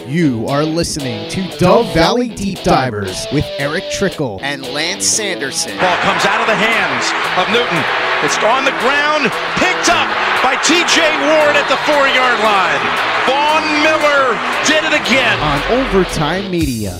You 0.00 0.46
are 0.48 0.64
listening 0.64 1.28
to 1.28 1.58
Dove 1.58 1.92
Valley 1.92 2.30
Deep 2.30 2.62
Divers 2.62 3.26
with 3.30 3.44
Erick 3.58 3.84
Trickel 3.92 4.40
and 4.42 4.64
Lance 4.72 5.04
Sanderson. 5.04 5.76
Ball 5.76 5.96
comes 5.98 6.24
out 6.24 6.40
of 6.40 6.46
the 6.46 6.56
hands 6.56 7.12
of 7.36 7.44
Newton. 7.52 7.76
It's 8.24 8.38
on 8.40 8.64
the 8.64 8.72
ground, 8.80 9.28
picked 9.60 9.92
up 9.92 10.08
by 10.42 10.56
TJ 10.64 10.96
Ward 10.96 11.56
at 11.60 11.68
the 11.68 11.76
four 11.84 12.08
yard 12.08 12.40
line. 12.40 12.80
Von 13.28 13.62
Miller 13.84 14.32
did 14.64 14.82
it 14.82 14.98
again. 14.98 15.38
On 15.40 15.60
Overtime 15.78 16.50
Media. 16.50 16.98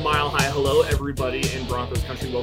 Mile 0.00 0.28
high 0.28 0.50
hello, 0.50 0.82
everybody 0.82 1.40
in 1.40 1.44
Broncos 1.44 1.52
country. 1.52 1.53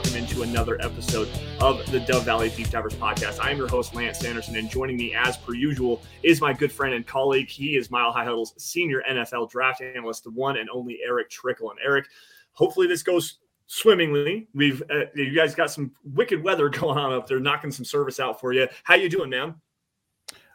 Welcome 0.04 0.24
into 0.24 0.42
another 0.42 0.82
episode 0.82 1.30
of 1.60 1.86
the 1.92 2.00
Dove 2.00 2.24
Valley 2.24 2.50
Deep 2.50 2.72
Divers 2.72 2.96
podcast. 2.96 3.40
I 3.40 3.52
am 3.52 3.58
your 3.58 3.68
host, 3.68 3.94
Lance 3.94 4.18
Sanderson, 4.18 4.56
and 4.56 4.68
joining 4.68 4.98
me 4.98 5.14
as 5.14 5.38
per 5.38 5.54
usual 5.54 6.02
is 6.24 6.42
my 6.42 6.54
good 6.54 6.72
friend 6.72 6.96
and 6.96 7.06
colleague. 7.06 7.48
He 7.48 7.76
is 7.78 7.92
Mile 7.92 8.12
High 8.12 8.24
Huddle's 8.24 8.56
senior 8.58 9.04
NFL 9.08 9.52
draft 9.52 9.80
analyst, 9.80 10.24
the 10.24 10.32
one 10.32 10.58
and 10.58 10.68
only 10.72 10.98
Erick 11.06 11.30
Trickel. 11.30 11.70
And 11.70 11.80
Eric, 11.86 12.08
hopefully 12.54 12.88
this 12.88 13.04
goes 13.04 13.38
swimmingly. 13.68 14.48
We've 14.56 14.82
uh, 14.90 15.06
you 15.14 15.36
guys 15.36 15.54
got 15.54 15.70
some 15.70 15.92
wicked 16.04 16.44
weather 16.44 16.68
going 16.70 16.98
on 16.98 17.14
up 17.14 17.28
there, 17.28 17.40
knocking 17.40 17.72
some 17.72 17.86
service 17.86 18.20
out 18.20 18.40
for 18.40 18.54
you. 18.54 18.68
How 18.84 18.96
you 18.96 19.08
doing, 19.08 19.30
man? 19.30 19.54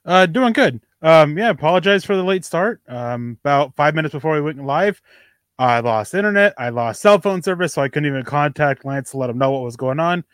Uh, 0.04 0.26
doing 0.26 0.54
good. 0.54 0.80
Um, 1.02 1.38
yeah, 1.38 1.50
apologize 1.50 2.04
for 2.04 2.16
the 2.16 2.24
late 2.24 2.44
start. 2.44 2.80
Um, 2.88 3.38
about 3.44 3.76
five 3.76 3.94
minutes 3.94 4.12
before 4.12 4.34
we 4.34 4.40
went 4.40 4.64
live, 4.64 5.00
I 5.58 5.80
lost 5.80 6.14
internet. 6.14 6.54
I 6.58 6.68
lost 6.68 7.00
cell 7.00 7.18
phone 7.18 7.42
service, 7.42 7.74
so 7.74 7.82
I 7.82 7.88
couldn't 7.88 8.08
even 8.08 8.24
contact 8.24 8.84
Lance 8.84 9.12
to 9.12 9.16
let 9.16 9.30
him 9.30 9.38
know 9.38 9.50
what 9.52 9.62
was 9.62 9.76
going 9.76 10.00
on. 10.00 10.24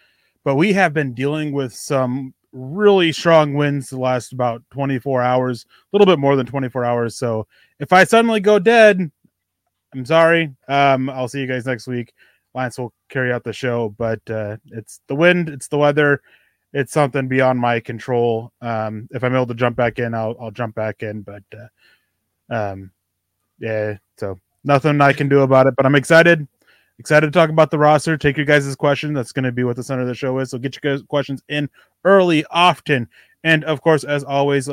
But 0.45 0.57
we 0.57 0.73
have 0.73 0.93
been 0.93 1.15
dealing 1.15 1.53
with 1.53 1.73
some 1.73 2.35
really 2.53 3.13
strong 3.13 3.55
winds 3.55 3.91
the 3.91 3.99
last 3.99 4.33
about 4.33 4.63
24 4.71 5.23
hours, 5.23 5.65
a 5.65 5.97
little 5.97 6.07
bit 6.07 6.19
more 6.19 6.37
than 6.37 6.47
24 6.47 6.85
hours. 6.85 7.17
So 7.17 7.47
if 7.79 7.93
I 7.93 8.05
suddenly 8.05 8.41
go 8.41 8.59
dead, 8.59 9.11
I'm 9.95 10.05
sorry. 10.05 10.55
Um, 10.69 11.09
I'll 11.09 11.29
see 11.29 11.41
you 11.41 11.47
guys 11.47 11.67
next 11.67 11.87
week. 11.87 12.13
Lance 12.55 12.79
will 12.79 12.93
carry 13.09 13.33
out 13.33 13.45
the 13.45 13.53
show, 13.53 13.95
but 13.97 14.21
uh, 14.29 14.57
it's 14.67 15.01
the 15.07 15.15
wind, 15.15 15.49
it's 15.49 15.69
the 15.69 15.79
weather, 15.79 16.21
it's 16.75 16.93
something 16.93 17.29
beyond 17.29 17.59
my 17.59 17.81
control. 17.81 18.53
Um, 18.61 19.09
if 19.13 19.25
I'm 19.25 19.35
able 19.35 19.47
to 19.47 19.55
jump 19.55 19.77
back 19.77 19.99
in, 19.99 20.15
I'll 20.15 20.37
I'll 20.39 20.51
jump 20.51 20.75
back 20.75 21.03
in. 21.03 21.23
But 21.23 21.43
uh, 21.55 22.55
um, 22.55 22.91
yeah, 23.59 23.97
so 24.19 24.39
nothing 24.65 25.01
I 25.01 25.13
can 25.13 25.29
do 25.29 25.41
about 25.41 25.67
it. 25.67 25.75
But 25.77 25.87
I'm 25.87 25.95
excited, 25.95 26.47
excited 26.99 27.27
to 27.27 27.33
talk 27.33 27.51
about 27.51 27.71
the 27.71 27.79
roster. 27.79 28.17
Take 28.17 28.37
your 28.37 28.47
guys' 28.47 28.75
question. 28.77 29.13
That's 29.13 29.33
going 29.33 29.45
to 29.45 29.53
be 29.53 29.65
what 29.65 29.77
the 29.77 29.83
center 29.83 30.03
of 30.03 30.09
the 30.09 30.15
show 30.15 30.39
is. 30.39 30.51
So 30.51 30.59
get 30.59 30.79
your 30.83 30.95
guys' 30.95 31.05
questions 31.09 31.43
in 31.49 31.69
early, 32.05 32.45
often, 32.51 33.09
and 33.45 33.65
of 33.65 33.81
course, 33.83 34.05
as 34.05 34.25
always, 34.25 34.69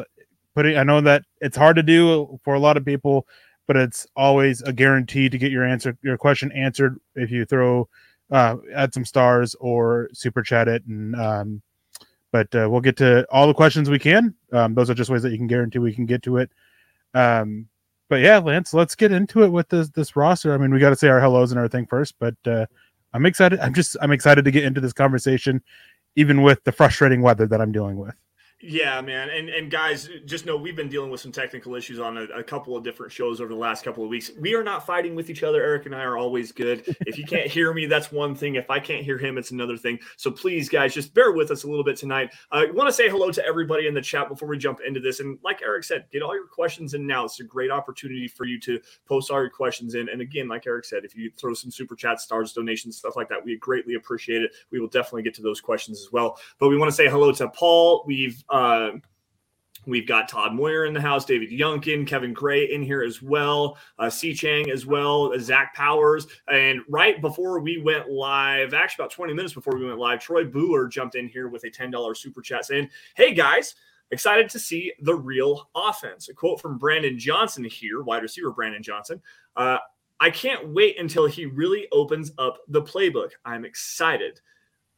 putting. 0.55 0.77
I 0.77 0.83
know 0.83 1.01
that 1.01 1.23
it's 1.41 1.57
hard 1.57 1.75
to 1.75 1.83
do 1.83 2.39
for 2.43 2.53
a 2.53 2.59
lot 2.59 2.77
of 2.77 2.85
people, 2.85 3.27
but 3.67 3.75
it's 3.75 4.07
always 4.15 4.61
a 4.61 4.73
guarantee 4.73 5.29
to 5.29 5.37
get 5.37 5.51
your 5.51 5.65
answer, 5.65 5.97
your 6.01 6.17
question 6.17 6.51
answered 6.51 6.99
if 7.15 7.31
you 7.31 7.45
throw. 7.45 7.87
Uh, 8.31 8.57
add 8.75 8.93
some 8.93 9.03
stars 9.03 9.55
or 9.59 10.07
super 10.13 10.43
chat 10.43 10.67
it 10.67 10.85
and 10.85 11.15
um, 11.15 11.63
but 12.31 12.53
uh, 12.55 12.67
we'll 12.69 12.81
get 12.81 12.97
to 12.97 13.25
all 13.31 13.47
the 13.47 13.53
questions 13.53 13.89
we 13.89 13.99
can. 13.99 14.33
Um, 14.51 14.75
those 14.75 14.89
are 14.89 14.93
just 14.93 15.09
ways 15.09 15.23
that 15.23 15.31
you 15.31 15.37
can 15.37 15.47
guarantee 15.47 15.79
we 15.79 15.93
can 15.93 16.05
get 16.05 16.23
to 16.23 16.37
it. 16.37 16.51
Um, 17.13 17.67
but 18.09 18.21
yeah, 18.21 18.39
Lance, 18.39 18.73
let's 18.73 18.95
get 18.95 19.11
into 19.11 19.43
it 19.43 19.49
with 19.49 19.69
this 19.69 19.89
this 19.89 20.15
roster. 20.15 20.53
I 20.53 20.57
mean, 20.57 20.73
we 20.73 20.79
got 20.79 20.89
to 20.89 20.95
say 20.95 21.07
our 21.07 21.19
hellos 21.19 21.51
and 21.51 21.59
everything 21.59 21.85
first, 21.85 22.15
but 22.19 22.35
uh, 22.45 22.65
I'm 23.13 23.25
excited. 23.25 23.59
I'm 23.59 23.73
just 23.73 23.95
I'm 24.01 24.11
excited 24.11 24.45
to 24.45 24.51
get 24.51 24.63
into 24.63 24.81
this 24.81 24.93
conversation, 24.93 25.61
even 26.15 26.41
with 26.41 26.63
the 26.63 26.71
frustrating 26.71 27.21
weather 27.21 27.47
that 27.47 27.61
I'm 27.61 27.71
dealing 27.71 27.97
with. 27.97 28.15
Yeah, 28.61 28.99
man. 28.99 29.29
And 29.29 29.47
and 29.47 29.71
guys, 29.71 30.09
just 30.25 30.45
know 30.45 30.57
we've 30.57 30.75
been 30.75 30.89
dealing 30.89 31.09
with 31.09 31.21
some 31.21 31.31
technical 31.31 31.75
issues 31.75 31.97
on 31.97 32.17
a, 32.17 32.23
a, 32.23 32.43
couple 32.43 32.75
of 32.75 32.83
different 32.83 33.09
shows 33.09 33.39
over 33.39 33.53
the 33.53 33.59
last 33.59 33.85
couple 33.85 34.03
of 34.03 34.09
weeks. 34.09 34.31
We 34.37 34.53
are 34.53 34.65
not 34.65 34.85
fighting 34.85 35.15
with 35.15 35.29
each 35.29 35.43
other. 35.43 35.63
Eric 35.63 35.85
and 35.85 35.95
I 35.95 36.01
are 36.01 36.17
always 36.17 36.51
good. 36.51 36.83
If 37.07 37.17
you 37.17 37.25
can't 37.25 37.49
hear 37.49 37.73
me, 37.73 37.85
that's 37.85 38.11
one 38.11 38.35
thing. 38.35 38.55
If 38.55 38.69
I 38.69 38.79
can't 38.79 39.05
hear 39.05 39.17
him, 39.17 39.37
it's 39.37 39.51
another 39.51 39.77
thing. 39.77 39.97
So 40.17 40.29
please, 40.29 40.67
guys, 40.67 40.93
just 40.93 41.13
bear 41.13 41.31
with 41.31 41.51
us 41.51 41.63
a 41.63 41.69
little 41.69 41.85
bit 41.85 41.95
tonight. 41.95 42.33
Uh, 42.51 42.65
I 42.67 42.71
want 42.71 42.89
to 42.89 42.93
say 42.93 43.07
hello 43.07 43.31
to 43.31 43.45
everybody 43.45 43.87
in 43.87 43.93
the 43.93 44.01
chat 44.01 44.27
before 44.27 44.49
we 44.49 44.57
jump 44.57 44.79
into 44.85 44.99
this. 44.99 45.21
And 45.21 45.39
like 45.41 45.61
Eric 45.61 45.85
said, 45.85 46.05
get 46.11 46.21
all 46.21 46.35
your 46.35 46.47
questions 46.47 46.93
in 46.93 47.07
now. 47.07 47.23
It's 47.23 47.39
a 47.39 47.45
great 47.45 47.71
opportunity 47.71 48.27
for 48.27 48.45
you 48.45 48.59
to 48.59 48.81
post 49.07 49.31
all 49.31 49.39
your 49.39 49.49
questions 49.49 49.95
in. 49.95 50.09
And 50.09 50.19
again, 50.19 50.49
like 50.49 50.67
Eric 50.67 50.83
said, 50.83 51.05
if 51.05 51.15
you 51.15 51.31
throw 51.37 51.53
some 51.53 51.71
super 51.71 51.95
chat, 51.95 52.19
stars, 52.19 52.51
donations, 52.51 52.97
stuff 52.97 53.15
like 53.15 53.29
that, 53.29 53.43
we 53.43 53.55
greatly 53.57 53.93
appreciate 53.93 54.41
it. 54.41 54.51
We 54.69 54.81
will 54.81 54.89
definitely 54.89 55.23
get 55.23 55.33
to 55.35 55.41
those 55.41 55.61
questions 55.61 56.01
as 56.01 56.11
well. 56.11 56.37
But 56.59 56.67
we 56.67 56.77
want 56.77 56.91
to 56.91 56.95
say 56.95 57.07
hello 57.07 57.31
to 57.31 57.47
Paul. 57.47 58.03
We've 58.05 58.43
uh, 58.49 58.91
We've 59.85 60.07
got 60.07 60.29
Todd 60.29 60.53
Moyer 60.53 60.85
in 60.85 60.93
the 60.93 61.01
house, 61.01 61.25
David 61.25 61.49
Youngkin, 61.49 62.05
Kevin 62.05 62.33
Gray 62.33 62.71
in 62.71 62.83
here 62.83 63.01
as 63.01 63.21
well, 63.21 63.77
uh, 63.97 64.09
Chang 64.09 64.69
as 64.69 64.85
well, 64.85 65.33
Zach 65.39 65.73
Powers. 65.73 66.27
And 66.51 66.81
right 66.87 67.19
before 67.21 67.59
we 67.59 67.81
went 67.81 68.09
live, 68.09 68.73
actually 68.73 69.03
about 69.03 69.11
20 69.11 69.33
minutes 69.33 69.53
before 69.53 69.75
we 69.77 69.85
went 69.85 69.97
live, 69.97 70.19
Troy 70.19 70.43
Booler 70.45 70.89
jumped 70.89 71.15
in 71.15 71.27
here 71.27 71.47
with 71.47 71.63
a 71.63 71.69
$10 71.69 72.15
super 72.17 72.41
chat 72.41 72.65
saying, 72.65 72.89
Hey 73.15 73.33
guys, 73.33 73.75
excited 74.11 74.49
to 74.49 74.59
see 74.59 74.93
the 75.01 75.15
real 75.15 75.69
offense. 75.75 76.29
A 76.29 76.33
quote 76.33 76.61
from 76.61 76.77
Brandon 76.77 77.17
Johnson 77.17 77.63
here, 77.63 78.03
wide 78.03 78.21
receiver 78.21 78.51
Brandon 78.51 78.83
Johnson. 78.83 79.21
Uh, 79.55 79.77
I 80.19 80.29
can't 80.29 80.69
wait 80.69 80.99
until 80.99 81.25
he 81.25 81.45
really 81.45 81.87
opens 81.91 82.31
up 82.37 82.59
the 82.67 82.81
playbook. 82.81 83.31
I'm 83.45 83.63
excited. 83.63 84.41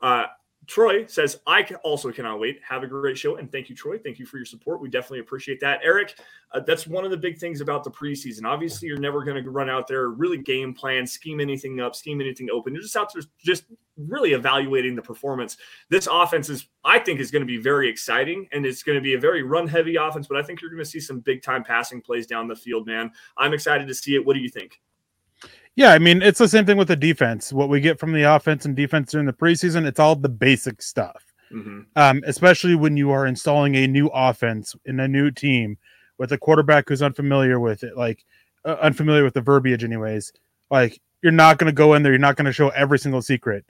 Uh, 0.01 0.25
Troy 0.71 1.05
says, 1.05 1.41
I 1.45 1.63
also 1.83 2.13
cannot 2.13 2.39
wait. 2.39 2.61
Have 2.65 2.83
a 2.83 2.87
great 2.87 3.17
show. 3.17 3.35
And 3.35 3.51
thank 3.51 3.67
you, 3.67 3.75
Troy. 3.75 3.97
Thank 3.97 4.19
you 4.19 4.25
for 4.25 4.37
your 4.37 4.45
support. 4.45 4.79
We 4.79 4.87
definitely 4.87 5.19
appreciate 5.19 5.59
that. 5.59 5.81
Eric, 5.83 6.17
uh, 6.53 6.61
that's 6.61 6.87
one 6.87 7.03
of 7.03 7.11
the 7.11 7.17
big 7.17 7.37
things 7.37 7.59
about 7.59 7.83
the 7.83 7.91
preseason. 7.91 8.45
Obviously, 8.45 8.87
you're 8.87 8.97
never 8.97 9.21
going 9.21 9.43
to 9.43 9.49
run 9.49 9.69
out 9.69 9.85
there, 9.85 10.07
really 10.11 10.37
game 10.37 10.73
plan, 10.73 11.05
scheme 11.05 11.41
anything 11.41 11.81
up, 11.81 11.93
scheme 11.93 12.21
anything 12.21 12.47
open. 12.49 12.73
You're 12.73 12.83
just 12.83 12.95
out 12.95 13.11
there 13.13 13.21
just 13.43 13.65
really 13.97 14.31
evaluating 14.31 14.95
the 14.95 15.01
performance. 15.01 15.57
This 15.89 16.07
offense 16.09 16.47
is, 16.47 16.69
I 16.85 16.99
think, 16.99 17.19
is 17.19 17.31
going 17.31 17.41
to 17.41 17.45
be 17.45 17.57
very 17.57 17.89
exciting 17.89 18.47
and 18.53 18.65
it's 18.65 18.81
going 18.81 18.97
to 18.97 19.03
be 19.03 19.15
a 19.15 19.19
very 19.19 19.43
run 19.43 19.67
heavy 19.67 19.97
offense, 19.97 20.27
but 20.27 20.37
I 20.37 20.41
think 20.41 20.61
you're 20.61 20.71
going 20.71 20.81
to 20.81 20.89
see 20.89 21.01
some 21.01 21.19
big 21.19 21.43
time 21.43 21.65
passing 21.65 21.99
plays 21.99 22.27
down 22.27 22.47
the 22.47 22.55
field, 22.55 22.87
man. 22.87 23.11
I'm 23.35 23.53
excited 23.53 23.89
to 23.89 23.93
see 23.93 24.15
it. 24.15 24.25
What 24.25 24.35
do 24.35 24.39
you 24.39 24.47
think? 24.47 24.79
Yeah, 25.75 25.93
I 25.93 25.99
mean, 25.99 26.21
it's 26.21 26.39
the 26.39 26.47
same 26.47 26.65
thing 26.65 26.77
with 26.77 26.89
the 26.89 26.95
defense. 26.95 27.53
What 27.53 27.69
we 27.69 27.79
get 27.79 27.99
from 27.99 28.11
the 28.13 28.23
offense 28.23 28.65
and 28.65 28.75
defense 28.75 29.11
during 29.11 29.25
the 29.25 29.33
preseason, 29.33 29.85
it's 29.85 29.99
all 29.99 30.15
the 30.15 30.29
basic 30.29 30.81
stuff. 30.81 31.23
Mm-hmm. 31.51 31.81
Um, 31.95 32.21
especially 32.25 32.75
when 32.75 32.97
you 32.97 33.11
are 33.11 33.25
installing 33.25 33.75
a 33.75 33.87
new 33.87 34.07
offense 34.07 34.75
in 34.85 34.99
a 34.99 35.07
new 35.07 35.31
team 35.31 35.77
with 36.17 36.31
a 36.31 36.37
quarterback 36.37 36.87
who's 36.87 37.01
unfamiliar 37.01 37.59
with 37.59 37.83
it, 37.83 37.97
like 37.97 38.25
uh, 38.65 38.77
unfamiliar 38.81 39.23
with 39.23 39.33
the 39.33 39.41
verbiage, 39.41 39.83
anyways. 39.83 40.33
Like, 40.69 41.01
you're 41.21 41.31
not 41.31 41.57
going 41.57 41.67
to 41.69 41.75
go 41.75 41.93
in 41.93 42.03
there, 42.03 42.11
you're 42.11 42.19
not 42.19 42.35
going 42.35 42.45
to 42.45 42.53
show 42.53 42.69
every 42.69 42.99
single 42.99 43.21
secret. 43.21 43.65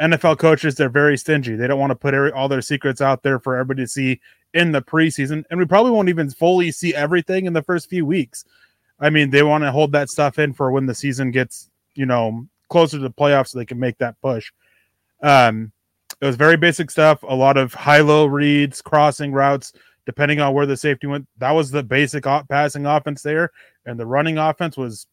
NFL 0.00 0.38
coaches, 0.38 0.74
they're 0.74 0.88
very 0.88 1.18
stingy. 1.18 1.56
They 1.56 1.66
don't 1.66 1.78
want 1.78 1.90
to 1.90 1.96
put 1.96 2.14
every, 2.14 2.32
all 2.32 2.48
their 2.48 2.62
secrets 2.62 3.02
out 3.02 3.22
there 3.22 3.38
for 3.38 3.54
everybody 3.54 3.84
to 3.84 3.88
see 3.88 4.20
in 4.54 4.72
the 4.72 4.80
preseason. 4.80 5.44
And 5.50 5.60
we 5.60 5.66
probably 5.66 5.92
won't 5.92 6.08
even 6.08 6.30
fully 6.30 6.72
see 6.72 6.94
everything 6.94 7.44
in 7.44 7.52
the 7.52 7.62
first 7.62 7.90
few 7.90 8.06
weeks. 8.06 8.44
I 9.00 9.10
mean, 9.10 9.30
they 9.30 9.42
want 9.42 9.64
to 9.64 9.72
hold 9.72 9.92
that 9.92 10.10
stuff 10.10 10.38
in 10.38 10.52
for 10.52 10.70
when 10.70 10.86
the 10.86 10.94
season 10.94 11.30
gets, 11.30 11.70
you 11.94 12.06
know, 12.06 12.46
closer 12.68 12.98
to 12.98 13.02
the 13.02 13.10
playoffs 13.10 13.48
so 13.48 13.58
they 13.58 13.64
can 13.64 13.78
make 13.78 13.98
that 13.98 14.20
push. 14.20 14.52
Um, 15.22 15.72
it 16.20 16.26
was 16.26 16.36
very 16.36 16.56
basic 16.56 16.90
stuff. 16.90 17.22
A 17.22 17.34
lot 17.34 17.56
of 17.56 17.72
high-low 17.72 18.26
reads, 18.26 18.82
crossing 18.82 19.32
routes, 19.32 19.72
depending 20.06 20.40
on 20.40 20.52
where 20.52 20.66
the 20.66 20.76
safety 20.76 21.06
went. 21.06 21.26
That 21.38 21.52
was 21.52 21.70
the 21.70 21.82
basic 21.82 22.24
passing 22.48 22.86
offense 22.86 23.22
there, 23.22 23.50
and 23.86 23.98
the 23.98 24.06
running 24.06 24.38
offense 24.38 24.76
was 24.76 25.06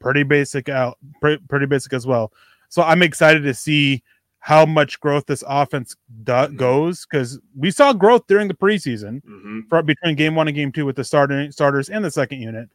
pretty 0.00 0.22
basic 0.22 0.68
out, 0.68 0.98
pretty 1.20 1.66
basic 1.66 1.92
as 1.94 2.06
well. 2.06 2.30
So 2.68 2.82
I'm 2.82 3.02
excited 3.02 3.42
to 3.44 3.54
see 3.54 4.02
how 4.40 4.66
much 4.66 5.00
growth 5.00 5.24
this 5.24 5.42
offense 5.46 5.96
do- 6.24 6.32
mm-hmm. 6.32 6.56
goes 6.56 7.06
because 7.06 7.40
we 7.56 7.70
saw 7.70 7.94
growth 7.94 8.26
during 8.26 8.46
the 8.46 8.54
preseason 8.54 9.22
mm-hmm. 9.22 9.60
for, 9.70 9.82
between 9.82 10.14
game 10.14 10.34
one 10.34 10.48
and 10.48 10.54
game 10.54 10.70
two 10.70 10.84
with 10.84 10.96
the 10.96 11.04
starting 11.04 11.50
starters 11.50 11.88
and 11.88 12.04
the 12.04 12.10
second 12.10 12.42
unit. 12.42 12.68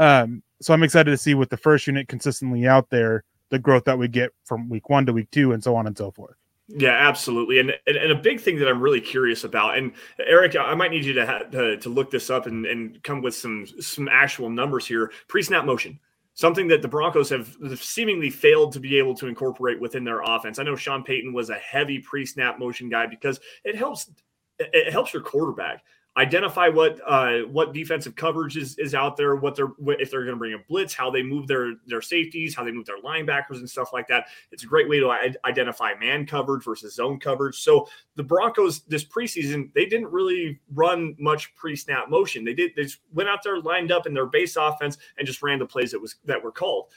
Um, 0.00 0.42
so 0.60 0.74
I'm 0.74 0.82
excited 0.82 1.12
to 1.12 1.16
see 1.16 1.34
with 1.34 1.50
the 1.50 1.56
first 1.56 1.86
unit 1.86 2.08
consistently 2.08 2.66
out 2.66 2.90
there 2.90 3.22
the 3.50 3.58
growth 3.58 3.84
that 3.84 3.98
we 3.98 4.08
get 4.08 4.32
from 4.44 4.68
week 4.68 4.88
one 4.88 5.06
to 5.06 5.12
week 5.12 5.30
two 5.30 5.52
and 5.52 5.62
so 5.62 5.76
on 5.76 5.86
and 5.86 5.96
so 5.96 6.10
forth. 6.10 6.36
Yeah, 6.66 6.92
absolutely, 6.92 7.58
and, 7.58 7.72
and, 7.86 7.96
and 7.96 8.12
a 8.12 8.16
big 8.16 8.40
thing 8.40 8.56
that 8.58 8.68
I'm 8.68 8.80
really 8.80 9.00
curious 9.00 9.42
about, 9.42 9.76
and 9.76 9.92
Eric, 10.20 10.54
I 10.56 10.74
might 10.74 10.92
need 10.92 11.04
you 11.04 11.12
to 11.14 11.26
ha- 11.26 11.42
to, 11.50 11.76
to 11.76 11.88
look 11.88 12.10
this 12.10 12.30
up 12.30 12.46
and, 12.46 12.64
and 12.66 13.02
come 13.02 13.22
with 13.22 13.34
some 13.34 13.66
some 13.80 14.08
actual 14.08 14.50
numbers 14.50 14.86
here. 14.86 15.12
Pre 15.28 15.42
snap 15.42 15.64
motion 15.64 15.98
something 16.40 16.68
that 16.68 16.80
the 16.80 16.88
Broncos 16.88 17.28
have 17.28 17.54
seemingly 17.76 18.30
failed 18.30 18.72
to 18.72 18.80
be 18.80 18.96
able 18.96 19.14
to 19.14 19.26
incorporate 19.26 19.78
within 19.78 20.04
their 20.04 20.22
offense. 20.22 20.58
I 20.58 20.62
know 20.62 20.74
Sean 20.74 21.02
Payton 21.02 21.34
was 21.34 21.50
a 21.50 21.56
heavy 21.56 21.98
pre-snap 21.98 22.58
motion 22.58 22.88
guy 22.88 23.06
because 23.06 23.40
it 23.62 23.76
helps 23.76 24.10
it 24.58 24.92
helps 24.92 25.12
your 25.12 25.22
quarterback 25.22 25.82
identify 26.20 26.68
what 26.68 27.00
uh, 27.06 27.38
what 27.50 27.72
defensive 27.72 28.14
coverage 28.14 28.56
is, 28.56 28.76
is 28.78 28.94
out 28.94 29.16
there, 29.16 29.36
what 29.36 29.56
they're 29.56 29.72
if 29.98 30.10
they're 30.10 30.24
going 30.24 30.34
to 30.34 30.38
bring 30.38 30.52
a 30.52 30.58
blitz, 30.68 30.92
how 30.92 31.10
they 31.10 31.22
move 31.22 31.46
their 31.46 31.74
their 31.86 32.02
safeties, 32.02 32.54
how 32.54 32.62
they 32.62 32.70
move 32.70 32.84
their 32.84 33.00
linebackers 33.00 33.56
and 33.56 33.68
stuff 33.68 33.92
like 33.94 34.06
that. 34.08 34.26
It's 34.52 34.62
a 34.62 34.66
great 34.66 34.88
way 34.88 35.00
to 35.00 35.10
identify 35.46 35.94
man 35.98 36.26
coverage 36.26 36.64
versus 36.64 36.94
zone 36.94 37.18
coverage. 37.18 37.56
So 37.56 37.88
the 38.16 38.22
Broncos 38.22 38.82
this 38.82 39.04
preseason 39.04 39.72
they 39.72 39.86
didn't 39.86 40.12
really 40.12 40.60
run 40.74 41.16
much 41.18 41.54
pre 41.54 41.74
snap 41.74 42.10
motion. 42.10 42.44
They 42.44 42.54
did 42.54 42.72
they 42.76 42.82
just 42.82 42.98
went 43.14 43.30
out 43.30 43.42
there, 43.42 43.58
lined 43.58 43.90
up 43.90 44.06
in 44.06 44.12
their 44.12 44.26
base 44.26 44.56
offense, 44.56 44.98
and 45.16 45.26
just 45.26 45.42
ran 45.42 45.58
the 45.58 45.66
plays 45.66 45.90
that 45.92 46.00
was 46.00 46.16
that 46.26 46.42
were 46.42 46.52
called 46.52 46.88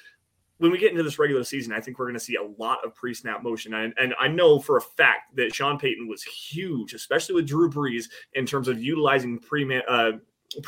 when 0.63 0.71
we 0.71 0.77
get 0.77 0.91
into 0.91 1.03
this 1.03 1.19
regular 1.19 1.43
season, 1.43 1.73
I 1.73 1.81
think 1.81 1.99
we're 1.99 2.05
going 2.05 2.13
to 2.13 2.21
see 2.21 2.37
a 2.37 2.61
lot 2.61 2.85
of 2.85 2.95
pre 2.95 3.13
snap 3.13 3.43
motion. 3.43 3.73
And, 3.73 3.93
and, 3.99 4.15
I 4.17 4.29
know 4.29 4.59
for 4.59 4.77
a 4.77 4.81
fact 4.81 5.35
that 5.35 5.53
Sean 5.53 5.77
Payton 5.77 6.07
was 6.07 6.23
huge, 6.23 6.93
especially 6.93 7.35
with 7.35 7.45
Drew 7.45 7.69
Brees, 7.69 8.05
in 8.35 8.45
terms 8.45 8.69
of 8.69 8.81
utilizing 8.81 9.39
pre 9.39 9.81
uh, 9.89 10.13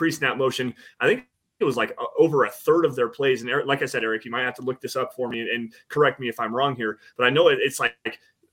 snap 0.10 0.36
motion. 0.36 0.74
I 1.00 1.08
think 1.08 1.24
it 1.62 1.64
was 1.64 1.78
like 1.78 1.98
over 2.20 2.44
a 2.44 2.52
third 2.52 2.84
of 2.84 2.98
their 2.98 3.08
plays. 3.08 3.40
And 3.40 3.50
Eric, 3.50 3.68
like 3.68 3.84
I 3.84 3.86
said, 3.86 4.04
Eric, 4.04 4.26
you 4.26 4.32
might 4.32 4.44
have 4.44 4.56
to 4.56 4.64
look 4.64 4.82
this 4.82 4.98
up 4.98 5.14
for 5.16 5.30
me 5.30 5.40
and, 5.40 5.50
and 5.50 5.74
correct 5.88 6.20
me 6.20 6.28
if 6.28 6.42
I'm 6.42 6.54
wrong 6.54 6.76
here. 6.76 7.00
But 7.16 7.28
I 7.28 7.30
know 7.30 7.48
it, 7.48 7.60
it's 7.62 7.80
like 7.80 7.96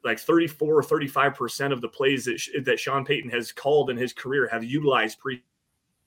like 0.04 0.20
34 0.20 0.72
or 0.72 0.80
35 0.80 1.34
percent 1.34 1.72
of 1.72 1.80
the 1.80 1.88
plays 1.88 2.24
that 2.26 2.40
that 2.66 2.78
Sean 2.78 3.04
Payton 3.04 3.30
has 3.30 3.50
called 3.50 3.90
in 3.90 3.96
his 3.96 4.12
career 4.12 4.48
have 4.48 4.62
utilized 4.62 5.18
pre 5.18 5.42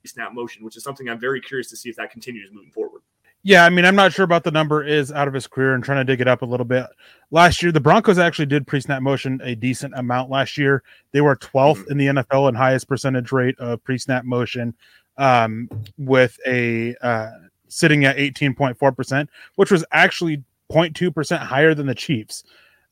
snap 0.05 0.33
motion, 0.33 0.63
which 0.63 0.77
is 0.77 0.83
something 0.83 1.09
I'm 1.09 1.19
very 1.19 1.41
curious 1.41 1.69
to 1.71 1.75
see 1.75 1.89
if 1.89 1.97
that 1.97 2.09
continues 2.09 2.51
moving 2.53 2.71
forward. 2.71 3.01
Yeah, 3.47 3.63
I 3.63 3.69
mean, 3.69 3.85
I'm 3.85 3.95
not 3.95 4.11
sure 4.11 4.25
about 4.25 4.43
the 4.43 4.49
number 4.49 4.83
is 4.83 5.11
out 5.11 5.27
of 5.27 5.33
his 5.35 5.45
career 5.45 5.75
and 5.75 5.83
trying 5.83 5.99
to 5.99 6.03
dig 6.03 6.19
it 6.19 6.27
up 6.27 6.41
a 6.41 6.45
little 6.47 6.65
bit. 6.65 6.87
Last 7.29 7.61
year, 7.61 7.71
the 7.71 7.79
Broncos 7.79 8.17
actually 8.17 8.47
did 8.47 8.65
pre 8.65 8.81
snap 8.81 9.03
motion 9.03 9.39
a 9.43 9.53
decent 9.53 9.93
amount 9.95 10.31
last 10.31 10.57
year. 10.57 10.81
They 11.11 11.21
were 11.21 11.35
12th 11.35 11.75
mm-hmm. 11.75 11.91
in 11.91 11.97
the 11.99 12.05
NFL 12.07 12.47
and 12.47 12.57
highest 12.57 12.87
percentage 12.87 13.31
rate 13.31 13.55
of 13.59 13.83
pre 13.83 13.99
snap 13.99 14.25
motion 14.25 14.73
um, 15.17 15.69
with 15.99 16.39
a 16.47 16.95
uh, 17.03 17.29
sitting 17.67 18.03
at 18.05 18.17
18.4%, 18.17 19.27
which 19.57 19.69
was 19.69 19.85
actually 19.91 20.43
0.2% 20.71 21.37
higher 21.37 21.75
than 21.75 21.85
the 21.85 21.93
Chiefs. 21.93 22.45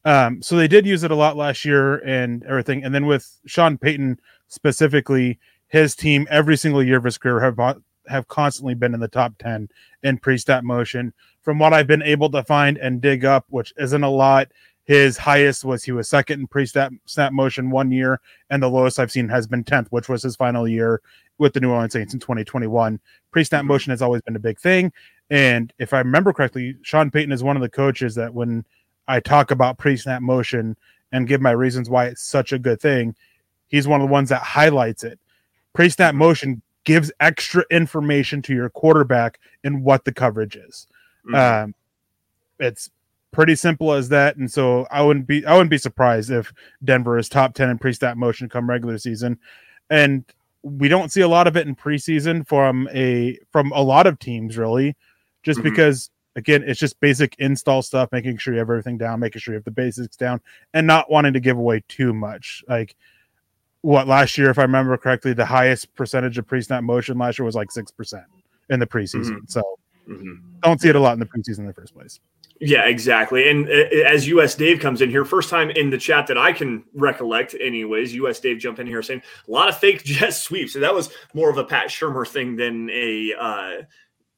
Um, 0.05 0.39
so 0.43 0.55
they 0.55 0.67
did 0.67 0.85
use 0.85 1.01
it 1.01 1.09
a 1.09 1.15
lot 1.15 1.35
last 1.35 1.65
year 1.65 1.95
and 2.05 2.43
everything. 2.43 2.83
And 2.83 2.93
then 2.93 3.07
with 3.07 3.39
Sean 3.47 3.79
Payton 3.79 4.19
specifically, 4.49 5.39
his 5.69 5.95
team 5.95 6.27
every 6.29 6.57
single 6.57 6.83
year 6.83 6.97
of 6.97 7.05
his 7.05 7.17
career 7.17 7.39
have 7.39 7.57
have 8.07 8.27
constantly 8.27 8.73
been 8.73 8.93
in 8.93 8.99
the 8.99 9.07
top 9.07 9.37
10 9.39 9.69
in 10.03 10.17
pre-snap 10.17 10.63
motion. 10.63 11.13
From 11.41 11.59
what 11.59 11.73
I've 11.73 11.87
been 11.87 12.03
able 12.03 12.29
to 12.31 12.43
find 12.43 12.77
and 12.77 13.01
dig 13.01 13.25
up, 13.25 13.45
which 13.49 13.73
isn't 13.77 14.03
a 14.03 14.09
lot, 14.09 14.49
his 14.85 15.17
highest 15.17 15.63
was 15.63 15.83
he 15.83 15.93
was 15.93 16.09
second 16.09 16.41
in 16.41 16.47
pre-snap 16.47 16.91
snap 17.05 17.31
motion 17.31 17.69
one 17.69 17.91
year, 17.91 18.19
and 18.49 18.61
the 18.61 18.69
lowest 18.69 18.99
I've 18.99 19.11
seen 19.11 19.29
has 19.29 19.47
been 19.47 19.63
10th, 19.63 19.87
which 19.89 20.09
was 20.09 20.23
his 20.23 20.35
final 20.35 20.67
year 20.67 21.01
with 21.37 21.53
the 21.53 21.59
New 21.59 21.71
Orleans 21.71 21.93
Saints 21.93 22.13
in 22.13 22.19
2021. 22.19 22.99
Pre-snap 23.31 23.61
mm-hmm. 23.61 23.67
motion 23.67 23.91
has 23.91 24.01
always 24.01 24.21
been 24.21 24.35
a 24.35 24.39
big 24.39 24.59
thing. 24.59 24.91
And 25.29 25.73
if 25.79 25.93
I 25.93 25.99
remember 25.99 26.33
correctly, 26.33 26.75
Sean 26.81 27.09
Payton 27.09 27.31
is 27.31 27.43
one 27.43 27.55
of 27.55 27.61
the 27.61 27.69
coaches 27.69 28.15
that 28.15 28.33
when 28.33 28.65
I 29.07 29.19
talk 29.19 29.51
about 29.51 29.77
pre-snap 29.77 30.21
motion 30.21 30.75
and 31.11 31.27
give 31.27 31.41
my 31.41 31.51
reasons 31.51 31.89
why 31.89 32.05
it's 32.05 32.23
such 32.23 32.51
a 32.51 32.59
good 32.59 32.81
thing, 32.81 33.15
he's 33.67 33.87
one 33.87 34.01
of 34.01 34.07
the 34.07 34.11
ones 34.11 34.29
that 34.29 34.41
highlights 34.41 35.03
it. 35.03 35.19
Pre-snap 35.73 36.13
motion 36.13 36.61
gives 36.83 37.11
extra 37.19 37.63
information 37.71 38.41
to 38.43 38.53
your 38.53 38.69
quarterback 38.69 39.39
in 39.63 39.83
what 39.83 40.05
the 40.05 40.13
coverage 40.13 40.55
is. 40.55 40.87
Mm-hmm. 41.25 41.35
Um, 41.35 41.75
it's 42.59 42.89
pretty 43.31 43.55
simple 43.55 43.93
as 43.93 44.09
that, 44.09 44.37
and 44.37 44.49
so 44.51 44.87
I 44.91 45.01
wouldn't 45.01 45.27
be 45.27 45.45
I 45.45 45.53
wouldn't 45.53 45.69
be 45.69 45.77
surprised 45.77 46.31
if 46.31 46.53
Denver 46.83 47.17
is 47.17 47.29
top 47.29 47.53
ten 47.53 47.69
in 47.69 47.77
pre-snap 47.77 48.17
motion 48.17 48.49
come 48.49 48.69
regular 48.69 48.97
season, 48.97 49.39
and 49.89 50.23
we 50.61 50.87
don't 50.87 51.11
see 51.11 51.21
a 51.21 51.27
lot 51.27 51.47
of 51.47 51.57
it 51.57 51.67
in 51.67 51.75
preseason 51.75 52.47
from 52.47 52.87
a 52.93 53.37
from 53.51 53.71
a 53.73 53.81
lot 53.81 54.07
of 54.07 54.19
teams 54.19 54.57
really, 54.57 54.95
just 55.41 55.59
mm-hmm. 55.59 55.69
because 55.69 56.09
again 56.35 56.63
it's 56.65 56.79
just 56.79 56.99
basic 56.99 57.35
install 57.39 57.81
stuff, 57.81 58.09
making 58.11 58.37
sure 58.37 58.53
you 58.53 58.59
have 58.59 58.69
everything 58.69 58.97
down, 58.97 59.19
making 59.19 59.39
sure 59.39 59.53
you 59.53 59.57
have 59.57 59.65
the 59.65 59.71
basics 59.71 60.15
down, 60.15 60.39
and 60.73 60.87
not 60.87 61.11
wanting 61.11 61.33
to 61.33 61.39
give 61.39 61.57
away 61.57 61.83
too 61.87 62.13
much 62.13 62.63
like 62.67 62.95
what 63.83 64.07
last 64.07 64.37
year, 64.37 64.49
if 64.49 64.57
I 64.57 64.63
remember 64.63 64.97
correctly, 64.97 65.33
the 65.33 65.45
highest 65.45 65.93
percentage 65.93 66.37
of 66.37 66.47
pre-snap 66.47 66.83
motion 66.83 67.17
last 67.17 67.37
year 67.37 67.45
was 67.45 67.53
like 67.53 67.69
six 67.69 67.91
percent 67.91 68.23
in 68.69 68.79
the 68.79 68.87
preseason. 68.87 69.25
Mm-hmm. 69.25 69.45
So 69.47 69.61
mm-hmm. 70.09 70.33
don't 70.61 70.81
see 70.81 70.89
it 70.89 70.95
a 70.95 70.99
lot 70.99 71.13
in 71.13 71.19
the 71.19 71.25
preseason 71.25 71.59
in 71.59 71.67
the 71.67 71.73
first 71.73 71.93
place. 71.93 72.19
Yeah, 72.61 72.85
exactly. 72.85 73.49
And 73.49 73.67
uh, 73.67 74.07
as 74.07 74.25
US 74.29 74.55
Dave 74.55 74.79
comes 74.79 75.01
in 75.01 75.09
here, 75.09 75.25
first 75.25 75.49
time 75.49 75.69
in 75.71 75.89
the 75.89 75.97
chat 75.97 76.27
that 76.27 76.37
I 76.37 76.53
can 76.53 76.85
recollect, 76.93 77.55
anyways. 77.59 78.13
US 78.15 78.39
Dave 78.39 78.57
jump 78.57 78.79
in 78.79 78.87
here 78.87 79.01
saying 79.01 79.21
a 79.47 79.51
lot 79.51 79.67
of 79.67 79.77
fake 79.77 80.03
jet 80.05 80.33
sweeps. 80.33 80.71
So 80.71 80.79
that 80.79 80.95
was 80.95 81.09
more 81.33 81.49
of 81.49 81.57
a 81.57 81.65
Pat 81.65 81.87
Shurmur 81.87 82.25
thing 82.25 82.55
than 82.55 82.89
a 82.89 83.33
uh, 83.37 83.71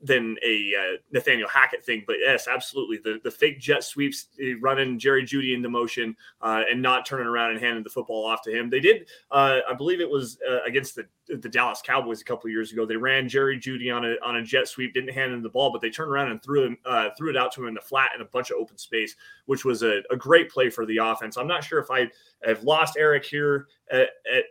than 0.05 0.37
a 0.45 0.71
uh, 0.77 0.97
Nathaniel 1.11 1.49
Hackett 1.49 1.83
thing. 1.83 2.03
But 2.05 2.17
yes, 2.19 2.47
absolutely, 2.47 2.97
the 2.97 3.19
the 3.23 3.31
fake 3.31 3.59
jet 3.59 3.83
sweeps, 3.83 4.27
eh, 4.41 4.53
running 4.61 4.99
Jerry 4.99 5.23
Jeudy 5.23 5.53
into 5.53 5.69
motion 5.69 6.15
uh, 6.41 6.63
and 6.69 6.81
not 6.81 7.05
turning 7.05 7.27
around 7.27 7.51
and 7.51 7.59
handing 7.59 7.83
the 7.83 7.89
football 7.89 8.25
off 8.25 8.41
to 8.43 8.51
him. 8.51 8.69
They 8.69 8.79
did, 8.79 9.07
uh, 9.31 9.59
I 9.69 9.73
believe 9.73 10.01
it 10.01 10.09
was 10.09 10.37
uh, 10.49 10.63
against 10.63 10.95
the 10.95 11.05
the 11.27 11.49
Dallas 11.49 11.81
Cowboys 11.83 12.21
a 12.21 12.23
couple 12.23 12.49
years 12.49 12.71
ago. 12.71 12.85
They 12.85 12.97
ran 12.97 13.27
Jerry 13.27 13.59
Jeudy 13.59 13.95
on 13.95 14.05
a 14.05 14.15
on 14.23 14.37
a 14.37 14.43
jet 14.43 14.67
sweep, 14.67 14.93
didn't 14.93 15.13
hand 15.13 15.33
him 15.33 15.41
the 15.41 15.49
ball, 15.49 15.71
but 15.71 15.81
they 15.81 15.89
turned 15.89 16.11
around 16.11 16.31
and 16.31 16.41
threw 16.41 16.65
him 16.65 16.77
uh, 16.85 17.09
threw 17.17 17.29
it 17.29 17.37
out 17.37 17.51
to 17.53 17.61
him 17.61 17.67
in 17.69 17.73
the 17.73 17.81
flat 17.81 18.11
in 18.15 18.21
a 18.21 18.25
bunch 18.25 18.51
of 18.51 18.57
open 18.57 18.77
space, 18.77 19.15
which 19.45 19.65
was 19.65 19.83
a, 19.83 20.01
a 20.11 20.15
great 20.15 20.49
play 20.49 20.69
for 20.69 20.85
the 20.85 20.97
offense. 20.97 21.37
I'm 21.37 21.47
not 21.47 21.63
sure 21.63 21.79
if 21.79 21.89
I 21.89 22.09
have 22.43 22.63
lost 22.63 22.95
Eric 22.97 23.25
here 23.25 23.67
at, 23.91 24.09
at 24.31 24.45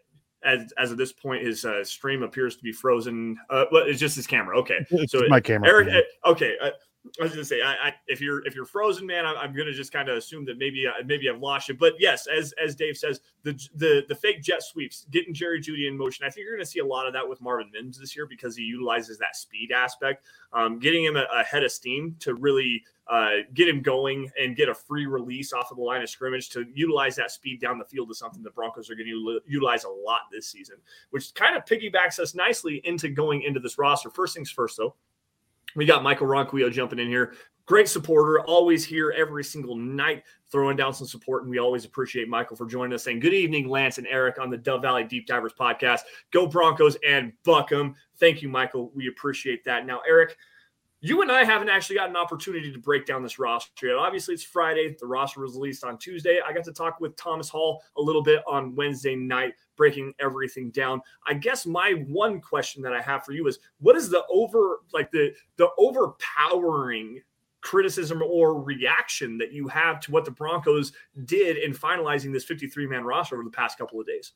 as, 0.45 0.73
as 0.79 0.93
of 0.93 0.99
this 0.99 1.13
point, 1.13 1.45
his 1.45 1.65
uh, 1.65 1.83
stream 1.85 2.23
appears 2.23 2.57
to 2.57 2.63
be 2.63 2.73
frozen. 2.73 3.37
Uh, 3.51 3.65
well, 3.73 3.85
it's 3.87 4.01
just 4.01 4.17
his 4.17 4.27
camera. 4.27 4.59
Okay, 4.59 4.79
it's 4.91 5.13
so 5.13 5.23
my 5.29 5.41
camera. 5.41 5.69
Eric, 5.69 5.89
uh, 5.89 6.31
okay. 6.31 6.55
Uh, 6.61 6.71
I 7.21 7.25
was 7.25 7.33
to 7.33 7.45
say, 7.45 7.61
I, 7.61 7.73
I, 7.73 7.95
if 8.07 8.21
you're 8.21 8.45
if 8.47 8.55
you're 8.55 8.65
frozen, 8.65 9.07
man, 9.07 9.27
I, 9.27 9.45
am 9.45 9.53
going 9.53 9.67
to 9.67 9.75
just 9.75 9.93
kind 9.93 10.09
of 10.09 10.17
assume 10.17 10.45
that 10.47 10.57
maybe 10.57 10.87
uh, 10.87 11.05
maybe 11.05 11.29
I've 11.29 11.39
lost 11.39 11.69
you. 11.69 11.75
But 11.75 11.95
yes, 11.99 12.27
as 12.27 12.55
as 12.63 12.75
Dave 12.75 12.97
says, 12.97 13.21
the 13.43 13.53
the 13.75 14.05
the 14.09 14.15
fake 14.15 14.43
jet 14.43 14.63
sweeps, 14.63 15.07
getting 15.11 15.35
Jerry 15.35 15.61
Jeudy 15.61 15.87
in 15.87 15.99
motion. 15.99 16.25
I 16.25 16.31
think 16.31 16.45
you're 16.45 16.55
going 16.57 16.65
to 16.65 16.71
see 16.71 16.81
a 16.81 16.87
lot 16.87 17.07
of 17.07 17.13
that 17.13 17.29
with 17.29 17.43
Marvin 17.43 17.71
Mims 17.73 17.99
this 17.99 18.17
year 18.17 18.27
because 18.27 18.57
he 18.57 18.63
utilizes 18.63 19.19
that 19.19 19.37
speed 19.37 19.71
aspect, 19.71 20.25
um, 20.53 20.79
getting 20.79 21.05
him 21.05 21.17
ahead 21.17 21.63
of 21.63 21.71
steam 21.71 22.17
to 22.21 22.35
really 22.35 22.83
uh, 23.09 23.31
get 23.53 23.69
him 23.69 23.83
going 23.83 24.31
and 24.41 24.57
get 24.57 24.71
a 24.71 24.75
free 24.75 25.05
release 25.05 25.53
off 25.53 25.71
of 25.71 25.77
the 25.77 25.83
line 25.83 26.01
of 26.01 26.09
scrimmage 26.09 26.49
to 26.51 26.65
utilize 26.73 27.15
that 27.17 27.31
speed 27.31 27.61
down 27.61 27.79
the 27.79 27.85
field 27.85 28.11
is 28.11 28.19
something 28.19 28.43
the 28.43 28.51
Broncos 28.51 28.91
are 28.91 28.95
going 28.95 29.07
to 29.07 29.41
utilize 29.47 29.85
a 29.85 29.89
lot 29.91 30.21
this 30.33 30.49
season, 30.49 30.77
which 31.11 31.35
kind 31.35 31.55
of 31.55 31.67
piggybacks 31.67 32.19
us 32.19 32.35
nicely 32.35 32.81
into 32.85 33.09
going 33.11 33.43
into 33.43 33.61
this 33.61 33.77
roster. 33.77 34.09
First 34.09 34.35
things 34.35 34.51
first, 34.51 34.79
though. 34.79 34.95
We 35.77 35.85
got 35.85 36.03
Michael 36.03 36.27
Ronquillo 36.27 36.71
jumping 36.71 36.99
in 36.99 37.09
here. 37.09 37.35
Great 37.67 37.89
supporter, 37.89 38.41
always 38.41 38.85
here 38.85 39.15
every 39.17 39.43
single 39.43 39.75
night, 39.75 40.23
throwing 40.53 40.77
down 40.77 40.93
some 40.93 41.07
support. 41.07 41.43
And 41.43 41.51
we 41.51 41.59
always 41.59 41.87
appreciate 41.87 42.29
Michael 42.29 42.57
for 42.57 42.67
joining 42.67 42.93
us. 42.93 43.05
Saying 43.05 43.21
good 43.21 43.33
evening, 43.33 43.71
Lance 43.71 43.97
and 43.97 44.07
Eric 44.07 44.39
on 44.39 44.51
the 44.51 44.59
Dove 44.59 44.83
Valley 44.83 45.05
Deep 45.05 45.27
Divers 45.27 45.55
podcast. 45.59 46.01
Go 46.31 46.47
Broncos 46.47 46.99
and 47.07 47.33
buck 47.43 47.71
them. 47.71 47.95
Thank 48.19 48.43
you, 48.43 48.51
Michael. 48.51 48.93
We 48.95 49.09
appreciate 49.09 49.65
that. 49.65 49.87
Now, 49.87 50.03
Eric, 50.07 50.37
you 51.05 51.21
and 51.21 51.31
I 51.31 51.45
haven't 51.45 51.69
actually 51.69 51.97
got 51.97 52.09
an 52.09 52.17
opportunity 52.17 52.73
to 52.73 52.79
break 52.79 53.05
down 53.05 53.23
this 53.23 53.39
roster 53.39 53.89
yet. 53.89 53.97
Obviously, 53.97 54.33
it's 54.33 54.43
Friday. 54.43 54.97
The 54.99 55.07
roster 55.07 55.41
was 55.41 55.53
released 55.53 55.85
on 55.85 55.99
Tuesday. 55.99 56.39
I 56.41 56.51
got 56.55 56.65
to 56.65 56.73
talk 56.73 56.99
with 56.99 57.15
Thomas 57.17 57.51
Hall 57.51 57.83
a 57.99 58.01
little 58.01 58.23
bit 58.23 58.43
on 58.47 58.75
Wednesday 58.75 59.15
night, 59.15 59.53
breaking 59.77 60.15
everything 60.19 60.71
down. 60.71 61.03
I 61.27 61.35
guess 61.35 61.67
my 61.67 62.03
one 62.09 62.41
question 62.41 62.83
that 62.85 62.95
I 62.95 63.03
have 63.03 63.23
for 63.23 63.33
you 63.33 63.47
is 63.49 63.59
what 63.81 63.97
is 63.97 64.09
the 64.09 64.25
over 64.31 64.81
like 64.95 65.11
the 65.11 65.35
the 65.59 65.69
overpowering 65.77 67.21
criticism 67.61 68.23
or 68.23 68.63
reaction 68.63 69.37
that 69.37 69.53
you 69.53 69.69
have 69.69 70.01
to 70.01 70.11
what 70.11 70.25
the 70.25 70.31
Broncos 70.31 70.93
did 71.27 71.59
in 71.59 71.75
finalizing 71.75 72.33
this 72.33 72.45
53 72.45 72.87
man 72.87 73.05
roster 73.05 73.35
over 73.35 73.45
the 73.45 73.51
past 73.51 73.77
couple 73.77 74.01
of 74.01 74.07
days. 74.07 74.33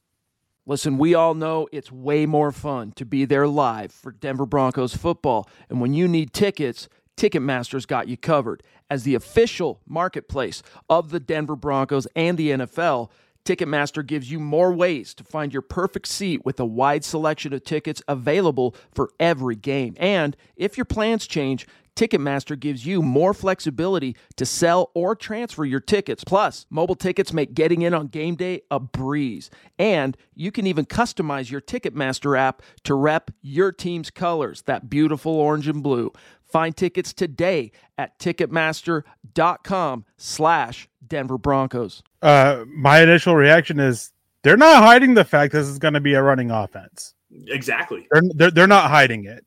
Listen, 0.68 0.98
we 0.98 1.14
all 1.14 1.32
know 1.32 1.66
it's 1.72 1.90
way 1.90 2.26
more 2.26 2.52
fun 2.52 2.92
to 2.92 3.06
be 3.06 3.25
there 3.25 3.48
live 3.48 3.90
for 3.90 4.12
Denver 4.12 4.44
Broncos 4.44 4.94
football. 4.94 5.48
And 5.70 5.80
when 5.80 5.94
you 5.94 6.06
need 6.06 6.34
tickets, 6.34 6.90
Ticketmaster's 7.16 7.87
got 7.87 8.06
you 8.06 8.18
covered. 8.18 8.62
As 8.90 9.04
the 9.04 9.14
official 9.14 9.80
marketplace 9.87 10.62
of 10.90 11.08
the 11.08 11.20
Denver 11.20 11.56
Broncos 11.56 12.06
and 12.14 12.37
the 12.37 12.50
NFL, 12.50 13.08
Ticketmaster 13.45 14.07
gives 14.07 14.30
you 14.30 14.38
more 14.38 14.73
ways 14.73 15.14
to 15.14 15.25
find 15.25 15.52
your 15.52 15.62
perfect 15.62 16.07
seat 16.07 16.45
with 16.45 16.61
a 16.61 16.66
wide 16.66 17.04
selection 17.04 17.52
of 17.52 17.64
tickets 17.64 18.02
available 18.07 18.75
for 18.92 19.11
every 19.18 19.57
game. 19.57 19.95
And 19.99 20.37
if 20.57 20.76
your 20.76 20.85
plans 20.85 21.26
change, 21.26 21.66
Ticketmaster 21.99 22.57
gives 22.57 22.87
you 22.87 23.02
more 23.02 23.35
flexibility 23.35 24.14
to 24.37 24.47
sell 24.47 24.92
or 24.95 25.16
transfer 25.16 25.64
your 25.64 25.80
tickets. 25.80 26.23
Plus, 26.23 26.64
mobile 26.71 26.95
tickets 26.95 27.33
make 27.33 27.54
getting 27.54 27.83
in 27.83 27.92
on 27.92 28.07
game 28.07 28.37
day 28.37 28.61
a 28.71 28.78
breeze. 28.78 29.50
And 29.80 30.16
you 30.37 30.52
can 30.52 30.68
even 30.68 30.85
customize 30.85 31.50
your 31.50 31.61
Ticketmaster 31.61 32.38
app 32.38 32.62
to 32.85 32.95
rep 32.95 33.33
your 33.42 33.73
team's 33.73 34.11
colors, 34.11 34.62
that 34.66 34.88
beautiful 34.88 35.33
orange 35.33 35.66
and 35.66 35.83
blue. 35.83 36.12
Find 36.49 36.76
tickets 36.76 37.12
today 37.12 37.73
at 37.99 38.19
ticketmaster.com 38.19 40.05
slash 40.17 40.88
Denver 41.07 41.38
Broncos. 41.38 42.02
Uh, 42.23 42.64
my 42.69 43.02
initial 43.02 43.37
reaction 43.37 43.78
is 43.78 44.12
they're 44.43 44.57
not 44.57 44.83
hiding 44.83 45.14
the 45.14 45.25
fact 45.25 45.52
this 45.52 45.69
is 45.69 45.78
going 45.78 45.95
to 45.95 46.00
be 46.00 46.14
a 46.14 46.23
running 46.23 46.50
offense. 46.50 47.14
Exactly. 47.49 48.07
They're, 48.11 48.23
they're, 48.35 48.50
they're 48.50 48.67
not 48.67 48.90
hiding 48.90 49.26
it. 49.26 49.45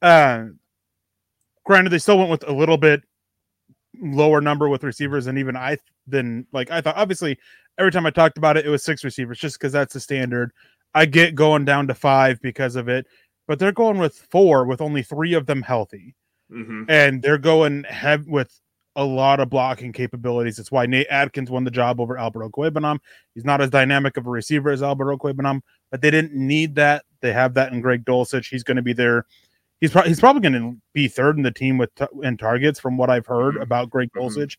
Uh, 0.00 0.46
Granted, 1.64 1.90
they 1.90 1.98
still 1.98 2.18
went 2.18 2.30
with 2.30 2.48
a 2.48 2.52
little 2.52 2.78
bit 2.78 3.02
lower 4.00 4.40
number 4.40 4.68
with 4.68 4.82
receivers 4.82 5.26
than 5.26 5.38
even 5.38 5.56
I 5.56 5.76
than 6.06 6.46
like 6.52 6.70
I 6.70 6.80
thought. 6.80 6.96
Obviously, 6.96 7.38
every 7.78 7.92
time 7.92 8.06
I 8.06 8.10
talked 8.10 8.38
about 8.38 8.56
it, 8.56 8.66
it 8.66 8.70
was 8.70 8.82
six 8.82 9.04
receivers 9.04 9.38
just 9.38 9.58
because 9.58 9.72
that's 9.72 9.94
the 9.94 10.00
standard. 10.00 10.52
I 10.94 11.06
get 11.06 11.34
going 11.34 11.64
down 11.64 11.86
to 11.86 11.94
five 11.94 12.40
because 12.40 12.74
of 12.74 12.88
it, 12.88 13.06
but 13.46 13.58
they're 13.58 13.72
going 13.72 13.98
with 13.98 14.16
four 14.16 14.64
with 14.64 14.80
only 14.80 15.02
three 15.02 15.34
of 15.34 15.46
them 15.46 15.62
healthy, 15.62 16.16
mm-hmm. 16.52 16.84
and 16.88 17.22
they're 17.22 17.38
going 17.38 17.84
heavy 17.84 18.30
with 18.30 18.60
a 18.96 19.04
lot 19.04 19.40
of 19.40 19.48
blocking 19.48 19.92
capabilities. 19.92 20.56
That's 20.56 20.72
why 20.72 20.86
Nate 20.86 21.06
Adkins 21.10 21.50
won 21.50 21.64
the 21.64 21.70
job 21.70 22.00
over 22.00 22.18
Albert 22.18 22.50
Okwuegbunam. 22.50 22.98
He's 23.34 23.44
not 23.44 23.60
as 23.60 23.70
dynamic 23.70 24.16
of 24.16 24.26
a 24.26 24.30
receiver 24.30 24.70
as 24.70 24.82
Albert 24.82 25.16
Okwuegbunam, 25.16 25.60
but 25.90 26.02
they 26.02 26.10
didn't 26.10 26.34
need 26.34 26.74
that. 26.74 27.04
They 27.20 27.32
have 27.32 27.54
that 27.54 27.72
in 27.72 27.80
Greg 27.80 28.04
Dulcich. 28.04 28.48
He's 28.48 28.64
going 28.64 28.76
to 28.76 28.82
be 28.82 28.92
there 28.92 29.26
he's 29.80 29.90
pro- 29.90 30.02
he's 30.02 30.20
probably 30.20 30.42
going 30.42 30.60
to 30.60 30.80
be 30.92 31.08
third 31.08 31.36
in 31.36 31.42
the 31.42 31.50
team 31.50 31.78
with 31.78 31.94
t- 31.94 32.06
in 32.22 32.36
targets 32.36 32.78
from 32.78 32.96
what 32.96 33.10
I've 33.10 33.26
heard 33.26 33.54
mm-hmm. 33.54 33.62
about 33.62 33.90
Greg 33.90 34.10
mm-hmm. 34.12 34.38
Dulcich. 34.38 34.56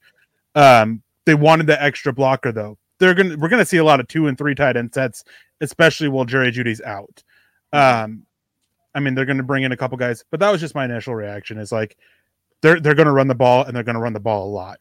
Um, 0.55 1.01
they 1.25 1.35
wanted 1.35 1.67
the 1.67 1.81
extra 1.81 2.11
blocker 2.11 2.51
though. 2.51 2.77
They're 2.99 3.13
gonna 3.13 3.37
we're 3.37 3.49
gonna 3.49 3.65
see 3.65 3.77
a 3.77 3.83
lot 3.83 3.99
of 3.99 4.07
two 4.07 4.27
and 4.27 4.37
three 4.37 4.55
tight 4.55 4.75
end 4.77 4.93
sets, 4.93 5.23
especially 5.61 6.09
while 6.09 6.25
Jerry 6.25 6.51
Jeudy's 6.51 6.81
out. 6.81 7.23
Mm-hmm. 7.73 8.03
Um, 8.03 8.25
I 8.93 8.99
mean 8.99 9.15
they're 9.15 9.25
gonna 9.25 9.43
bring 9.43 9.63
in 9.63 9.71
a 9.71 9.77
couple 9.77 9.97
guys, 9.97 10.23
but 10.31 10.39
that 10.39 10.51
was 10.51 10.61
just 10.61 10.75
my 10.75 10.85
initial 10.85 11.15
reaction. 11.15 11.57
Is 11.57 11.71
like 11.71 11.97
they're 12.61 12.79
they're 12.79 12.95
gonna 12.95 13.13
run 13.13 13.27
the 13.27 13.35
ball 13.35 13.63
and 13.63 13.75
they're 13.75 13.83
gonna 13.83 13.99
run 13.99 14.13
the 14.13 14.19
ball 14.19 14.47
a 14.47 14.51
lot. 14.51 14.79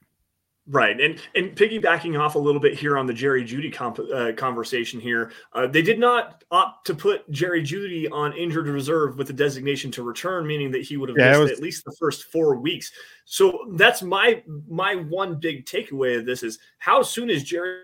Right, 0.67 1.00
and 1.00 1.19
and 1.35 1.57
piggybacking 1.57 2.21
off 2.21 2.37
a 2.37 2.38
little 2.38 2.61
bit 2.61 2.79
here 2.79 2.97
on 2.97 3.07
the 3.07 3.12
Jerry 3.12 3.45
Jeudy 3.45 3.73
comp, 3.73 3.99
uh, 3.99 4.33
conversation 4.37 5.00
here, 5.00 5.33
uh, 5.52 5.67
they 5.67 5.83
did 5.83 5.99
not 5.99 6.45
opt 6.52 6.87
to 6.87 6.95
put 6.95 7.29
Jerry 7.31 7.62
Jeudy 7.62 8.07
on 8.12 8.33
injured 8.35 8.69
reserve 8.69 9.17
with 9.19 9.26
the 9.26 9.33
designation 9.33 9.90
to 9.93 10.05
return, 10.05 10.47
meaning 10.47 10.71
that 10.71 10.83
he 10.83 10.97
would 10.97 11.09
have 11.09 11.19
yeah, 11.19 11.31
missed 11.31 11.40
was... 11.40 11.50
at 11.50 11.61
least 11.61 11.85
the 11.85 11.97
first 11.99 12.25
four 12.25 12.55
weeks. 12.55 12.93
So 13.25 13.73
that's 13.73 14.02
my 14.02 14.45
my 14.69 14.95
one 14.95 15.40
big 15.40 15.64
takeaway 15.64 16.19
of 16.19 16.25
this 16.25 16.45
is 16.45 16.61
how 16.79 17.02
soon 17.02 17.31
is 17.31 17.43
Jerry 17.43 17.81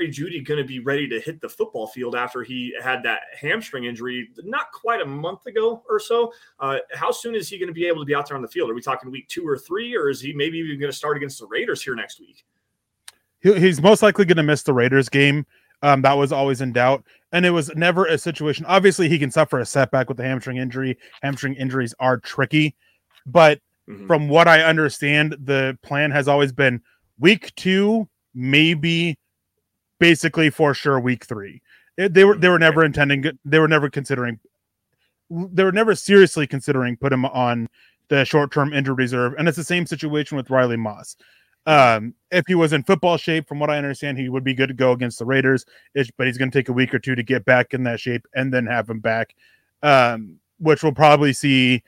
Jeudy 0.00 0.44
going 0.44 0.58
to 0.58 0.66
be 0.66 0.80
ready 0.80 1.08
to 1.08 1.20
hit 1.20 1.40
the 1.40 1.48
football 1.48 1.86
field 1.86 2.16
after 2.16 2.42
he 2.42 2.74
had 2.82 3.02
that 3.04 3.20
hamstring 3.38 3.84
injury 3.84 4.28
not 4.38 4.72
quite 4.72 5.00
a 5.00 5.06
month 5.06 5.46
ago 5.46 5.82
or 5.88 5.98
so? 5.98 6.32
Uh, 6.58 6.78
how 6.92 7.10
soon 7.10 7.34
is 7.34 7.48
he 7.48 7.58
going 7.58 7.68
to 7.68 7.74
be 7.74 7.86
able 7.86 8.00
to 8.00 8.04
be 8.04 8.14
out 8.14 8.28
there 8.28 8.36
on 8.36 8.42
the 8.42 8.48
field? 8.48 8.70
Are 8.70 8.74
we 8.74 8.82
talking 8.82 9.10
week 9.10 9.28
two 9.28 9.46
or 9.46 9.56
three, 9.56 9.96
or 9.96 10.08
is 10.08 10.20
he 10.20 10.32
maybe 10.32 10.58
even 10.58 10.78
going 10.80 10.90
to 10.90 10.96
start 10.96 11.16
against 11.16 11.38
the 11.38 11.46
Raiders 11.46 11.82
here 11.82 11.94
next 11.94 12.20
week? 12.20 12.44
He's 13.40 13.80
most 13.80 14.02
likely 14.02 14.24
going 14.24 14.38
to 14.38 14.42
miss 14.42 14.62
the 14.62 14.72
Raiders 14.72 15.08
game. 15.08 15.46
Um, 15.82 16.00
that 16.02 16.14
was 16.14 16.32
always 16.32 16.62
in 16.62 16.72
doubt, 16.72 17.04
and 17.32 17.44
it 17.44 17.50
was 17.50 17.70
never 17.76 18.06
a 18.06 18.16
situation. 18.16 18.64
Obviously, 18.66 19.08
he 19.08 19.18
can 19.18 19.30
suffer 19.30 19.58
a 19.58 19.66
setback 19.66 20.08
with 20.08 20.16
the 20.16 20.24
hamstring 20.24 20.56
injury. 20.56 20.96
Hamstring 21.22 21.54
injuries 21.56 21.94
are 22.00 22.16
tricky, 22.18 22.74
but 23.26 23.60
mm-hmm. 23.88 24.06
from 24.06 24.28
what 24.28 24.48
I 24.48 24.62
understand, 24.62 25.36
the 25.38 25.78
plan 25.82 26.10
has 26.10 26.26
always 26.26 26.52
been 26.52 26.80
week 27.18 27.54
two, 27.54 28.08
maybe 28.34 29.18
basically 29.98 30.50
for 30.50 30.74
sure 30.74 30.98
week 31.00 31.24
three. 31.24 31.62
They 31.96 32.24
were 32.24 32.36
they 32.36 32.48
were 32.48 32.58
never 32.58 32.84
intending 32.84 33.24
they 33.44 33.58
were 33.58 33.68
never 33.68 33.88
considering 33.88 34.40
they 35.30 35.64
were 35.64 35.72
never 35.72 35.94
seriously 35.94 36.46
considering 36.46 36.96
put 36.96 37.12
him 37.12 37.24
on 37.24 37.68
the 38.08 38.24
short 38.24 38.52
term 38.52 38.72
injured 38.72 38.98
reserve, 38.98 39.34
and 39.38 39.48
it's 39.48 39.56
the 39.56 39.64
same 39.64 39.86
situation 39.86 40.36
with 40.36 40.50
Riley 40.50 40.76
Moss. 40.76 41.16
Um, 41.66 42.14
if 42.30 42.44
he 42.46 42.54
was 42.54 42.72
in 42.72 42.82
football 42.82 43.16
shape, 43.16 43.48
from 43.48 43.58
what 43.58 43.70
I 43.70 43.78
understand, 43.78 44.18
he 44.18 44.28
would 44.28 44.44
be 44.44 44.52
good 44.52 44.68
to 44.68 44.74
go 44.74 44.92
against 44.92 45.18
the 45.18 45.24
Raiders. 45.24 45.64
but 46.16 46.26
he's 46.26 46.36
going 46.36 46.50
to 46.50 46.58
take 46.58 46.68
a 46.68 46.74
week 46.74 46.92
or 46.92 46.98
two 46.98 47.14
to 47.14 47.22
get 47.22 47.44
back 47.44 47.72
in 47.72 47.84
that 47.84 48.00
shape 48.00 48.26
and 48.34 48.52
then 48.52 48.66
have 48.66 48.88
him 48.90 49.00
back, 49.00 49.34
um, 49.82 50.38
which 50.58 50.82
we'll 50.82 50.92
probably 50.92 51.32
see. 51.32 51.82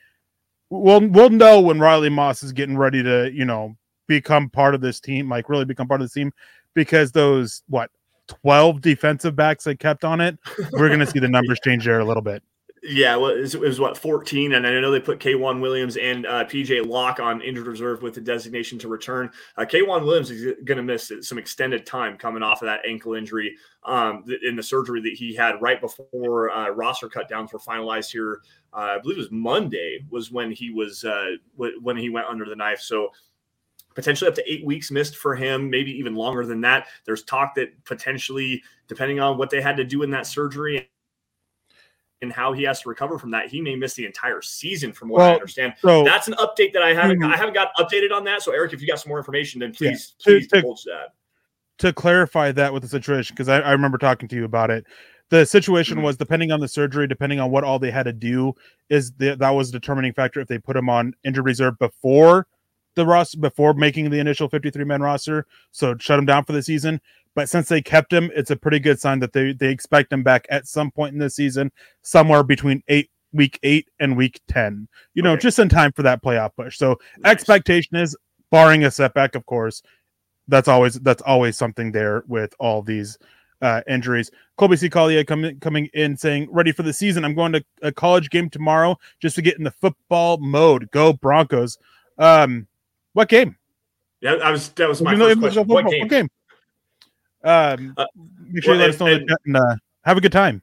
We'll 0.69 1.07
we'll 1.07 1.29
know 1.29 1.61
when 1.61 1.79
Riley 1.79 2.09
Moss 2.09 2.43
is 2.43 2.53
getting 2.53 2.77
ready 2.77 3.03
to 3.03 3.31
you 3.31 3.45
know 3.45 3.77
become 4.07 4.49
part 4.49 4.73
of 4.73 4.81
this 4.81 4.99
team, 4.99 5.29
like 5.29 5.49
really 5.49 5.65
become 5.65 5.87
part 5.87 6.01
of 6.01 6.09
the 6.09 6.19
team, 6.19 6.33
because 6.73 7.11
those 7.11 7.63
what 7.69 7.91
12 8.27 8.81
defensive 8.81 9.35
backs 9.35 9.63
they 9.63 9.75
kept 9.75 10.03
on 10.03 10.21
it, 10.21 10.37
we're 10.73 10.87
going 10.87 10.99
to 10.99 11.07
see 11.07 11.19
the 11.19 11.27
numbers 11.27 11.59
change 11.63 11.85
there 11.85 11.99
a 11.99 12.05
little 12.05 12.23
bit. 12.23 12.43
Yeah, 12.83 13.15
well, 13.15 13.31
it 13.31 13.39
was, 13.39 13.55
it 13.55 13.59
was, 13.59 13.79
what 13.79 13.97
14, 13.97 14.53
and 14.53 14.65
I 14.65 14.79
know 14.79 14.91
they 14.91 14.99
put 14.99 15.19
K'Waun 15.19 15.59
Williams 15.61 15.97
and 15.97 16.25
uh, 16.25 16.45
PJ 16.45 16.85
Locke 16.85 17.19
on 17.19 17.41
injured 17.41 17.67
reserve 17.67 18.01
with 18.01 18.13
the 18.13 18.21
designation 18.21 18.77
to 18.79 18.87
return. 18.87 19.29
Uh, 19.57 19.65
K'Waun 19.65 20.05
Williams 20.05 20.31
is 20.31 20.55
going 20.63 20.77
to 20.77 20.83
miss 20.83 21.11
some 21.21 21.37
extended 21.37 21.85
time 21.85 22.17
coming 22.17 22.43
off 22.43 22.61
of 22.61 22.67
that 22.67 22.81
ankle 22.87 23.15
injury 23.15 23.55
um, 23.83 24.23
in 24.43 24.55
the 24.55 24.63
surgery 24.63 25.01
that 25.01 25.13
he 25.13 25.35
had 25.35 25.61
right 25.61 25.81
before 25.81 26.51
uh, 26.51 26.69
roster 26.69 27.09
cutdowns 27.09 27.51
were 27.51 27.59
finalized 27.59 28.11
here. 28.11 28.41
Uh, 28.73 28.95
I 28.95 28.99
believe 28.99 29.17
it 29.17 29.21
was 29.21 29.31
Monday 29.31 30.05
was 30.09 30.31
when 30.31 30.51
he 30.51 30.69
was 30.71 31.03
uh, 31.03 31.31
when 31.55 31.97
he 31.97 32.09
went 32.09 32.27
under 32.27 32.45
the 32.45 32.55
knife. 32.55 32.79
So 32.79 33.09
potentially 33.97 34.29
up 34.29 34.35
to 34.35 34.43
eight 34.51 34.63
weeks 34.63 34.91
missed 34.91 35.15
for 35.15 35.35
him, 35.35 35.71
maybe 35.71 35.89
even 35.91 36.13
longer 36.13 36.45
than 36.45 36.61
that. 36.61 36.85
There's 37.05 37.23
talk 37.23 37.55
that 37.55 37.83
potentially, 37.83 38.61
depending 38.87 39.19
on 39.19 39.39
what 39.39 39.49
they 39.49 39.59
had 39.59 39.75
to 39.77 39.83
do 39.83 40.03
in 40.03 40.11
that 40.11 40.27
surgery 40.27 40.87
and 42.21 42.31
how 42.31 42.53
he 42.53 42.61
has 42.61 42.79
to 42.81 42.89
recover 42.89 43.17
from 43.17 43.31
that, 43.31 43.47
he 43.49 43.59
may 43.59 43.75
miss 43.75 43.95
the 43.95 44.05
entire 44.05 44.43
season, 44.43 44.93
from 44.93 45.09
what 45.09 45.17
well, 45.17 45.31
I 45.31 45.33
understand. 45.33 45.73
So 45.79 46.03
that's 46.03 46.27
an 46.27 46.35
update 46.35 46.73
that 46.73 46.83
I 46.83 46.93
haven't 46.93 47.21
mm-hmm. 47.21 47.33
I 47.33 47.37
haven't 47.37 47.55
got 47.55 47.69
updated 47.79 48.11
on 48.13 48.23
that. 48.25 48.43
So 48.43 48.51
Eric, 48.51 48.73
if 48.73 48.81
you 48.81 48.87
got 48.87 48.99
some 48.99 49.09
more 49.09 49.17
information, 49.17 49.61
then 49.61 49.73
please 49.73 50.13
yeah. 50.19 50.23
please 50.23 50.47
to, 50.49 50.55
divulge 50.57 50.83
that. 50.83 51.13
To 51.79 51.91
clarify 51.91 52.51
that 52.51 52.71
with 52.71 52.83
the 52.83 52.89
situation, 52.89 53.33
because 53.33 53.49
I, 53.49 53.61
I, 53.61 53.71
remember 53.71 53.97
talking 53.97 54.29
to 54.29 54.35
you 54.35 54.45
about 54.45 54.69
it. 54.69 54.85
The 55.29 55.43
situation 55.43 55.95
mm-hmm. 55.95 56.05
was 56.05 56.17
depending 56.17 56.51
on 56.51 56.59
the 56.59 56.67
surgery, 56.67 57.07
depending 57.07 57.39
on 57.39 57.49
what 57.49 57.63
all 57.63 57.79
they 57.79 57.91
had 57.91 58.03
to 58.03 58.13
do, 58.13 58.53
is 58.89 59.11
the, 59.13 59.35
that 59.37 59.49
was 59.49 59.69
a 59.69 59.71
determining 59.71 60.13
factor 60.13 60.39
if 60.39 60.47
they 60.47 60.59
put 60.59 60.77
him 60.77 60.87
on 60.87 61.15
injured 61.25 61.45
reserve 61.45 61.79
before 61.79 62.45
the 62.97 63.05
roster 63.05 63.39
before 63.39 63.73
making 63.73 64.09
the 64.09 64.19
initial 64.19 64.49
53 64.49 64.83
man 64.83 65.01
roster, 65.01 65.45
so 65.71 65.95
shut 65.97 66.19
him 66.19 66.25
down 66.25 66.43
for 66.43 66.51
the 66.51 66.61
season. 66.61 66.99
But 67.35 67.49
since 67.49 67.69
they 67.69 67.81
kept 67.81 68.11
him, 68.11 68.31
it's 68.35 68.51
a 68.51 68.55
pretty 68.55 68.79
good 68.79 68.99
sign 68.99 69.19
that 69.19 69.31
they 69.31 69.53
they 69.53 69.69
expect 69.69 70.11
him 70.11 70.23
back 70.23 70.45
at 70.49 70.67
some 70.67 70.91
point 70.91 71.13
in 71.13 71.19
the 71.19 71.29
season, 71.29 71.71
somewhere 72.01 72.43
between 72.43 72.83
eight 72.87 73.09
week 73.31 73.59
eight 73.63 73.87
and 73.99 74.17
week 74.17 74.41
10. 74.47 74.87
You 75.13 75.23
know, 75.23 75.33
okay. 75.33 75.41
just 75.41 75.59
in 75.59 75.69
time 75.69 75.91
for 75.93 76.03
that 76.03 76.23
playoff 76.23 76.55
push. 76.55 76.77
So 76.77 76.97
nice. 77.19 77.31
expectation 77.31 77.95
is 77.95 78.17
barring 78.51 78.83
a 78.83 78.91
setback, 78.91 79.35
of 79.35 79.45
course. 79.45 79.81
That's 80.47 80.67
always 80.67 80.95
that's 80.95 81.21
always 81.21 81.57
something 81.57 81.91
there 81.91 82.23
with 82.27 82.53
all 82.59 82.81
these 82.81 83.17
uh, 83.61 83.81
injuries. 83.87 84.31
Colby 84.57 84.77
C. 84.77 84.89
Collier 84.89 85.23
coming 85.23 85.59
coming 85.59 85.89
in 85.93 86.17
saying, 86.17 86.47
"Ready 86.51 86.71
for 86.71 86.83
the 86.83 86.93
season? 86.93 87.25
I'm 87.25 87.35
going 87.35 87.51
to 87.53 87.63
a 87.81 87.91
college 87.91 88.29
game 88.29 88.49
tomorrow 88.49 88.97
just 89.19 89.35
to 89.35 89.41
get 89.41 89.57
in 89.57 89.63
the 89.63 89.71
football 89.71 90.37
mode. 90.37 90.89
Go 90.91 91.13
Broncos!" 91.13 91.77
Um, 92.17 92.67
what 93.13 93.29
game? 93.29 93.57
Yeah, 94.21 94.33
I 94.33 94.51
was. 94.51 94.69
That 94.69 94.89
was 94.89 95.01
my 95.01 95.15
first 95.15 95.39
question. 95.39 95.67
What, 95.67 95.87
game? 95.87 95.99
What 96.01 96.09
game? 96.09 96.29
Um, 97.43 97.93
uh, 97.97 98.05
make 98.41 98.63
sure 98.63 98.73
well, 98.73 98.81
you 98.81 98.87
let 98.87 98.89
us 98.89 98.99
know 98.99 99.07
and, 99.07 99.29
and 99.45 99.57
uh, 99.57 99.75
have 100.03 100.17
a 100.17 100.21
good 100.21 100.31
time. 100.31 100.61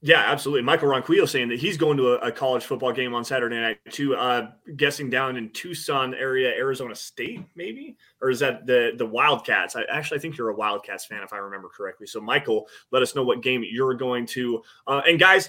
Yeah, 0.00 0.20
absolutely. 0.20 0.62
Michael 0.62 0.88
Ronquillo 0.88 1.28
saying 1.28 1.48
that 1.48 1.58
he's 1.58 1.76
going 1.76 1.96
to 1.96 2.12
a, 2.12 2.28
a, 2.28 2.32
college 2.32 2.64
football 2.64 2.92
game 2.92 3.14
on 3.14 3.24
Saturday 3.24 3.56
night 3.56 3.78
too. 3.90 4.14
Uh, 4.14 4.50
guessing 4.76 5.10
down 5.10 5.36
in 5.36 5.50
Tucson 5.50 6.14
area, 6.14 6.50
Arizona 6.50 6.94
State, 6.94 7.40
maybe, 7.56 7.96
or 8.20 8.30
is 8.30 8.38
that 8.38 8.64
the 8.64 8.92
the 8.96 9.06
Wildcats? 9.06 9.74
I 9.74 9.82
actually 9.90 10.18
I 10.18 10.20
think 10.20 10.36
you're 10.36 10.50
a 10.50 10.54
Wildcats 10.54 11.06
fan 11.06 11.24
if 11.24 11.32
I 11.32 11.38
remember 11.38 11.68
correctly. 11.68 12.06
So 12.06 12.20
Michael, 12.20 12.68
let 12.92 13.02
us 13.02 13.16
know 13.16 13.24
what 13.24 13.42
game 13.42 13.64
you're 13.68 13.94
going 13.94 14.24
to. 14.26 14.62
Uh, 14.86 15.02
and 15.08 15.18
guys, 15.18 15.48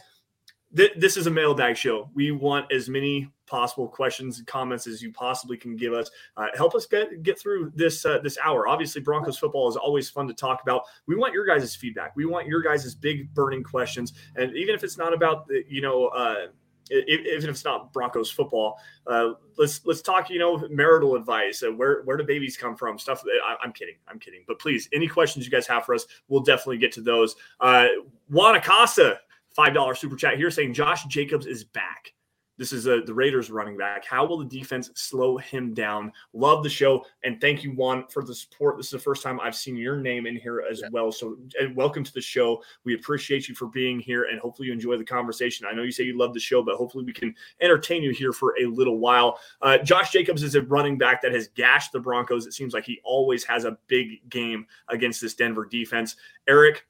th- 0.75 0.93
this 0.97 1.15
is 1.15 1.27
a 1.27 1.31
mailbag 1.31 1.77
show. 1.77 2.09
We 2.15 2.31
want 2.31 2.71
as 2.71 2.89
many 2.89 3.29
possible 3.53 3.87
questions 3.87 4.39
and 4.39 4.47
comments 4.47 4.87
as 4.87 4.99
you 4.99 5.13
possibly 5.13 5.55
can 5.55 5.75
give 5.75 5.93
us. 5.93 6.09
Uh, 6.37 6.47
help 6.55 6.73
us 6.73 6.87
get 6.87 7.21
get 7.21 7.39
through 7.39 7.71
this 7.75 8.03
uh, 8.03 8.17
this 8.23 8.35
hour. 8.43 8.67
Obviously, 8.67 8.99
Broncos 8.99 9.37
football 9.37 9.69
is 9.69 9.75
always 9.75 10.09
fun 10.09 10.27
to 10.27 10.33
talk 10.33 10.63
about. 10.63 10.85
We 11.05 11.15
want 11.15 11.35
your 11.35 11.45
guys' 11.45 11.75
feedback. 11.75 12.15
We 12.15 12.25
want 12.25 12.47
your 12.47 12.63
guys' 12.63 12.95
big 12.95 13.31
burning 13.35 13.63
questions, 13.63 14.13
and 14.35 14.55
even 14.55 14.73
if 14.73 14.83
it's 14.83 14.97
not 14.97 15.13
about 15.13 15.47
the, 15.47 15.63
you 15.69 15.81
know. 15.81 16.07
Uh, 16.07 16.47
even 16.91 17.25
if 17.25 17.49
it's 17.49 17.63
not 17.63 17.93
Broncos 17.93 18.29
football, 18.29 18.77
uh, 19.07 19.29
let's 19.57 19.85
let's 19.85 20.01
talk. 20.01 20.29
You 20.29 20.37
know, 20.37 20.67
marital 20.69 21.15
advice. 21.15 21.63
Uh, 21.63 21.71
where 21.71 22.01
where 22.03 22.17
do 22.17 22.25
babies 22.25 22.57
come 22.57 22.75
from? 22.75 22.99
Stuff. 22.99 23.23
I, 23.45 23.55
am 23.63 23.71
kidding. 23.71 23.95
I'm 24.09 24.19
kidding. 24.19 24.43
But 24.47 24.59
please, 24.59 24.89
any 24.91 25.07
questions 25.07 25.45
you 25.45 25.51
guys 25.51 25.65
have 25.67 25.85
for 25.85 25.95
us, 25.95 26.05
we'll 26.27 26.41
definitely 26.41 26.79
get 26.79 26.91
to 26.93 27.01
those. 27.01 27.37
Uh, 27.61 27.87
Juan 28.27 28.55
Acosta 28.55 29.21
$5 29.57 29.97
super 29.97 30.15
chat 30.17 30.35
here 30.35 30.51
saying 30.51 30.73
Josh 30.73 31.05
Jacobs 31.05 31.45
is 31.45 31.63
back. 31.63 32.13
This 32.57 32.71
is 32.71 32.85
a, 32.85 33.01
the 33.01 33.13
Raiders 33.13 33.49
running 33.49 33.77
back. 33.77 34.05
How 34.05 34.25
will 34.25 34.37
the 34.37 34.45
defense 34.45 34.91
slow 34.93 35.37
him 35.37 35.73
down? 35.73 36.11
Love 36.33 36.63
the 36.63 36.69
show. 36.69 37.05
And 37.23 37.41
thank 37.41 37.63
you, 37.63 37.71
Juan, 37.71 38.05
for 38.07 38.23
the 38.23 38.35
support. 38.35 38.77
This 38.77 38.87
is 38.87 38.91
the 38.91 38.99
first 38.99 39.23
time 39.23 39.39
I've 39.39 39.55
seen 39.55 39.75
your 39.75 39.97
name 39.97 40.27
in 40.27 40.35
here 40.35 40.63
as 40.69 40.81
yeah. 40.81 40.89
well. 40.91 41.11
So, 41.11 41.37
and 41.59 41.75
welcome 41.75 42.03
to 42.03 42.13
the 42.13 42.21
show. 42.21 42.61
We 42.83 42.93
appreciate 42.93 43.49
you 43.49 43.55
for 43.55 43.67
being 43.67 43.99
here 43.99 44.25
and 44.25 44.39
hopefully 44.39 44.67
you 44.67 44.73
enjoy 44.73 44.97
the 44.97 45.03
conversation. 45.03 45.65
I 45.69 45.73
know 45.73 45.83
you 45.83 45.91
say 45.91 46.03
you 46.03 46.17
love 46.17 46.33
the 46.33 46.39
show, 46.39 46.61
but 46.61 46.75
hopefully 46.75 47.03
we 47.03 47.13
can 47.13 47.33
entertain 47.59 48.03
you 48.03 48.11
here 48.11 48.33
for 48.33 48.55
a 48.61 48.65
little 48.65 48.99
while. 48.99 49.39
Uh, 49.61 49.79
Josh 49.79 50.11
Jacobs 50.11 50.43
is 50.43 50.55
a 50.55 50.61
running 50.61 50.97
back 50.97 51.21
that 51.23 51.33
has 51.33 51.47
gashed 51.49 51.91
the 51.91 51.99
Broncos. 51.99 52.45
It 52.45 52.53
seems 52.53 52.73
like 52.73 52.85
he 52.85 53.01
always 53.03 53.43
has 53.45 53.65
a 53.65 53.77
big 53.87 54.29
game 54.29 54.67
against 54.89 55.21
this 55.21 55.33
Denver 55.33 55.65
defense. 55.65 56.15
Eric, 56.47 56.85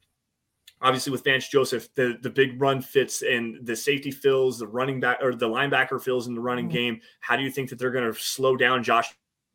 obviously 0.83 1.11
with 1.11 1.23
Vance 1.23 1.47
Joseph, 1.47 1.89
the 1.95 2.17
the 2.21 2.29
big 2.29 2.61
run 2.61 2.81
fits 2.81 3.23
and 3.23 3.65
the 3.65 3.75
safety 3.75 4.11
fills, 4.11 4.59
the 4.59 4.67
running 4.67 4.99
back 4.99 5.17
or 5.21 5.33
the 5.33 5.47
linebacker 5.47 5.99
fills 6.01 6.27
in 6.27 6.35
the 6.35 6.41
running 6.41 6.65
mm-hmm. 6.65 6.77
game. 6.77 7.01
How 7.21 7.35
do 7.35 7.43
you 7.43 7.49
think 7.49 7.69
that 7.69 7.79
they're 7.79 7.91
going 7.91 8.11
to 8.11 8.19
slow 8.19 8.55
down 8.55 8.83
Josh 8.83 9.11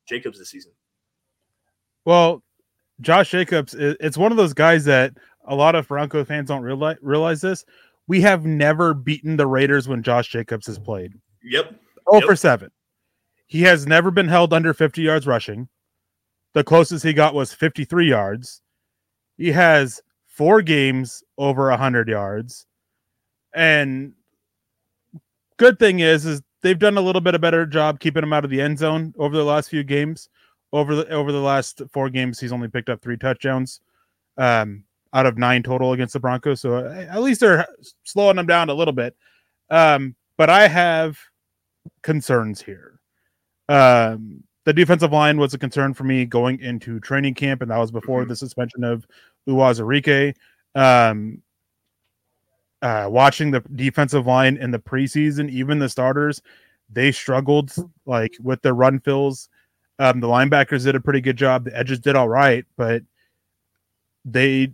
Jacobs 0.08 0.38
this 0.38 0.50
season? 0.50 0.73
Well, 2.04 2.42
Josh 3.00 3.30
Jacobs, 3.30 3.75
it's 3.78 4.16
one 4.16 4.32
of 4.32 4.38
those 4.38 4.54
guys 4.54 4.87
that 4.87 5.12
a 5.44 5.54
lot 5.54 5.75
of 5.75 5.87
Bronco 5.87 6.25
fans 6.25 6.49
don't 6.49 6.62
realize 6.62 6.97
realize 7.02 7.40
this. 7.40 7.64
We 8.08 8.23
have 8.23 8.47
never 8.47 8.94
beaten 8.94 9.37
the 9.37 9.47
Raiders 9.47 9.87
when 9.87 10.02
Josh 10.02 10.28
Jacobs 10.28 10.66
has 10.66 10.78
played. 10.78 11.12
Yep. 11.44 11.75
Oh 12.06 12.16
yep. 12.16 12.25
for 12.25 12.35
seven. 12.35 12.70
He 13.47 13.62
has 13.62 13.87
never 13.87 14.11
been 14.11 14.28
held 14.28 14.52
under 14.52 14.75
50 14.75 15.02
yards 15.02 15.26
rushing. 15.26 15.68
The 16.54 16.64
closest 16.64 17.04
he 17.04 17.12
got 17.12 17.35
was 17.35 17.52
53 17.52 18.08
yards. 18.08 18.62
He 19.37 19.52
has 19.52 20.02
four 20.38 20.62
games 20.62 21.25
over 21.37 21.68
100 21.68 22.09
yards. 22.09 22.64
And 23.52 24.12
good 25.57 25.80
thing 25.80 25.99
is 25.99 26.25
is 26.25 26.40
they've 26.62 26.78
done 26.78 26.97
a 26.97 27.00
little 27.02 27.21
bit 27.21 27.35
of 27.35 27.40
better 27.40 27.66
job 27.66 27.99
keeping 27.99 28.23
him 28.23 28.33
out 28.33 28.45
of 28.45 28.50
the 28.50 28.61
end 28.61 28.78
zone 28.78 29.12
over 29.18 29.37
the 29.37 29.45
last 29.45 29.68
few 29.68 29.83
games. 29.83 30.30
Over 30.73 30.95
the 30.95 31.09
over 31.09 31.33
the 31.33 31.40
last 31.40 31.83
four 31.92 32.09
games, 32.11 32.38
he's 32.38 32.52
only 32.52 32.68
picked 32.68 32.90
up 32.90 33.02
three 33.02 33.16
touchdowns 33.16 33.80
um, 34.37 34.85
out 35.12 35.26
of 35.26 35.38
nine 35.38 35.62
total 35.62 35.92
against 35.92 36.12
the 36.12 36.21
Broncos. 36.21 36.61
So 36.61 36.76
uh, 36.76 37.07
at 37.11 37.23
least 37.23 37.40
they're 37.40 37.66
slowing 38.04 38.38
him 38.38 38.47
down 38.47 38.68
a 38.68 38.75
little 38.75 38.92
bit. 38.92 39.16
Um, 39.71 40.14
but 40.37 40.50
I 40.50 40.68
have 40.68 41.18
concerns 42.02 42.61
here. 42.61 43.00
Um, 43.68 44.45
the 44.66 44.75
defensive 44.75 45.12
line 45.12 45.38
was 45.38 45.54
a 45.54 45.59
concern 45.59 45.95
for 45.95 46.04
me 46.04 46.26
going 46.26 46.61
into 46.61 47.00
training 47.00 47.33
camp, 47.33 47.62
and 47.62 47.71
that 47.71 47.78
was 47.78 47.90
before 47.90 48.21
mm-hmm. 48.21 48.28
the 48.28 48.37
suspension 48.37 48.85
of 48.85 49.07
Uwazurike. 49.49 50.35
Um, 50.75 51.43
uh, 52.81 53.09
watching 53.11 53.50
the 53.50 53.61
defensive 53.75 54.26
line 54.26 54.57
in 54.57 54.71
the 54.71 54.78
preseason, 54.78 55.50
even 55.50 55.78
the 55.78 55.88
starters, 55.88 56.40
they 56.90 57.11
struggled 57.11 57.75
like 58.07 58.37
with 58.40 58.62
their 58.62 58.75
run 58.75 59.00
fills. 59.00 59.49
Um, 59.99 60.21
the 60.21 60.28
linebackers 60.28 60.85
did 60.85 60.95
a 60.95 61.00
pretty 61.00 61.21
good 61.21 61.37
job. 61.37 61.64
The 61.64 61.76
edges 61.76 61.99
did 61.99 62.14
all 62.14 62.28
right, 62.28 62.64
but 62.76 63.02
they 64.25 64.73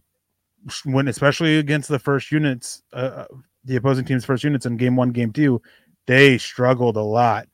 when 0.85 1.09
especially 1.09 1.59
against 1.59 1.88
the 1.88 1.99
first 1.99 2.31
units, 2.31 2.83
uh, 2.93 2.97
uh, 2.97 3.27
the 3.64 3.77
opposing 3.77 4.05
team's 4.05 4.25
first 4.25 4.44
units 4.44 4.66
in 4.66 4.77
game 4.77 4.96
one, 4.96 5.11
game 5.11 5.33
two, 5.33 5.61
they 6.07 6.37
struggled 6.38 6.96
a 6.96 7.03
lot. 7.03 7.48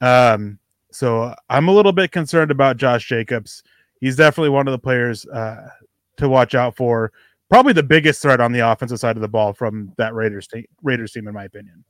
Um, 0.00 0.58
so 0.92 1.34
I'm 1.48 1.68
a 1.68 1.72
little 1.72 1.92
bit 1.92 2.12
concerned 2.12 2.50
about 2.50 2.76
Josh 2.76 3.06
Jacobs. 3.08 3.62
He's 4.00 4.16
definitely 4.16 4.50
one 4.50 4.68
of 4.68 4.72
the 4.72 4.78
players 4.78 5.26
uh, 5.26 5.68
to 6.16 6.28
watch 6.28 6.54
out 6.54 6.76
for. 6.76 7.12
Probably 7.48 7.72
the 7.72 7.82
biggest 7.82 8.20
threat 8.22 8.40
on 8.40 8.52
the 8.52 8.60
offensive 8.60 8.98
side 8.98 9.16
of 9.16 9.22
the 9.22 9.28
ball 9.28 9.52
from 9.52 9.92
that 9.98 10.14
Raiders 10.14 10.48
team, 10.48 10.64
Raiders 10.82 11.12
team, 11.12 11.28
in 11.28 11.34
my 11.34 11.44
opinion. 11.44 11.84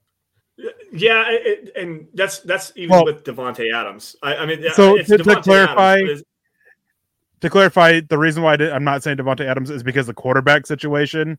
Yeah, 0.92 1.24
it, 1.28 1.72
and 1.76 2.08
that's 2.14 2.40
that's 2.40 2.72
even 2.76 2.90
well, 2.90 3.04
with 3.04 3.24
Davante 3.24 3.72
Adams. 3.72 4.16
I, 4.22 4.36
I, 4.36 4.46
mean, 4.46 4.64
so 4.74 4.96
to, 4.98 5.18
to, 5.18 5.40
clarify, 5.42 6.02
to 7.40 7.50
clarify, 7.50 8.00
the 8.00 8.18
reason 8.18 8.42
why 8.42 8.54
I 8.54 8.74
am 8.74 8.84
not 8.84 9.02
saying 9.02 9.18
Davante 9.18 9.46
Adams 9.46 9.70
is 9.70 9.82
because 9.82 10.06
the 10.06 10.14
quarterback 10.14 10.66
situation. 10.66 11.38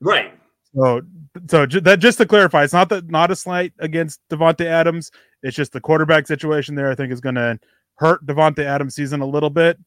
Right. 0.00 0.34
So, 0.74 1.02
so 1.48 1.66
that 1.66 2.00
just 2.00 2.18
to 2.18 2.26
clarify, 2.26 2.64
it's 2.64 2.72
not 2.72 2.88
that 2.90 3.08
not 3.08 3.30
a 3.30 3.36
slight 3.36 3.72
against 3.78 4.20
Davante 4.28 4.66
Adams. 4.66 5.10
It's 5.42 5.56
just 5.56 5.72
the 5.72 5.80
quarterback 5.80 6.26
situation 6.26 6.74
there. 6.74 6.90
I 6.90 6.94
think 6.94 7.12
is 7.12 7.20
going 7.20 7.36
to 7.36 7.58
hurt 7.96 8.26
Davante 8.26 8.64
Adams' 8.64 8.94
season 8.94 9.20
a 9.20 9.26
little 9.26 9.50
bit. 9.50 9.78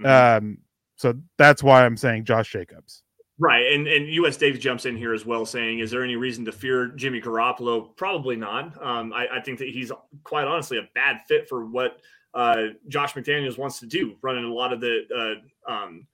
Mm-hmm. 0.00 0.46
Um, 0.46 0.58
so 1.02 1.14
that's 1.36 1.64
why 1.64 1.84
I'm 1.84 1.96
saying 1.96 2.26
Josh 2.26 2.52
Jacobs. 2.52 3.02
Right, 3.40 3.72
and 3.72 3.88
and 3.88 4.06
U.S. 4.06 4.36
Dave 4.36 4.60
jumps 4.60 4.86
in 4.86 4.96
here 4.96 5.12
as 5.12 5.26
well, 5.26 5.44
saying, 5.44 5.80
"Is 5.80 5.90
there 5.90 6.04
any 6.04 6.14
reason 6.14 6.44
to 6.44 6.52
fear 6.52 6.88
Jimmy 6.88 7.20
Garoppolo? 7.20 7.96
Probably 7.96 8.36
not. 8.36 8.80
Um, 8.80 9.12
I, 9.12 9.26
I, 9.38 9.40
think 9.40 9.58
that 9.58 9.68
he's 9.68 9.90
quite 10.22 10.46
honestly 10.46 10.78
a 10.78 10.88
bad 10.94 11.22
fit 11.26 11.48
for 11.48 11.66
what 11.66 11.96
uh, 12.34 12.66
Josh 12.86 13.14
McDaniels 13.14 13.58
wants 13.58 13.80
to 13.80 13.86
do, 13.86 14.14
running 14.22 14.44
a 14.44 14.52
lot 14.52 14.72
of 14.72 14.80
the 14.80 15.40
uh, 15.66 15.72
um, 15.72 16.06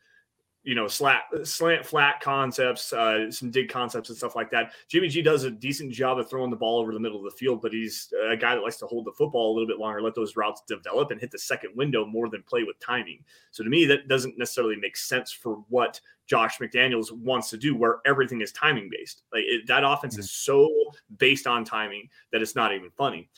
you 0.69 0.75
know, 0.75 0.87
slant, 0.87 1.23
slant 1.45 1.83
flat 1.83 2.21
concepts, 2.21 2.93
uh, 2.93 3.31
some 3.31 3.51
dig 3.51 3.71
concepts 3.71 4.11
and 4.11 4.19
stuff 4.19 4.37
like 4.37 4.51
that. 4.51 4.73
Jimmy 4.87 5.09
G 5.09 5.23
does 5.23 5.45
a 5.45 5.51
decent 5.51 5.91
job 5.91 6.19
of 6.19 6.29
throwing 6.29 6.51
the 6.51 6.57
ball 6.57 6.79
over 6.79 6.93
the 6.93 7.01
middle 7.01 7.17
of 7.17 7.25
the 7.25 7.39
field, 7.39 7.63
but 7.63 7.73
he's 7.73 8.13
a 8.29 8.37
guy 8.37 8.55
that 8.55 8.61
likes 8.61 8.77
to 8.77 8.87
hold 8.87 9.07
the 9.07 9.13
football 9.13 9.51
a 9.51 9.55
little 9.55 9.67
bit 9.67 9.79
longer, 9.79 10.03
let 10.03 10.15
those 10.15 10.37
routes 10.37 10.61
develop 10.69 11.11
and 11.11 11.23
hit 11.23 11.31
the 11.31 11.39
second 11.39 11.71
window 11.75 12.05
more 12.05 12.29
than 12.29 12.43
play 12.43 12.65
with 12.65 12.79
timing. 12.81 13.25
So 13.51 13.65
to 13.65 13.71
me, 13.71 13.87
that 13.87 14.09
doesn't 14.09 14.37
necessarily 14.37 14.77
make 14.77 14.99
sense 14.99 15.33
for 15.33 15.55
what 15.71 15.99
Josh 16.27 16.59
McDaniels 16.59 17.13
wants 17.13 17.49
to 17.49 17.57
do, 17.57 17.75
where 17.75 18.01
everything 18.05 18.43
is 18.43 18.53
timing 18.53 18.91
based. 18.91 19.23
Like 19.33 19.45
it, 19.47 19.67
that 19.69 19.85
offense 19.85 20.17
mm-hmm. 20.17 20.21
is 20.21 20.33
so 20.33 20.69
based 21.17 21.47
on 21.47 21.65
timing 21.65 22.11
that 22.31 22.43
it's 22.43 22.55
not 22.55 22.75
even 22.75 22.91
funny. 22.91 23.31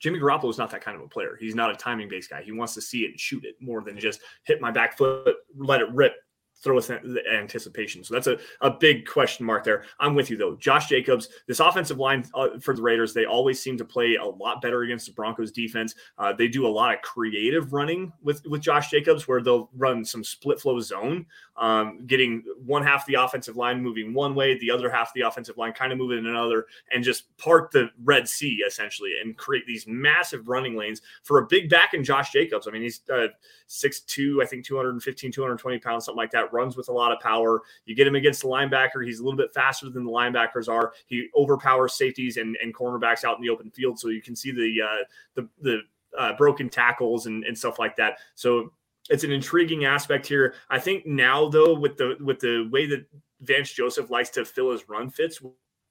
Jimmy 0.00 0.18
Garoppolo 0.18 0.50
is 0.50 0.58
not 0.58 0.72
that 0.72 0.82
kind 0.82 0.96
of 0.96 1.04
a 1.04 1.08
player. 1.08 1.36
He's 1.38 1.54
not 1.54 1.70
a 1.70 1.76
timing 1.76 2.08
based 2.08 2.30
guy. 2.30 2.42
He 2.42 2.50
wants 2.50 2.74
to 2.74 2.80
see 2.80 3.04
it 3.04 3.12
and 3.12 3.20
shoot 3.20 3.44
it 3.44 3.54
more 3.60 3.80
than 3.80 3.96
just 3.96 4.18
hit 4.42 4.60
my 4.60 4.72
back 4.72 4.98
foot, 4.98 5.36
let 5.56 5.80
it 5.80 5.88
rip, 5.92 6.14
throw 6.62 6.78
us 6.78 6.90
anticipation. 6.90 8.04
So 8.04 8.14
that's 8.14 8.26
a, 8.26 8.38
a 8.60 8.70
big 8.70 9.06
question 9.06 9.44
mark 9.44 9.64
there. 9.64 9.84
I'm 9.98 10.14
with 10.14 10.30
you 10.30 10.36
though. 10.36 10.56
Josh 10.56 10.88
Jacobs, 10.88 11.28
this 11.46 11.60
offensive 11.60 11.98
line 11.98 12.24
uh, 12.34 12.58
for 12.60 12.74
the 12.74 12.82
Raiders, 12.82 13.12
they 13.12 13.24
always 13.24 13.60
seem 13.60 13.76
to 13.78 13.84
play 13.84 14.14
a 14.14 14.24
lot 14.24 14.62
better 14.62 14.82
against 14.82 15.06
the 15.06 15.12
Broncos 15.12 15.50
defense. 15.50 15.94
Uh, 16.18 16.32
they 16.32 16.48
do 16.48 16.66
a 16.66 16.68
lot 16.68 16.94
of 16.94 17.02
creative 17.02 17.72
running 17.72 18.12
with 18.22 18.46
with 18.46 18.60
Josh 18.60 18.90
Jacobs, 18.90 19.26
where 19.26 19.42
they'll 19.42 19.70
run 19.76 20.04
some 20.04 20.22
split 20.22 20.60
flow 20.60 20.78
zone, 20.80 21.26
um, 21.56 22.06
getting 22.06 22.44
one 22.64 22.82
half 22.82 23.06
the 23.06 23.14
offensive 23.14 23.56
line 23.56 23.82
moving 23.82 24.14
one 24.14 24.34
way, 24.34 24.58
the 24.58 24.70
other 24.70 24.90
half 24.90 25.12
the 25.14 25.22
offensive 25.22 25.58
line 25.58 25.72
kind 25.72 25.92
of 25.92 25.98
moving 25.98 26.18
in 26.18 26.26
another, 26.26 26.66
and 26.92 27.02
just 27.02 27.36
park 27.38 27.70
the 27.72 27.90
Red 28.04 28.28
Sea 28.28 28.62
essentially 28.66 29.14
and 29.22 29.36
create 29.36 29.66
these 29.66 29.86
massive 29.86 30.48
running 30.48 30.76
lanes 30.76 31.02
for 31.22 31.38
a 31.38 31.46
big 31.46 31.68
back 31.68 31.94
in 31.94 32.04
Josh 32.04 32.32
Jacobs. 32.32 32.68
I 32.68 32.70
mean, 32.70 32.82
he's 32.82 33.00
uh, 33.12 33.28
6'2", 33.68 34.42
I 34.42 34.46
think 34.46 34.64
215, 34.64 35.32
220 35.32 35.78
pounds, 35.78 36.04
something 36.04 36.16
like 36.16 36.30
that 36.32 36.51
runs 36.52 36.76
with 36.76 36.88
a 36.88 36.92
lot 36.92 37.12
of 37.12 37.20
power. 37.20 37.62
You 37.86 37.94
get 37.94 38.06
him 38.06 38.14
against 38.14 38.42
the 38.42 38.48
linebacker, 38.48 39.04
he's 39.04 39.20
a 39.20 39.24
little 39.24 39.36
bit 39.36 39.52
faster 39.54 39.88
than 39.90 40.04
the 40.04 40.10
linebackers 40.10 40.68
are. 40.68 40.92
He 41.06 41.28
overpowers 41.36 41.94
safeties 41.94 42.36
and, 42.36 42.56
and 42.62 42.74
cornerbacks 42.74 43.24
out 43.24 43.36
in 43.36 43.42
the 43.42 43.50
open 43.50 43.70
field, 43.70 43.98
so 43.98 44.08
you 44.08 44.22
can 44.22 44.36
see 44.36 44.50
the 44.50 44.82
uh, 44.82 45.04
the 45.34 45.48
the 45.60 45.80
uh, 46.18 46.36
broken 46.36 46.68
tackles 46.68 47.26
and, 47.26 47.44
and 47.44 47.56
stuff 47.56 47.78
like 47.78 47.96
that. 47.96 48.18
So 48.34 48.72
it's 49.10 49.24
an 49.24 49.32
intriguing 49.32 49.84
aspect 49.84 50.26
here. 50.26 50.54
I 50.70 50.78
think 50.78 51.06
now 51.06 51.48
though, 51.48 51.74
with 51.74 51.96
the 51.96 52.16
with 52.20 52.40
the 52.40 52.68
way 52.70 52.86
that 52.86 53.04
Vance 53.40 53.72
Joseph 53.72 54.10
likes 54.10 54.30
to 54.30 54.44
fill 54.44 54.70
his 54.70 54.88
run 54.88 55.10
fits 55.10 55.40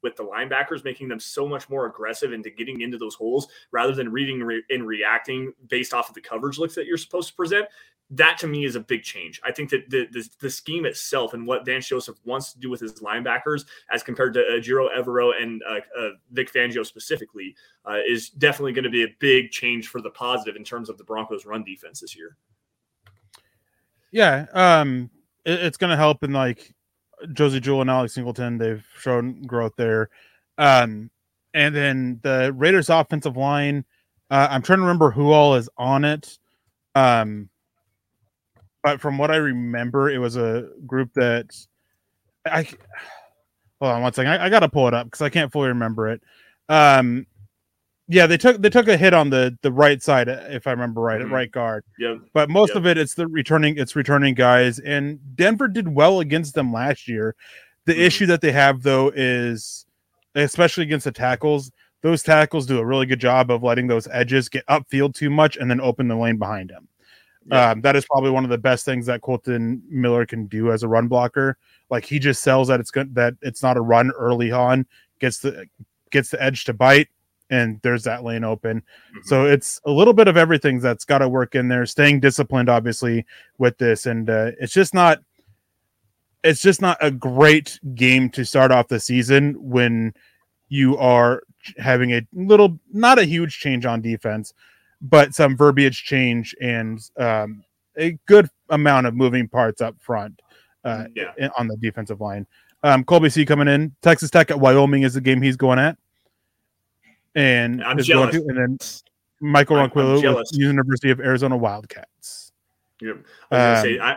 with 0.03 0.15
the 0.15 0.23
linebackers, 0.23 0.83
making 0.83 1.07
them 1.07 1.19
so 1.19 1.47
much 1.47 1.69
more 1.69 1.85
aggressive 1.85 2.33
into 2.33 2.49
getting 2.49 2.81
into 2.81 2.97
those 2.97 3.15
holes 3.15 3.47
rather 3.71 3.93
than 3.93 4.11
reading 4.11 4.61
and 4.69 4.87
reacting 4.87 5.53
based 5.67 5.93
off 5.93 6.09
of 6.09 6.15
the 6.15 6.21
coverage 6.21 6.57
looks 6.57 6.75
that 6.75 6.85
you're 6.85 6.97
supposed 6.97 7.29
to 7.29 7.35
present 7.35 7.65
that 8.11 8.37
to 8.39 8.47
me 8.47 8.65
is 8.65 8.75
a 8.75 8.79
big 8.79 9.03
change. 9.03 9.39
I 9.43 9.51
think 9.51 9.69
that 9.69 9.89
the, 9.89 10.05
the, 10.11 10.27
the 10.39 10.49
scheme 10.49 10.85
itself 10.85 11.33
and 11.33 11.47
what 11.47 11.65
Vance 11.65 11.87
Joseph 11.87 12.17
wants 12.25 12.51
to 12.51 12.59
do 12.59 12.69
with 12.69 12.81
his 12.81 12.93
linebackers, 12.95 13.65
as 13.91 14.03
compared 14.03 14.33
to 14.33 14.41
uh, 14.41 14.59
Ejiro 14.59 14.89
Evero 14.95 15.31
and 15.41 15.61
uh, 15.67 15.79
uh, 15.97 16.09
Vic 16.31 16.51
Fangio 16.51 16.85
specifically, 16.85 17.55
uh, 17.85 17.99
is 18.05 18.29
definitely 18.29 18.73
going 18.73 18.83
to 18.83 18.89
be 18.89 19.03
a 19.03 19.15
big 19.19 19.49
change 19.51 19.87
for 19.87 20.01
the 20.01 20.09
positive 20.09 20.57
in 20.57 20.63
terms 20.63 20.89
of 20.89 20.97
the 20.97 21.03
Broncos' 21.03 21.45
run 21.45 21.63
defense 21.63 22.01
this 22.01 22.15
year. 22.15 22.35
Yeah, 24.11 24.45
um, 24.53 25.09
it, 25.45 25.63
it's 25.63 25.77
going 25.77 25.91
to 25.91 25.97
help 25.97 26.21
in 26.23 26.33
like 26.33 26.75
Josey 27.31 27.61
Jewell 27.61 27.81
and 27.81 27.89
Alex 27.89 28.13
Singleton. 28.13 28.57
They've 28.57 28.85
shown 28.99 29.41
growth 29.43 29.73
there. 29.77 30.09
Um, 30.57 31.09
and 31.53 31.73
then 31.73 32.19
the 32.23 32.51
Raiders 32.53 32.89
offensive 32.89 33.37
line, 33.37 33.85
uh, 34.29 34.47
I'm 34.49 34.61
trying 34.61 34.79
to 34.79 34.83
remember 34.83 35.11
who 35.11 35.31
all 35.31 35.55
is 35.55 35.69
on 35.77 36.03
it. 36.03 36.37
Um, 36.93 37.49
but 38.83 38.99
from 39.01 39.17
what 39.17 39.31
I 39.31 39.37
remember, 39.37 40.09
it 40.09 40.17
was 40.19 40.37
a 40.37 40.69
group 40.85 41.13
that 41.15 41.45
I 42.45 42.63
hold 43.79 43.91
on 43.93 44.01
one 44.01 44.13
second. 44.13 44.31
I, 44.33 44.45
I 44.45 44.49
got 44.49 44.61
to 44.61 44.69
pull 44.69 44.87
it 44.87 44.93
up 44.93 45.07
because 45.07 45.21
I 45.21 45.29
can't 45.29 45.51
fully 45.51 45.69
remember 45.69 46.09
it. 46.09 46.21
Um, 46.69 47.25
yeah, 48.07 48.27
they 48.27 48.37
took 48.37 48.61
they 48.61 48.69
took 48.69 48.87
a 48.87 48.97
hit 48.97 49.13
on 49.13 49.29
the 49.29 49.57
the 49.61 49.71
right 49.71 50.01
side, 50.01 50.27
if 50.27 50.67
I 50.67 50.71
remember 50.71 51.01
right, 51.01 51.21
Mhm. 51.21 51.25
at 51.25 51.31
right 51.31 51.51
guard. 51.51 51.83
Yeah. 51.97 52.15
But 52.33 52.49
most 52.49 52.69
Yep. 52.71 52.77
of 52.77 52.85
it, 52.87 52.97
it's 52.97 53.13
the 53.13 53.27
returning, 53.27 53.77
it's 53.77 53.95
returning 53.95 54.33
guys, 54.33 54.79
and 54.79 55.19
Denver 55.35 55.67
did 55.69 55.87
well 55.87 56.19
against 56.19 56.53
them 56.55 56.73
last 56.73 57.07
year. 57.07 57.35
The 57.85 57.93
Mhm. 57.93 57.99
issue 57.99 58.25
that 58.27 58.41
they 58.41 58.51
have 58.51 58.83
though 58.83 59.11
is, 59.15 59.85
especially 60.35 60.83
against 60.83 61.05
the 61.05 61.11
tackles, 61.11 61.71
those 62.01 62.21
tackles 62.23 62.65
do 62.65 62.79
a 62.79 62.85
really 62.85 63.05
good 63.05 63.19
job 63.19 63.49
of 63.49 63.63
letting 63.63 63.87
those 63.87 64.07
edges 64.11 64.49
get 64.49 64.65
upfield 64.67 65.13
too 65.13 65.29
much 65.29 65.55
and 65.55 65.69
then 65.69 65.79
open 65.79 66.07
the 66.09 66.15
lane 66.17 66.37
behind 66.37 66.69
them. 66.69 66.87
Yeah. 67.47 67.71
Um, 67.71 67.81
that 67.81 67.95
is 67.95 68.05
probably 68.05 68.29
one 68.29 68.43
of 68.43 68.49
the 68.49 68.57
best 68.57 68.85
things 68.85 69.05
that 69.07 69.21
Kolton 69.21 69.81
Miller 69.89 70.25
can 70.25 70.45
do 70.45 70.71
as 70.71 70.83
a 70.83 70.87
run 70.87 71.07
blocker. 71.07 71.57
Like 71.89 72.05
he 72.05 72.19
just 72.19 72.43
sells 72.43 72.67
that 72.67 72.79
it's 72.79 72.91
good 72.91 73.15
that 73.15 73.33
it's 73.41 73.63
not 73.63 73.77
a 73.77 73.81
run 73.81 74.11
early 74.11 74.51
on, 74.51 74.85
gets 75.19 75.39
the 75.39 75.65
gets 76.11 76.29
the 76.29 76.41
edge 76.41 76.65
to 76.65 76.73
bite, 76.73 77.07
and 77.49 77.79
there's 77.81 78.03
that 78.03 78.23
lane 78.23 78.43
open. 78.43 78.81
Mhm. 79.15 79.23
So 79.25 79.45
it's 79.45 79.81
a 79.85 79.91
little 79.91 80.13
bit 80.13 80.27
of 80.27 80.37
everything 80.37 80.79
that's 80.79 81.03
got 81.05 81.19
to 81.19 81.29
work 81.29 81.55
in 81.55 81.67
there. 81.67 81.85
Staying 81.85 82.19
disciplined, 82.19 82.69
obviously, 82.69 83.25
with 83.57 83.77
this, 83.77 84.05
and 84.05 84.29
uh, 84.29 84.51
it's 84.59 84.73
just 84.73 84.93
not. 84.93 85.19
It's 86.43 86.61
just 86.61 86.81
not 86.81 86.97
a 87.01 87.11
great 87.11 87.79
game 87.93 88.27
to 88.31 88.43
start 88.43 88.71
off 88.71 88.87
the 88.87 88.99
season 88.99 89.53
when 89.59 90.11
you 90.69 90.97
are 90.97 91.43
having 91.77 92.11
a 92.13 92.25
little, 92.33 92.79
not 92.91 93.19
a 93.19 93.25
huge 93.25 93.59
change 93.59 93.85
on 93.85 94.01
defense, 94.01 94.53
but 95.01 95.33
some 95.33 95.57
verbiage 95.57 96.03
change 96.03 96.55
and 96.61 96.99
um, 97.17 97.63
a 97.97 98.17
good 98.27 98.47
amount 98.69 99.07
of 99.07 99.15
moving 99.15 99.47
parts 99.47 99.81
up 99.81 99.95
front 99.99 100.41
uh, 100.83 101.05
Yeah. 101.15 101.31
in- 101.37 101.51
on 101.57 101.67
the 101.67 101.75
defensive 101.77 102.21
line. 102.21 102.45
Um, 102.83 103.03
Colby 103.03 103.29
C 103.29 103.45
coming 103.45 103.67
in. 103.67 103.95
Texas 104.01 104.29
Tech 104.31 104.49
at 104.51 104.59
Wyoming 104.59 105.03
is 105.03 105.13
the 105.13 105.21
game 105.21 105.41
he's 105.41 105.55
going 105.57 105.77
at, 105.79 105.97
and 107.35 107.83
I'm 107.83 107.97
jealous. 107.99 108.35
to- 108.35 108.43
and 108.47 108.57
then 108.57 108.77
Michael 109.39 109.77
Ronquillo. 109.77 110.43
University 110.53 111.09
of 111.11 111.19
Arizona 111.19 111.57
Wildcats. 111.57 112.51
Yep. 113.01 113.17
I 113.51 113.55
was 113.55 113.59
gonna 113.59 113.81
say 113.81 113.97
Um, 113.99 114.07
I, 114.09 114.15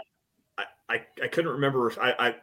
I, 0.88 1.00
I, 1.22 1.28
couldn't 1.28 1.52
remember. 1.52 1.92
I, 1.98 2.12
I 2.18 2.34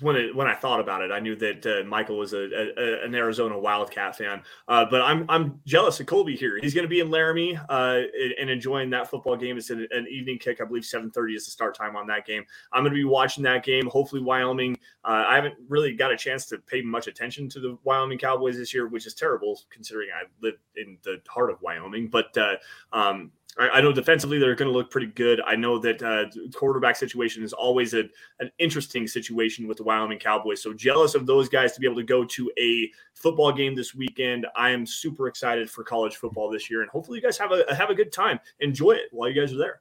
when 0.00 0.16
it 0.16 0.34
when 0.34 0.48
I 0.48 0.54
thought 0.54 0.80
about 0.80 1.02
it, 1.02 1.12
I 1.12 1.20
knew 1.20 1.36
that 1.36 1.64
uh, 1.64 1.84
Michael 1.86 2.18
was 2.18 2.32
a, 2.32 2.38
a, 2.38 3.04
an 3.04 3.14
Arizona 3.14 3.56
Wildcat 3.56 4.16
fan. 4.16 4.42
Uh, 4.66 4.84
but 4.90 5.00
I'm 5.02 5.24
I'm 5.28 5.60
jealous 5.64 6.00
of 6.00 6.06
Colby 6.06 6.34
here. 6.34 6.58
He's 6.60 6.74
going 6.74 6.84
to 6.84 6.88
be 6.88 7.00
in 7.00 7.10
Laramie 7.10 7.56
uh, 7.56 8.00
and- 8.20 8.34
and 8.40 8.50
enjoying 8.50 8.90
that 8.90 9.08
football 9.08 9.36
game. 9.36 9.56
It's 9.56 9.70
an, 9.70 9.86
an 9.92 10.06
evening 10.10 10.38
kick. 10.38 10.60
I 10.60 10.64
believe 10.64 10.82
7:30 10.82 11.36
is 11.36 11.44
the 11.44 11.52
start 11.52 11.76
time 11.76 11.94
on 11.94 12.06
that 12.08 12.26
game. 12.26 12.44
I'm 12.72 12.82
going 12.82 12.92
to 12.92 12.98
be 12.98 13.04
watching 13.04 13.44
that 13.44 13.64
game. 13.64 13.86
Hopefully, 13.86 14.22
Wyoming. 14.22 14.76
Uh, 15.04 15.24
I 15.28 15.36
haven't 15.36 15.54
really 15.68 15.94
got 15.94 16.10
a 16.12 16.16
chance 16.16 16.46
to 16.46 16.58
pay 16.58 16.82
much 16.82 17.06
attention 17.06 17.48
to 17.50 17.60
the 17.60 17.78
Wyoming 17.84 18.18
Cowboys 18.18 18.56
this 18.56 18.74
year, 18.74 18.88
which 18.88 19.06
is 19.06 19.14
terrible 19.14 19.60
considering 19.70 20.08
I 20.12 20.24
live 20.42 20.54
in 20.76 20.98
the 21.04 21.20
heart 21.28 21.50
of 21.50 21.62
Wyoming. 21.62 22.08
But 22.08 22.36
uh, 22.36 22.56
um, 22.92 23.30
I, 23.58 23.80
know 23.80 23.92
defensively 23.92 24.38
they're 24.38 24.54
going 24.54 24.70
to 24.70 24.76
look 24.76 24.90
pretty 24.90 25.06
good. 25.08 25.40
I 25.46 25.54
know 25.54 25.78
that 25.78 26.02
uh, 26.02 26.24
quarterback 26.56 26.96
situation 26.96 27.44
is 27.44 27.52
always 27.52 27.94
a, 27.94 28.04
an 28.40 28.50
interesting 28.58 29.06
situation 29.06 29.68
with 29.68 29.76
the 29.76 29.84
Wyoming 29.84 30.18
Cowboys. 30.18 30.60
So 30.62 30.72
jealous 30.72 31.14
of 31.14 31.26
those 31.26 31.48
guys 31.48 31.72
to 31.74 31.80
be 31.80 31.86
able 31.86 31.96
to 31.96 32.04
go 32.04 32.24
to 32.24 32.50
a 32.58 32.90
football 33.14 33.52
game 33.52 33.74
this 33.74 33.94
weekend. 33.94 34.46
I 34.56 34.70
am 34.70 34.86
super 34.86 35.28
excited 35.28 35.70
for 35.70 35.84
college 35.84 36.16
football 36.16 36.50
this 36.50 36.68
year, 36.68 36.82
and 36.82 36.90
hopefully 36.90 37.18
you 37.18 37.22
guys 37.22 37.38
have 37.38 37.52
a 37.52 37.74
have 37.74 37.90
a 37.90 37.94
good 37.94 38.12
time. 38.12 38.40
Enjoy 38.60 38.92
it 38.92 39.08
while 39.12 39.28
you 39.28 39.40
guys 39.40 39.52
are 39.52 39.58
there. 39.58 39.80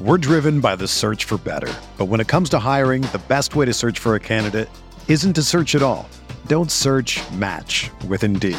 We're 0.00 0.18
driven 0.18 0.60
by 0.60 0.76
the 0.76 0.86
search 0.86 1.24
for 1.24 1.38
better. 1.38 1.72
But 1.96 2.06
when 2.06 2.20
it 2.20 2.28
comes 2.28 2.50
to 2.50 2.58
hiring, 2.58 3.02
the 3.02 3.22
best 3.28 3.56
way 3.56 3.64
to 3.64 3.72
search 3.72 3.98
for 3.98 4.14
a 4.14 4.20
candidate 4.20 4.68
isn't 5.08 5.32
to 5.34 5.42
search 5.42 5.74
at 5.74 5.82
all. 5.82 6.06
Don't 6.46 6.70
search 6.70 7.18
match 7.30 7.90
with 8.06 8.22
Indeed. 8.22 8.58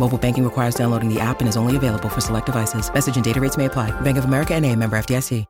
Mobile 0.00 0.16
banking 0.16 0.44
requires 0.44 0.74
downloading 0.74 1.12
the 1.12 1.20
app 1.20 1.40
and 1.40 1.48
is 1.48 1.58
only 1.58 1.76
available 1.76 2.08
for 2.08 2.22
select 2.22 2.46
devices. 2.46 2.92
Message 2.92 3.16
and 3.16 3.24
data 3.24 3.38
rates 3.38 3.58
may 3.58 3.66
apply. 3.66 3.90
Bank 4.00 4.16
of 4.16 4.24
America 4.24 4.54
and 4.54 4.64
a 4.64 4.74
member 4.74 4.98
FDIC. 4.98 5.44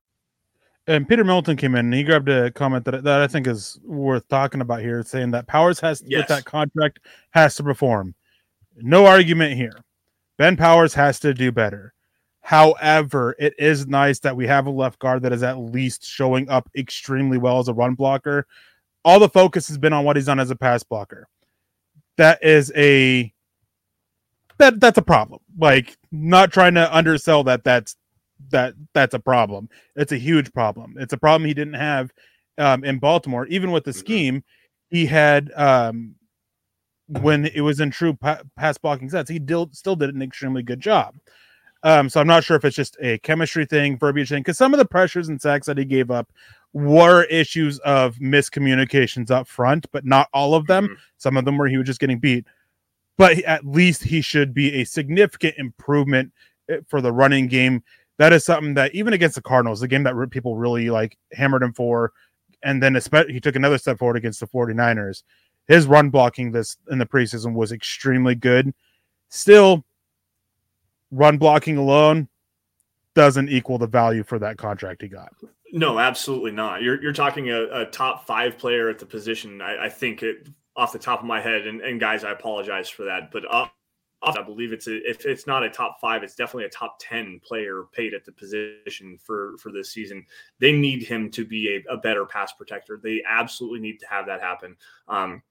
And 0.89 1.09
Peter 1.09 1.23
Milton 1.23 1.57
came 1.57 1.77
in 1.77 1.87
and 1.87 1.95
he 1.95 2.03
grabbed 2.03 2.29
a 2.29 2.51
comment 2.51 2.85
that, 2.87 3.05
that 3.05 3.21
I 3.21 3.29
think 3.29 3.47
is 3.47 3.79
worth 3.85 4.27
talking 4.27 4.61
about 4.61 4.81
here, 4.81 5.05
saying 5.05 5.31
that 5.31 5.47
Powers 5.47 5.79
has 5.79 6.03
Yes. 6.05 6.23
with 6.23 6.29
that 6.29 6.45
contract 6.47 6.99
has 7.31 7.55
to 7.57 7.63
perform. 7.63 8.17
No 8.77 9.07
argument 9.07 9.55
here. 9.55 9.85
Ben 10.37 10.57
Powers 10.57 10.95
has 10.95 11.21
to 11.21 11.33
do 11.33 11.53
better. 11.53 11.95
However, 12.41 13.37
it 13.39 13.55
is 13.57 13.87
nice 13.87 14.19
that 14.21 14.37
we 14.37 14.49
have 14.49 14.67
a 14.67 14.71
left 14.71 14.99
guard 14.99 15.23
that 15.23 15.33
is 15.33 15.45
at 15.45 15.59
least 15.59 16.05
showing 16.05 16.49
up 16.49 16.69
extremely 16.77 17.39
well 17.39 17.61
as 17.61 17.69
a 17.69 17.75
run 17.75 17.95
blocker. 17.95 18.49
All 19.05 19.21
the 19.21 19.29
focus 19.29 19.69
has 19.69 19.79
been 19.79 19.93
on 19.93 20.05
what 20.05 20.17
he's 20.17 20.27
done 20.27 20.41
as 20.41 20.51
a 20.51 20.57
pass 20.57 20.83
blocker. 20.83 21.29
That 22.17 22.43
is 22.43 22.73
a 22.75 23.33
that 24.61 24.81
that's 24.81 24.99
a 24.99 25.03
problem. 25.03 25.41
Like 25.59 25.97
not 26.13 26.53
trying 26.53 26.75
to 26.75 26.97
undersell 26.97 27.45
that 27.45 27.65
that's 27.65 27.97
that 28.51 28.75
that's 28.95 29.15
a 29.15 29.19
problem. 29.19 29.69
It's 29.97 30.13
a 30.13 30.17
huge 30.19 30.53
problem. 30.53 30.95
It's 30.99 31.13
a 31.13 31.19
problem 31.19 31.47
he 31.47 31.55
didn't 31.55 31.75
have 31.75 32.13
um, 32.59 32.85
in 32.85 32.99
Baltimore. 32.99 33.47
Even 33.47 33.71
with 33.73 33.85
the 33.85 33.93
scheme, 33.93 34.45
he 34.89 35.07
had 35.07 35.51
um, 35.57 36.15
when 37.09 37.47
it 37.47 37.61
was 37.61 37.81
in 37.81 37.91
true 37.91 38.15
pa- 38.15 38.43
pass 38.57 38.79
blocking 38.79 39.11
sets, 39.11 39.29
he 39.31 39.39
did, 39.39 39.75
still 39.75 39.97
did 39.97 40.15
an 40.15 40.23
extremely 40.23 40.63
good 40.63 40.81
job. 40.81 41.15
Um, 41.83 42.09
so 42.09 42.21
I'm 42.21 42.27
not 42.27 42.45
sure 42.45 42.57
if 42.57 42.65
it's 42.65 42.77
just 42.77 42.97
a 43.01 43.19
chemistry 43.19 43.65
thing, 43.65 43.97
verbiage 43.97 44.29
thing, 44.29 44.41
because 44.41 44.59
some 44.59 44.75
of 44.75 44.79
the 44.79 44.85
pressures 44.85 45.29
and 45.29 45.41
sacks 45.41 45.67
that 45.67 45.79
he 45.79 45.85
gave 45.85 46.11
up 46.11 46.31
were 46.73 47.25
issues 47.25 47.79
of 47.81 48.17
miscommunications 48.17 49.31
up 49.31 49.49
front, 49.49 49.87
but 49.91 50.05
not 50.05 50.29
all 50.33 50.55
of 50.55 50.67
them. 50.67 50.89
Mhm. 50.89 50.97
Some 51.17 51.37
of 51.37 51.45
them 51.45 51.57
where 51.59 51.69
he 51.69 51.79
was 51.79 51.87
just 51.87 52.01
getting 52.01 52.19
beat. 52.19 52.47
But 53.21 53.41
at 53.41 53.67
least 53.67 54.03
he 54.03 54.23
should 54.23 54.55
be 54.55 54.81
a 54.81 54.85
significant 54.85 55.57
improvement 55.59 56.33
eh, 56.71 56.79
for 56.89 57.03
the 57.03 57.13
running 57.13 57.49
game. 57.49 57.83
That 58.17 58.33
is 58.33 58.47
something 58.47 58.73
that 58.75 58.95
even 58.95 59.13
against 59.13 59.35
the 59.35 59.43
Cardinals, 59.43 59.81
the 59.81 59.89
game 59.89 60.05
that 60.05 60.31
people 60.31 60.57
really 60.57 60.89
like 60.89 61.19
hammered 61.35 61.63
him 61.63 61.75
for, 61.75 62.13
and 62.63 62.83
then 62.83 62.95
he 63.29 63.39
took 63.39 63.57
another 63.57 63.77
step 63.77 63.99
forward 63.99 64.17
against 64.17 64.41
the 64.41 64.47
49ers. 64.47 65.23
His 65.69 65.87
run 65.87 66.09
blocking 66.09 66.51
this 66.51 66.79
in 66.91 66.97
the 66.97 67.05
preseason 67.05 67.53
was 67.53 67.73
extremely 67.73 68.35
good. 68.35 68.73
Still, 69.29 69.85
run 71.11 71.37
blocking 71.37 71.77
alone, 71.77 72.27
doesn't 73.15 73.51
equal 73.51 73.77
the 73.77 73.87
value 73.87 74.23
for 74.23 74.39
that 74.39 74.57
contract 74.57 75.03
he 75.03 75.09
got. 75.09 75.31
No, 75.75 75.99
absolutely 75.99 76.53
not. 76.53 76.81
You're 76.81 77.03
you're 77.03 77.13
talking 77.13 77.51
a, 77.51 77.65
a 77.65 77.85
top 77.85 78.27
five 78.27 78.57
player 78.57 78.89
at 78.89 78.99
the 78.99 79.05
position. 79.05 79.61
I, 79.61 79.85
I 79.85 79.89
think 79.91 80.23
it 80.23 80.49
off 80.77 80.93
the 80.93 80.99
top 80.99 81.21
of 81.21 81.27
my 81.27 81.41
head, 81.41 81.67
and, 81.67 81.81
and 81.81 82.01
guys, 82.01 82.25
I 82.25 82.31
apologize 82.31 82.89
for 82.89 83.05
that, 83.05 83.31
but 83.33 83.45
uh, 83.51 83.67
I 84.23 84.43
believe 84.43 84.73
it's 84.73 84.87
a, 84.87 84.97
if 85.09 85.25
it's 85.25 85.47
not 85.47 85.63
a 85.63 85.71
top 85.71 85.99
five, 86.01 86.23
it's 86.23 86.35
definitely 86.35 86.67
a 86.67 86.71
top 86.71 86.99
ten 87.01 87.41
player 87.43 87.85
paid 87.93 88.13
at 88.13 88.25
the 88.25 88.33
position 88.33 89.19
for 89.19 89.57
for 89.59 89.73
this 89.73 89.93
season. 89.93 90.27
They 90.59 90.73
need 90.73 91.03
him 91.03 91.31
to 91.31 91.45
be 91.45 91.83
a, 91.89 91.95
a 91.95 91.97
better 91.97 92.27
pass 92.27 92.53
protector. 92.53 93.01
They 93.03 93.23
absolutely 93.29 93.81
need 93.81 93.99
to 94.01 94.07
have 94.09 94.27
that 94.27 94.43
happen. 94.43 94.77
Um, 95.09 95.43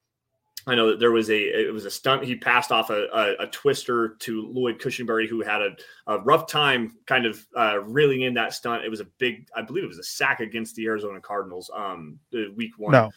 I 0.67 0.75
know 0.75 0.87
that 0.89 0.99
there 0.99 1.11
was 1.11 1.29
a 1.29 1.37
it 1.37 1.73
was 1.73 1.85
a 1.85 1.91
stunt. 1.91 2.25
He 2.25 2.35
passed 2.35 2.71
off 2.71 2.89
a, 2.89 3.07
a, 3.13 3.43
a 3.43 3.47
twister 3.47 4.09
to 4.19 4.51
Lloyd 4.53 4.79
Cushenberry, 4.79 5.27
who 5.27 5.41
had 5.41 5.61
a, 5.61 5.75
a 6.05 6.19
rough 6.19 6.47
time 6.47 6.97
kind 7.07 7.25
of 7.25 7.43
uh, 7.57 7.79
reeling 7.79 8.21
in 8.21 8.33
that 8.35 8.53
stunt. 8.53 8.83
It 8.83 8.89
was 8.89 8.99
a 8.99 9.07
big, 9.17 9.47
I 9.55 9.61
believe 9.61 9.83
it 9.83 9.87
was 9.87 9.99
a 9.99 10.03
sack 10.03 10.41
against 10.41 10.75
the 10.75 10.85
Arizona 10.85 11.21
Cardinals, 11.21 11.71
um, 11.75 12.19
week 12.55 12.73
one. 12.77 12.91
No, 12.91 13.09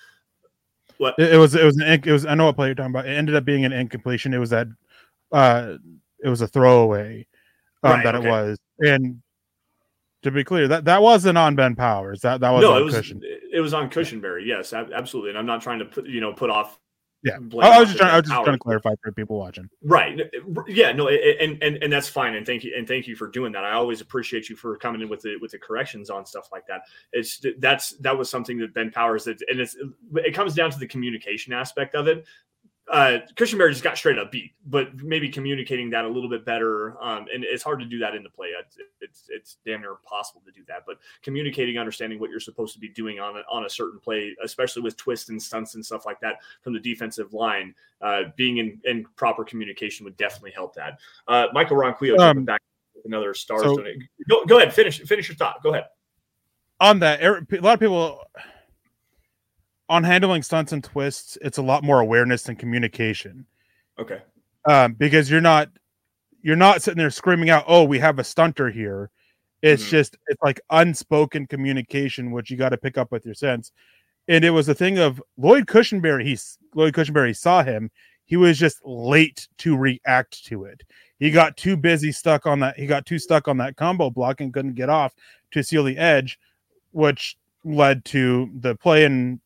what 0.99 1.15
it, 1.19 1.35
it 1.35 1.37
was 1.37 1.55
it 1.55 1.65
was 1.65 1.77
an 1.79 2.01
it 2.05 2.07
was 2.07 2.27
I 2.27 2.35
know 2.35 2.47
what 2.47 2.57
play 2.57 2.69
you're 2.69 2.75
talking 2.75 2.93
about. 2.93 3.07
It 3.07 3.17
ended 3.17 3.35
up 3.35 3.45
being 3.45 3.65
an 3.65 3.73
incompletion. 3.73 4.35
It 4.35 4.39
was 4.39 4.51
that 4.51 4.69
uh, 5.31 5.77
it 6.23 6.29
was 6.29 6.41
a 6.41 6.49
throwaway 6.49 7.27
um, 7.83 7.93
right, 7.93 8.05
that 8.05 8.15
okay. 8.15 8.27
it 8.27 8.31
was, 8.31 8.59
and 8.81 9.23
to 10.23 10.31
be 10.31 10.45
clear, 10.45 10.69
that 10.69 10.85
that 10.85 11.03
wasn't 11.03 11.37
on 11.37 11.57
Ben 11.57 11.75
Powers. 11.75 12.21
That 12.21 12.41
that 12.41 12.51
was 12.51 12.63
no, 12.63 12.77
it 12.79 12.83
was 12.83 12.95
Cushion. 12.95 13.21
it 13.25 13.61
was 13.61 13.75
on 13.75 13.91
Cushenberry. 13.91 14.47
Yes, 14.47 14.73
absolutely. 14.73 15.31
And 15.31 15.39
I'm 15.39 15.47
not 15.47 15.63
trying 15.63 15.81
to 15.81 15.85
put 15.85 16.07
you 16.07 16.21
know 16.21 16.33
put 16.33 16.51
off 16.51 16.79
yeah, 17.25 17.39
I 17.61 17.79
was 17.79 17.89
just 17.89 17.99
trying. 17.99 18.11
I 18.11 18.17
was 18.17 18.29
just 18.29 18.45
trying 18.45 18.57
to 18.57 18.59
clarify 18.59 18.95
for 19.03 19.13
people 19.13 19.39
watching. 19.39 19.69
Right. 19.83 20.21
Yeah. 20.67 20.93
No. 20.93 21.09
And 21.09 21.63
and 21.63 21.77
and 21.83 21.93
that's 21.93 22.09
fine. 22.09 22.35
And 22.35 22.45
thank 22.45 22.65
you. 22.65 22.75
And 22.77 22.87
thank 22.87 23.07
you 23.07 23.15
for 23.15 23.29
doing 23.29 23.53
that. 23.53 23.65
I 23.65 23.73
always 23.73 24.01
appreciate 24.01 24.49
you 24.49 24.57
for 24.57 24.77
coming 24.77 25.01
in 25.01 25.09
with 25.09 25.21
the 25.21 25.37
with 25.41 25.53
the 25.53 25.59
corrections 25.59 26.11
on 26.11 26.27
stuff 26.27 26.49
like 26.51 26.67
that. 26.67 26.83
It's 27.13 27.45
that's 27.59 27.91
that 27.99 28.17
was 28.17 28.29
something 28.29 28.59
that 28.59 28.75
Ben 28.75 28.91
Powers 28.91 29.25
that 29.25 29.41
and 29.49 29.61
it's 29.61 29.77
it 30.17 30.35
comes 30.35 30.55
down 30.55 30.71
to 30.73 30.79
the 30.79 30.87
communication 30.87 31.53
aspect 31.53 31.95
of 31.95 32.09
it 32.09 32.25
uh, 32.91 33.19
Cushenberry 33.37 33.71
just 33.71 33.85
got 33.85 33.97
straight 33.97 34.19
up 34.19 34.33
beat, 34.33 34.53
but 34.67 34.95
maybe 34.97 35.29
communicating 35.29 35.89
that 35.91 36.05
a 36.05 36.09
little 36.09 36.29
bit 36.29 36.45
better. 36.45 37.01
Um, 37.03 37.27
and 37.33 37.45
it's 37.45 37.63
hard 37.63 37.81
to 37.81 37.87
do 37.87 37.99
that 38.01 38.15
in 38.15 38.23
the 38.23 38.29
play. 38.29 38.49
It's, 38.49 38.77
it's, 39.01 39.25
it's 39.29 39.57
damn 39.65 39.81
near 39.81 39.93
impossible 39.93 40.43
to 40.45 40.53
do 40.53 40.63
that. 40.69 40.85
But 40.87 40.99
communicating, 41.23 41.79
understanding 41.79 42.19
what 42.19 42.31
you're 42.31 42.41
supposed 42.41 42.75
to 42.75 42.81
be 42.81 42.89
doing 42.89 43.21
on 43.21 43.37
a, 43.37 43.43
on 43.51 43.65
a 43.65 43.71
certain 43.71 44.01
play, 44.01 44.35
especially 44.45 44.83
with 44.83 44.97
twists 44.97 45.29
and 45.29 45.41
stunts 45.41 45.75
and 45.75 45.85
stuff 45.85 46.05
like 46.05 46.21
that 46.21 46.37
from 46.61 46.73
the 46.75 46.81
defensive 46.81 47.33
line, 47.33 47.75
uh, 48.01 48.25
being 48.37 48.59
in, 48.59 48.81
in 48.85 49.07
proper 49.17 49.45
communication 49.45 50.05
would 50.05 50.17
definitely 50.17 50.51
help 50.51 50.75
that. 50.75 50.99
Uh, 51.29 51.47
Michael 51.53 51.77
Ronquillo 51.77 52.19
um, 52.19 52.45
back 52.45 52.61
another 53.05 53.35
star. 53.35 53.63
So, 53.63 53.77
go, 54.29 54.45
go 54.45 54.59
ahead, 54.59 54.73
finish 54.73 55.01
finish 55.01 55.29
your 55.29 55.37
thought. 55.37 55.63
Go 55.63 55.71
ahead. 55.71 55.87
On 56.81 56.99
that, 56.99 57.23
a 57.23 57.61
lot 57.61 57.75
of 57.75 57.81
people 57.81 58.25
on 59.89 60.05
handling 60.05 60.43
stunts 60.43 60.73
and 60.73 60.83
twists, 60.83 61.37
it's 61.43 61.59
a 61.59 61.63
lot 61.63 61.85
more 61.85 62.01
awareness 62.01 62.49
and 62.49 62.59
communication. 62.59 63.47
Okay. 63.99 64.23
Um, 64.65 64.95
because 64.95 65.31
you're 65.31 65.41
not 65.41 65.69
you're 66.43 66.57
not 66.57 66.83
sitting 66.83 66.99
there 66.99 67.11
screaming 67.11 67.51
out, 67.51 67.65
"Oh, 67.67 67.85
we 67.85 67.99
have 67.99 68.19
a 68.19 68.25
stunter 68.25 68.73
here." 68.73 69.11
It's 69.63 69.83
mm-hmm. 69.83 69.91
just 69.91 70.17
it's 70.27 70.43
like 70.43 70.61
unspoken 70.71 71.47
communication, 71.47 72.33
which 72.33 72.51
you 72.51 72.57
got 72.57 72.71
to 72.71 72.77
pick 72.77 72.99
up 72.99 73.13
with 73.13 73.25
your 73.25 73.35
sense. 73.35 73.73
And 74.29 74.45
it 74.45 74.51
was 74.51 74.69
a 74.69 74.75
thing 74.75 74.99
of 74.99 75.23
Lloyd 75.37 75.67
Cushenberry. 75.67 76.25
He 76.25 76.39
Lloyd 76.75 76.95
Cushenberry 76.95 77.37
saw 77.37 77.63
him. 77.63 77.91
He 78.25 78.37
was 78.37 78.59
just 78.59 78.85
late 78.85 79.49
to 79.59 79.77
react 79.77 80.45
to 80.47 80.65
it. 80.65 80.83
He 81.19 81.31
got 81.31 81.57
too 81.57 81.77
busy, 81.77 82.13
stuck 82.13 82.47
on 82.47 82.61
that. 82.61 82.79
He 82.79 82.87
got 82.87 83.07
too 83.07 83.19
stuck 83.19 83.47
on 83.47 83.59
that 83.59 83.77
combo 83.77 84.11
block 84.11 84.41
and 84.41 84.53
couldn't 84.53 84.75
get 84.75 84.89
off 84.89 85.15
to 85.53 85.63
seal 85.63 85.85
the 85.85 85.99
edge, 85.99 86.39
which 86.93 87.37
led 87.65 88.05
to 88.07 88.51
the 88.61 88.75
play 88.77 89.05
and 89.05 89.41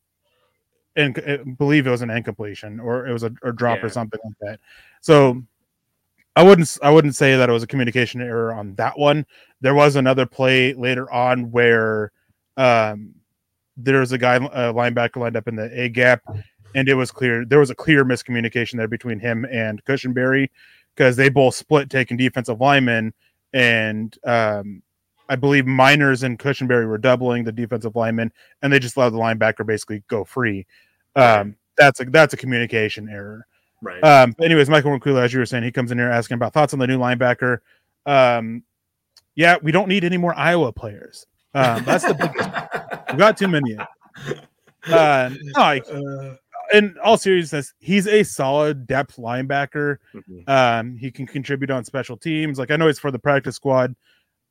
and 0.97 1.23
I 1.25 1.37
believe 1.37 1.87
it 1.87 1.91
was 1.91 2.01
an 2.01 2.09
incompletion 2.09 2.79
or 2.79 3.07
it 3.07 3.13
was 3.13 3.23
a, 3.23 3.31
a 3.43 3.53
drop 3.53 3.79
yeah. 3.79 3.85
or 3.85 3.89
something 3.89 4.19
like 4.23 4.33
that. 4.41 4.59
So 4.99 5.43
I 6.35 6.43
wouldn't 6.43 6.77
I 6.81 6.89
wouldn't 6.89 7.15
say 7.15 7.37
that 7.37 7.49
it 7.49 7.53
was 7.53 7.63
a 7.63 7.67
communication 7.67 8.19
error 8.19 8.51
on 8.51 8.75
that 8.75 8.97
one. 8.97 9.25
There 9.61 9.75
was 9.75 9.95
another 9.95 10.25
play 10.25 10.73
later 10.73 11.11
on 11.11 11.51
where 11.51 12.11
um, 12.57 13.13
there 13.77 13.99
was 13.99 14.11
a 14.11 14.17
guy 14.17 14.35
a 14.35 14.73
linebacker 14.73 15.17
lined 15.17 15.37
up 15.37 15.47
in 15.47 15.55
the 15.55 15.69
A 15.79 15.89
gap, 15.89 16.21
and 16.75 16.89
it 16.89 16.95
was 16.95 17.11
clear 17.11 17.45
there 17.45 17.59
was 17.59 17.69
a 17.69 17.75
clear 17.75 18.03
miscommunication 18.03 18.77
there 18.77 18.87
between 18.87 19.19
him 19.19 19.45
and 19.45 19.83
Cushenberry 19.85 20.49
because 20.95 21.15
they 21.15 21.29
both 21.29 21.55
split 21.55 21.89
taking 21.89 22.17
defensive 22.17 22.59
linemen, 22.59 23.13
and 23.53 24.17
um, 24.25 24.81
I 25.29 25.35
believe 25.35 25.65
Meinerz 25.65 26.23
and 26.23 26.39
Cushenberry 26.39 26.87
were 26.87 26.97
doubling 26.97 27.43
the 27.43 27.51
defensive 27.51 27.95
linemen, 27.95 28.31
and 28.61 28.71
they 28.71 28.79
just 28.79 28.95
allowed 28.95 29.11
the 29.11 29.17
linebacker 29.17 29.65
basically 29.65 30.03
go 30.07 30.23
free. 30.23 30.65
Um, 31.17 31.55
that's 31.77 31.99
a 31.99 32.05
that's 32.05 32.33
a 32.33 32.37
communication 32.37 33.09
error. 33.09 33.45
Right. 33.81 34.03
Um, 34.03 34.35
anyways, 34.41 34.69
Michael 34.69 34.91
Ronquillo, 34.91 35.21
as 35.21 35.33
you 35.33 35.39
were 35.39 35.45
saying, 35.45 35.63
he 35.63 35.71
comes 35.71 35.91
in 35.91 35.97
here 35.97 36.09
asking 36.09 36.35
about 36.35 36.53
thoughts 36.53 36.73
on 36.73 36.79
the 36.79 36.87
new 36.87 36.97
linebacker. 36.97 37.59
Um, 38.05 38.63
yeah, 39.35 39.57
we 39.61 39.71
don't 39.71 39.87
need 39.87 40.03
any 40.03 40.17
more 40.17 40.33
Iowa 40.35 40.71
players. 40.71 41.27
Um, 41.53 41.83
that's 41.83 42.05
the 42.05 42.13
biggest. 42.13 42.49
we 43.11 43.17
got 43.17 43.37
too 43.37 43.47
many. 43.47 43.77
Uh, 44.89 45.29
no, 45.41 45.61
like, 45.61 45.85
uh, 45.89 46.35
in 46.73 46.95
all 47.03 47.17
seriousness, 47.17 47.73
he's 47.79 48.07
a 48.07 48.23
solid 48.23 48.87
depth 48.87 49.17
linebacker. 49.17 49.97
Mm-hmm. 50.13 50.49
Um, 50.49 50.95
he 50.97 51.11
can 51.11 51.27
contribute 51.27 51.69
on 51.71 51.83
special 51.83 52.17
teams. 52.17 52.57
Like 52.57 52.71
I 52.71 52.75
know 52.75 52.87
he's 52.87 52.99
for 52.99 53.11
the 53.11 53.19
practice 53.19 53.55
squad, 53.55 53.95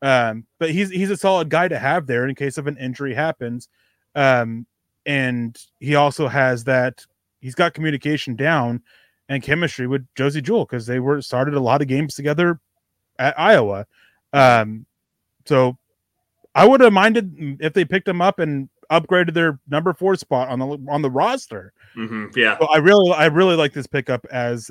um, 0.02 0.46
but 0.58 0.70
he's 0.70 0.90
he's 0.90 1.10
a 1.10 1.16
solid 1.16 1.48
guy 1.48 1.68
to 1.68 1.78
have 1.78 2.06
there 2.06 2.26
in 2.26 2.34
case 2.34 2.58
of 2.58 2.66
an 2.66 2.76
injury 2.76 3.14
happens. 3.14 3.68
Um, 4.14 4.66
and 5.06 5.56
he 5.78 5.94
also 5.94 6.28
has 6.28 6.64
that 6.64 7.06
he's 7.40 7.54
got 7.54 7.74
communication 7.74 8.34
down 8.36 8.82
and 9.28 9.42
chemistry 9.42 9.86
with 9.86 10.06
Josey 10.14 10.42
Jewell 10.42 10.64
because 10.64 10.86
they 10.86 11.00
were 11.00 11.22
started 11.22 11.54
a 11.54 11.60
lot 11.60 11.80
of 11.80 11.88
games 11.88 12.14
together 12.14 12.60
at 13.18 13.38
Iowa. 13.38 13.86
Um, 14.32 14.84
so 15.44 15.78
I 16.54 16.66
would 16.66 16.80
have 16.80 16.92
minded 16.92 17.58
if 17.60 17.72
they 17.72 17.84
picked 17.84 18.08
him 18.08 18.20
up 18.20 18.38
and 18.40 18.68
upgraded 18.90 19.34
their 19.34 19.58
number 19.68 19.92
four 19.92 20.16
spot 20.16 20.48
on 20.48 20.58
the 20.58 20.66
on 20.88 21.02
the 21.02 21.10
roster. 21.10 21.72
Mm-hmm, 21.96 22.38
yeah, 22.38 22.58
so 22.58 22.66
I 22.66 22.78
really 22.78 23.12
I 23.12 23.26
really 23.26 23.56
like 23.56 23.72
this 23.72 23.86
pickup 23.86 24.26
as 24.30 24.70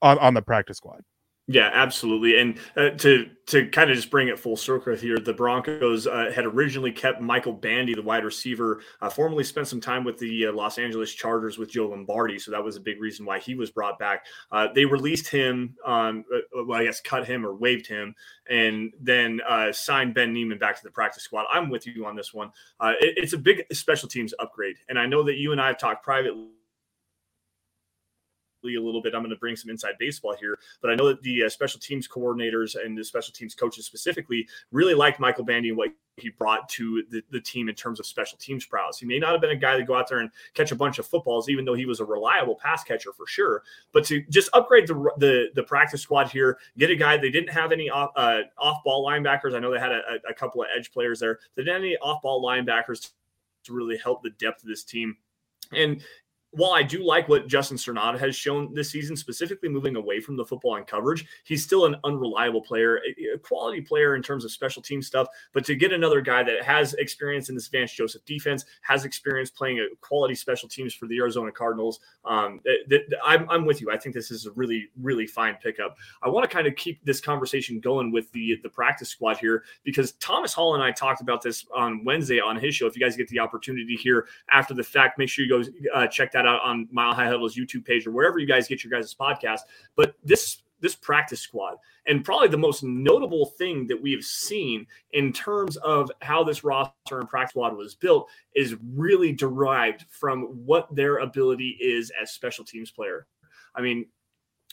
on, 0.00 0.18
on 0.18 0.34
the 0.34 0.42
practice 0.42 0.76
squad. 0.76 1.02
Yeah, 1.48 1.70
absolutely. 1.72 2.38
And 2.38 2.58
uh, 2.76 2.90
to 2.98 3.28
to 3.46 3.66
kind 3.68 3.90
of 3.90 3.96
just 3.96 4.10
bring 4.10 4.28
it 4.28 4.38
full 4.38 4.56
circle 4.56 4.94
here, 4.94 5.18
the 5.18 5.32
Broncos 5.32 6.06
uh, 6.06 6.30
had 6.32 6.46
originally 6.46 6.92
kept 6.92 7.20
Michael 7.20 7.52
Bandy, 7.52 7.94
the 7.94 8.02
wide 8.02 8.24
receiver, 8.24 8.80
uh, 9.00 9.10
formerly 9.10 9.42
spent 9.42 9.66
some 9.66 9.80
time 9.80 10.04
with 10.04 10.16
the 10.18 10.46
uh, 10.46 10.52
Los 10.52 10.78
Angeles 10.78 11.12
Chargers 11.12 11.58
with 11.58 11.68
Joe 11.68 11.88
Lombardi, 11.88 12.38
so 12.38 12.52
that 12.52 12.62
was 12.62 12.76
a 12.76 12.80
big 12.80 13.00
reason 13.00 13.26
why 13.26 13.40
he 13.40 13.56
was 13.56 13.72
brought 13.72 13.98
back. 13.98 14.24
Uh, 14.52 14.68
they 14.72 14.84
released 14.84 15.26
him, 15.26 15.74
um, 15.84 16.24
uh, 16.32 16.62
well, 16.64 16.80
I 16.80 16.84
guess 16.84 17.00
cut 17.00 17.26
him 17.26 17.44
or 17.44 17.54
waived 17.54 17.88
him, 17.88 18.14
and 18.48 18.92
then 19.00 19.40
signed 19.72 20.14
Ben 20.14 20.32
Niemann 20.32 20.58
back 20.58 20.76
to 20.76 20.82
the 20.84 20.92
practice 20.92 21.24
squad. 21.24 21.46
I'm 21.50 21.68
with 21.70 21.88
you 21.88 22.06
on 22.06 22.14
this 22.14 22.32
one. 22.32 22.52
It, 22.80 23.14
it's 23.18 23.32
a 23.32 23.38
big 23.38 23.64
special 23.72 24.08
teams 24.08 24.32
upgrade, 24.38 24.76
and 24.88 24.96
I 24.96 25.06
know 25.06 25.24
that 25.24 25.38
you 25.38 25.50
and 25.50 25.60
I 25.60 25.66
have 25.66 25.78
talked 25.78 26.04
privately 26.04 26.46
a 28.64 28.80
little 28.80 29.02
bit. 29.02 29.14
I'm 29.14 29.22
going 29.22 29.30
to 29.30 29.36
bring 29.36 29.56
some 29.56 29.70
inside 29.70 29.94
baseball 29.98 30.34
here, 30.38 30.58
but 30.80 30.90
I 30.90 30.94
know 30.94 31.08
that 31.08 31.22
the 31.22 31.44
uh, 31.44 31.48
special 31.48 31.80
teams 31.80 32.08
coordinators 32.08 32.76
and 32.82 32.96
the 32.96 33.04
special 33.04 33.32
teams 33.32 33.54
coaches 33.54 33.86
specifically 33.86 34.46
really 34.70 34.94
liked 34.94 35.20
Michael 35.20 35.44
Bandy 35.44 35.68
and 35.68 35.76
what 35.76 35.90
he 36.16 36.28
brought 36.30 36.68
to 36.68 37.02
the, 37.10 37.22
the 37.30 37.40
team 37.40 37.68
in 37.68 37.74
terms 37.74 37.98
of 37.98 38.06
special 38.06 38.38
teams 38.38 38.66
prowess. 38.66 38.98
He 38.98 39.06
may 39.06 39.18
not 39.18 39.32
have 39.32 39.40
been 39.40 39.50
a 39.50 39.56
guy 39.56 39.76
to 39.76 39.84
go 39.84 39.94
out 39.94 40.08
there 40.08 40.18
and 40.18 40.30
catch 40.54 40.70
a 40.70 40.76
bunch 40.76 40.98
of 40.98 41.06
footballs, 41.06 41.48
even 41.48 41.64
though 41.64 41.74
he 41.74 41.86
was 41.86 42.00
a 42.00 42.04
reliable 42.04 42.54
pass 42.54 42.84
catcher 42.84 43.12
for 43.12 43.26
sure. 43.26 43.62
But 43.92 44.04
to 44.06 44.22
just 44.30 44.50
upgrade 44.52 44.86
the 44.86 45.10
the, 45.18 45.48
the 45.54 45.62
practice 45.62 46.02
squad 46.02 46.30
here, 46.30 46.58
get 46.78 46.90
a 46.90 46.96
guy 46.96 47.16
they 47.16 47.30
didn't 47.30 47.50
have 47.50 47.72
any 47.72 47.90
off 47.90 48.10
uh, 48.16 48.42
off 48.58 48.84
ball 48.84 49.06
linebackers. 49.06 49.54
I 49.54 49.58
know 49.58 49.72
they 49.72 49.80
had 49.80 49.92
a, 49.92 50.18
a 50.28 50.34
couple 50.34 50.62
of 50.62 50.68
edge 50.76 50.92
players 50.92 51.20
there. 51.20 51.38
They 51.54 51.62
didn't 51.62 51.74
have 51.74 51.82
any 51.82 51.96
off 51.98 52.22
ball 52.22 52.44
linebackers 52.44 53.10
to 53.64 53.72
really 53.72 53.96
help 53.96 54.22
the 54.22 54.30
depth 54.30 54.62
of 54.62 54.68
this 54.68 54.84
team. 54.84 55.16
And 55.72 56.02
while 56.52 56.72
I 56.72 56.82
do 56.82 57.02
like 57.04 57.28
what 57.28 57.48
Justin 57.48 57.78
Strnad 57.78 58.18
has 58.18 58.36
shown 58.36 58.74
this 58.74 58.90
season, 58.90 59.16
specifically 59.16 59.70
moving 59.70 59.96
away 59.96 60.20
from 60.20 60.36
the 60.36 60.44
football 60.44 60.76
and 60.76 60.86
coverage, 60.86 61.26
he's 61.44 61.64
still 61.64 61.86
an 61.86 61.96
unreliable 62.04 62.60
player, 62.60 63.00
a 63.34 63.38
quality 63.38 63.80
player 63.80 64.16
in 64.16 64.22
terms 64.22 64.44
of 64.44 64.52
special 64.52 64.82
team 64.82 65.00
stuff. 65.00 65.28
But 65.54 65.64
to 65.64 65.74
get 65.74 65.92
another 65.92 66.20
guy 66.20 66.42
that 66.42 66.62
has 66.62 66.92
experience 66.94 67.48
in 67.48 67.54
this 67.54 67.68
Vance 67.68 67.92
Joseph 67.92 68.24
defense, 68.26 68.66
has 68.82 69.06
experience 69.06 69.50
playing 69.50 69.78
a 69.80 69.96
quality 70.02 70.34
special 70.34 70.68
teams 70.68 70.92
for 70.92 71.06
the 71.06 71.18
Arizona 71.18 71.50
Cardinals, 71.50 72.00
um, 72.26 72.60
th- 72.64 72.86
th- 72.88 73.02
I'm, 73.24 73.48
I'm, 73.48 73.64
with 73.64 73.80
you. 73.80 73.90
I 73.90 73.96
think 73.96 74.14
this 74.14 74.30
is 74.30 74.46
a 74.46 74.50
really, 74.52 74.88
really 75.00 75.26
fine 75.26 75.56
pickup. 75.62 75.96
I 76.22 76.28
want 76.28 76.48
to 76.48 76.54
kind 76.54 76.66
of 76.66 76.76
keep 76.76 77.02
this 77.04 77.20
conversation 77.20 77.80
going 77.80 78.12
with 78.12 78.30
the 78.32 78.58
the 78.62 78.68
practice 78.68 79.08
squad 79.08 79.38
here 79.38 79.64
because 79.84 80.12
Thomas 80.12 80.52
Hall 80.52 80.74
and 80.74 80.82
I 80.82 80.90
talked 80.90 81.20
about 81.20 81.42
this 81.42 81.64
on 81.74 82.04
Wednesday 82.04 82.40
on 82.40 82.56
his 82.56 82.74
show. 82.74 82.86
If 82.86 82.96
you 82.96 83.02
guys 83.02 83.16
get 83.16 83.28
the 83.28 83.38
opportunity 83.38 83.96
here 83.96 84.26
after 84.50 84.74
the 84.74 84.82
fact, 84.82 85.18
make 85.18 85.28
sure 85.28 85.44
you 85.44 85.50
go 85.50 85.62
uh, 85.94 86.06
check 86.08 86.32
that 86.32 86.41
that 86.42 86.48
out 86.48 86.62
on 86.62 86.88
Mile 86.90 87.14
High 87.14 87.26
Huddle's 87.26 87.56
YouTube 87.56 87.84
page 87.84 88.06
or 88.06 88.10
wherever 88.10 88.38
you 88.38 88.46
guys 88.46 88.68
get 88.68 88.84
your 88.84 88.90
guys' 88.90 89.14
podcast. 89.14 89.60
But 89.96 90.14
this 90.24 90.62
this 90.80 90.94
practice 90.96 91.40
squad. 91.40 91.76
And 92.06 92.24
probably 92.24 92.48
the 92.48 92.58
most 92.58 92.82
notable 92.82 93.46
thing 93.46 93.86
that 93.86 94.02
we 94.02 94.10
have 94.12 94.24
seen 94.24 94.84
in 95.12 95.32
terms 95.32 95.76
of 95.76 96.10
how 96.20 96.42
this 96.42 96.64
roster 96.64 97.20
and 97.20 97.28
practice 97.28 97.52
squad 97.52 97.76
was 97.76 97.94
built 97.94 98.28
is 98.54 98.76
really 98.92 99.32
derived 99.32 100.04
from 100.10 100.42
what 100.66 100.92
their 100.92 101.18
ability 101.18 101.78
is 101.80 102.10
as 102.20 102.32
special 102.32 102.64
teams 102.64 102.90
player. 102.90 103.28
I 103.76 103.80
mean, 103.80 104.06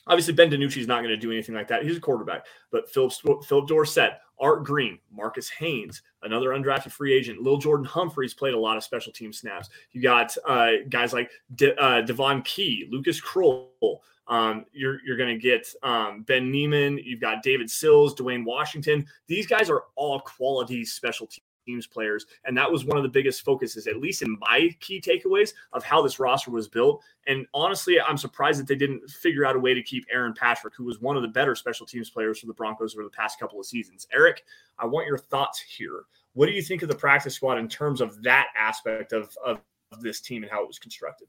obviously 0.08 0.34
Ben 0.34 0.49
DiNucci 0.49 0.77
is 0.77 0.88
not 0.88 1.03
going 1.03 1.10
to 1.10 1.17
do 1.17 1.32
anything 1.32 1.55
like 1.55 1.67
that. 1.67 1.84
He's 1.84 1.97
a 1.97 2.01
quarterback, 2.01 2.47
but 2.71 2.89
Phillip 2.89 3.13
Phillip 3.45 3.67
Dorsett, 3.67 4.13
Art 4.39 4.63
Green, 4.63 4.99
Marcus 5.12 5.49
Haynes, 5.49 6.02
another 6.23 6.49
undrafted 6.49 6.91
free 6.91 7.13
agent, 7.13 7.41
Lil 7.41 7.58
Jordan 7.58 7.86
Humphreys 7.86 8.34
played 8.34 8.54
a 8.54 8.60
lot 8.60 8.78
of 8.78 8.84
special 8.84 9.12
team 9.12 9.34
snaps. 9.34 9.69
You 9.91 10.02
got 10.02 10.36
uh, 10.47 10.71
guys 10.89 11.13
like 11.13 11.32
De- 11.56 11.80
uh, 11.82 12.02
Devon 12.02 12.41
Key, 12.43 12.88
Lucas 12.89 13.19
Krull, 13.21 13.99
um, 14.30 14.65
you're 14.71 14.99
you're 15.04 15.17
going 15.17 15.36
to 15.36 15.41
get 15.41 15.67
um, 15.84 16.21
Ben 16.21 16.52
Niemann. 16.52 16.99
You've 16.99 17.19
got 17.19 17.41
David 17.41 17.69
Sills, 17.69 18.13
Dwayne 18.13 18.45
Washington. 18.45 19.06
These 19.28 19.47
guys 19.47 19.69
are 19.69 19.86
all 19.95 20.19
quality 20.19 20.86
special 20.86 21.28
teams 21.69 21.88
players, 21.88 22.25
and 22.45 22.58
that 22.58 22.71
was 22.71 22.86
one 22.86 22.97
of 22.97 23.03
the 23.03 23.10
biggest 23.10 23.43
focuses, 23.43 23.88
at 23.88 23.97
least 23.97 24.21
in 24.21 24.38
my 24.39 24.69
key 24.79 24.99
takeaways 24.99 25.53
of 25.73 25.84
how 25.84 26.01
this 26.01 26.19
roster 26.19 26.51
was 26.51 26.67
built. 26.67 27.01
And 27.27 27.45
honestly, 27.53 28.01
I'm 28.01 28.17
surprised 28.17 28.60
that 28.60 28.67
they 28.67 28.75
didn't 28.75 29.08
figure 29.10 29.45
out 29.45 29.55
a 29.55 29.60
way 29.60 29.73
to 29.73 29.84
keep 29.84 30.05
Aaron 30.12 30.34
Patrick, 30.34 30.73
who 30.75 30.86
was 30.86 30.99
one 30.99 31.15
of 31.15 31.21
the 31.21 31.27
better 31.27 31.55
special 31.55 31.86
teams 31.86 32.10
players 32.10 32.39
for 32.39 32.47
the 32.47 32.53
Broncos 32.53 32.95
over 32.95 33.03
the 33.03 33.10
past 33.10 33.39
couple 33.39 33.60
of 33.60 33.65
seasons. 33.65 34.08
Eric, 34.12 34.43
I 34.79 34.86
want 34.86 35.08
your 35.08 35.17
thoughts 35.17 35.60
here. 35.60 36.03
What 36.34 36.47
do 36.47 36.53
you 36.53 36.62
think 36.62 36.82
of 36.82 36.89
the 36.89 36.95
practice 36.95 37.36
squad 37.36 37.58
in 37.58 37.67
terms 37.67 38.01
of 38.01 38.21
that 38.23 38.47
aspect 38.58 39.13
of, 39.13 39.36
of 39.45 39.60
this 39.99 40.21
team 40.21 40.43
and 40.43 40.51
how 40.51 40.63
it 40.63 40.67
was 40.67 40.79
constructed? 40.79 41.27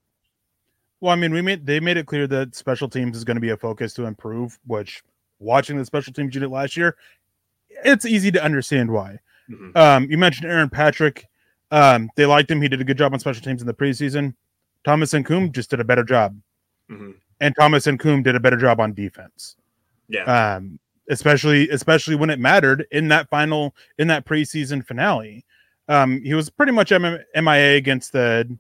Well, 1.01 1.13
I 1.13 1.17
mean, 1.17 1.33
we 1.33 1.41
made 1.41 1.65
they 1.65 1.81
made 1.81 1.97
it 1.97 2.07
clear 2.07 2.27
that 2.27 2.55
special 2.55 2.89
teams 2.89 3.17
is 3.17 3.25
going 3.25 3.37
to 3.37 3.41
be 3.41 3.51
a 3.51 3.57
focus 3.57 3.95
to 3.95 4.05
improve. 4.05 4.59
Which, 4.67 5.03
watching 5.39 5.79
the 5.79 5.85
special 5.85 6.13
teams 6.13 6.35
unit 6.35 6.51
last 6.51 6.77
year, 6.77 6.97
it's 7.85 8.05
easy 8.05 8.31
to 8.33 8.43
understand 8.43 8.91
why. 8.91 9.19
Mm-hmm. 9.51 9.77
Um, 9.77 10.11
you 10.11 10.19
mentioned 10.19 10.51
Aaron 10.51 10.71
Patrick. 10.71 11.27
Um, 11.71 12.11
they 12.17 12.27
liked 12.27 12.51
him. 12.51 12.61
He 12.61 12.69
did 12.69 12.81
a 12.81 12.85
good 12.85 12.99
job 12.99 13.13
on 13.13 13.21
special 13.21 13.43
teams 13.43 13.61
in 13.61 13.67
the 13.67 13.75
preseason. 13.75 14.35
Thomas 14.85 15.13
Incoom 15.13 15.53
just 15.53 15.71
did 15.71 15.81
a 15.81 15.85
better 15.85 16.05
job, 16.05 16.37
mm-hmm. 16.91 17.13
and 17.41 17.55
Thomas 17.59 17.87
Incoom 17.87 18.25
did 18.25 18.35
a 18.35 18.41
better 18.41 18.57
job 18.57 18.81
on 18.81 18.95
defense. 18.95 19.57
Yeah. 20.09 20.25
Um, 20.25 20.79
especially 21.11 21.69
especially 21.71 22.15
when 22.15 22.31
it 22.31 22.39
mattered 22.39 22.87
in 22.93 23.09
that 23.09 23.29
final 23.29 23.75
in 23.99 24.09
that 24.09 24.25
preseason 24.25 24.85
finale. 24.85 25.45
Um, 25.89 26.23
he 26.23 26.35
was 26.35 26.49
pretty 26.49 26.73
much 26.73 26.93
M- 26.93 27.19
MIA 27.35 27.77
against 27.77 28.13
the 28.13 28.57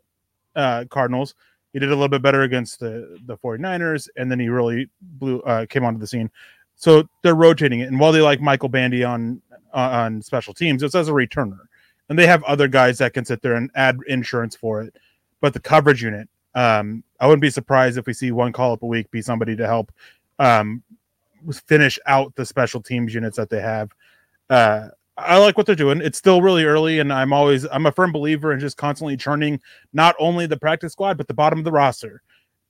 uh, 0.56 0.84
Cardinals 0.90 1.34
he 1.72 1.78
did 1.78 1.88
a 1.88 1.94
little 1.94 2.08
bit 2.08 2.22
better 2.22 2.42
against 2.42 2.80
the 2.80 3.18
the 3.26 3.36
49ers 3.38 4.08
and 4.16 4.30
then 4.30 4.40
he 4.40 4.48
really 4.48 4.88
blew 5.00 5.40
uh, 5.42 5.66
came 5.66 5.84
onto 5.84 5.98
the 5.98 6.06
scene 6.06 6.30
so 6.76 7.08
they're 7.22 7.34
rotating 7.34 7.80
it 7.80 7.88
and 7.88 7.98
while 7.98 8.12
they 8.12 8.20
like 8.20 8.40
michael 8.40 8.68
bandy 8.68 9.04
on 9.04 9.40
uh, 9.74 9.90
on 9.92 10.22
special 10.22 10.54
teams 10.54 10.82
it's 10.82 10.94
as 10.94 11.08
a 11.08 11.12
returner 11.12 11.60
and 12.08 12.18
they 12.18 12.26
have 12.26 12.42
other 12.44 12.68
guys 12.68 12.98
that 12.98 13.12
can 13.12 13.24
sit 13.24 13.42
there 13.42 13.54
and 13.54 13.70
add 13.74 13.98
insurance 14.06 14.56
for 14.56 14.82
it 14.82 14.94
but 15.40 15.52
the 15.52 15.60
coverage 15.60 16.02
unit 16.02 16.28
um, 16.54 17.02
i 17.20 17.26
wouldn't 17.26 17.42
be 17.42 17.50
surprised 17.50 17.98
if 17.98 18.06
we 18.06 18.12
see 18.12 18.30
one 18.32 18.52
call 18.52 18.72
up 18.72 18.82
a 18.82 18.86
week 18.86 19.10
be 19.10 19.22
somebody 19.22 19.56
to 19.56 19.66
help 19.66 19.92
um, 20.38 20.82
finish 21.66 21.98
out 22.06 22.34
the 22.34 22.44
special 22.44 22.82
teams 22.82 23.14
units 23.14 23.36
that 23.36 23.50
they 23.50 23.60
have 23.60 23.90
uh, 24.50 24.88
I 25.16 25.38
like 25.38 25.56
what 25.56 25.66
they're 25.66 25.74
doing. 25.74 26.00
It's 26.00 26.18
still 26.18 26.42
really 26.42 26.64
early, 26.64 26.98
and 26.98 27.12
I'm 27.12 27.32
always 27.32 27.66
I'm 27.70 27.86
a 27.86 27.92
firm 27.92 28.12
believer 28.12 28.52
in 28.52 28.60
just 28.60 28.76
constantly 28.76 29.16
churning 29.16 29.60
not 29.92 30.16
only 30.18 30.46
the 30.46 30.56
practice 30.56 30.92
squad 30.92 31.16
but 31.16 31.28
the 31.28 31.34
bottom 31.34 31.58
of 31.58 31.64
the 31.64 31.72
roster. 31.72 32.22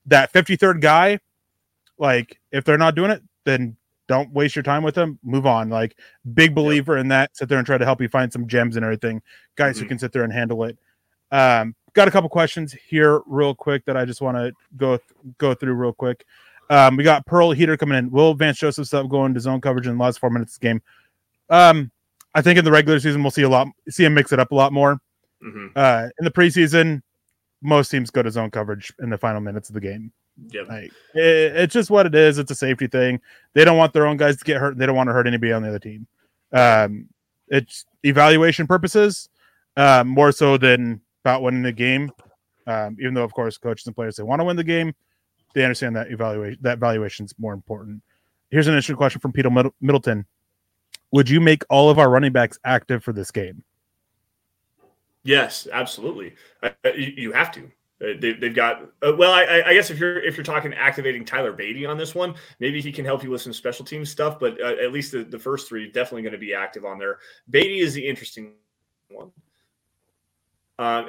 That 0.06 0.32
53rd 0.32 0.80
guy, 0.80 1.20
like 1.98 2.40
if 2.50 2.64
they're 2.64 2.78
not 2.78 2.94
doing 2.94 3.10
it, 3.10 3.22
then 3.44 3.76
don't 4.10 4.32
waste 4.32 4.56
your 4.56 4.64
time 4.64 4.82
with 4.82 4.96
them. 4.96 5.20
Move 5.22 5.46
on. 5.46 5.70
Like 5.70 5.96
big 6.34 6.52
believer 6.52 6.98
in 6.98 7.06
that. 7.08 7.36
Sit 7.36 7.48
there 7.48 7.58
and 7.58 7.64
try 7.64 7.78
to 7.78 7.84
help 7.84 8.00
you 8.00 8.08
find 8.08 8.32
some 8.32 8.48
gems 8.48 8.74
and 8.74 8.84
everything. 8.84 9.22
Guys 9.54 9.76
mm-hmm. 9.76 9.84
who 9.84 9.88
can 9.88 9.98
sit 10.00 10.10
there 10.10 10.24
and 10.24 10.32
handle 10.32 10.64
it. 10.64 10.76
Um, 11.30 11.76
got 11.92 12.08
a 12.08 12.10
couple 12.10 12.28
questions 12.28 12.72
here 12.72 13.20
real 13.26 13.54
quick 13.54 13.84
that 13.84 13.96
I 13.96 14.04
just 14.04 14.20
want 14.20 14.36
to 14.36 14.52
go 14.76 14.96
th- 14.96 15.36
go 15.38 15.54
through 15.54 15.74
real 15.74 15.92
quick. 15.92 16.24
Um, 16.70 16.96
we 16.96 17.04
got 17.04 17.24
Pearl 17.24 17.52
Heater 17.52 17.76
coming 17.76 17.98
in. 17.98 18.10
Will 18.10 18.34
Vance 18.34 18.58
Joseph 18.58 18.88
stop 18.88 19.08
going 19.08 19.32
to 19.32 19.38
zone 19.38 19.60
coverage 19.60 19.86
in 19.86 19.96
the 19.96 20.02
last 20.02 20.18
four 20.18 20.30
minutes 20.30 20.56
of 20.56 20.60
the 20.60 20.66
game? 20.66 20.82
Um, 21.48 21.92
I 22.34 22.42
think 22.42 22.58
in 22.58 22.64
the 22.64 22.72
regular 22.72 22.98
season 22.98 23.22
we'll 23.22 23.30
see 23.30 23.42
a 23.42 23.48
lot, 23.48 23.68
see 23.88 24.04
him 24.04 24.14
mix 24.14 24.32
it 24.32 24.40
up 24.40 24.50
a 24.50 24.56
lot 24.56 24.72
more. 24.72 24.98
Mm-hmm. 25.40 25.68
Uh, 25.76 26.08
in 26.18 26.24
the 26.24 26.32
preseason, 26.32 27.02
most 27.62 27.90
teams 27.90 28.10
go 28.10 28.24
to 28.24 28.30
zone 28.30 28.50
coverage 28.50 28.92
in 29.00 29.10
the 29.10 29.18
final 29.18 29.40
minutes 29.40 29.68
of 29.68 29.74
the 29.74 29.80
game. 29.80 30.12
Yep. 30.48 30.68
Like, 30.68 30.92
it, 31.14 31.56
it's 31.56 31.74
just 31.74 31.90
what 31.90 32.06
it 32.06 32.14
is. 32.14 32.38
It's 32.38 32.50
a 32.50 32.54
safety 32.54 32.86
thing. 32.86 33.20
They 33.54 33.64
don't 33.64 33.76
want 33.76 33.92
their 33.92 34.06
own 34.06 34.16
guys 34.16 34.36
to 34.38 34.44
get 34.44 34.58
hurt. 34.58 34.78
They 34.78 34.86
don't 34.86 34.96
want 34.96 35.08
to 35.08 35.12
hurt 35.12 35.26
anybody 35.26 35.52
on 35.52 35.62
the 35.62 35.68
other 35.68 35.78
team. 35.78 36.06
Um, 36.52 37.08
it's 37.48 37.84
evaluation 38.02 38.66
purposes 38.66 39.28
uh, 39.76 40.04
more 40.04 40.32
so 40.32 40.56
than 40.56 41.00
about 41.24 41.42
winning 41.42 41.62
the 41.62 41.72
game. 41.72 42.10
Um, 42.66 42.96
even 43.00 43.14
though, 43.14 43.24
of 43.24 43.32
course, 43.34 43.58
coaches 43.58 43.86
and 43.86 43.96
players 43.96 44.16
they 44.16 44.22
want 44.22 44.40
to 44.40 44.44
win 44.44 44.56
the 44.56 44.64
game, 44.64 44.94
they 45.54 45.64
understand 45.64 45.96
that 45.96 46.10
evaluation 46.12 46.58
that 46.62 46.78
valuation 46.78 47.24
is 47.24 47.34
more 47.38 47.52
important. 47.52 48.02
Here's 48.50 48.66
an 48.66 48.74
interesting 48.74 48.96
question 48.96 49.20
from 49.20 49.32
Peter 49.32 49.50
Middleton 49.80 50.26
would 51.12 51.28
you 51.28 51.40
make 51.40 51.64
all 51.68 51.90
of 51.90 51.98
our 51.98 52.08
running 52.08 52.32
backs 52.32 52.58
active 52.64 53.02
for 53.02 53.12
this 53.12 53.30
game? 53.30 53.64
Yes, 55.22 55.66
absolutely. 55.72 56.34
Uh, 56.62 56.70
you, 56.94 57.32
have 57.32 57.52
to. 57.52 57.70
Uh, 58.02 58.14
they, 58.18 58.34
have 58.40 58.54
got 58.54 58.82
uh, 59.02 59.12
well. 59.16 59.32
I, 59.32 59.62
I, 59.66 59.74
guess 59.74 59.90
if 59.90 59.98
you're 59.98 60.22
if 60.22 60.34
you're 60.36 60.44
talking 60.44 60.72
activating 60.72 61.22
Tyler 61.22 61.52
Badie 61.52 61.86
on 61.86 61.98
this 61.98 62.14
one, 62.14 62.34
maybe 62.58 62.80
he 62.80 62.90
can 62.90 63.04
help 63.04 63.22
you 63.22 63.28
with 63.28 63.42
some 63.42 63.52
special 63.52 63.84
team 63.84 64.06
stuff. 64.06 64.38
But 64.38 64.58
uh, 64.58 64.76
at 64.82 64.90
least 64.90 65.12
the, 65.12 65.22
the 65.22 65.38
first 65.38 65.68
three 65.68 65.86
definitely 65.86 66.22
going 66.22 66.32
to 66.32 66.38
be 66.38 66.54
active 66.54 66.86
on 66.86 66.98
there. 66.98 67.18
Badie 67.50 67.82
is 67.82 67.92
the 67.92 68.06
interesting 68.06 68.52
one. 69.10 69.30
Uh, 70.78 71.04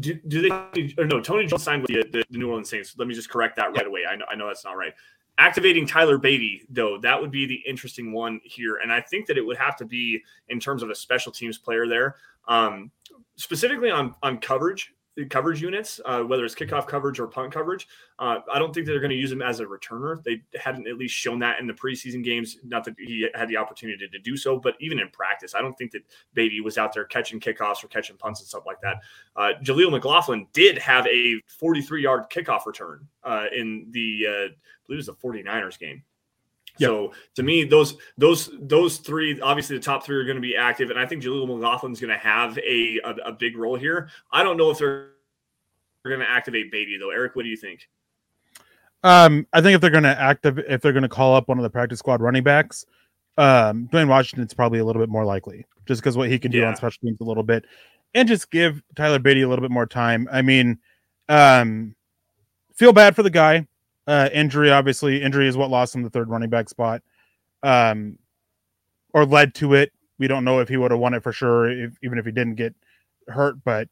do, 0.00 0.14
do, 0.26 0.42
they? 0.42 0.94
Or 0.98 1.06
no, 1.06 1.20
Tony 1.20 1.46
Jones 1.46 1.62
signed 1.62 1.82
with 1.82 1.92
the, 1.92 2.02
the, 2.10 2.24
the, 2.28 2.38
New 2.38 2.48
Orleans 2.48 2.68
Saints. 2.68 2.96
Let 2.98 3.06
me 3.06 3.14
just 3.14 3.30
correct 3.30 3.54
that 3.56 3.72
right 3.72 3.86
away. 3.86 4.00
I 4.10 4.16
know, 4.16 4.24
I 4.28 4.34
know 4.34 4.48
that's 4.48 4.64
not 4.64 4.76
right. 4.76 4.92
Activating 5.38 5.86
Tyler 5.86 6.18
Badie, 6.18 6.62
though, 6.68 6.98
that 6.98 7.20
would 7.20 7.30
be 7.30 7.46
the 7.46 7.62
interesting 7.64 8.12
one 8.12 8.40
here. 8.42 8.78
And 8.82 8.92
I 8.92 9.00
think 9.00 9.26
that 9.26 9.38
it 9.38 9.46
would 9.46 9.56
have 9.56 9.76
to 9.76 9.84
be 9.84 10.20
in 10.48 10.58
terms 10.58 10.82
of 10.82 10.90
a 10.90 10.96
special 10.96 11.30
teams 11.30 11.58
player 11.58 11.86
there, 11.86 12.16
um, 12.48 12.90
specifically 13.36 13.90
on, 13.90 14.16
on 14.24 14.38
coverage 14.38 14.93
coverage 15.30 15.62
units, 15.62 16.00
uh, 16.04 16.22
whether 16.22 16.44
it's 16.44 16.54
kickoff 16.54 16.86
coverage 16.86 17.20
or 17.20 17.26
punt 17.26 17.52
coverage. 17.52 17.86
Uh, 18.18 18.38
I 18.52 18.58
don't 18.58 18.74
think 18.74 18.86
they're 18.86 18.98
going 18.98 19.10
to 19.10 19.16
use 19.16 19.30
him 19.30 19.42
as 19.42 19.60
a 19.60 19.64
returner. 19.64 20.22
They 20.22 20.42
hadn't 20.58 20.88
at 20.88 20.98
least 20.98 21.14
shown 21.14 21.38
that 21.40 21.60
in 21.60 21.66
the 21.66 21.72
preseason 21.72 22.24
games. 22.24 22.58
Not 22.64 22.84
that 22.84 22.94
he 22.98 23.28
had 23.34 23.48
the 23.48 23.56
opportunity 23.56 24.08
to 24.08 24.18
do 24.18 24.36
so, 24.36 24.58
but 24.58 24.74
even 24.80 24.98
in 24.98 25.08
practice, 25.10 25.54
I 25.54 25.60
don't 25.60 25.76
think 25.78 25.92
that 25.92 26.02
Badie 26.36 26.62
was 26.62 26.78
out 26.78 26.92
there 26.92 27.04
catching 27.04 27.38
kickoffs 27.38 27.84
or 27.84 27.88
catching 27.88 28.16
punts 28.16 28.40
and 28.40 28.48
stuff 28.48 28.64
like 28.66 28.80
that. 28.80 28.96
Uh, 29.36 29.52
Jaleel 29.62 29.90
McLaughlin 29.90 30.46
did 30.52 30.78
have 30.78 31.06
a 31.06 31.40
43 31.46 32.02
yard 32.02 32.24
kickoff 32.30 32.66
return 32.66 33.06
uh, 33.22 33.46
in 33.54 33.86
the, 33.90 34.26
uh, 34.26 34.32
I 34.32 34.86
believe 34.86 34.96
it 34.96 34.96
was 34.96 35.06
the 35.06 35.14
49ers 35.14 35.78
game. 35.78 36.02
Yep. 36.78 36.88
So 36.88 37.12
to 37.36 37.42
me, 37.42 37.64
those 37.64 37.96
those 38.18 38.50
those 38.60 38.98
three, 38.98 39.40
obviously 39.40 39.76
the 39.76 39.82
top 39.82 40.04
three 40.04 40.16
are 40.16 40.24
going 40.24 40.36
to 40.36 40.42
be 40.42 40.56
active, 40.56 40.90
and 40.90 40.98
I 40.98 41.06
think 41.06 41.22
Jaleel 41.22 41.46
McLaughlin's 41.46 42.00
going 42.00 42.12
to 42.12 42.18
have 42.18 42.58
a, 42.58 43.00
a, 43.04 43.10
a 43.26 43.32
big 43.32 43.56
role 43.56 43.76
here. 43.76 44.08
I 44.32 44.42
don't 44.42 44.56
know 44.56 44.70
if 44.70 44.78
they're 44.78 45.10
going 46.04 46.20
to 46.20 46.28
activate 46.28 46.72
Badie 46.72 46.98
though. 46.98 47.10
Eric, 47.10 47.36
what 47.36 47.42
do 47.42 47.48
you 47.48 47.56
think? 47.56 47.88
Um, 49.04 49.46
I 49.52 49.60
think 49.60 49.74
if 49.74 49.80
they're 49.80 49.90
going 49.90 50.04
to 50.04 50.20
active, 50.20 50.58
if 50.58 50.80
they're 50.80 50.92
going 50.92 51.02
to 51.02 51.08
call 51.08 51.36
up 51.36 51.48
one 51.48 51.58
of 51.58 51.62
the 51.62 51.70
practice 51.70 51.98
squad 51.98 52.20
running 52.20 52.42
backs, 52.42 52.86
um, 53.36 53.88
Dwayne 53.92 54.08
Washington's 54.08 54.54
probably 54.54 54.78
a 54.78 54.84
little 54.84 55.02
bit 55.02 55.10
more 55.10 55.24
likely, 55.24 55.66
just 55.86 56.00
because 56.00 56.16
what 56.16 56.30
he 56.30 56.38
can 56.38 56.50
do 56.50 56.58
yeah. 56.58 56.68
on 56.68 56.76
special 56.76 57.00
teams 57.02 57.20
a 57.20 57.24
little 57.24 57.42
bit, 57.42 57.66
and 58.14 58.26
just 58.26 58.50
give 58.50 58.82
Tyler 58.96 59.18
Badie 59.18 59.44
a 59.44 59.48
little 59.48 59.62
bit 59.62 59.70
more 59.70 59.86
time. 59.86 60.26
I 60.32 60.42
mean, 60.42 60.78
um, 61.28 61.94
feel 62.74 62.92
bad 62.92 63.14
for 63.14 63.22
the 63.22 63.30
guy. 63.30 63.66
Uh, 64.06 64.28
injury, 64.32 64.70
obviously, 64.70 65.22
injury 65.22 65.48
is 65.48 65.56
what 65.56 65.70
lost 65.70 65.94
him 65.94 66.02
the 66.02 66.10
third 66.10 66.28
running 66.28 66.50
back 66.50 66.68
spot, 66.68 67.02
um, 67.62 68.18
or 69.12 69.24
led 69.24 69.54
to 69.54 69.74
it. 69.74 69.92
We 70.18 70.28
don't 70.28 70.44
know 70.44 70.60
if 70.60 70.68
he 70.68 70.76
would 70.76 70.90
have 70.90 71.00
won 71.00 71.14
it 71.14 71.22
for 71.22 71.32
sure, 71.32 71.70
if, 71.70 71.96
even 72.02 72.18
if 72.18 72.26
he 72.26 72.32
didn't 72.32 72.56
get 72.56 72.74
hurt. 73.28 73.56
But 73.64 73.88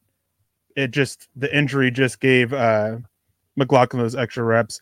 it 0.75 0.91
just 0.91 1.27
the 1.35 1.55
injury 1.55 1.91
just 1.91 2.19
gave 2.19 2.53
uh, 2.53 2.97
McLaughlin 3.55 4.01
those 4.01 4.15
extra 4.15 4.43
reps. 4.43 4.79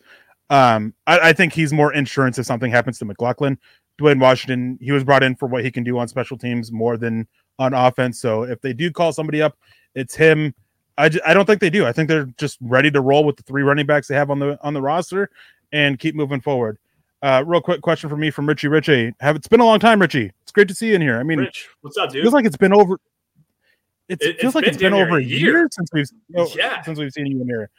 Um, 0.49 0.93
I, 1.07 1.29
I, 1.29 1.33
think 1.33 1.53
he's 1.53 1.71
more 1.71 1.93
insurance 1.93 2.37
if 2.37 2.45
something 2.45 2.71
happens 2.71 2.99
to 2.99 3.05
McLaughlin. 3.05 3.57
Dwayne 3.97 4.19
Washington, 4.19 4.77
he 4.81 4.91
was 4.91 5.05
brought 5.05 5.23
in 5.23 5.35
for 5.35 5.47
what 5.47 5.63
he 5.63 5.71
can 5.71 5.83
do 5.83 5.97
on 5.97 6.09
special 6.09 6.37
teams 6.37 6.73
more 6.73 6.97
than 6.97 7.25
on 7.57 7.73
offense. 7.73 8.19
So 8.19 8.43
if 8.43 8.59
they 8.59 8.73
do 8.73 8.91
call 8.91 9.13
somebody 9.13 9.41
up, 9.41 9.57
it's 9.95 10.15
him. 10.15 10.53
I, 11.01 11.09
I 11.25 11.33
don't 11.33 11.45
think 11.45 11.61
they 11.61 11.69
do. 11.69 11.85
I 11.85 11.91
think 11.91 12.07
they're 12.07 12.25
just 12.37 12.57
ready 12.61 12.91
to 12.91 13.01
roll 13.01 13.23
with 13.23 13.37
the 13.37 13.43
three 13.43 13.63
running 13.63 13.85
backs 13.85 14.07
they 14.07 14.15
have 14.15 14.29
on 14.29 14.39
the 14.39 14.59
on 14.61 14.73
the 14.73 14.81
roster 14.81 15.29
and 15.71 15.99
keep 15.99 16.15
moving 16.15 16.41
forward. 16.41 16.77
Uh, 17.21 17.43
real 17.45 17.61
quick 17.61 17.81
question 17.81 18.09
for 18.09 18.17
me 18.17 18.31
from 18.31 18.47
Richie 18.47 18.67
Richie. 18.67 19.13
Have 19.19 19.35
it's 19.35 19.47
been 19.47 19.59
a 19.59 19.65
long 19.65 19.79
time, 19.79 20.01
Richie. 20.01 20.31
It's 20.41 20.51
great 20.51 20.67
to 20.67 20.73
see 20.73 20.89
you 20.89 20.95
in 20.95 21.01
here. 21.01 21.19
I 21.19 21.23
mean, 21.23 21.39
Rich, 21.39 21.69
what's 21.81 21.97
up, 21.97 22.11
dude? 22.11 22.23
Feels 22.23 22.33
like 22.33 22.45
it's 22.45 22.57
been 22.57 22.73
over. 22.73 22.99
It, 24.09 24.21
it 24.21 24.39
feels 24.41 24.55
like 24.55 24.65
it's 24.65 24.77
been 24.77 24.93
over 24.93 25.17
a 25.17 25.23
year, 25.23 25.57
year 25.57 25.69
since 25.71 25.89
we've 25.93 26.09
oh, 26.35 26.51
yeah. 26.55 26.81
since 26.81 26.99
we've 26.99 27.13
seen 27.13 27.27
you 27.27 27.41
in 27.41 27.47
here. 27.47 27.69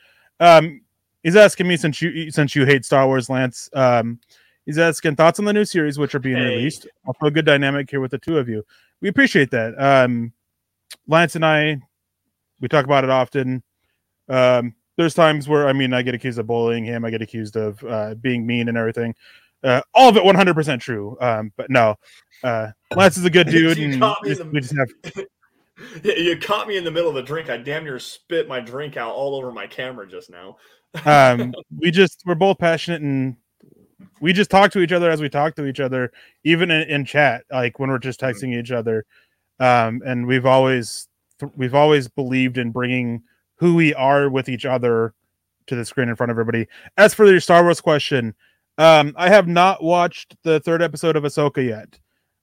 Um, 0.40 0.80
he's 1.22 1.36
asking 1.36 1.68
me 1.68 1.76
since 1.76 2.00
you 2.00 2.30
since 2.30 2.54
you 2.54 2.64
hate 2.64 2.84
Star 2.84 3.06
Wars, 3.06 3.28
Lance. 3.28 3.68
Um, 3.74 4.18
He's 4.66 4.78
asking 4.78 5.16
thoughts 5.16 5.38
on 5.38 5.44
the 5.44 5.52
new 5.52 5.64
series, 5.64 5.98
which 5.98 6.14
are 6.14 6.20
being 6.20 6.36
Hey. 6.36 6.56
released. 6.56 6.86
Also, 7.06 7.26
a 7.26 7.30
good 7.30 7.44
dynamic 7.44 7.90
here 7.90 8.00
with 8.00 8.12
the 8.12 8.18
two 8.18 8.38
of 8.38 8.48
you. 8.48 8.64
We 9.00 9.08
appreciate 9.08 9.50
that. 9.50 9.74
Um, 9.80 10.32
Lance 11.08 11.34
and 11.34 11.44
I, 11.44 11.80
we 12.62 12.68
talk 12.68 12.86
about 12.86 13.04
it 13.04 13.10
often. 13.10 13.62
Um, 14.30 14.74
there's 14.96 15.12
times 15.14 15.48
where, 15.48 15.68
I 15.68 15.74
mean, 15.74 15.92
I 15.92 16.00
get 16.02 16.14
accused 16.14 16.38
of 16.38 16.46
bullying 16.46 16.84
him. 16.84 17.04
I 17.04 17.10
get 17.10 17.20
accused 17.20 17.56
of 17.56 17.82
uh, 17.84 18.14
being 18.14 18.46
mean 18.46 18.68
and 18.68 18.78
everything. 18.78 19.14
Uh, 19.62 19.80
all 19.94 20.08
of 20.08 20.16
it 20.16 20.22
100% 20.22 20.80
true. 20.80 21.16
Um, 21.20 21.52
but 21.56 21.68
no, 21.70 21.96
uh, 22.42 22.68
Lance 22.94 23.16
is 23.18 23.24
a 23.24 23.30
good 23.30 23.46
dude. 23.50 23.76
You 23.76 23.90
and 23.92 24.00
caught 24.00 24.22
me 24.22 24.28
just- 24.30 24.40
in 24.40 24.50
the- 24.52 24.86
have 25.14 25.24
You 26.04 26.38
caught 26.38 26.68
me 26.68 26.76
in 26.76 26.84
the 26.84 26.90
middle 26.90 27.10
of 27.10 27.16
a 27.16 27.22
drink. 27.22 27.50
I 27.50 27.56
damn 27.56 27.82
near 27.84 27.98
spit 27.98 28.46
my 28.46 28.60
drink 28.60 28.96
out 28.96 29.12
all 29.14 29.34
over 29.34 29.50
my 29.50 29.66
camera 29.66 30.06
just 30.08 30.30
now. 30.30 30.56
um 31.04 31.52
we 31.78 31.90
just 31.90 32.22
we're 32.26 32.34
both 32.34 32.58
passionate 32.58 33.00
and 33.02 33.36
we 34.20 34.32
just 34.32 34.50
talk 34.50 34.70
to 34.72 34.80
each 34.80 34.92
other 34.92 35.10
as 35.10 35.20
we 35.20 35.28
talk 35.28 35.56
to 35.56 35.64
each 35.64 35.80
other 35.80 36.12
even 36.44 36.70
in, 36.70 36.82
in 36.88 37.04
chat 37.04 37.44
like 37.50 37.78
when 37.78 37.88
we're 37.88 37.98
just 37.98 38.20
texting 38.20 38.54
each 38.54 38.70
other 38.70 39.04
um 39.58 40.02
and 40.04 40.26
we've 40.26 40.44
always 40.44 41.08
we've 41.56 41.74
always 41.74 42.08
believed 42.08 42.58
in 42.58 42.70
bringing 42.70 43.22
who 43.56 43.74
we 43.74 43.94
are 43.94 44.28
with 44.28 44.48
each 44.48 44.66
other 44.66 45.14
to 45.66 45.76
the 45.76 45.84
screen 45.84 46.08
in 46.08 46.16
front 46.16 46.30
of 46.30 46.34
everybody 46.34 46.66
as 46.96 47.14
for 47.14 47.26
your 47.26 47.40
star 47.40 47.62
wars 47.62 47.80
question 47.80 48.34
um 48.78 49.14
i 49.16 49.28
have 49.28 49.46
not 49.46 49.82
watched 49.82 50.36
the 50.42 50.58
third 50.60 50.82
episode 50.82 51.16
of 51.16 51.22
ahsoka 51.24 51.64
yet 51.64 51.98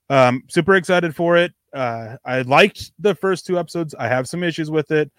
um 0.08 0.42
super 0.48 0.74
excited 0.74 1.14
for 1.14 1.36
it 1.36 1.52
uh 1.74 2.16
i 2.24 2.42
liked 2.42 2.92
the 2.98 3.14
first 3.14 3.46
two 3.46 3.58
episodes 3.58 3.94
i 3.98 4.08
have 4.08 4.28
some 4.28 4.42
issues 4.42 4.70
with 4.70 4.90
it 4.90 5.10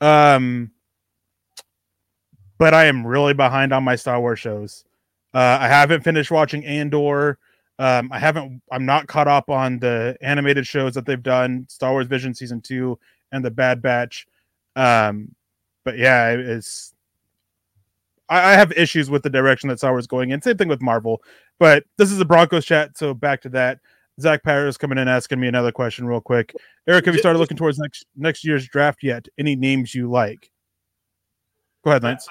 um 0.00 0.70
but 2.62 2.74
I 2.74 2.84
am 2.84 3.04
really 3.04 3.34
behind 3.34 3.72
on 3.72 3.82
my 3.82 3.96
Star 3.96 4.20
Wars 4.20 4.38
shows. 4.38 4.84
Uh, 5.34 5.58
I 5.60 5.66
haven't 5.66 6.04
finished 6.04 6.30
watching 6.30 6.64
Andor. 6.64 7.36
Um, 7.80 8.08
I 8.12 8.20
haven't. 8.20 8.62
I'm 8.70 8.86
not 8.86 9.08
caught 9.08 9.26
up 9.26 9.50
on 9.50 9.80
the 9.80 10.16
animated 10.20 10.64
shows 10.64 10.94
that 10.94 11.04
they've 11.04 11.20
done, 11.20 11.66
Star 11.68 11.90
Wars 11.90 12.06
Vision 12.06 12.32
season 12.32 12.60
two 12.60 13.00
and 13.32 13.44
the 13.44 13.50
Bad 13.50 13.82
Batch. 13.82 14.26
Um, 14.76 15.34
but 15.84 15.98
yeah, 15.98 16.30
it's. 16.30 16.94
I, 18.28 18.52
I 18.52 18.54
have 18.54 18.72
issues 18.72 19.10
with 19.10 19.22
the 19.22 19.30
direction 19.30 19.68
that 19.68 19.78
Star 19.78 19.92
Wars 19.92 20.06
going 20.06 20.30
in. 20.30 20.40
Same 20.40 20.56
thing 20.56 20.68
with 20.68 20.82
Marvel. 20.82 21.22
But 21.58 21.84
this 21.96 22.12
is 22.12 22.20
a 22.20 22.24
Broncos 22.24 22.64
chat, 22.64 22.96
so 22.96 23.14
back 23.14 23.40
to 23.42 23.48
that. 23.50 23.80
Zach 24.20 24.42
Paris 24.42 24.76
coming 24.76 24.98
in 24.98 25.08
asking 25.08 25.40
me 25.40 25.48
another 25.48 25.72
question 25.72 26.06
real 26.06 26.20
quick. 26.20 26.54
Eric, 26.86 27.06
have 27.06 27.14
you 27.14 27.20
started 27.20 27.38
looking 27.38 27.56
towards 27.56 27.78
next 27.78 28.04
next 28.16 28.44
year's 28.44 28.68
draft 28.68 29.02
yet? 29.02 29.26
Any 29.38 29.56
names 29.56 29.94
you 29.94 30.10
like? 30.10 30.50
Go 31.84 31.90
ahead, 31.90 32.02
Lance. 32.04 32.28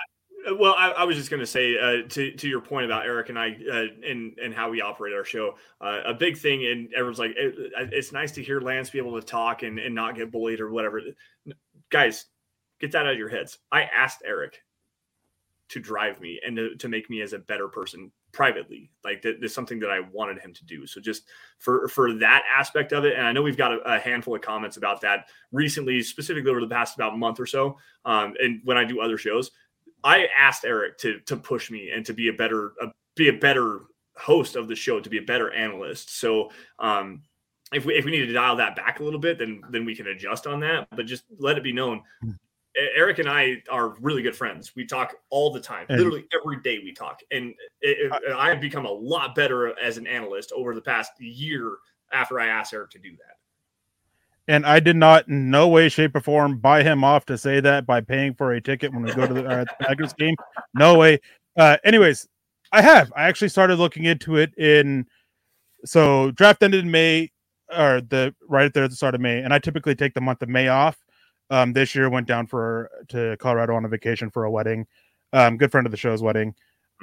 Uh, 0.49 0.55
Well, 0.55 0.75
I, 0.77 0.91
I 0.91 1.03
was 1.03 1.17
just 1.17 1.29
going 1.29 1.39
to 1.39 1.47
say 1.47 1.77
uh, 1.77 2.07
to 2.09 2.31
to 2.31 2.47
your 2.47 2.61
point 2.61 2.85
about 2.85 3.05
Eric 3.05 3.29
and 3.29 3.37
I 3.37 3.57
uh, 3.71 3.85
and 4.07 4.37
and 4.37 4.53
how 4.53 4.69
we 4.69 4.81
operate 4.81 5.13
our 5.13 5.25
show. 5.25 5.55
Uh, 5.79 6.01
a 6.05 6.13
big 6.13 6.37
thing, 6.37 6.65
and 6.65 6.93
everyone's 6.93 7.19
like, 7.19 7.31
it, 7.37 7.71
it's 7.91 8.11
nice 8.11 8.31
to 8.33 8.43
hear 8.43 8.59
Lance 8.59 8.89
be 8.89 8.97
able 8.97 9.19
to 9.19 9.25
talk 9.25 9.63
and, 9.63 9.79
and 9.79 9.93
not 9.93 10.15
get 10.15 10.31
bullied 10.31 10.59
or 10.59 10.71
whatever. 10.71 11.01
Guys, 11.89 12.25
get 12.79 12.91
that 12.91 13.05
out 13.05 13.13
of 13.13 13.17
your 13.17 13.29
heads. 13.29 13.59
I 13.71 13.83
asked 13.83 14.23
Eric 14.25 14.61
to 15.69 15.79
drive 15.79 16.19
me 16.19 16.39
and 16.45 16.57
to, 16.57 16.75
to 16.75 16.89
make 16.89 17.09
me 17.09 17.21
as 17.21 17.31
a 17.31 17.39
better 17.39 17.69
person 17.69 18.11
privately. 18.33 18.91
Like 19.05 19.21
that, 19.21 19.39
that's 19.39 19.53
something 19.53 19.79
that 19.79 19.89
I 19.89 20.01
wanted 20.11 20.39
him 20.39 20.53
to 20.53 20.65
do. 20.65 20.85
So 20.85 20.99
just 20.99 21.23
for 21.59 21.87
for 21.87 22.13
that 22.15 22.43
aspect 22.49 22.91
of 22.93 23.05
it, 23.05 23.15
and 23.15 23.25
I 23.25 23.31
know 23.31 23.41
we've 23.41 23.57
got 23.57 23.73
a, 23.73 23.79
a 23.95 23.99
handful 23.99 24.35
of 24.35 24.41
comments 24.41 24.77
about 24.77 25.01
that 25.01 25.27
recently, 25.51 26.01
specifically 26.01 26.51
over 26.51 26.61
the 26.61 26.67
past 26.67 26.95
about 26.95 27.17
month 27.17 27.39
or 27.39 27.45
so. 27.45 27.77
Um, 28.05 28.33
and 28.41 28.61
when 28.63 28.77
I 28.77 28.83
do 28.83 29.01
other 29.01 29.17
shows. 29.17 29.51
I 30.03 30.27
asked 30.37 30.65
Eric 30.65 30.97
to 30.99 31.19
to 31.21 31.37
push 31.37 31.69
me 31.71 31.91
and 31.91 32.05
to 32.05 32.13
be 32.13 32.27
a 32.29 32.33
better 32.33 32.73
a, 32.81 32.87
be 33.15 33.29
a 33.29 33.33
better 33.33 33.81
host 34.17 34.55
of 34.55 34.67
the 34.67 34.75
show, 34.75 34.99
to 34.99 35.09
be 35.09 35.17
a 35.17 35.21
better 35.23 35.51
analyst. 35.53 36.19
So 36.19 36.51
um, 36.79 37.21
if 37.73 37.85
we 37.85 37.95
if 37.95 38.05
we 38.05 38.11
need 38.11 38.25
to 38.25 38.33
dial 38.33 38.55
that 38.57 38.75
back 38.75 38.99
a 38.99 39.03
little 39.03 39.19
bit, 39.19 39.37
then 39.37 39.61
then 39.69 39.85
we 39.85 39.95
can 39.95 40.07
adjust 40.07 40.47
on 40.47 40.59
that. 40.61 40.87
But 40.91 41.05
just 41.05 41.23
let 41.39 41.57
it 41.57 41.63
be 41.63 41.71
known, 41.73 42.01
Eric 42.95 43.19
and 43.19 43.29
I 43.29 43.61
are 43.69 43.89
really 43.99 44.21
good 44.21 44.35
friends. 44.35 44.75
We 44.75 44.85
talk 44.85 45.13
all 45.29 45.51
the 45.51 45.59
time, 45.61 45.85
And- 45.89 45.97
literally 45.99 46.25
every 46.33 46.61
day 46.61 46.79
we 46.79 46.93
talk, 46.93 47.19
and 47.31 47.53
it, 47.81 48.11
it- 48.11 48.31
I 48.33 48.49
have 48.49 48.61
become 48.61 48.85
a 48.85 48.91
lot 48.91 49.35
better 49.35 49.77
as 49.79 49.97
an 49.97 50.07
analyst 50.07 50.51
over 50.53 50.73
the 50.73 50.81
past 50.81 51.11
year 51.19 51.77
after 52.13 52.39
I 52.39 52.47
asked 52.47 52.73
Eric 52.73 52.91
to 52.91 52.99
do 52.99 53.11
that. 53.11 53.37
And 54.51 54.65
I 54.65 54.81
did 54.81 54.97
not 54.97 55.29
in 55.29 55.49
no 55.49 55.69
way, 55.69 55.87
shape, 55.87 56.13
or 56.13 56.19
form 56.19 56.57
buy 56.57 56.83
him 56.83 57.05
off 57.05 57.25
to 57.27 57.37
say 57.37 57.61
that 57.61 57.85
by 57.85 58.01
paying 58.01 58.33
for 58.33 58.51
a 58.51 58.59
ticket 58.59 58.93
when 58.93 59.03
we 59.03 59.13
go 59.13 59.25
to 59.25 59.33
the, 59.33 59.45
uh, 59.45 59.63
the 59.63 59.85
Packers 59.85 60.11
game. 60.11 60.35
No 60.73 60.97
way. 60.97 61.21
Uh, 61.55 61.77
anyways, 61.85 62.27
I 62.73 62.81
have. 62.81 63.13
I 63.15 63.29
actually 63.29 63.47
started 63.47 63.77
looking 63.77 64.03
into 64.03 64.35
it 64.35 64.53
in. 64.57 65.05
So 65.85 66.31
draft 66.31 66.61
ended 66.63 66.83
in 66.83 66.91
May, 66.91 67.31
or 67.73 68.01
the 68.01 68.35
right 68.49 68.73
there 68.73 68.83
at 68.83 68.89
the 68.89 68.95
start 68.97 69.15
of 69.15 69.21
May, 69.21 69.39
and 69.39 69.53
I 69.53 69.59
typically 69.59 69.95
take 69.95 70.13
the 70.13 70.21
month 70.21 70.41
of 70.41 70.49
May 70.49 70.67
off. 70.67 70.97
Um, 71.49 71.71
this 71.71 71.95
year 71.95 72.09
went 72.09 72.27
down 72.27 72.45
for 72.45 72.91
to 73.07 73.37
Colorado 73.39 73.75
on 73.75 73.85
a 73.85 73.87
vacation 73.87 74.29
for 74.29 74.43
a 74.43 74.51
wedding. 74.51 74.85
Um, 75.31 75.55
good 75.55 75.71
friend 75.71 75.87
of 75.87 75.91
the 75.91 75.97
show's 75.97 76.21
wedding. 76.21 76.53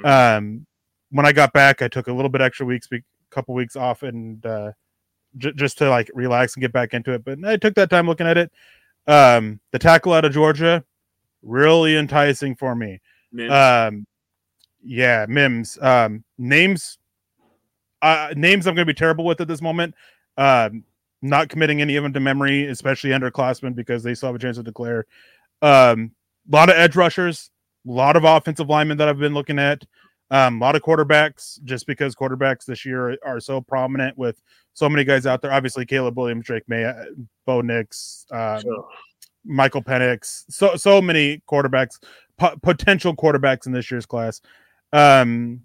Um, 0.03 0.67
when 1.09 1.25
I 1.25 1.31
got 1.31 1.51
back, 1.53 1.81
I 1.81 1.87
took 1.87 2.09
a 2.09 2.13
little 2.13 2.29
bit 2.29 2.41
extra 2.41 2.67
weeks, 2.67 2.87
a 2.93 3.01
couple 3.31 3.55
weeks 3.55 3.75
off, 3.75 4.03
and 4.03 4.45
uh, 4.45 4.71
j- 5.37 5.53
just 5.55 5.77
to 5.79 5.89
like 5.89 6.09
relax 6.13 6.55
and 6.55 6.61
get 6.61 6.71
back 6.71 6.93
into 6.93 7.13
it. 7.13 7.23
But 7.23 7.43
I 7.45 7.57
took 7.57 7.75
that 7.75 7.89
time 7.89 8.07
looking 8.07 8.27
at 8.27 8.37
it. 8.37 8.51
Um, 9.07 9.59
the 9.71 9.79
tackle 9.79 10.13
out 10.13 10.25
of 10.25 10.33
Georgia, 10.33 10.83
really 11.41 11.97
enticing 11.97 12.55
for 12.55 12.75
me. 12.75 12.99
Mims. 13.31 13.51
Um, 13.51 14.05
yeah, 14.83 15.25
Mims. 15.27 15.77
Um, 15.81 16.23
names, 16.37 16.97
uh, 18.01 18.33
names 18.35 18.67
I'm 18.67 18.75
going 18.75 18.87
to 18.87 18.93
be 18.93 18.97
terrible 18.97 19.25
with 19.25 19.41
at 19.41 19.47
this 19.47 19.61
moment. 19.61 19.95
Um, 20.37 20.83
not 21.21 21.49
committing 21.49 21.81
any 21.81 21.95
of 21.95 22.03
them 22.03 22.13
to 22.13 22.19
memory, 22.19 22.67
especially 22.67 23.09
underclassmen 23.09 23.75
because 23.75 24.03
they 24.03 24.13
still 24.15 24.29
have 24.29 24.35
a 24.35 24.39
chance 24.39 24.57
to 24.57 24.63
declare. 24.63 25.05
Um, 25.61 26.11
a 26.51 26.55
lot 26.55 26.69
of 26.69 26.75
edge 26.75 26.95
rushers, 26.95 27.51
a 27.87 27.91
lot 27.91 28.15
of 28.15 28.23
offensive 28.23 28.69
linemen 28.69 28.97
that 28.97 29.09
I've 29.09 29.19
been 29.19 29.33
looking 29.33 29.59
at. 29.59 29.83
Um, 30.31 30.61
a 30.61 30.65
lot 30.65 30.75
of 30.75 30.83
quarterbacks, 30.83 31.61
just 31.63 31.87
because 31.87 32.15
quarterbacks 32.15 32.65
this 32.65 32.85
year 32.85 33.17
are 33.25 33.39
so 33.39 33.61
prominent 33.61 34.17
with 34.17 34.41
so 34.73 34.87
many 34.87 35.03
guys 35.03 35.25
out 35.25 35.41
there. 35.41 35.51
Obviously, 35.51 35.85
Caleb 35.85 36.17
Williams, 36.17 36.45
Drake 36.45 36.67
Maye, 36.67 36.85
uh, 36.85 37.05
Bo 37.45 37.61
Nix, 37.61 38.25
um, 38.31 38.61
So- 38.61 38.87
Michael 39.45 39.81
Penix, 39.81 40.43
so 40.49 40.75
so 40.75 41.01
many 41.01 41.41
quarterbacks, 41.49 42.03
po- 42.37 42.57
potential 42.61 43.15
quarterbacks 43.15 43.65
in 43.65 43.71
this 43.71 43.89
year's 43.89 44.05
class. 44.05 44.41
Um, 44.91 45.61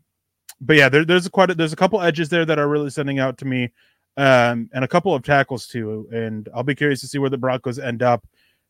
but 0.60 0.76
yeah, 0.76 0.88
there, 0.88 1.04
there's 1.04 1.26
a 1.26 1.30
quite 1.30 1.50
a, 1.50 1.54
there's 1.54 1.72
a 1.72 1.76
couple 1.76 2.00
edges 2.00 2.28
there 2.28 2.46
that 2.46 2.58
are 2.58 2.68
really 2.68 2.88
sending 2.88 3.18
out 3.18 3.36
to 3.38 3.44
me, 3.44 3.72
um, 4.16 4.70
and 4.72 4.84
a 4.84 4.88
couple 4.88 5.12
of 5.14 5.22
tackles 5.24 5.66
too. 5.66 6.08
And 6.12 6.48
I'll 6.54 6.62
be 6.62 6.74
curious 6.76 7.00
to 7.00 7.08
see 7.08 7.18
where 7.18 7.28
the 7.28 7.36
Broncos 7.36 7.78
end 7.80 8.02
up, 8.02 8.24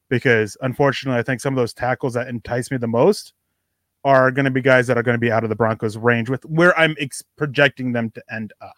because 0.09 0.57
unfortunately, 0.63 1.21
I 1.21 1.23
think 1.23 1.41
some 1.41 1.53
of 1.55 1.59
those 1.59 1.75
tackles 1.75 2.15
that 2.15 2.27
entice 2.29 2.71
me 2.71 2.79
the 2.79 2.89
most 2.89 3.35
are 4.05 4.31
going 4.31 4.45
to 4.45 4.51
be 4.51 4.61
guys 4.61 4.87
that 4.87 4.99
are 4.99 5.03
going 5.03 5.15
to 5.15 5.21
be 5.21 5.33
out 5.33 5.45
of 5.45 5.51
the 5.51 5.57
Broncos' 5.57 5.97
range 5.97 6.29
with 6.29 6.45
where 6.45 6.79
I'm 6.79 6.95
ex- 7.01 7.23
projecting 7.37 7.93
them 7.93 8.11
to 8.11 8.23
end 8.31 8.53
up. 8.61 8.77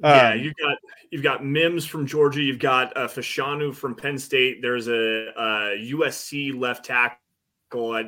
Yeah, 0.00 0.30
Um, 0.32 0.40
you've 0.40 0.54
got 0.62 0.78
you've 1.10 1.22
got 1.22 1.44
Mims 1.44 1.86
from 1.86 2.06
Georgia. 2.06 2.42
You've 2.42 2.58
got 2.58 2.94
uh, 2.96 3.08
Fashanu 3.08 3.74
from 3.74 3.94
Penn 3.94 4.18
State. 4.18 4.60
There's 4.60 4.88
a, 4.88 4.92
a 5.36 5.90
USC 5.92 6.58
left 6.58 6.84
tackle. 6.84 7.18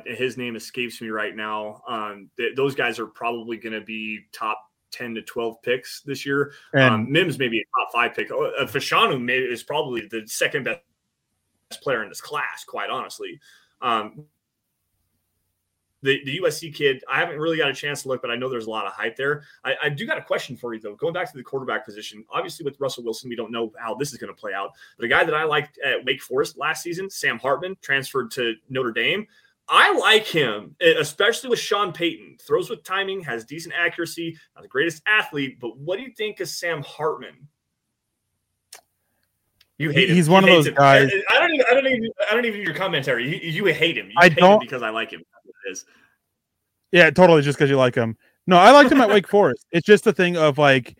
His 0.05 0.37
name 0.37 0.55
escapes 0.55 1.01
me 1.01 1.09
right 1.09 1.35
now. 1.35 1.81
Um, 1.87 2.29
th- 2.37 2.55
those 2.55 2.75
guys 2.75 2.99
are 2.99 3.07
probably 3.07 3.57
going 3.57 3.73
to 3.73 3.81
be 3.81 4.19
top 4.31 4.59
ten 4.91 5.15
to 5.15 5.21
twelve 5.23 5.61
picks 5.63 6.01
this 6.01 6.25
year. 6.25 6.51
and 6.73 6.93
um, 6.93 7.11
Mims 7.11 7.39
may 7.39 7.47
be 7.47 7.59
a 7.59 7.65
top 7.79 7.91
five 7.91 8.13
pick. 8.15 8.31
Oh, 8.31 8.51
Uh, 8.59 8.65
Fashanu 8.65 9.19
may, 9.21 9.37
is 9.37 9.63
probably 9.63 10.07
the 10.11 10.23
second 10.27 10.63
best 10.65 10.81
player 11.81 12.03
in 12.03 12.09
this 12.09 12.21
class. 12.21 12.63
Quite 12.67 12.89
honestly. 12.91 13.39
Um, 13.81 14.25
the, 16.01 16.21
the 16.25 16.39
USC 16.39 16.73
kid, 16.73 17.03
I 17.11 17.19
haven't 17.19 17.39
really 17.39 17.57
got 17.57 17.69
a 17.69 17.73
chance 17.73 18.03
to 18.03 18.07
look, 18.07 18.21
but 18.21 18.31
I 18.31 18.35
know 18.35 18.47
there's 18.49 18.67
a 18.67 18.69
lot 18.69 18.85
of 18.85 18.93
hype 18.93 19.15
there. 19.17 19.43
I, 19.65 19.75
I 19.83 19.89
do 19.89 20.05
got 20.05 20.17
a 20.17 20.21
question 20.21 20.55
for 20.55 20.73
you 20.73 20.79
though. 20.79 20.95
Going 20.95 21.13
back 21.13 21.29
to 21.31 21.37
the 21.37 21.43
quarterback 21.43 21.85
position, 21.85 22.23
obviously 22.31 22.63
with 22.63 22.79
Russell 22.79 23.03
Wilson, 23.03 23.29
we 23.29 23.35
don't 23.35 23.51
know 23.51 23.73
how 23.77 23.95
this 23.95 24.11
is 24.13 24.17
going 24.17 24.33
to 24.33 24.39
play 24.39 24.53
out. 24.53 24.71
But 24.97 25.05
a 25.05 25.09
guy 25.09 25.23
that 25.25 25.33
I 25.35 25.43
liked 25.43 25.77
at 25.85 26.05
Wake 26.05 26.21
Forest 26.21 26.57
last 26.57 26.83
season, 26.83 27.09
Sam 27.09 27.37
Hartman, 27.39 27.75
transferred 27.81 28.31
to 28.31 28.53
Notre 28.69 28.91
Dame. 28.91 29.27
I 29.67 29.93
like 29.93 30.25
him, 30.25 30.75
especially 30.81 31.49
with 31.51 31.59
Sean 31.59 31.91
Payton. 31.91 32.37
Throws 32.41 32.69
with 32.71 32.83
timing, 32.83 33.21
has 33.21 33.45
decent 33.45 33.75
accuracy, 33.77 34.35
not 34.55 34.63
the 34.63 34.67
greatest 34.67 35.03
athlete. 35.05 35.59
But 35.59 35.77
what 35.77 35.97
do 35.97 36.03
you 36.03 36.11
think 36.17 36.39
of 36.39 36.47
Sam 36.49 36.81
Hartman? 36.81 37.47
You 39.77 39.91
hate 39.91 40.09
him. 40.09 40.15
He's 40.15 40.25
He 40.25 40.31
one 40.31 40.43
of 40.43 40.49
those 40.49 40.67
him. 40.67 40.73
guys- 40.73 41.09
I, 41.29 41.39
don't 41.39 41.53
even. 41.53 41.65
I 41.69 41.73
don't 41.73 41.87
even. 41.87 42.09
I 42.29 42.33
don't 42.33 42.45
even 42.45 42.59
need 42.59 42.65
your 42.67 42.75
commentary. 42.75 43.27
You, 43.45 43.51
you 43.51 43.73
hate 43.73 43.97
him. 43.97 44.07
You 44.07 44.15
I 44.17 44.29
hate 44.29 44.37
don't- 44.37 44.59
because 44.59 44.81
I 44.81 44.89
like 44.89 45.11
him. 45.11 45.23
That's 45.69 45.85
what 45.85 45.91
it 45.91 45.93
is. 45.93 45.99
Yeah, 46.91 47.09
totally. 47.11 47.41
Just 47.41 47.57
because 47.57 47.69
you 47.69 47.77
like 47.77 47.95
him. 47.95 48.17
No, 48.47 48.57
I 48.57 48.71
liked 48.71 48.91
him 48.91 49.01
at 49.01 49.09
Wake 49.13 49.27
Forest. 49.27 49.65
It's 49.71 49.85
just 49.85 50.07
a 50.07 50.13
thing 50.13 50.37
of 50.37 50.57
like, 50.57 50.97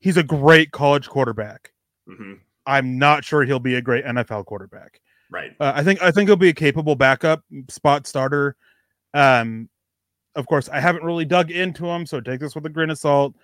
he's 0.00 0.16
a 0.16 0.22
great 0.22 0.72
college 0.72 1.08
quarterback. 1.08 1.72
hmm 2.08 2.34
I'm 2.66 2.98
not 2.98 3.24
sure 3.24 3.44
he'll 3.44 3.58
be 3.58 3.76
a 3.76 3.80
great 3.80 4.04
NFL 4.04 4.44
quarterback. 4.44 5.00
Right. 5.30 5.52
Uh, 5.58 5.72
I 5.74 5.82
think 5.82 6.02
I 6.02 6.10
think 6.10 6.28
he'll 6.28 6.36
be 6.36 6.50
a 6.50 6.54
capable 6.54 6.94
backup 6.94 7.42
spot 7.68 8.06
starter. 8.06 8.56
Um, 9.14 9.70
of 10.34 10.46
course, 10.46 10.68
I 10.68 10.78
haven't 10.78 11.02
really 11.02 11.24
dug 11.24 11.50
into 11.50 11.86
him, 11.86 12.04
so 12.04 12.20
take 12.20 12.40
this 12.40 12.54
with 12.54 12.66
a 12.66 12.68
grain 12.68 12.90
of 12.90 12.98
salt. 12.98 13.34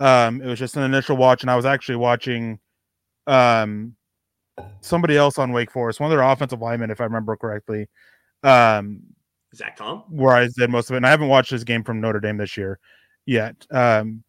Um, 0.00 0.42
it 0.42 0.46
was 0.46 0.58
just 0.58 0.76
an 0.76 0.82
initial 0.82 1.16
watch, 1.16 1.42
and 1.42 1.50
I 1.50 1.56
was 1.56 1.64
actually 1.64 1.96
watching 1.96 2.58
um 3.26 3.96
somebody 4.82 5.16
else 5.16 5.38
on 5.38 5.52
Wake 5.52 5.70
Forest, 5.70 6.00
one 6.00 6.10
of 6.12 6.16
their 6.16 6.26
offensive 6.26 6.60
linemen, 6.60 6.90
if 6.90 7.00
I 7.00 7.04
remember 7.04 7.36
correctly. 7.36 7.88
Um, 8.42 9.00
Zach 9.54 9.76
Tom, 9.76 10.04
where 10.08 10.34
I 10.34 10.48
said 10.48 10.70
most 10.70 10.90
of 10.90 10.94
it, 10.94 10.98
and 10.98 11.06
I 11.06 11.10
haven't 11.10 11.28
watched 11.28 11.50
this 11.50 11.64
game 11.64 11.84
from 11.84 12.00
Notre 12.00 12.20
Dame 12.20 12.36
this 12.36 12.56
year 12.56 12.78
yet. 13.26 13.66
Um, 13.70 14.24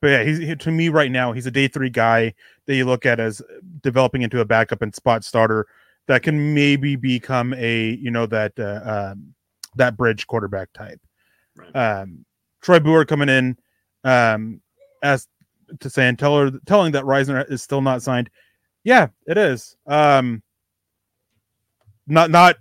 but 0.00 0.08
yeah, 0.08 0.22
he's 0.24 0.38
he, 0.38 0.56
to 0.56 0.70
me 0.70 0.88
right 0.88 1.10
now, 1.10 1.32
he's 1.32 1.46
a 1.46 1.50
day 1.50 1.68
three 1.68 1.90
guy 1.90 2.34
that 2.66 2.74
you 2.74 2.84
look 2.84 3.04
at 3.04 3.20
as 3.20 3.42
developing 3.82 4.22
into 4.22 4.40
a 4.40 4.44
backup 4.44 4.82
and 4.82 4.94
spot 4.94 5.24
starter 5.24 5.66
that 6.06 6.22
can 6.22 6.54
maybe 6.54 6.96
become 6.96 7.52
a 7.54 7.90
you 8.00 8.10
know 8.10 8.26
that 8.26 8.52
uh, 8.58 9.12
um, 9.12 9.34
that 9.76 9.96
bridge 9.96 10.26
quarterback 10.26 10.72
type. 10.72 11.00
Right. 11.56 11.76
Um, 11.76 12.24
Troy 12.62 12.80
Boer 12.80 13.04
coming 13.04 13.28
in 13.28 13.58
um, 14.04 14.60
as 15.02 15.28
to 15.80 15.90
say 15.90 16.08
and 16.08 16.18
tell 16.18 16.36
her 16.38 16.50
telling 16.66 16.92
that 16.92 17.04
Risner 17.04 17.48
is 17.50 17.62
still 17.62 17.82
not 17.82 18.02
signed. 18.02 18.30
Yeah, 18.84 19.08
it 19.26 19.36
is. 19.36 19.76
Um, 19.86 20.42
not 22.06 22.30
not. 22.30 22.56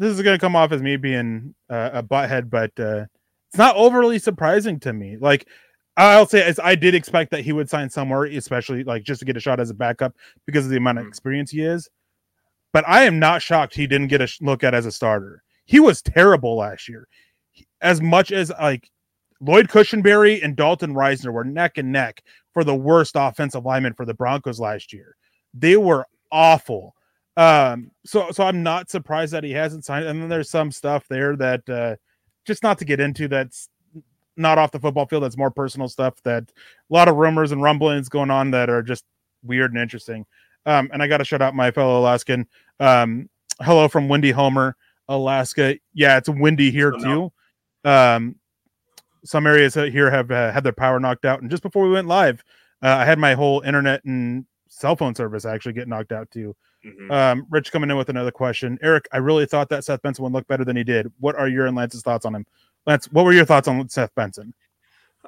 This 0.00 0.14
is 0.14 0.22
going 0.22 0.34
to 0.34 0.40
come 0.40 0.56
off 0.56 0.72
as 0.72 0.80
me 0.80 0.96
being 0.96 1.54
uh, 1.68 1.90
a 1.92 2.02
butthead, 2.02 2.48
but 2.48 2.72
uh, 2.80 3.04
it's 3.50 3.58
not 3.58 3.76
overly 3.76 4.18
surprising 4.18 4.80
to 4.80 4.94
me. 4.94 5.18
Like 5.20 5.46
I'll 5.98 6.26
say, 6.26 6.42
as 6.42 6.58
I 6.58 6.74
did 6.74 6.94
expect 6.94 7.30
that 7.32 7.42
he 7.42 7.52
would 7.52 7.68
sign 7.68 7.90
somewhere, 7.90 8.24
especially 8.24 8.82
like 8.82 9.02
just 9.02 9.18
to 9.18 9.26
get 9.26 9.36
a 9.36 9.40
shot 9.40 9.60
as 9.60 9.68
a 9.68 9.74
backup 9.74 10.14
because 10.46 10.64
of 10.64 10.70
the 10.70 10.78
amount 10.78 10.96
of 10.96 11.02
mm-hmm. 11.02 11.10
experience 11.10 11.50
he 11.50 11.60
is. 11.60 11.90
But 12.72 12.88
I 12.88 13.02
am 13.02 13.18
not 13.18 13.42
shocked 13.42 13.74
he 13.74 13.86
didn't 13.86 14.08
get 14.08 14.22
a 14.22 14.28
look 14.40 14.64
at 14.64 14.72
as 14.72 14.86
a 14.86 14.92
starter. 14.92 15.42
He 15.66 15.80
was 15.80 16.00
terrible 16.00 16.56
last 16.56 16.88
year. 16.88 17.06
As 17.82 18.00
much 18.00 18.32
as 18.32 18.50
like 18.58 18.90
Lloyd 19.42 19.68
Cushenberry 19.68 20.42
and 20.42 20.56
Dalton 20.56 20.94
Risner 20.94 21.30
were 21.30 21.44
neck 21.44 21.76
and 21.76 21.92
neck 21.92 22.22
for 22.54 22.64
the 22.64 22.74
worst 22.74 23.16
offensive 23.16 23.66
lineman 23.66 23.92
for 23.92 24.06
the 24.06 24.14
Broncos 24.14 24.58
last 24.58 24.94
year. 24.94 25.14
They 25.52 25.76
were 25.76 26.06
awful. 26.32 26.94
Um, 27.40 27.90
so 28.04 28.30
so 28.32 28.44
I'm 28.44 28.62
not 28.62 28.90
surprised 28.90 29.32
that 29.32 29.44
he 29.44 29.52
hasn't 29.52 29.86
signed. 29.86 30.04
And 30.04 30.20
then 30.20 30.28
there's 30.28 30.50
some 30.50 30.70
stuff 30.70 31.08
there 31.08 31.36
that 31.36 31.68
uh, 31.70 31.96
just 32.44 32.62
not 32.62 32.76
to 32.78 32.84
get 32.84 33.00
into 33.00 33.28
that's 33.28 33.70
not 34.36 34.58
off 34.58 34.72
the 34.72 34.78
football 34.78 35.06
field. 35.06 35.22
That's 35.22 35.38
more 35.38 35.50
personal 35.50 35.88
stuff. 35.88 36.22
That 36.22 36.42
a 36.42 36.92
lot 36.92 37.08
of 37.08 37.16
rumors 37.16 37.50
and 37.50 37.62
rumblings 37.62 38.10
going 38.10 38.30
on 38.30 38.50
that 38.50 38.68
are 38.68 38.82
just 38.82 39.06
weird 39.42 39.72
and 39.72 39.80
interesting. 39.80 40.26
Um, 40.66 40.90
and 40.92 41.02
I 41.02 41.06
got 41.06 41.16
to 41.16 41.24
shout 41.24 41.40
out 41.40 41.54
my 41.54 41.70
fellow 41.70 41.98
Alaskan. 42.00 42.46
Um, 42.78 43.30
hello 43.62 43.88
from 43.88 44.10
Windy 44.10 44.32
Homer, 44.32 44.76
Alaska. 45.08 45.78
Yeah, 45.94 46.18
it's 46.18 46.28
windy 46.28 46.70
here 46.70 46.92
too. 46.92 47.32
Um, 47.86 48.36
some 49.24 49.46
areas 49.46 49.72
here 49.72 50.10
have 50.10 50.30
uh, 50.30 50.52
had 50.52 50.62
their 50.62 50.72
power 50.72 51.00
knocked 51.00 51.24
out. 51.24 51.40
And 51.40 51.50
just 51.50 51.62
before 51.62 51.84
we 51.84 51.92
went 51.92 52.06
live, 52.06 52.44
uh, 52.82 52.96
I 52.96 53.06
had 53.06 53.18
my 53.18 53.32
whole 53.32 53.62
internet 53.62 54.04
and 54.04 54.44
cell 54.68 54.94
phone 54.94 55.14
service 55.14 55.46
actually 55.46 55.72
get 55.72 55.88
knocked 55.88 56.12
out 56.12 56.30
too. 56.30 56.54
Mm-hmm. 56.84 57.10
Um, 57.10 57.46
Rich 57.50 57.72
coming 57.72 57.90
in 57.90 57.96
with 57.96 58.08
another 58.08 58.30
question. 58.30 58.78
Eric, 58.82 59.06
I 59.12 59.18
really 59.18 59.46
thought 59.46 59.68
that 59.68 59.84
Seth 59.84 60.02
Benson 60.02 60.22
would 60.24 60.32
look 60.32 60.46
better 60.46 60.64
than 60.64 60.76
he 60.76 60.84
did. 60.84 61.12
What 61.20 61.36
are 61.36 61.48
your 61.48 61.66
and 61.66 61.76
Lance's 61.76 62.02
thoughts 62.02 62.24
on 62.24 62.34
him? 62.34 62.46
Lance, 62.86 63.06
what 63.12 63.24
were 63.24 63.32
your 63.32 63.44
thoughts 63.44 63.68
on 63.68 63.88
Seth 63.88 64.14
Benson? 64.14 64.54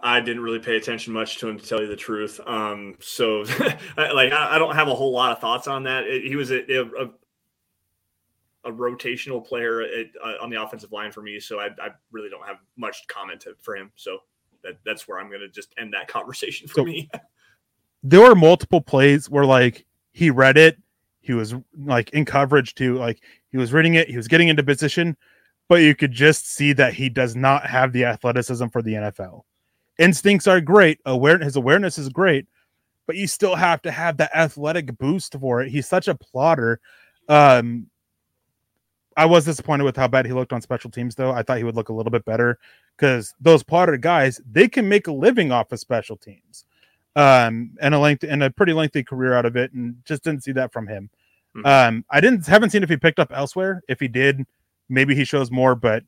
I 0.03 0.21
didn't 0.21 0.43
really 0.43 0.59
pay 0.59 0.77
attention 0.77 1.13
much 1.13 1.39
to 1.39 1.49
him 1.49 1.59
to 1.59 1.67
tell 1.67 1.81
you 1.81 1.87
the 1.87 1.97
truth. 1.97 2.41
Um, 2.47 2.97
so 3.01 3.41
like 3.97 4.33
I, 4.33 4.57
I, 4.57 4.59
don't 4.59 4.75
have 4.75 4.89
a 4.89 4.95
whole 4.95 5.13
lot 5.13 5.33
of 5.33 5.39
thoughts 5.39 5.69
on 5.69 5.83
that. 5.85 6.05
It, 6.05 6.25
he 6.25 6.35
was 6.35 6.51
a, 6.51 6.63
a, 6.63 7.11
a 8.65 8.73
rotational 8.73 9.45
player 9.45 9.83
at, 9.83 10.07
uh, 10.25 10.43
on 10.43 10.51
the 10.51 10.61
offensive 10.63 10.93
line 10.93 11.13
for 11.13 11.23
me, 11.23 11.39
so 11.41 11.61
I, 11.61 11.67
I, 11.81 11.91
really 12.11 12.31
don't 12.31 12.47
have 12.47 12.57
much 12.77 13.07
comment 13.09 13.43
to, 13.43 13.55
for 13.61 13.77
him. 13.77 13.93
So 13.97 14.21
that, 14.63 14.79
that's 14.85 15.07
where 15.07 15.21
I'm 15.21 15.29
going 15.29 15.41
to 15.41 15.49
just 15.49 15.75
end 15.79 15.93
that 15.93 16.09
conversation 16.09 16.69
for 16.69 16.75
so, 16.75 16.85
me. 16.85 17.11
there 18.03 18.21
were 18.21 18.35
multiple 18.35 18.81
plays 18.81 19.29
where 19.29 19.45
like 19.45 19.85
he 20.13 20.31
read 20.31 20.57
it, 20.57 20.79
he 21.23 21.33
was 21.33 21.55
like 21.79 22.11
in 22.11 22.25
coverage 22.25 22.75
too, 22.75 22.97
like 22.97 23.23
he 23.51 23.57
was 23.57 23.73
reading 23.73 23.95
it, 23.95 24.11
he 24.11 24.17
was 24.17 24.29
getting 24.29 24.49
into 24.49 24.63
position, 24.63 25.17
but 25.69 25.77
you 25.77 25.95
could 25.95 26.13
just 26.13 26.53
see 26.53 26.73
that 26.75 26.93
he 26.93 27.09
does 27.09 27.35
not 27.35 27.67
have 27.67 27.93
the 27.93 28.05
athleticism 28.05 28.67
for 28.67 28.83
the 28.83 28.95
NFL. 28.95 29.43
Instincts 29.99 30.47
are 30.47 30.61
great, 30.61 30.99
aware 31.07 31.39
his 31.39 31.57
awareness 31.57 31.97
is 31.97 32.09
great, 32.09 32.47
but 33.07 33.17
you 33.17 33.27
still 33.27 33.55
have 33.55 33.81
to 33.83 33.91
have 33.91 34.17
that 34.17 34.35
athletic 34.35 34.99
boost 34.99 35.37
for 35.41 35.63
it. 35.63 35.71
He's 35.71 35.89
such 35.89 36.09
a 36.09 36.15
plotter. 36.15 36.81
Um, 37.29 37.87
I 39.17 39.27
was 39.27 39.45
disappointed 39.45 39.85
with 39.85 39.97
how 39.97 40.09
bad 40.09 40.27
he 40.27 40.33
looked 40.33 40.53
on 40.53 40.63
special 40.63 40.91
teams, 40.91 41.15
though. 41.15 41.33
I 41.33 41.43
thought 41.43 41.59
he 41.59 41.65
would 41.65 41.77
look 41.77 41.91
a 41.91 41.93
little 41.93 42.11
bit 42.11 42.25
better 42.25 42.59
because 42.97 43.35
those 43.41 43.63
plotter 43.63 43.97
guys 43.97 44.41
they 44.51 44.69
can 44.69 44.89
make 44.89 45.07
a 45.07 45.13
living 45.13 45.53
off 45.53 45.73
of 45.73 45.81
special 45.81 46.17
teams, 46.17 46.65
um, 47.17 47.73
and 47.81 47.95
a 47.95 47.99
length 47.99 48.25
and 48.25 48.43
a 48.43 48.51
pretty 48.51 48.73
lengthy 48.73 49.03
career 49.03 49.35
out 49.35 49.47
of 49.47 49.57
it, 49.57 49.73
and 49.73 49.97
just 50.05 50.25
didn't 50.25 50.45
see 50.45 50.53
that 50.53 50.73
from 50.73 50.87
him. 50.87 51.11
Mm-hmm. 51.57 51.67
Um, 51.67 52.05
I 52.11 52.21
didn't 52.21 52.47
haven't 52.47 52.71
seen 52.71 52.83
if 52.83 52.89
he 52.89 52.97
picked 52.97 53.19
up 53.19 53.33
elsewhere. 53.33 53.83
If 53.89 54.01
he 54.01 54.09
did, 54.09 54.45
maybe 54.89 55.15
he 55.15 55.25
shows 55.25 55.51
more, 55.51 55.75
but 55.75 56.05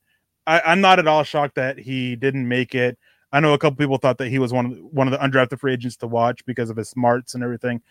I, 0.46 0.61
I'm 0.61 0.80
not 0.80 0.98
at 0.98 1.07
all 1.07 1.24
shocked 1.24 1.57
that 1.57 1.78
he 1.78 2.16
didn't 2.16 2.48
make 2.48 2.74
it. 2.74 2.98
I 3.32 3.40
know 3.40 3.52
a 3.52 3.59
couple 3.59 3.76
people 3.76 3.98
thought 3.98 4.18
that 4.18 4.28
he 4.28 4.38
was 4.38 4.52
one 4.52 4.66
of 4.66 4.76
the, 4.76 4.78
one 4.78 5.09
of 5.09 5.12
the 5.12 5.18
undrafted 5.18 5.59
free 5.59 5.72
agents 5.72 5.96
to 5.98 6.07
watch 6.07 6.44
because 6.46 6.70
of 6.70 6.76
his 6.76 6.88
smarts 6.88 7.34
and 7.34 7.42
everything, 7.42 7.82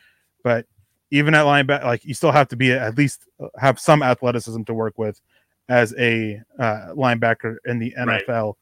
but 0.44 0.66
even 1.12 1.36
at 1.36 1.46
linebacker, 1.46 1.84
like 1.84 2.06
you 2.06 2.14
still 2.14 2.32
have 2.32 2.48
to 2.48 2.56
be 2.56 2.72
at 2.72 2.98
least 2.98 3.28
uh, 3.40 3.48
have 3.60 3.80
some 3.80 4.02
athleticism 4.02 4.64
to 4.64 4.74
work 4.74 4.98
with 4.98 5.22
as 5.70 5.94
a 5.98 6.42
uh, 6.58 6.88
linebacker 6.96 7.58
in 7.66 7.78
the 7.78 7.94
NFL. 7.98 8.56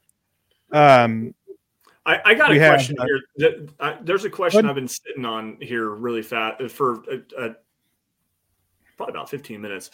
Right. 0.71 1.03
Um, 1.03 1.33
I, 2.05 2.19
I, 2.25 2.33
got 2.33 2.51
a 2.51 2.57
question 2.57 2.97
have, 2.97 3.07
here. 3.37 3.99
There's 4.01 4.25
a 4.25 4.29
question 4.29 4.65
I've 4.65 4.75
been 4.75 4.87
sitting 4.87 5.23
on 5.23 5.57
here 5.61 5.89
really 5.89 6.23
fat 6.23 6.71
for 6.71 7.03
uh, 7.11 7.17
uh, 7.37 7.49
probably 8.97 9.13
about 9.13 9.29
15 9.29 9.61
minutes. 9.61 9.91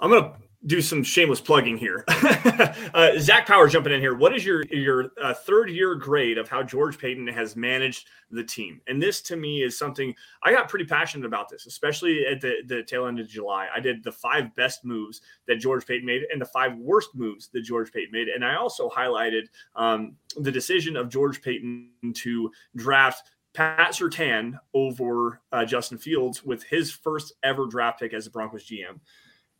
I'm 0.00 0.10
gonna 0.10 0.34
do 0.66 0.80
some 0.80 1.02
shameless 1.02 1.40
plugging 1.40 1.76
here. 1.76 2.04
uh, 2.08 3.18
Zach 3.18 3.46
Power 3.46 3.68
jumping 3.68 3.92
in 3.92 4.00
here. 4.00 4.14
What 4.14 4.34
is 4.34 4.44
your 4.44 4.64
your 4.70 5.10
uh, 5.22 5.34
third 5.34 5.70
year 5.70 5.94
grade 5.94 6.38
of 6.38 6.48
how 6.48 6.62
George 6.62 6.98
Paton 6.98 7.26
has 7.26 7.54
managed 7.54 8.08
the 8.30 8.44
team? 8.44 8.80
And 8.86 9.02
this 9.02 9.20
to 9.22 9.36
me 9.36 9.62
is 9.62 9.78
something 9.78 10.14
I 10.42 10.52
got 10.52 10.68
pretty 10.68 10.86
passionate 10.86 11.26
about 11.26 11.48
this, 11.48 11.66
especially 11.66 12.26
at 12.26 12.40
the, 12.40 12.62
the 12.66 12.82
tail 12.82 13.06
end 13.06 13.20
of 13.20 13.28
July. 13.28 13.68
I 13.74 13.80
did 13.80 14.02
the 14.02 14.12
five 14.12 14.54
best 14.56 14.84
moves 14.84 15.20
that 15.46 15.56
George 15.56 15.86
Paton 15.86 16.06
made 16.06 16.22
and 16.32 16.40
the 16.40 16.46
five 16.46 16.76
worst 16.76 17.10
moves 17.14 17.48
that 17.48 17.62
George 17.62 17.92
Paton 17.92 18.12
made. 18.12 18.28
And 18.28 18.44
I 18.44 18.56
also 18.56 18.88
highlighted 18.88 19.48
um, 19.76 20.16
the 20.36 20.52
decision 20.52 20.96
of 20.96 21.10
George 21.10 21.42
Paton 21.42 21.90
to 22.14 22.50
draft 22.76 23.30
Pat 23.52 23.92
Surtain 23.92 24.58
over 24.72 25.40
uh, 25.52 25.64
Justin 25.64 25.98
Fields 25.98 26.44
with 26.44 26.64
his 26.64 26.90
first 26.90 27.34
ever 27.42 27.66
draft 27.66 28.00
pick 28.00 28.12
as 28.12 28.26
a 28.26 28.30
Broncos 28.30 28.66
GM. 28.66 28.98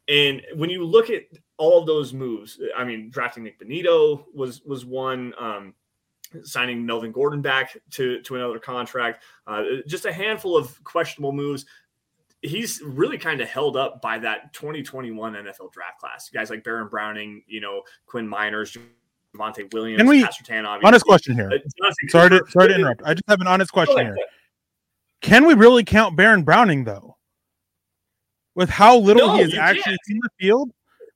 And 0.09 0.43
when 0.55 0.71
you 0.71 0.85
look 0.85 1.11
at 1.11 1.23
all 1.57 1.81
of 1.81 1.87
those 1.87 2.13
moves, 2.13 2.61
I 2.77 2.85
mean, 2.85 3.11
drafting 3.11 3.45
Nik 3.45 3.59
Bonitto 3.59 4.25
was 4.35 4.63
was 4.63 4.85
one. 4.85 5.35
Um, 5.39 5.75
signing 6.43 6.85
Melvin 6.85 7.13
Gordon 7.13 7.41
back 7.41 7.77
to 7.93 8.21
to 8.23 8.37
another 8.37 8.59
contract, 8.59 9.25
uh, 9.47 9.63
just 9.87 10.05
a 10.05 10.13
handful 10.13 10.57
of 10.57 10.83
questionable 10.85 11.33
moves. 11.33 11.65
He's 12.43 12.83
really 12.85 13.17
kind 13.17 13.41
of 13.41 13.49
held 13.49 13.77
up 13.77 14.03
by 14.03 14.19
that 14.19 14.53
2021 14.53 15.33
NFL 15.33 15.73
draft 15.73 15.99
class. 15.99 16.29
Guys 16.29 16.51
like 16.51 16.63
Baron 16.63 16.89
Browning, 16.89 17.43
you 17.47 17.61
know, 17.61 17.83
Quinn 18.05 18.29
Meinerz, 18.29 18.77
Javonte 19.35 19.73
Williams, 19.73 19.99
Can 19.99 20.07
we, 20.07 20.25
Surtain, 20.25 20.67
honest 20.85 21.07
question 21.07 21.35
here. 21.35 21.51
Uh, 21.51 21.91
sorry 22.09 22.31
to 22.31 22.43
sorry 22.49 22.69
to 22.69 22.75
interrupt. 22.75 23.03
I 23.05 23.15
just 23.15 23.25
have 23.29 23.41
an 23.41 23.47
honest 23.47 23.73
question 23.73 23.99
here. 23.99 24.17
Can 25.23 25.47
we 25.47 25.55
really 25.55 25.85
count 25.85 26.17
Baron 26.17 26.43
Browning 26.43 26.85
though? 26.85 27.14
With 28.55 28.71
how 28.71 28.97
little 28.99 29.29
no, 29.29 29.35
he 29.37 29.43
has 29.43 29.55
actually 29.55 29.97
seen 30.05 30.21
the 30.23 30.31
field. 30.39 30.71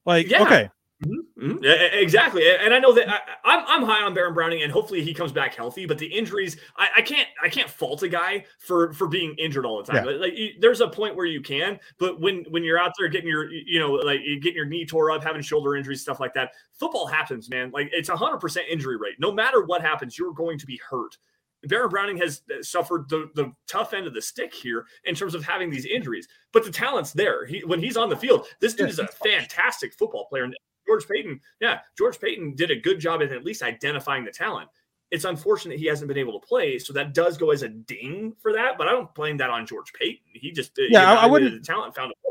Like, 0.04 0.28
yeah. 0.30 0.42
okay. 0.42 0.70
Mm-hmm. 1.04 1.50
Mm-hmm. 1.52 1.98
Exactly, 2.02 2.42
and 2.56 2.74
I 2.74 2.80
know 2.80 2.92
that 2.92 3.08
I, 3.08 3.14
am 3.14 3.20
I'm, 3.44 3.64
I'm 3.68 3.82
high 3.84 4.02
on 4.02 4.14
Baron 4.14 4.34
Browning, 4.34 4.64
and 4.64 4.72
hopefully 4.72 5.00
he 5.00 5.14
comes 5.14 5.30
back 5.30 5.54
healthy. 5.54 5.86
But 5.86 5.96
the 5.96 6.06
injuries, 6.06 6.56
I, 6.76 6.88
I 6.96 7.02
can't 7.02 7.28
I 7.40 7.48
can't 7.48 7.70
fault 7.70 8.02
a 8.02 8.08
guy 8.08 8.44
for 8.58 8.92
for 8.94 9.06
being 9.06 9.36
injured 9.38 9.64
all 9.64 9.80
the 9.80 9.92
time. 9.92 10.04
Yeah. 10.04 10.16
Like, 10.16 10.34
there's 10.58 10.80
a 10.80 10.88
point 10.88 11.14
where 11.14 11.26
you 11.26 11.40
can, 11.40 11.78
but 12.00 12.20
when 12.20 12.44
when 12.50 12.64
you're 12.64 12.80
out 12.80 12.94
there 12.98 13.06
getting 13.06 13.28
your 13.28 13.48
you 13.48 13.78
know 13.78 13.92
like 13.92 14.22
getting 14.42 14.56
your 14.56 14.66
knee 14.66 14.84
tore 14.84 15.12
up, 15.12 15.22
having 15.22 15.40
shoulder 15.40 15.76
injuries, 15.76 16.00
stuff 16.00 16.18
like 16.18 16.34
that, 16.34 16.50
football 16.72 17.06
happens, 17.06 17.48
man. 17.48 17.70
Like 17.72 17.90
it's 17.92 18.08
a 18.08 18.16
hundred 18.16 18.38
percent 18.38 18.66
injury 18.68 18.96
rate. 18.96 19.14
No 19.20 19.30
matter 19.30 19.64
what 19.64 19.80
happens, 19.80 20.18
you're 20.18 20.32
going 20.32 20.58
to 20.58 20.66
be 20.66 20.80
hurt. 20.90 21.16
Baron 21.64 21.88
Browning 21.88 22.18
has 22.18 22.42
uh, 22.50 22.62
suffered 22.62 23.08
the, 23.08 23.30
the 23.34 23.52
tough 23.66 23.92
end 23.92 24.06
of 24.06 24.14
the 24.14 24.22
stick 24.22 24.54
here 24.54 24.86
in 25.04 25.14
terms 25.14 25.34
of 25.34 25.44
having 25.44 25.70
these 25.70 25.86
injuries, 25.86 26.28
but 26.52 26.64
the 26.64 26.70
talent's 26.70 27.12
there. 27.12 27.46
He, 27.46 27.64
when 27.64 27.80
he's 27.80 27.96
on 27.96 28.08
the 28.08 28.16
field, 28.16 28.46
this 28.60 28.74
dude 28.74 28.90
is 28.90 28.98
a 28.98 29.08
fantastic 29.08 29.92
football 29.94 30.26
player. 30.26 30.44
And 30.44 30.56
George 30.86 31.06
Paton, 31.06 31.40
yeah, 31.60 31.80
George 31.96 32.20
Paton 32.20 32.54
did 32.54 32.70
a 32.70 32.76
good 32.76 33.00
job 33.00 33.22
at 33.22 33.32
at 33.32 33.44
least 33.44 33.62
identifying 33.62 34.24
the 34.24 34.30
talent. 34.30 34.68
It's 35.10 35.24
unfortunate 35.24 35.78
he 35.78 35.86
hasn't 35.86 36.08
been 36.08 36.18
able 36.18 36.38
to 36.38 36.46
play, 36.46 36.78
so 36.78 36.92
that 36.92 37.14
does 37.14 37.38
go 37.38 37.50
as 37.50 37.62
a 37.62 37.68
ding 37.68 38.34
for 38.40 38.52
that. 38.52 38.76
But 38.76 38.88
I 38.88 38.92
don't 38.92 39.12
blame 39.14 39.38
that 39.38 39.48
on 39.48 39.66
George 39.66 39.92
Paton. 39.94 40.18
He 40.34 40.52
just 40.52 40.78
uh, 40.78 40.82
yeah, 40.90 41.10
I, 41.10 41.24
I 41.24 41.26
wouldn't 41.26 41.64
talent 41.64 41.94
found. 41.94 42.12
A- 42.12 42.28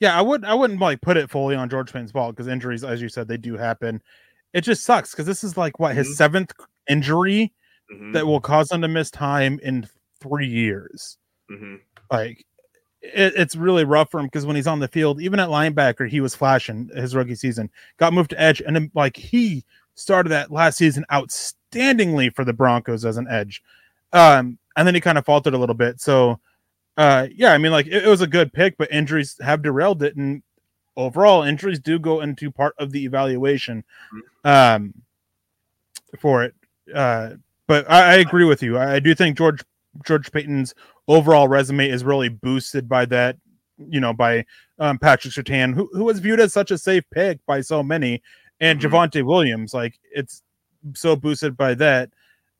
yeah, 0.00 0.18
I 0.18 0.22
would 0.22 0.44
I 0.44 0.54
wouldn't 0.54 0.80
like 0.80 1.00
put 1.00 1.16
it 1.16 1.30
fully 1.30 1.54
on 1.54 1.68
George 1.68 1.92
Paton's 1.92 2.10
fault 2.10 2.34
because 2.34 2.48
injuries, 2.48 2.82
as 2.82 3.00
you 3.00 3.08
said, 3.08 3.28
they 3.28 3.36
do 3.36 3.56
happen. 3.56 4.02
It 4.52 4.62
just 4.62 4.84
sucks 4.84 5.12
because 5.12 5.26
this 5.26 5.44
is 5.44 5.56
like 5.56 5.78
what 5.78 5.94
his 5.94 6.08
mm-hmm. 6.08 6.14
seventh 6.14 6.52
injury 6.88 7.52
mm-hmm. 7.92 8.12
that 8.12 8.26
will 8.26 8.40
cause 8.40 8.68
them 8.68 8.82
to 8.82 8.88
miss 8.88 9.10
time 9.10 9.58
in 9.62 9.88
three 10.20 10.46
years. 10.46 11.18
Mm-hmm. 11.50 11.76
Like 12.10 12.44
it, 13.14 13.34
it's 13.36 13.56
really 13.56 13.84
rough 13.84 14.10
for 14.10 14.20
him 14.20 14.26
because 14.26 14.46
when 14.46 14.56
he's 14.56 14.66
on 14.66 14.80
the 14.80 14.88
field, 14.88 15.20
even 15.20 15.40
at 15.40 15.48
linebacker, 15.48 16.08
he 16.08 16.20
was 16.20 16.34
flashing 16.34 16.90
his 16.94 17.14
rookie 17.14 17.34
season. 17.34 17.70
Got 17.98 18.12
moved 18.12 18.30
to 18.30 18.40
edge, 18.40 18.60
and 18.60 18.74
then 18.74 18.90
like 18.94 19.16
he 19.16 19.64
started 19.94 20.30
that 20.30 20.50
last 20.50 20.78
season 20.78 21.04
outstandingly 21.10 22.34
for 22.34 22.44
the 22.44 22.52
Broncos 22.52 23.04
as 23.04 23.16
an 23.16 23.28
edge, 23.28 23.62
um, 24.12 24.58
and 24.76 24.86
then 24.86 24.94
he 24.94 25.00
kind 25.00 25.18
of 25.18 25.24
faltered 25.24 25.54
a 25.54 25.58
little 25.58 25.74
bit. 25.74 26.00
So, 26.00 26.40
uh, 26.96 27.28
yeah, 27.34 27.52
I 27.52 27.58
mean, 27.58 27.72
like 27.72 27.86
it, 27.86 28.04
it 28.04 28.08
was 28.08 28.20
a 28.20 28.26
good 28.26 28.52
pick, 28.52 28.76
but 28.76 28.92
injuries 28.92 29.36
have 29.42 29.62
derailed 29.62 30.02
it, 30.02 30.16
and 30.16 30.42
overall, 30.96 31.42
injuries 31.42 31.78
do 31.78 31.98
go 31.98 32.20
into 32.20 32.50
part 32.50 32.74
of 32.78 32.92
the 32.92 33.04
evaluation, 33.04 33.84
mm-hmm. 34.12 34.48
um, 34.48 34.94
for 36.18 36.44
it. 36.44 36.54
Uh, 36.94 37.30
but 37.66 37.90
I, 37.90 38.12
I 38.12 38.14
agree 38.16 38.44
with 38.44 38.62
you. 38.62 38.78
I, 38.78 38.94
I 38.94 38.98
do 39.00 39.14
think 39.14 39.36
George 39.36 39.62
George 40.04 40.30
Paton's 40.30 40.74
overall 41.08 41.48
resume 41.48 41.88
is 41.88 42.04
really 42.04 42.28
boosted 42.28 42.88
by 42.88 43.06
that, 43.06 43.36
you 43.88 44.00
know, 44.00 44.12
by 44.12 44.44
um, 44.78 44.98
Patrick 44.98 45.32
Surtain, 45.32 45.74
who, 45.74 45.88
who 45.92 46.04
was 46.04 46.18
viewed 46.18 46.40
as 46.40 46.52
such 46.52 46.70
a 46.70 46.78
safe 46.78 47.04
pick 47.10 47.38
by 47.46 47.60
so 47.60 47.82
many, 47.82 48.22
and 48.60 48.78
mm-hmm. 48.78 48.94
Javonte 48.94 49.24
Williams. 49.24 49.72
Like 49.72 49.98
it's 50.12 50.42
so 50.94 51.16
boosted 51.16 51.56
by 51.56 51.74
that 51.74 52.10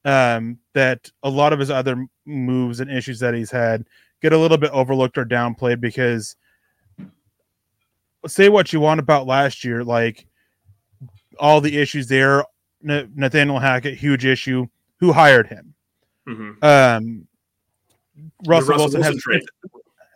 um, 0.05 0.59
that 0.73 1.11
a 1.23 1.31
lot 1.31 1.53
of 1.53 1.59
his 1.59 1.71
other 1.71 2.07
moves 2.25 2.81
and 2.81 2.91
issues 2.91 3.21
that 3.21 3.35
he's 3.35 3.51
had 3.51 3.85
get 4.23 4.33
a 4.33 4.39
little 4.39 4.59
bit 4.59 4.71
overlooked 4.71 5.19
or 5.19 5.25
downplayed 5.25 5.81
because 5.81 6.37
say 8.27 8.49
what 8.49 8.73
you 8.73 8.81
want 8.81 9.01
about 9.01 9.27
last 9.27 9.65
year, 9.65 9.85
like 9.85 10.27
all 11.39 11.61
the 11.61 11.77
issues 11.77 12.09
there. 12.09 12.45
Nathaniel 12.83 13.59
Hackett, 13.59 13.99
huge 13.99 14.25
issue. 14.25 14.67
Who 15.01 15.13
hired 15.13 15.47
him? 15.47 15.75
Mm-hmm. 16.29 16.65
Um, 16.65 17.29
Russell, 18.47 18.71
Russell, 18.71 18.77
Wilson, 18.77 19.01
Wilson 19.01 19.33
has 19.33 19.43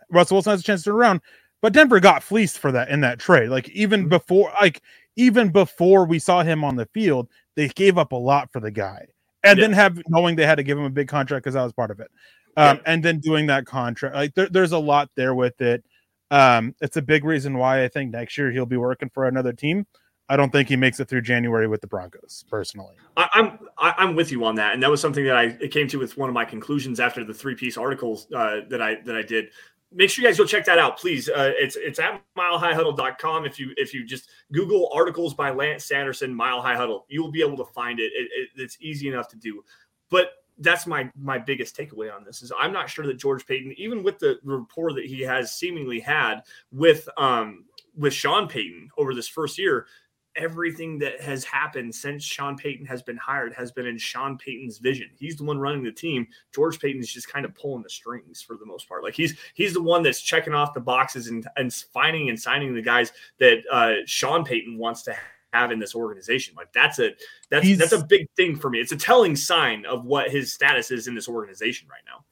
Russell 0.09 0.35
Wilson 0.35 0.51
has 0.51 0.59
a 0.59 0.63
chance 0.63 0.81
to 0.81 0.89
turn 0.89 0.95
around, 0.95 1.21
but 1.61 1.73
Denver 1.73 1.99
got 1.99 2.23
fleeced 2.23 2.59
for 2.59 2.71
that 2.71 2.89
in 2.89 3.01
that 3.01 3.19
trade. 3.19 3.49
Like 3.49 3.69
even 3.69 4.01
mm-hmm. 4.01 4.09
before, 4.09 4.51
like 4.59 4.81
even 5.15 5.49
before 5.49 6.05
we 6.05 6.19
saw 6.19 6.43
him 6.43 6.63
on 6.63 6.75
the 6.75 6.87
field, 6.87 7.29
they 7.55 7.69
gave 7.69 7.97
up 7.97 8.11
a 8.11 8.17
lot 8.17 8.51
for 8.51 8.59
the 8.59 8.71
guy, 8.71 9.05
and 9.43 9.57
yeah. 9.57 9.63
then 9.63 9.73
have 9.73 10.01
knowing 10.07 10.35
they 10.35 10.45
had 10.45 10.55
to 10.55 10.63
give 10.63 10.77
him 10.77 10.85
a 10.85 10.89
big 10.89 11.07
contract 11.07 11.43
because 11.43 11.55
I 11.55 11.63
was 11.63 11.73
part 11.73 11.91
of 11.91 11.99
it, 11.99 12.09
um, 12.57 12.77
yeah. 12.77 12.83
and 12.85 13.03
then 13.03 13.19
doing 13.19 13.47
that 13.47 13.65
contract. 13.65 14.15
Like 14.15 14.35
there, 14.35 14.49
there's 14.49 14.71
a 14.71 14.79
lot 14.79 15.09
there 15.15 15.35
with 15.35 15.61
it. 15.61 15.83
Um, 16.31 16.75
it's 16.81 16.97
a 16.97 17.01
big 17.01 17.25
reason 17.25 17.57
why 17.57 17.83
I 17.83 17.87
think 17.87 18.11
next 18.11 18.37
year 18.37 18.51
he'll 18.51 18.65
be 18.65 18.77
working 18.77 19.09
for 19.13 19.27
another 19.27 19.53
team. 19.53 19.85
I 20.31 20.37
don't 20.37 20.49
think 20.49 20.69
he 20.69 20.77
makes 20.77 21.01
it 21.01 21.09
through 21.09 21.23
January 21.23 21.67
with 21.67 21.81
the 21.81 21.87
Broncos 21.87 22.45
personally. 22.49 22.95
I, 23.17 23.27
I'm 23.33 23.59
I, 23.77 23.93
am 23.97 24.15
with 24.15 24.31
you 24.31 24.45
on 24.45 24.55
that, 24.55 24.73
and 24.73 24.81
that 24.81 24.89
was 24.89 25.01
something 25.01 25.25
that 25.25 25.35
I 25.35 25.51
came 25.67 25.89
to 25.89 25.99
with 25.99 26.17
one 26.17 26.29
of 26.29 26.33
my 26.33 26.45
conclusions 26.45 27.01
after 27.01 27.25
the 27.25 27.33
three 27.33 27.53
piece 27.53 27.77
articles 27.77 28.27
uh, 28.33 28.61
that 28.69 28.81
I 28.81 29.01
that 29.01 29.17
I 29.17 29.23
did. 29.23 29.49
Make 29.91 30.09
sure 30.09 30.23
you 30.23 30.29
guys 30.29 30.37
go 30.37 30.45
check 30.45 30.63
that 30.67 30.79
out, 30.79 30.97
please. 30.97 31.27
Uh, 31.27 31.51
it's 31.57 31.75
it's 31.75 31.99
at 31.99 32.21
milehighhuddle.com. 32.37 33.45
If 33.45 33.59
you 33.59 33.73
if 33.75 33.93
you 33.93 34.05
just 34.05 34.29
Google 34.53 34.89
articles 34.93 35.33
by 35.33 35.51
Lance 35.51 35.83
Sanderson, 35.83 36.33
Mile 36.33 36.61
High 36.61 36.77
Huddle, 36.77 37.05
you 37.09 37.21
will 37.21 37.31
be 37.31 37.41
able 37.41 37.57
to 37.57 37.65
find 37.65 37.99
it. 37.99 38.13
it, 38.15 38.29
it 38.33 38.49
it's 38.55 38.77
easy 38.79 39.09
enough 39.09 39.27
to 39.29 39.37
do. 39.37 39.65
But 40.09 40.29
that's 40.59 40.87
my 40.87 41.11
my 41.19 41.39
biggest 41.39 41.75
takeaway 41.75 42.13
on 42.13 42.23
this 42.23 42.41
is 42.41 42.53
I'm 42.57 42.71
not 42.71 42.89
sure 42.89 43.05
that 43.05 43.15
George 43.15 43.45
Paton, 43.45 43.73
even 43.77 44.01
with 44.01 44.19
the 44.19 44.39
rapport 44.43 44.93
that 44.93 45.05
he 45.05 45.19
has 45.23 45.51
seemingly 45.51 45.99
had 45.99 46.43
with 46.71 47.09
um 47.17 47.65
with 47.97 48.13
Sean 48.13 48.47
Payton 48.47 48.89
over 48.97 49.13
this 49.13 49.27
first 49.27 49.57
year, 49.57 49.87
everything 50.35 50.97
that 50.99 51.19
has 51.21 51.43
happened 51.43 51.93
since 51.93 52.23
Sean 52.23 52.55
Payton 52.55 52.85
has 52.85 53.01
been 53.01 53.17
hired 53.17 53.53
has 53.53 53.71
been 53.71 53.85
in 53.85 53.97
Sean 53.97 54.37
Payton's 54.37 54.77
vision. 54.77 55.09
He's 55.17 55.35
the 55.35 55.43
one 55.43 55.59
running 55.59 55.83
the 55.83 55.91
team. 55.91 56.27
George 56.53 56.79
Paton 56.79 57.01
is 57.01 57.11
just 57.11 57.27
kind 57.27 57.45
of 57.45 57.53
pulling 57.55 57.83
the 57.83 57.89
strings 57.89 58.41
for 58.41 58.55
the 58.55 58.65
most 58.65 58.87
part. 58.87 59.03
Like 59.03 59.13
he's 59.13 59.37
he's 59.53 59.73
the 59.73 59.81
one 59.81 60.03
that's 60.03 60.21
checking 60.21 60.53
off 60.53 60.73
the 60.73 60.79
boxes 60.79 61.27
and 61.27 61.47
and 61.57 61.73
finding 61.73 62.29
and 62.29 62.39
signing 62.39 62.73
the 62.73 62.81
guys 62.81 63.11
that 63.39 63.59
uh, 63.71 63.95
Sean 64.05 64.43
Payton 64.43 64.77
wants 64.77 65.03
to 65.03 65.15
have 65.53 65.71
in 65.71 65.79
this 65.79 65.95
organization. 65.95 66.55
Like 66.55 66.71
that's 66.73 66.99
a 66.99 67.11
that's 67.49 67.65
he's, 67.65 67.77
that's 67.77 67.91
a 67.91 68.03
big 68.03 68.27
thing 68.37 68.55
for 68.55 68.69
me. 68.69 68.79
It's 68.79 68.93
a 68.93 68.97
telling 68.97 69.35
sign 69.35 69.85
of 69.85 70.05
what 70.05 70.31
his 70.31 70.53
status 70.53 70.91
is 70.91 71.07
in 71.07 71.15
this 71.15 71.27
organization 71.27 71.87
right 71.89 72.03
now. 72.05 72.23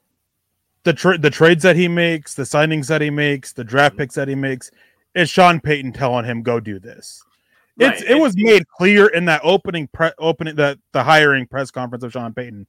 The 0.83 0.93
tra- 0.93 1.17
the 1.17 1.29
trades 1.29 1.63
that 1.63 1.75
he 1.75 1.87
makes, 1.87 2.35
the 2.35 2.43
signings 2.43 2.87
that 2.87 3.01
he 3.01 3.09
makes, 3.09 3.51
the 3.51 3.63
draft 3.63 3.93
mm-hmm. 3.93 4.03
picks 4.03 4.15
that 4.15 4.29
he 4.29 4.35
makes, 4.35 4.71
is 5.15 5.29
Sean 5.29 5.59
Payton 5.59 5.93
telling 5.93 6.25
him 6.25 6.41
go 6.41 6.59
do 6.59 6.79
this. 6.79 7.23
It's 7.79 8.01
right. 8.01 8.11
it 8.11 8.19
was 8.19 8.35
made 8.37 8.67
clear 8.67 9.07
in 9.07 9.25
that 9.25 9.41
opening 9.43 9.87
pre- 9.93 10.11
opening 10.19 10.55
the 10.55 10.79
the 10.91 11.03
hiring 11.03 11.47
press 11.47 11.71
conference 11.71 12.03
of 12.03 12.11
Sean 12.11 12.33
Payton 12.33 12.67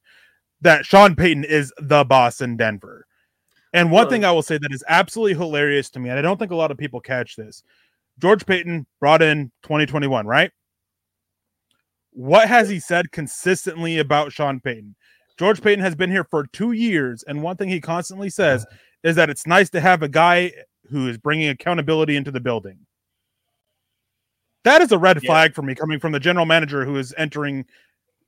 that 0.61 0.85
Sean 0.85 1.15
Payton 1.15 1.43
is 1.43 1.73
the 1.79 2.03
boss 2.03 2.41
in 2.41 2.55
Denver. 2.55 3.05
And 3.73 3.91
one 3.91 4.09
thing 4.09 4.25
I 4.25 4.31
will 4.31 4.41
say 4.41 4.57
that 4.57 4.73
is 4.73 4.83
absolutely 4.87 5.33
hilarious 5.33 5.89
to 5.91 5.99
me, 5.99 6.09
and 6.09 6.19
I 6.19 6.21
don't 6.21 6.37
think 6.37 6.51
a 6.51 6.55
lot 6.55 6.71
of 6.71 6.77
people 6.77 6.99
catch 6.99 7.35
this. 7.35 7.63
George 8.19 8.45
Paton 8.45 8.85
brought 8.99 9.21
in 9.21 9.51
2021, 9.63 10.27
right? 10.27 10.51
What 12.11 12.49
has 12.49 12.69
he 12.69 12.79
said 12.79 13.11
consistently 13.11 13.97
about 13.99 14.33
Sean 14.33 14.59
Payton? 14.59 14.95
George 15.39 15.61
Paton 15.61 15.79
has 15.79 15.95
been 15.95 16.11
here 16.11 16.25
for 16.25 16.45
two 16.47 16.73
years, 16.73 17.23
and 17.23 17.41
one 17.41 17.55
thing 17.55 17.69
he 17.69 17.79
constantly 17.79 18.29
says 18.29 18.65
is 19.03 19.15
that 19.15 19.29
it's 19.29 19.47
nice 19.47 19.69
to 19.69 19.79
have 19.79 20.03
a 20.03 20.09
guy 20.09 20.51
who 20.89 21.07
is 21.07 21.17
bringing 21.17 21.47
accountability 21.47 22.17
into 22.17 22.31
the 22.31 22.41
building. 22.41 22.77
That 24.63 24.81
is 24.81 24.91
a 24.91 24.97
red 24.97 25.19
yeah. 25.21 25.29
flag 25.29 25.55
for 25.55 25.61
me 25.61 25.75
coming 25.75 25.99
from 25.99 26.11
the 26.11 26.19
general 26.19 26.45
manager 26.45 26.85
who 26.85 26.97
is 26.97 27.13
entering, 27.17 27.65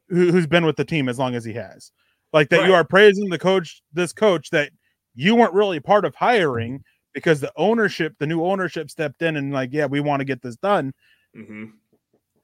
who, 0.09 0.31
has 0.31 0.47
been 0.47 0.65
with 0.65 0.77
the 0.77 0.85
team 0.85 1.07
as 1.09 1.19
long 1.19 1.35
as 1.35 1.45
he 1.45 1.53
has. 1.53 1.91
Like 2.31 2.49
that, 2.49 2.61
right. 2.61 2.67
you 2.67 2.73
are 2.73 2.83
praising 2.83 3.29
the 3.29 3.37
coach, 3.37 3.83
this 3.93 4.11
coach 4.11 4.49
that 4.49 4.71
you 5.13 5.35
weren't 5.35 5.53
really 5.53 5.79
part 5.79 6.05
of 6.05 6.15
hiring 6.15 6.83
because 7.13 7.39
the 7.39 7.51
ownership, 7.55 8.15
the 8.17 8.25
new 8.25 8.43
ownership 8.43 8.89
stepped 8.89 9.21
in 9.21 9.37
and 9.37 9.53
like, 9.53 9.69
yeah, 9.71 9.85
we 9.85 9.99
want 9.99 10.19
to 10.21 10.25
get 10.25 10.41
this 10.41 10.55
done. 10.55 10.93
Mm-hmm. 11.37 11.65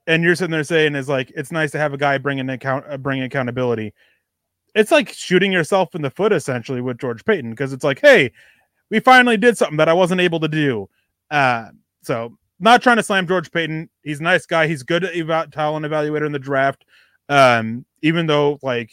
And 0.06 0.24
you're 0.24 0.36
sitting 0.36 0.52
there 0.52 0.64
saying 0.64 0.96
is 0.96 1.10
like, 1.10 1.32
it's 1.36 1.52
nice 1.52 1.72
to 1.72 1.80
have 1.80 1.94
a 1.94 1.98
guy 1.98 2.18
bringing 2.20 2.50
account, 2.50 2.86
uh, 2.88 2.98
bring 2.98 3.22
accountability. 3.24 3.94
It's 4.76 4.92
like 4.92 5.10
shooting 5.10 5.52
yourself 5.52 5.96
in 5.96 6.04
the 6.04 6.12
foot 6.12 6.32
essentially 6.32 6.82
with 6.82 7.00
George 7.00 7.26
Paton 7.26 7.50
because 7.50 7.74
it's 7.74 7.84
like, 7.84 8.00
hey, 8.00 8.32
we 8.92 9.00
finally 9.00 9.38
did 9.38 9.58
something 9.58 9.78
that 9.78 9.90
I 9.90 9.94
wasn't 9.94 10.22
able 10.22 10.40
to 10.40 10.48
do. 10.48 10.90
Uh, 11.32 11.70
so 12.04 12.38
not 12.60 12.82
trying 12.82 12.97
to 12.97 13.03
slam 13.03 13.28
George 13.28 13.51
Paton. 13.51 13.89
He's 14.03 14.20
a 14.20 14.24
nice 14.24 14.45
guy. 14.45 14.68
He's 14.68 14.84
good 14.84 15.03
at 15.03 15.16
eva- 15.16 15.47
talent 15.51 15.86
evaluator 15.86 16.26
in 16.26 16.32
the 16.32 16.39
draft. 16.39 16.86
Um, 17.30 17.86
even 18.01 18.26
though 18.26 18.60
like, 18.62 18.91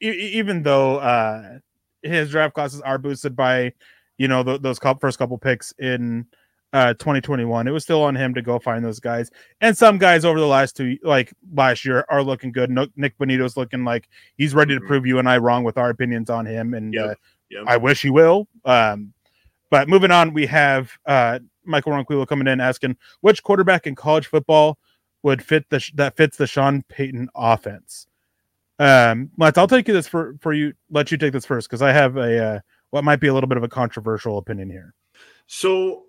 e- 0.00 0.10
even 0.34 0.62
though 0.62 0.98
uh, 0.98 1.58
his 2.02 2.30
draft 2.30 2.54
classes 2.54 2.80
are 2.82 2.98
boosted 2.98 3.34
by, 3.34 3.72
you 4.18 4.28
know, 4.28 4.42
th- 4.42 4.62
those 4.62 4.78
first 5.00 5.18
couple 5.18 5.38
picks 5.38 5.72
in 5.78 6.26
uh 6.72 6.92
2021, 6.94 7.66
it 7.66 7.70
was 7.70 7.84
still 7.84 8.02
on 8.02 8.14
him 8.14 8.34
to 8.34 8.42
go 8.42 8.58
find 8.58 8.84
those 8.84 9.00
guys. 9.00 9.30
And 9.60 9.76
some 9.76 9.98
guys 9.98 10.24
over 10.24 10.38
the 10.38 10.46
last 10.46 10.76
two, 10.76 10.98
like 11.02 11.32
last 11.54 11.84
year, 11.84 12.04
are 12.08 12.22
looking 12.22 12.52
good. 12.52 12.70
No, 12.70 12.86
Nik 12.96 13.16
Bonitto's 13.18 13.56
looking 13.56 13.84
like 13.84 14.08
he's 14.36 14.54
ready 14.54 14.74
to 14.74 14.80
mm-hmm. 14.80 14.88
prove 14.88 15.06
you 15.06 15.18
and 15.18 15.28
I 15.28 15.38
wrong 15.38 15.64
with 15.64 15.78
our 15.78 15.90
opinions 15.90 16.30
on 16.30 16.44
him, 16.46 16.74
and 16.74 16.92
yep. 16.92 17.10
Uh, 17.10 17.14
yep. 17.50 17.64
I 17.66 17.76
wish 17.78 18.02
he 18.02 18.10
will. 18.10 18.46
Um, 18.64 19.12
but 19.70 19.88
moving 19.88 20.10
on, 20.10 20.32
we 20.34 20.46
have 20.46 20.90
uh 21.06 21.38
Michael 21.66 21.92
Ronquillo 21.92 22.26
coming 22.26 22.48
in 22.48 22.60
asking 22.60 22.96
which 23.20 23.42
quarterback 23.42 23.86
in 23.86 23.94
college 23.94 24.26
football 24.26 24.78
would 25.22 25.42
fit 25.42 25.68
the 25.70 25.84
that 25.94 26.16
fits 26.16 26.36
the 26.36 26.46
Sean 26.46 26.84
Payton 26.88 27.28
offense. 27.34 28.06
Um, 28.78 29.30
let's 29.38 29.58
I'll 29.58 29.68
take 29.68 29.88
you 29.88 29.94
this 29.94 30.06
for 30.06 30.36
for 30.40 30.52
you. 30.52 30.74
Let 30.90 31.10
you 31.10 31.18
take 31.18 31.32
this 31.32 31.46
first 31.46 31.68
because 31.68 31.82
I 31.82 31.92
have 31.92 32.16
a 32.16 32.44
uh, 32.44 32.60
what 32.90 33.04
might 33.04 33.20
be 33.20 33.28
a 33.28 33.34
little 33.34 33.48
bit 33.48 33.58
of 33.58 33.64
a 33.64 33.68
controversial 33.68 34.38
opinion 34.38 34.70
here. 34.70 34.94
So 35.46 36.04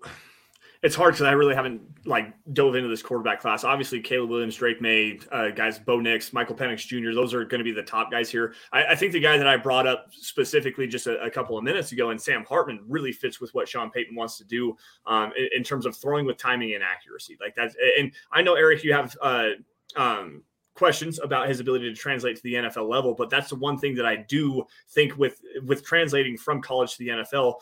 it's 0.82 0.94
hard 0.94 1.14
because 1.14 1.26
I 1.26 1.32
really 1.32 1.54
haven't 1.54 1.82
like 2.06 2.32
dove 2.52 2.76
into 2.76 2.88
this 2.88 3.02
quarterback 3.02 3.40
class. 3.40 3.64
Obviously, 3.64 4.00
Caleb 4.00 4.30
Williams, 4.30 4.56
Drake 4.56 4.80
Maye, 4.80 5.18
uh, 5.32 5.48
guys, 5.48 5.78
Bo 5.78 5.98
Nix, 5.98 6.32
Michael 6.32 6.54
Penix 6.54 6.86
Jr. 6.86 7.12
Those 7.12 7.34
are 7.34 7.44
going 7.44 7.58
to 7.58 7.64
be 7.64 7.72
the 7.72 7.82
top 7.82 8.10
guys 8.10 8.30
here. 8.30 8.54
I, 8.72 8.86
I, 8.86 8.94
think 8.94 9.12
the 9.12 9.20
guy 9.20 9.36
that 9.36 9.48
I 9.48 9.56
brought 9.56 9.86
up 9.86 10.06
specifically 10.12 10.86
just 10.86 11.08
a, 11.08 11.20
a, 11.20 11.30
couple 11.30 11.58
of 11.58 11.64
minutes 11.64 11.90
ago, 11.90 12.10
and 12.10 12.20
Sam 12.20 12.44
Hartman, 12.48 12.80
really 12.86 13.12
fits 13.12 13.40
with 13.40 13.52
what 13.54 13.68
Sean 13.68 13.90
Payton 13.90 14.14
wants 14.14 14.38
to 14.38 14.44
do 14.44 14.76
um, 15.06 15.32
in, 15.36 15.48
in, 15.56 15.64
terms 15.64 15.84
of 15.84 15.96
throwing 15.96 16.26
with 16.26 16.36
timing 16.36 16.74
and 16.74 16.84
accuracy. 16.84 17.36
Like 17.40 17.56
that, 17.56 17.74
and 17.98 18.12
I 18.32 18.42
know 18.42 18.54
Eric, 18.54 18.84
you 18.84 18.92
have. 18.92 19.16
Uh, 19.20 19.50
um, 19.96 20.42
questions 20.78 21.18
about 21.18 21.48
his 21.48 21.58
ability 21.58 21.90
to 21.90 21.94
translate 21.94 22.36
to 22.36 22.42
the 22.44 22.54
NFL 22.54 22.88
level, 22.88 23.12
but 23.12 23.28
that's 23.28 23.48
the 23.48 23.56
one 23.56 23.76
thing 23.76 23.96
that 23.96 24.06
I 24.06 24.14
do 24.14 24.64
think 24.90 25.18
with 25.18 25.40
with 25.64 25.84
translating 25.84 26.36
from 26.36 26.62
college 26.62 26.92
to 26.92 26.98
the 26.98 27.08
NFL 27.08 27.54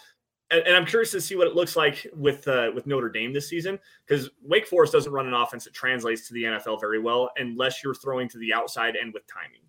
and, 0.51 0.63
and, 0.67 0.77
I'm 0.77 0.87
curious 0.87 1.11
to 1.13 1.21
see 1.21 1.37
what 1.37 1.47
it 1.47 1.55
looks 1.55 1.77
like 1.77 2.07
with 2.15 2.47
uh, 2.49 2.71
with 2.75 2.87
Notre 2.87 3.09
Dame 3.09 3.33
this 3.33 3.49
season 3.49 3.79
because 4.07 4.31
Wake 4.43 4.67
Forest 4.67 4.93
doesn't 4.93 5.13
run 5.13 5.27
an 5.27 5.35
offense 5.35 5.65
that 5.65 5.75
translates 5.75 6.29
to 6.29 6.35
the 6.35 6.45
NFL 6.45 6.81
very 6.81 7.01
well 7.01 7.31
unless 7.37 7.83
you're 7.83 7.95
throwing 7.95 8.29
to 8.29 8.39
the 8.39 8.53
outside 8.53 8.97
and 8.97 9.13
with 9.13 9.27
timing. 9.27 9.61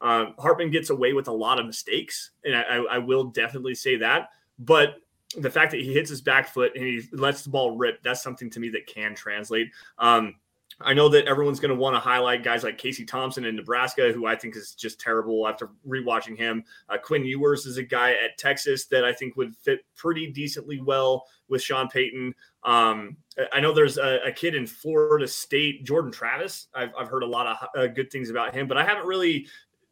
Um, 0.00 0.34
Hartman 0.38 0.70
gets 0.70 0.90
away 0.90 1.14
with 1.14 1.28
a 1.28 1.32
lot 1.32 1.58
of 1.58 1.66
mistakes, 1.66 2.32
and 2.44 2.54
I, 2.54 2.96
I, 2.96 2.98
will 2.98 3.24
definitely 3.24 3.74
say 3.74 3.96
that. 3.96 4.28
But 4.58 4.96
the 5.38 5.48
fact 5.48 5.70
that 5.70 5.80
he 5.80 5.94
hits 5.94 6.10
his 6.10 6.20
back 6.20 6.48
foot 6.48 6.72
and 6.76 6.84
he 6.84 7.02
lets 7.12 7.42
the 7.42 7.50
ball 7.50 7.76
rip, 7.76 8.02
that's 8.02 8.22
something 8.22 8.50
to 8.50 8.60
me 8.60 8.68
that 8.70 8.86
can 8.86 9.14
translate. 9.14 9.70
Um, 9.98 10.34
I 10.80 10.92
know 10.92 11.08
that 11.08 11.26
everyone's 11.26 11.60
going 11.60 11.74
to 11.74 11.80
want 11.80 11.96
to 11.96 12.00
highlight 12.00 12.44
guys 12.44 12.62
like 12.62 12.76
Casey 12.76 13.04
Thompson 13.04 13.46
in 13.46 13.56
Nebraska, 13.56 14.12
who 14.12 14.26
I 14.26 14.36
think 14.36 14.56
is 14.56 14.74
just 14.74 15.00
terrible 15.00 15.48
after 15.48 15.70
rewatching 15.88 16.36
him. 16.36 16.64
Uh, 16.88 16.98
Quinn 16.98 17.24
Ewers 17.24 17.64
is 17.64 17.78
a 17.78 17.82
guy 17.82 18.10
at 18.10 18.36
Texas 18.38 18.84
that 18.86 19.02
I 19.02 19.12
think 19.12 19.36
would 19.36 19.56
fit 19.56 19.80
pretty 19.96 20.26
decently 20.30 20.82
well 20.82 21.24
with 21.48 21.62
Sean 21.62 21.88
Payton. 21.88 22.34
Um, 22.62 23.16
I 23.52 23.60
know 23.60 23.72
there's 23.72 23.96
a, 23.96 24.20
a, 24.26 24.32
kid 24.32 24.54
in 24.54 24.66
Florida 24.66 25.26
State, 25.26 25.84
Jordan 25.84 26.12
Travis. 26.12 26.66
I've, 26.74 26.90
I've 26.98 27.08
heard 27.08 27.22
a 27.22 27.26
lot 27.26 27.46
of 27.46 27.68
uh, 27.76 27.86
good 27.86 28.10
things 28.10 28.28
about 28.28 28.54
him, 28.54 28.66
but 28.66 28.76
I 28.76 28.84
haven't 28.84 29.06
really 29.06 29.46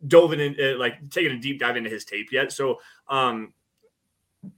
dove 0.06 0.32
in, 0.34 0.56
uh, 0.60 0.76
like 0.76 1.08
taken 1.10 1.32
a 1.32 1.38
deep 1.38 1.60
dive 1.60 1.76
into 1.76 1.88
his 1.88 2.04
tape 2.04 2.30
yet. 2.30 2.52
So 2.52 2.78
um, 3.08 3.54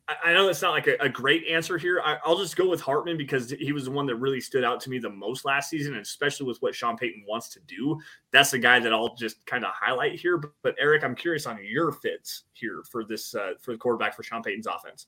I 0.09 0.32
know 0.32 0.49
it's 0.49 0.62
not 0.62 0.70
like 0.70 0.87
a, 0.87 0.97
a 1.01 1.09
great 1.09 1.47
answer 1.49 1.78
here. 1.78 2.01
I, 2.05 2.18
will 2.26 2.39
just 2.39 2.57
go 2.57 2.68
with 2.68 2.80
Hartman 2.80 3.16
because 3.16 3.51
he 3.51 3.72
was 3.72 3.84
the 3.84 3.91
one 3.91 4.07
that 4.07 4.16
really 4.16 4.41
stood 4.41 4.64
out 4.64 4.80
to 4.80 4.91
me 4.91 4.99
the 4.99 5.11
most 5.11 5.45
last 5.45 5.70
season, 5.70 5.95
and 5.95 6.03
especially 6.03 6.47
with 6.47 6.61
what 6.62 6.74
Sean 6.74 6.97
Payton 6.97 7.24
wants 7.28 7.49
to 7.51 7.61
do. 7.66 7.99
That's 8.30 8.51
the 8.51 8.59
guy 8.59 8.78
that 8.80 8.93
I'll 8.93 9.14
just 9.14 9.45
kind 9.47 9.64
of 9.64 9.72
highlight 9.74 10.18
here. 10.18 10.39
But, 10.39 10.53
but, 10.62 10.74
Eric, 10.78 11.05
I'm 11.05 11.14
curious 11.14 11.47
on 11.47 11.59
your 11.62 11.93
fits 11.93 12.45
here 12.53 12.82
for 12.91 13.05
this 13.05 13.34
uh, 13.34 13.55
for 13.61 13.72
the 13.72 13.78
quarterback 13.78 14.14
for 14.14 14.22
Sean 14.22 14.43
Payton's 14.43 14.66
offense. 14.66 15.07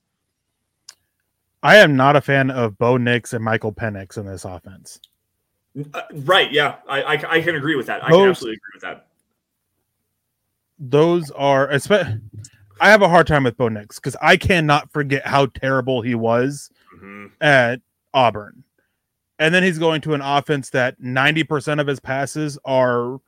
I 1.63 1.77
am 1.77 1.97
not 1.97 2.17
a 2.17 2.21
fan 2.21 2.51
of 2.51 2.79
Bo 2.79 2.97
Nix 2.97 3.33
and 3.33 3.45
Michael 3.45 3.73
Penix 3.73 4.17
in 4.17 4.27
this 4.27 4.45
offense. 4.45 5.01
Uh, 5.95 6.03
right? 6.13 6.51
Yeah, 6.53 6.77
I, 6.89 7.03
I, 7.03 7.13
I 7.13 7.41
can 7.41 7.57
agree 7.57 7.77
with 7.77 7.87
that. 7.87 8.05
I 8.05 8.11
can 8.11 8.29
absolutely 8.29 8.57
agree 8.57 8.73
with 8.75 8.83
that. 8.83 9.07
Those 10.79 11.31
are 11.33 11.69
especially 11.71 12.21
I 12.81 12.91
have 12.91 13.03
a 13.03 13.09
hard 13.09 13.27
time 13.27 13.45
with 13.45 13.57
Bo 13.57 13.69
Nix 13.69 13.97
because 13.97 14.17
I 14.23 14.37
cannot 14.37 14.91
forget 14.93 15.27
how 15.27 15.47
terrible 15.47 16.03
he 16.03 16.15
was 16.15 16.71
mm-hmm. 16.95 17.27
at 17.41 17.81
Auburn. 18.15 18.65
And 19.39 19.55
then 19.55 19.63
he's 19.63 19.79
going 19.79 20.01
to 20.03 20.15
an 20.15 20.21
offense 20.21 20.71
that 20.71 21.01
90% 21.01 21.81
of 21.81 21.87
his 21.87 22.01
passes 22.01 22.59
are 22.65 23.21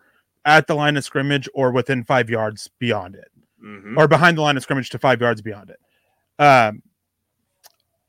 at 0.45 0.67
the 0.67 0.75
line 0.75 0.97
of 0.97 1.05
scrimmage 1.05 1.49
or 1.55 1.71
within 1.71 2.03
five 2.03 2.29
yards 2.29 2.69
beyond 2.79 3.15
it, 3.15 3.31
mm-hmm. 3.63 3.97
or 3.97 4.09
behind 4.09 4.37
the 4.37 4.43
line 4.43 4.57
of 4.57 4.63
scrimmage 4.63 4.91
to 4.91 4.99
five 4.99 5.21
yards 5.21 5.41
beyond 5.41 5.71
it. 5.71 5.81
Um, 6.43 6.83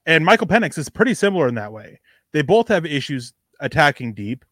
and 0.05 0.25
Michael 0.25 0.47
Penix 0.47 0.77
is 0.77 0.89
pretty 0.89 1.13
similar 1.13 1.47
in 1.47 1.55
that 1.55 1.71
way. 1.71 1.99
They 2.31 2.41
both 2.41 2.69
have 2.69 2.85
issues 2.85 3.33
attacking 3.59 4.13
deep. 4.13 4.45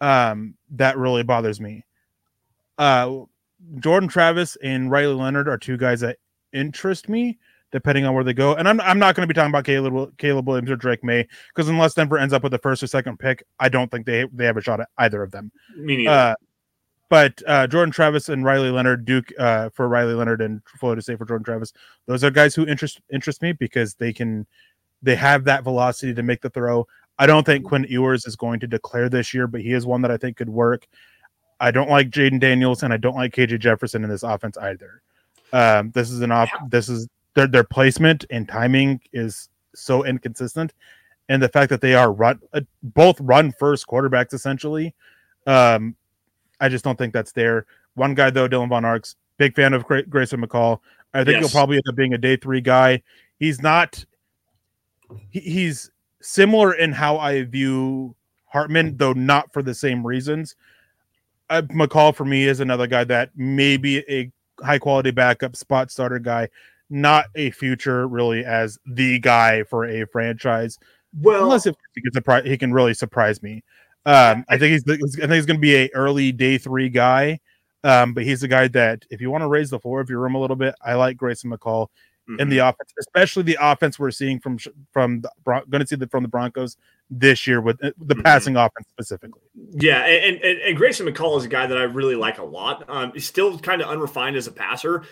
Um, 0.00 0.54
that 0.70 0.98
really 0.98 1.22
bothers 1.22 1.60
me. 1.60 1.84
Uh, 2.76 3.20
Jordan 3.78 4.08
Travis 4.08 4.56
and 4.62 4.90
Riley 4.90 5.14
Leonard 5.14 5.48
are 5.48 5.56
two 5.56 5.76
guys 5.76 6.00
that 6.00 6.18
interest 6.52 7.08
me 7.08 7.38
depending 7.72 8.04
on 8.04 8.14
where 8.14 8.22
they 8.22 8.34
go. 8.34 8.54
And 8.54 8.68
I'm, 8.68 8.80
I'm 8.82 8.98
not 8.98 9.14
going 9.16 9.26
to 9.26 9.26
be 9.26 9.34
talking 9.34 9.50
about 9.50 9.64
Caleb 9.64 10.16
Caleb 10.18 10.46
Williams 10.46 10.70
or 10.70 10.76
Drake 10.76 11.02
Maye 11.02 11.26
because 11.48 11.68
unless 11.68 11.94
Denver 11.94 12.18
ends 12.18 12.34
up 12.34 12.42
with 12.42 12.52
the 12.52 12.58
first 12.58 12.82
or 12.82 12.86
second 12.86 13.18
pick, 13.18 13.42
I 13.58 13.68
don't 13.68 13.90
think 13.90 14.06
they 14.06 14.26
they 14.32 14.44
have 14.44 14.56
a 14.56 14.60
shot 14.60 14.80
at 14.80 14.88
either 14.98 15.22
of 15.22 15.32
them. 15.32 15.50
Me 15.76 15.96
neither. 15.96 16.10
Uh, 16.10 16.34
but 17.08 17.42
uh, 17.46 17.66
Jordan 17.66 17.92
Travis 17.92 18.28
and 18.28 18.44
Riley 18.44 18.70
Leonard, 18.70 19.04
Duke 19.04 19.32
uh, 19.38 19.68
for 19.70 19.88
Riley 19.88 20.14
Leonard 20.14 20.40
and 20.40 20.62
Florida 20.78 21.02
State 21.02 21.18
for 21.18 21.26
Jordan 21.26 21.44
Travis, 21.44 21.72
those 22.06 22.24
are 22.24 22.30
guys 22.30 22.54
who 22.54 22.66
interest 22.66 23.00
interest 23.10 23.42
me 23.42 23.52
because 23.52 23.94
they 23.94 24.12
can 24.12 24.46
they 25.02 25.16
have 25.16 25.44
that 25.44 25.64
velocity 25.64 26.14
to 26.14 26.22
make 26.22 26.40
the 26.40 26.50
throw. 26.50 26.86
I 27.18 27.26
don't 27.26 27.44
think 27.44 27.66
Quinn 27.66 27.86
Ewers 27.88 28.26
is 28.26 28.36
going 28.36 28.60
to 28.60 28.66
declare 28.66 29.08
this 29.08 29.34
year, 29.34 29.46
but 29.46 29.60
he 29.60 29.72
is 29.72 29.84
one 29.84 30.02
that 30.02 30.10
I 30.10 30.16
think 30.16 30.36
could 30.36 30.48
work. 30.48 30.86
I 31.60 31.70
don't 31.70 31.90
like 31.90 32.10
Jayden 32.10 32.40
Daniels 32.40 32.82
and 32.82 32.92
I 32.92 32.96
don't 32.96 33.14
like 33.14 33.34
KJ 33.34 33.60
Jefferson 33.60 34.02
in 34.02 34.10
this 34.10 34.22
offense 34.22 34.56
either. 34.56 35.02
Um, 35.52 35.90
this 35.90 36.10
is 36.10 36.20
an 36.20 36.32
off. 36.32 36.50
This 36.68 36.88
is 36.88 37.08
their 37.34 37.46
their 37.46 37.64
placement 37.64 38.24
and 38.30 38.48
timing 38.48 39.00
is 39.12 39.48
so 39.74 40.04
inconsistent, 40.04 40.72
and 41.28 41.42
the 41.42 41.48
fact 41.48 41.70
that 41.70 41.80
they 41.80 41.94
are 41.94 42.12
run 42.12 42.40
uh, 42.52 42.60
both 42.82 43.20
run 43.20 43.52
first 43.52 43.86
quarterbacks 43.86 44.32
essentially. 44.32 44.94
Um, 45.46 45.96
I 46.60 46.68
just 46.68 46.84
don't 46.84 46.96
think 46.96 47.12
that's 47.12 47.32
there. 47.32 47.66
One 47.94 48.14
guy 48.14 48.30
though, 48.30 48.48
Dylan 48.48 48.68
Von 48.68 48.84
Arx, 48.84 49.16
big 49.36 49.54
fan 49.54 49.74
of 49.74 49.84
Grayson 49.84 50.40
McCall. 50.40 50.80
I 51.14 51.24
think 51.24 51.40
yes. 51.40 51.50
he'll 51.50 51.58
probably 51.58 51.76
end 51.76 51.84
up 51.88 51.96
being 51.96 52.14
a 52.14 52.18
day 52.18 52.36
three 52.36 52.60
guy. 52.60 53.02
He's 53.38 53.60
not. 53.60 54.04
He, 55.30 55.40
he's 55.40 55.90
similar 56.22 56.72
in 56.72 56.92
how 56.92 57.18
I 57.18 57.42
view 57.42 58.14
Hartman, 58.46 58.96
though 58.96 59.12
not 59.12 59.52
for 59.52 59.62
the 59.62 59.74
same 59.74 60.06
reasons. 60.06 60.54
Uh, 61.50 61.62
McCall 61.62 62.14
for 62.14 62.24
me 62.24 62.44
is 62.46 62.60
another 62.60 62.86
guy 62.86 63.04
that 63.04 63.30
maybe 63.36 63.98
a 64.08 64.30
high 64.60 64.78
quality 64.78 65.10
backup 65.10 65.56
spot 65.56 65.90
starter 65.90 66.18
guy, 66.18 66.48
not 66.90 67.26
a 67.34 67.50
future 67.50 68.06
really 68.08 68.44
as 68.44 68.78
the 68.86 69.18
guy 69.18 69.62
for 69.64 69.84
a 69.84 70.06
franchise. 70.06 70.78
Well, 71.20 71.44
unless 71.44 71.66
if 71.66 71.74
he 71.94 72.02
can 72.02 72.12
surprise, 72.12 72.44
he 72.44 72.56
can 72.56 72.72
really 72.72 72.94
surprise 72.94 73.42
me. 73.42 73.62
Um, 74.04 74.44
I 74.48 74.58
think 74.58 74.72
he's 74.72 74.84
I 74.88 74.96
think 74.96 75.32
he's 75.32 75.46
going 75.46 75.58
to 75.58 75.60
be 75.60 75.76
a 75.76 75.90
early 75.94 76.32
day 76.32 76.58
three 76.58 76.88
guy. 76.88 77.40
Um, 77.84 78.14
but 78.14 78.22
he's 78.22 78.40
the 78.40 78.48
guy 78.48 78.68
that 78.68 79.04
if 79.10 79.20
you 79.20 79.30
want 79.30 79.42
to 79.42 79.48
raise 79.48 79.70
the 79.70 79.80
floor 79.80 80.00
of 80.00 80.08
your 80.08 80.20
room 80.20 80.36
a 80.36 80.40
little 80.40 80.56
bit, 80.56 80.74
I 80.82 80.94
like 80.94 81.16
Grayson 81.16 81.50
McCall 81.50 81.88
mm-hmm. 82.28 82.40
in 82.40 82.48
the 82.48 82.58
mm-hmm. 82.58 82.68
offense, 82.68 82.92
especially 83.00 83.42
the 83.42 83.58
offense 83.60 83.98
we're 83.98 84.10
seeing 84.10 84.38
from 84.38 84.58
from 84.92 85.20
the 85.20 85.30
going 85.44 85.80
to 85.80 85.86
see 85.86 85.96
the 85.96 86.06
from 86.08 86.22
the 86.22 86.28
Broncos 86.28 86.76
this 87.10 87.46
year 87.46 87.60
with 87.60 87.82
uh, 87.84 87.90
the 87.98 88.14
mm-hmm. 88.14 88.22
passing 88.22 88.56
offense 88.56 88.86
specifically. 88.90 89.42
Yeah, 89.72 90.04
and, 90.04 90.40
and, 90.42 90.58
and 90.60 90.76
Grayson 90.76 91.06
McCall 91.06 91.38
is 91.38 91.44
a 91.44 91.48
guy 91.48 91.66
that 91.66 91.78
I 91.78 91.82
really 91.82 92.16
like 92.16 92.38
a 92.38 92.44
lot. 92.44 92.84
Um, 92.88 93.12
he's 93.12 93.26
still 93.26 93.58
kind 93.58 93.82
of 93.82 93.88
unrefined 93.88 94.36
as 94.36 94.46
a 94.46 94.52
passer, 94.52 95.04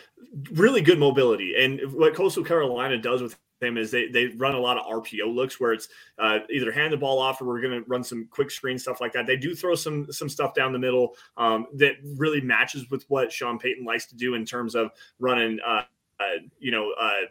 really 0.52 0.80
good 0.80 0.98
mobility, 0.98 1.54
and 1.58 1.80
what 1.92 2.14
Coastal 2.14 2.44
Carolina 2.44 2.98
does 2.98 3.22
with 3.22 3.36
him 3.60 3.76
is 3.76 3.90
they 3.90 4.08
they 4.08 4.28
run 4.28 4.54
a 4.54 4.58
lot 4.58 4.78
of 4.78 4.86
RPO 4.86 5.34
looks 5.34 5.60
where 5.60 5.72
it's 5.72 5.88
uh, 6.18 6.38
either 6.50 6.72
hand 6.72 6.92
the 6.92 6.96
ball 6.96 7.18
off 7.18 7.40
or 7.40 7.44
we're 7.44 7.60
going 7.60 7.82
to 7.82 7.88
run 7.88 8.02
some 8.02 8.26
quick 8.30 8.50
screen 8.50 8.78
stuff 8.78 9.00
like 9.00 9.12
that. 9.12 9.26
They 9.26 9.36
do 9.36 9.54
throw 9.54 9.74
some 9.74 10.10
some 10.12 10.28
stuff 10.28 10.54
down 10.54 10.72
the 10.72 10.78
middle 10.78 11.14
um, 11.36 11.66
that 11.74 11.96
really 12.16 12.40
matches 12.40 12.88
with 12.90 13.04
what 13.08 13.32
Sean 13.32 13.58
Payton 13.58 13.84
likes 13.84 14.06
to 14.06 14.16
do 14.16 14.34
in 14.34 14.44
terms 14.44 14.74
of 14.74 14.90
running. 15.18 15.58
Uh, 15.66 15.82
you 16.58 16.70
know, 16.70 16.92
uh, 16.98 17.26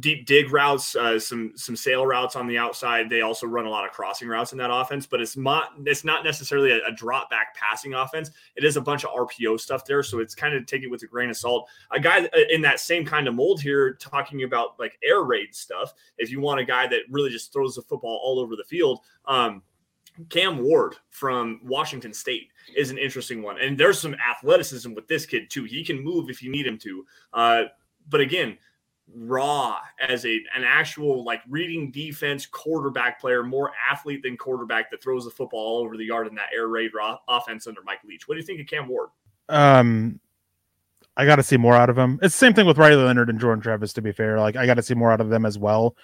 deep 0.00 0.26
dig 0.26 0.50
routes, 0.50 0.96
uh, 0.96 1.18
some 1.18 1.52
some 1.56 1.76
sail 1.76 2.06
routes 2.06 2.36
on 2.36 2.46
the 2.46 2.58
outside. 2.58 3.08
They 3.08 3.20
also 3.20 3.46
run 3.46 3.66
a 3.66 3.70
lot 3.70 3.84
of 3.84 3.92
crossing 3.92 4.28
routes 4.28 4.52
in 4.52 4.58
that 4.58 4.72
offense, 4.72 5.06
but 5.06 5.20
it's 5.20 5.36
not 5.36 5.72
it's 5.84 6.04
not 6.04 6.24
necessarily 6.24 6.72
a, 6.72 6.84
a, 6.86 6.92
drop 6.92 7.30
back 7.30 7.54
passing 7.54 7.94
offense. 7.94 8.30
It 8.56 8.64
is 8.64 8.76
a 8.76 8.80
bunch 8.80 9.04
of 9.04 9.10
RPO 9.10 9.60
stuff 9.60 9.84
there, 9.84 10.02
so 10.02 10.18
it's 10.18 10.34
kind 10.34 10.54
of 10.54 10.66
take 10.66 10.82
it 10.82 10.90
with 10.90 11.02
a 11.02 11.06
grain 11.06 11.30
of 11.30 11.36
salt. 11.36 11.68
A 11.92 12.00
guy 12.00 12.28
in 12.50 12.60
that 12.62 12.80
same 12.80 13.04
kind 13.04 13.28
of 13.28 13.34
mold 13.34 13.60
here, 13.60 13.94
talking 13.94 14.42
about 14.42 14.78
like 14.78 14.98
air 15.04 15.22
raid 15.22 15.54
stuff. 15.54 15.94
If 16.18 16.30
you 16.30 16.40
want 16.40 16.60
a 16.60 16.64
guy 16.64 16.86
that 16.88 17.00
really 17.10 17.30
just 17.30 17.52
throws 17.52 17.76
the 17.76 17.82
football 17.82 18.20
all 18.22 18.38
over 18.38 18.56
the 18.56 18.64
field. 18.64 19.00
Um, 19.26 19.62
Cam 20.28 20.62
Ward 20.62 20.94
from 21.10 21.60
Washington 21.64 22.12
State 22.12 22.50
is 22.76 22.90
an 22.90 22.98
interesting 22.98 23.42
one, 23.42 23.58
and 23.58 23.76
there's 23.76 23.98
some 23.98 24.14
athleticism 24.14 24.94
with 24.94 25.08
this 25.08 25.26
kid 25.26 25.50
too. 25.50 25.64
He 25.64 25.84
can 25.84 26.02
move 26.02 26.30
if 26.30 26.40
you 26.40 26.52
need 26.52 26.66
him 26.66 26.78
to. 26.78 27.06
Uh, 27.32 27.62
but 28.08 28.20
again, 28.20 28.58
raw 29.14 29.78
as 30.00 30.24
a 30.24 30.40
an 30.54 30.64
actual 30.64 31.24
like 31.24 31.40
reading 31.48 31.90
defense 31.90 32.46
quarterback 32.46 33.20
player, 33.20 33.42
more 33.42 33.72
athlete 33.90 34.22
than 34.22 34.36
quarterback 34.36 34.90
that 34.90 35.02
throws 35.02 35.24
the 35.24 35.30
football 35.30 35.60
all 35.60 35.84
over 35.84 35.96
the 35.96 36.04
yard 36.04 36.26
in 36.26 36.34
that 36.34 36.48
air 36.54 36.68
raid 36.68 36.92
raw 36.94 37.18
offense 37.28 37.66
under 37.66 37.82
Mike 37.82 38.00
Leach. 38.04 38.26
What 38.26 38.34
do 38.34 38.40
you 38.40 38.46
think 38.46 38.60
of 38.60 38.66
Cam 38.66 38.88
Ward? 38.88 39.10
Um, 39.48 40.20
I 41.16 41.26
got 41.26 41.36
to 41.36 41.42
see 41.42 41.56
more 41.56 41.74
out 41.74 41.90
of 41.90 41.98
him. 41.98 42.18
It's 42.22 42.34
the 42.34 42.38
same 42.38 42.54
thing 42.54 42.66
with 42.66 42.78
Riley 42.78 43.02
Leonard 43.02 43.30
and 43.30 43.38
Jordan 43.38 43.62
Travis. 43.62 43.92
To 43.94 44.02
be 44.02 44.12
fair, 44.12 44.40
like 44.40 44.56
I 44.56 44.66
got 44.66 44.74
to 44.74 44.82
see 44.82 44.94
more 44.94 45.12
out 45.12 45.20
of 45.20 45.28
them 45.28 45.46
as 45.46 45.58
well. 45.58 45.96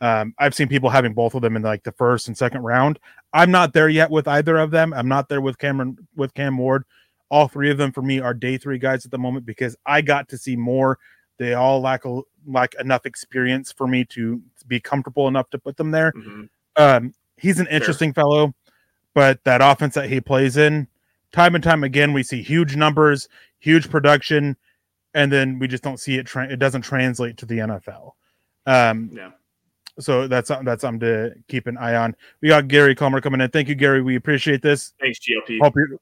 Um, 0.00 0.34
I've 0.38 0.54
seen 0.54 0.68
people 0.68 0.90
having 0.90 1.12
both 1.12 1.34
of 1.34 1.42
them 1.42 1.56
in 1.56 1.62
like 1.62 1.82
the 1.82 1.92
first 1.92 2.28
and 2.28 2.36
second 2.36 2.62
round. 2.62 2.98
I'm 3.32 3.50
not 3.50 3.72
there 3.72 3.88
yet 3.88 4.10
with 4.10 4.28
either 4.28 4.56
of 4.58 4.70
them. 4.70 4.92
I'm 4.92 5.08
not 5.08 5.28
there 5.28 5.40
with 5.40 5.58
Cameron 5.58 6.06
with 6.16 6.34
Cam 6.34 6.56
Ward. 6.56 6.84
All 7.30 7.48
three 7.48 7.70
of 7.70 7.78
them 7.78 7.92
for 7.92 8.02
me 8.02 8.20
are 8.20 8.32
day 8.32 8.56
three 8.56 8.78
guys 8.78 9.04
at 9.04 9.10
the 9.10 9.18
moment 9.18 9.44
because 9.44 9.76
I 9.84 10.00
got 10.00 10.28
to 10.30 10.38
see 10.38 10.56
more 10.56 10.98
they 11.38 11.54
all 11.54 11.80
lack 11.80 12.04
a, 12.04 12.20
lack 12.46 12.74
enough 12.74 13.06
experience 13.06 13.72
for 13.72 13.86
me 13.86 14.04
to 14.06 14.42
be 14.66 14.80
comfortable 14.80 15.28
enough 15.28 15.48
to 15.50 15.58
put 15.58 15.76
them 15.76 15.90
there. 15.90 16.12
Mm-hmm. 16.12 16.44
Um, 16.76 17.14
he's 17.36 17.60
an 17.60 17.66
interesting 17.68 18.10
sure. 18.10 18.22
fellow, 18.22 18.54
but 19.14 19.42
that 19.44 19.60
offense 19.60 19.94
that 19.94 20.08
he 20.08 20.20
plays 20.20 20.56
in, 20.56 20.88
time 21.32 21.54
and 21.54 21.64
time 21.64 21.84
again, 21.84 22.12
we 22.12 22.22
see 22.22 22.42
huge 22.42 22.76
numbers, 22.76 23.28
huge 23.58 23.90
production, 23.90 24.56
and 25.14 25.32
then 25.32 25.58
we 25.58 25.68
just 25.68 25.82
don't 25.82 25.98
see 25.98 26.16
it. 26.16 26.26
Tra- 26.26 26.48
it 26.48 26.58
doesn't 26.58 26.82
translate 26.82 27.36
to 27.38 27.46
the 27.46 27.58
NFL. 27.58 28.12
Um, 28.66 29.10
yeah. 29.12 29.30
So 30.00 30.28
that's 30.28 30.48
that's 30.62 30.82
something 30.82 31.00
to 31.00 31.34
keep 31.48 31.66
an 31.66 31.76
eye 31.76 31.96
on. 31.96 32.14
We 32.40 32.48
got 32.48 32.68
Gary 32.68 32.94
Comer 32.94 33.20
coming 33.20 33.40
in. 33.40 33.50
Thank 33.50 33.68
you, 33.68 33.74
Gary. 33.74 34.00
We 34.00 34.14
appreciate 34.14 34.62
this. 34.62 34.92
Thanks, 35.00 35.18
GLP. 35.18 35.58
Hope 35.60 35.74
you're 35.74 35.98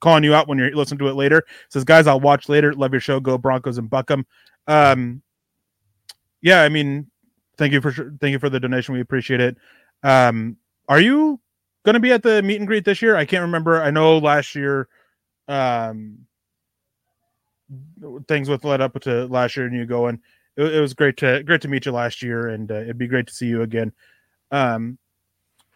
calling 0.00 0.24
you 0.24 0.34
out 0.34 0.48
when 0.48 0.58
you're 0.58 0.74
listening 0.74 0.98
to 0.98 1.08
it 1.08 1.14
later. 1.14 1.44
Says, 1.68 1.84
guys, 1.84 2.06
I'll 2.06 2.20
watch 2.20 2.48
later. 2.48 2.74
Love 2.74 2.92
your 2.92 3.00
show. 3.00 3.20
Go 3.20 3.38
Broncos 3.38 3.78
and 3.78 3.88
Buckham. 3.88 4.26
Um, 4.66 5.22
yeah, 6.42 6.62
I 6.62 6.68
mean, 6.68 7.10
thank 7.58 7.72
you 7.72 7.80
for 7.80 7.92
thank 7.92 8.32
you 8.32 8.38
for 8.38 8.48
the 8.48 8.60
donation. 8.60 8.94
We 8.94 9.00
appreciate 9.00 9.40
it. 9.40 9.56
Um, 10.02 10.56
are 10.88 11.00
you 11.00 11.40
going 11.84 11.94
to 11.94 12.00
be 12.00 12.12
at 12.12 12.22
the 12.22 12.42
meet 12.42 12.56
and 12.56 12.66
greet 12.66 12.84
this 12.84 13.02
year? 13.02 13.16
I 13.16 13.24
can't 13.24 13.42
remember. 13.42 13.82
I 13.82 13.90
know 13.90 14.18
last 14.18 14.54
year, 14.54 14.88
um, 15.48 16.26
things 18.26 18.48
with 18.48 18.64
led 18.64 18.80
up 18.80 18.98
to 19.00 19.26
last 19.26 19.56
year 19.56 19.66
and 19.66 19.76
you 19.76 19.86
going. 19.86 20.20
It, 20.56 20.74
it 20.74 20.80
was 20.80 20.94
great 20.94 21.16
to 21.18 21.42
great 21.42 21.60
to 21.62 21.68
meet 21.68 21.86
you 21.86 21.92
last 21.92 22.22
year, 22.22 22.48
and 22.48 22.70
uh, 22.70 22.76
it'd 22.76 22.98
be 22.98 23.06
great 23.06 23.26
to 23.26 23.34
see 23.34 23.46
you 23.46 23.62
again. 23.62 23.92
Um, 24.50 24.98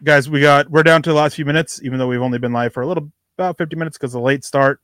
guys, 0.03 0.29
we 0.29 0.41
got 0.41 0.69
we're 0.69 0.83
down 0.83 1.01
to 1.03 1.09
the 1.09 1.15
last 1.15 1.35
few 1.35 1.45
minutes, 1.45 1.81
even 1.83 1.99
though 1.99 2.07
we've 2.07 2.21
only 2.21 2.39
been 2.39 2.53
live 2.53 2.73
for 2.73 2.81
a 2.81 2.87
little 2.87 3.11
about 3.37 3.57
50 3.57 3.75
minutes 3.75 3.97
because 3.97 4.13
of 4.13 4.21
the 4.21 4.25
late 4.25 4.43
start. 4.43 4.81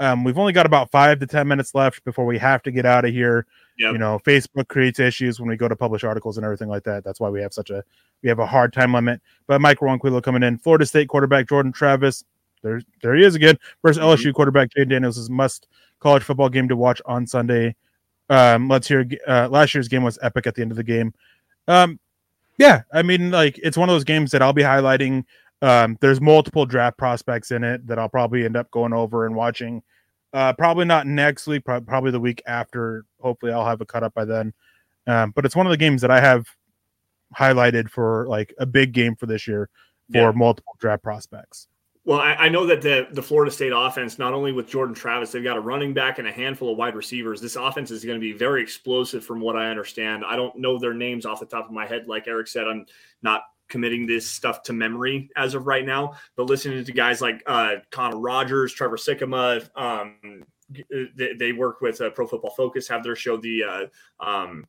Um, 0.00 0.24
we've 0.24 0.38
only 0.38 0.54
got 0.54 0.64
about 0.64 0.90
five 0.90 1.20
to 1.20 1.26
10 1.26 1.46
minutes 1.46 1.74
left 1.74 2.02
before 2.04 2.24
we 2.24 2.38
have 2.38 2.62
to 2.62 2.70
get 2.70 2.86
out 2.86 3.04
of 3.04 3.12
here. 3.12 3.46
Yep. 3.78 3.92
You 3.92 3.98
know, 3.98 4.18
Facebook 4.24 4.68
creates 4.68 4.98
issues 4.98 5.38
when 5.38 5.48
we 5.48 5.56
go 5.56 5.68
to 5.68 5.76
publish 5.76 6.04
articles 6.04 6.38
and 6.38 6.44
everything 6.44 6.68
like 6.68 6.84
that. 6.84 7.04
That's 7.04 7.20
why 7.20 7.28
we 7.28 7.42
have 7.42 7.52
such 7.52 7.68
a 7.68 7.84
we 8.22 8.28
have 8.30 8.38
a 8.38 8.46
hard 8.46 8.72
time 8.72 8.94
limit. 8.94 9.20
But 9.46 9.60
Mike 9.60 9.78
Ronquillo 9.80 10.22
coming 10.22 10.42
in, 10.42 10.58
Florida 10.58 10.86
State 10.86 11.08
quarterback 11.08 11.48
Jordan 11.48 11.72
Travis. 11.72 12.24
There, 12.62 12.80
there 13.02 13.14
he 13.14 13.24
is 13.24 13.34
again. 13.34 13.58
Versus 13.82 14.02
mm-hmm. 14.02 14.28
LSU 14.28 14.34
quarterback 14.34 14.70
Jay 14.74 14.84
Daniels 14.86 15.18
is 15.18 15.28
must 15.28 15.68
college 15.98 16.22
football 16.22 16.48
game 16.48 16.68
to 16.68 16.76
watch 16.76 17.02
on 17.04 17.26
Sunday. 17.26 17.76
Um, 18.30 18.68
let's 18.68 18.88
hear. 18.88 19.06
Uh, 19.28 19.48
last 19.50 19.74
year's 19.74 19.88
game 19.88 20.02
was 20.02 20.18
epic 20.22 20.46
at 20.46 20.54
the 20.54 20.62
end 20.62 20.70
of 20.70 20.76
the 20.76 20.84
game. 20.84 21.12
Um, 21.68 22.00
yeah, 22.58 22.82
I 22.92 23.02
mean, 23.02 23.30
like 23.30 23.58
it's 23.62 23.76
one 23.76 23.88
of 23.88 23.94
those 23.94 24.04
games 24.04 24.30
that 24.30 24.40
I'll 24.42 24.52
be 24.52 24.62
highlighting. 24.62 25.24
Um, 25.62 25.98
there's 26.00 26.20
multiple 26.20 26.64
draft 26.64 26.96
prospects 26.96 27.50
in 27.50 27.64
it 27.64 27.86
that 27.86 27.98
I'll 27.98 28.08
probably 28.08 28.44
end 28.44 28.56
up 28.56 28.70
going 28.70 28.92
over 28.92 29.26
and 29.26 29.34
watching. 29.34 29.82
Uh, 30.32 30.52
probably 30.52 30.84
not 30.84 31.06
next 31.06 31.46
week, 31.46 31.64
pro- 31.64 31.80
probably 31.80 32.10
the 32.10 32.20
week 32.20 32.42
after. 32.46 33.04
Hopefully, 33.20 33.52
I'll 33.52 33.66
have 33.66 33.80
a 33.80 33.86
cut 33.86 34.02
up 34.02 34.14
by 34.14 34.24
then. 34.24 34.54
Um, 35.06 35.32
but 35.34 35.44
it's 35.44 35.56
one 35.56 35.66
of 35.66 35.70
the 35.70 35.76
games 35.76 36.02
that 36.02 36.10
I 36.10 36.20
have 36.20 36.46
highlighted 37.36 37.90
for 37.90 38.26
like 38.28 38.54
a 38.58 38.66
big 38.66 38.92
game 38.92 39.16
for 39.16 39.26
this 39.26 39.46
year 39.46 39.68
for 40.10 40.18
yeah. 40.18 40.32
multiple 40.32 40.76
draft 40.78 41.02
prospects. 41.02 41.68
Well, 42.04 42.18
I, 42.18 42.32
I, 42.32 42.48
know 42.48 42.66
that 42.66 42.80
the 42.80 43.08
the 43.12 43.22
Florida 43.22 43.50
State 43.50 43.72
offense, 43.74 44.18
not 44.18 44.32
only 44.32 44.52
with 44.52 44.68
Jordan 44.68 44.94
Travis, 44.94 45.32
they've 45.32 45.44
got 45.44 45.58
a 45.58 45.60
running 45.60 45.92
back 45.92 46.18
and 46.18 46.26
a 46.26 46.32
handful 46.32 46.72
of 46.72 46.78
wide 46.78 46.94
receivers. 46.94 47.40
This 47.40 47.56
offense 47.56 47.90
is 47.90 48.04
going 48.04 48.16
to 48.16 48.20
be 48.20 48.32
very 48.32 48.62
explosive, 48.62 49.24
from 49.24 49.40
what 49.40 49.54
I 49.54 49.70
understand. 49.70 50.24
I 50.24 50.34
don't 50.34 50.56
know 50.56 50.78
their 50.78 50.94
names 50.94 51.26
off 51.26 51.40
the 51.40 51.46
top 51.46 51.66
of 51.66 51.72
my 51.72 51.86
head. 51.86 52.08
Like 52.08 52.26
Eric 52.26 52.48
said, 52.48 52.66
I'm 52.66 52.86
not 53.22 53.42
committing 53.70 54.06
this 54.06 54.28
stuff 54.30 54.62
to 54.64 54.74
memory 54.74 55.30
as 55.36 55.54
of 55.54 55.66
right 55.66 55.86
now. 55.86 56.12
But 56.36 56.44
listening 56.44 56.84
to 56.84 56.92
guys 56.92 57.22
like 57.22 57.42
uh, 57.46 57.76
Connor 57.90 58.18
Rogers, 58.18 58.74
Trevor 58.74 58.96
Sikkema, 58.96 59.68
um, 59.74 60.44
they, 61.16 61.32
they, 61.38 61.52
work 61.52 61.80
with 61.80 62.00
uh, 62.00 62.10
Pro 62.10 62.26
Football 62.26 62.50
Focus, 62.50 62.86
have 62.88 63.02
their 63.02 63.16
show 63.16 63.36
the 63.36 63.62
uh, 63.64 64.24
um, 64.24 64.66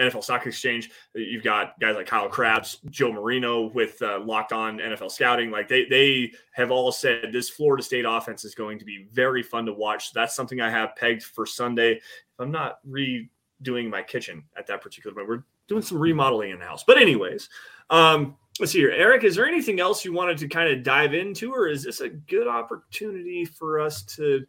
NFL 0.00 0.24
Stock 0.24 0.46
Exchange. 0.46 0.90
You've 1.14 1.44
got 1.44 1.78
guys 1.78 1.96
like 1.96 2.06
Kyle 2.06 2.28
Crabbs, 2.28 2.78
Joe 2.90 3.12
Marino 3.12 3.68
with 3.68 4.00
uh, 4.02 4.20
Locked 4.20 4.52
On 4.52 4.78
NFL 4.78 5.10
Scouting. 5.10 5.50
Like 5.50 5.68
they 5.68 5.84
they 5.84 6.32
have 6.52 6.70
all 6.70 6.90
said 6.90 7.30
this 7.32 7.50
Florida 7.50 7.82
State 7.82 8.04
offense 8.06 8.44
is 8.44 8.54
going 8.54 8.78
to 8.78 8.84
be 8.84 9.06
very 9.12 9.42
fun 9.42 9.66
to 9.66 9.72
watch. 9.72 10.12
That's 10.12 10.34
something 10.34 10.60
I 10.60 10.70
have 10.70 10.96
pegged 10.96 11.22
for 11.22 11.46
Sunday. 11.46 11.92
If 11.92 12.40
I'm 12.40 12.50
not 12.50 12.78
redoing 12.88 13.88
my 13.90 14.02
kitchen 14.02 14.44
at 14.56 14.66
that 14.66 14.82
particular 14.82 15.14
moment, 15.14 15.28
we're 15.28 15.44
doing 15.68 15.82
some 15.82 15.98
remodeling 15.98 16.50
in 16.50 16.58
the 16.58 16.64
house. 16.64 16.84
But 16.86 16.98
anyways, 16.98 17.48
um, 17.90 18.36
let's 18.60 18.72
see 18.72 18.78
here. 18.78 18.90
Eric, 18.90 19.24
is 19.24 19.36
there 19.36 19.46
anything 19.46 19.80
else 19.80 20.04
you 20.04 20.12
wanted 20.12 20.38
to 20.38 20.48
kind 20.48 20.72
of 20.72 20.82
dive 20.82 21.14
into, 21.14 21.52
or 21.52 21.68
is 21.68 21.84
this 21.84 22.00
a 22.00 22.08
good 22.08 22.46
opportunity 22.46 23.44
for 23.44 23.80
us 23.80 24.02
to 24.02 24.44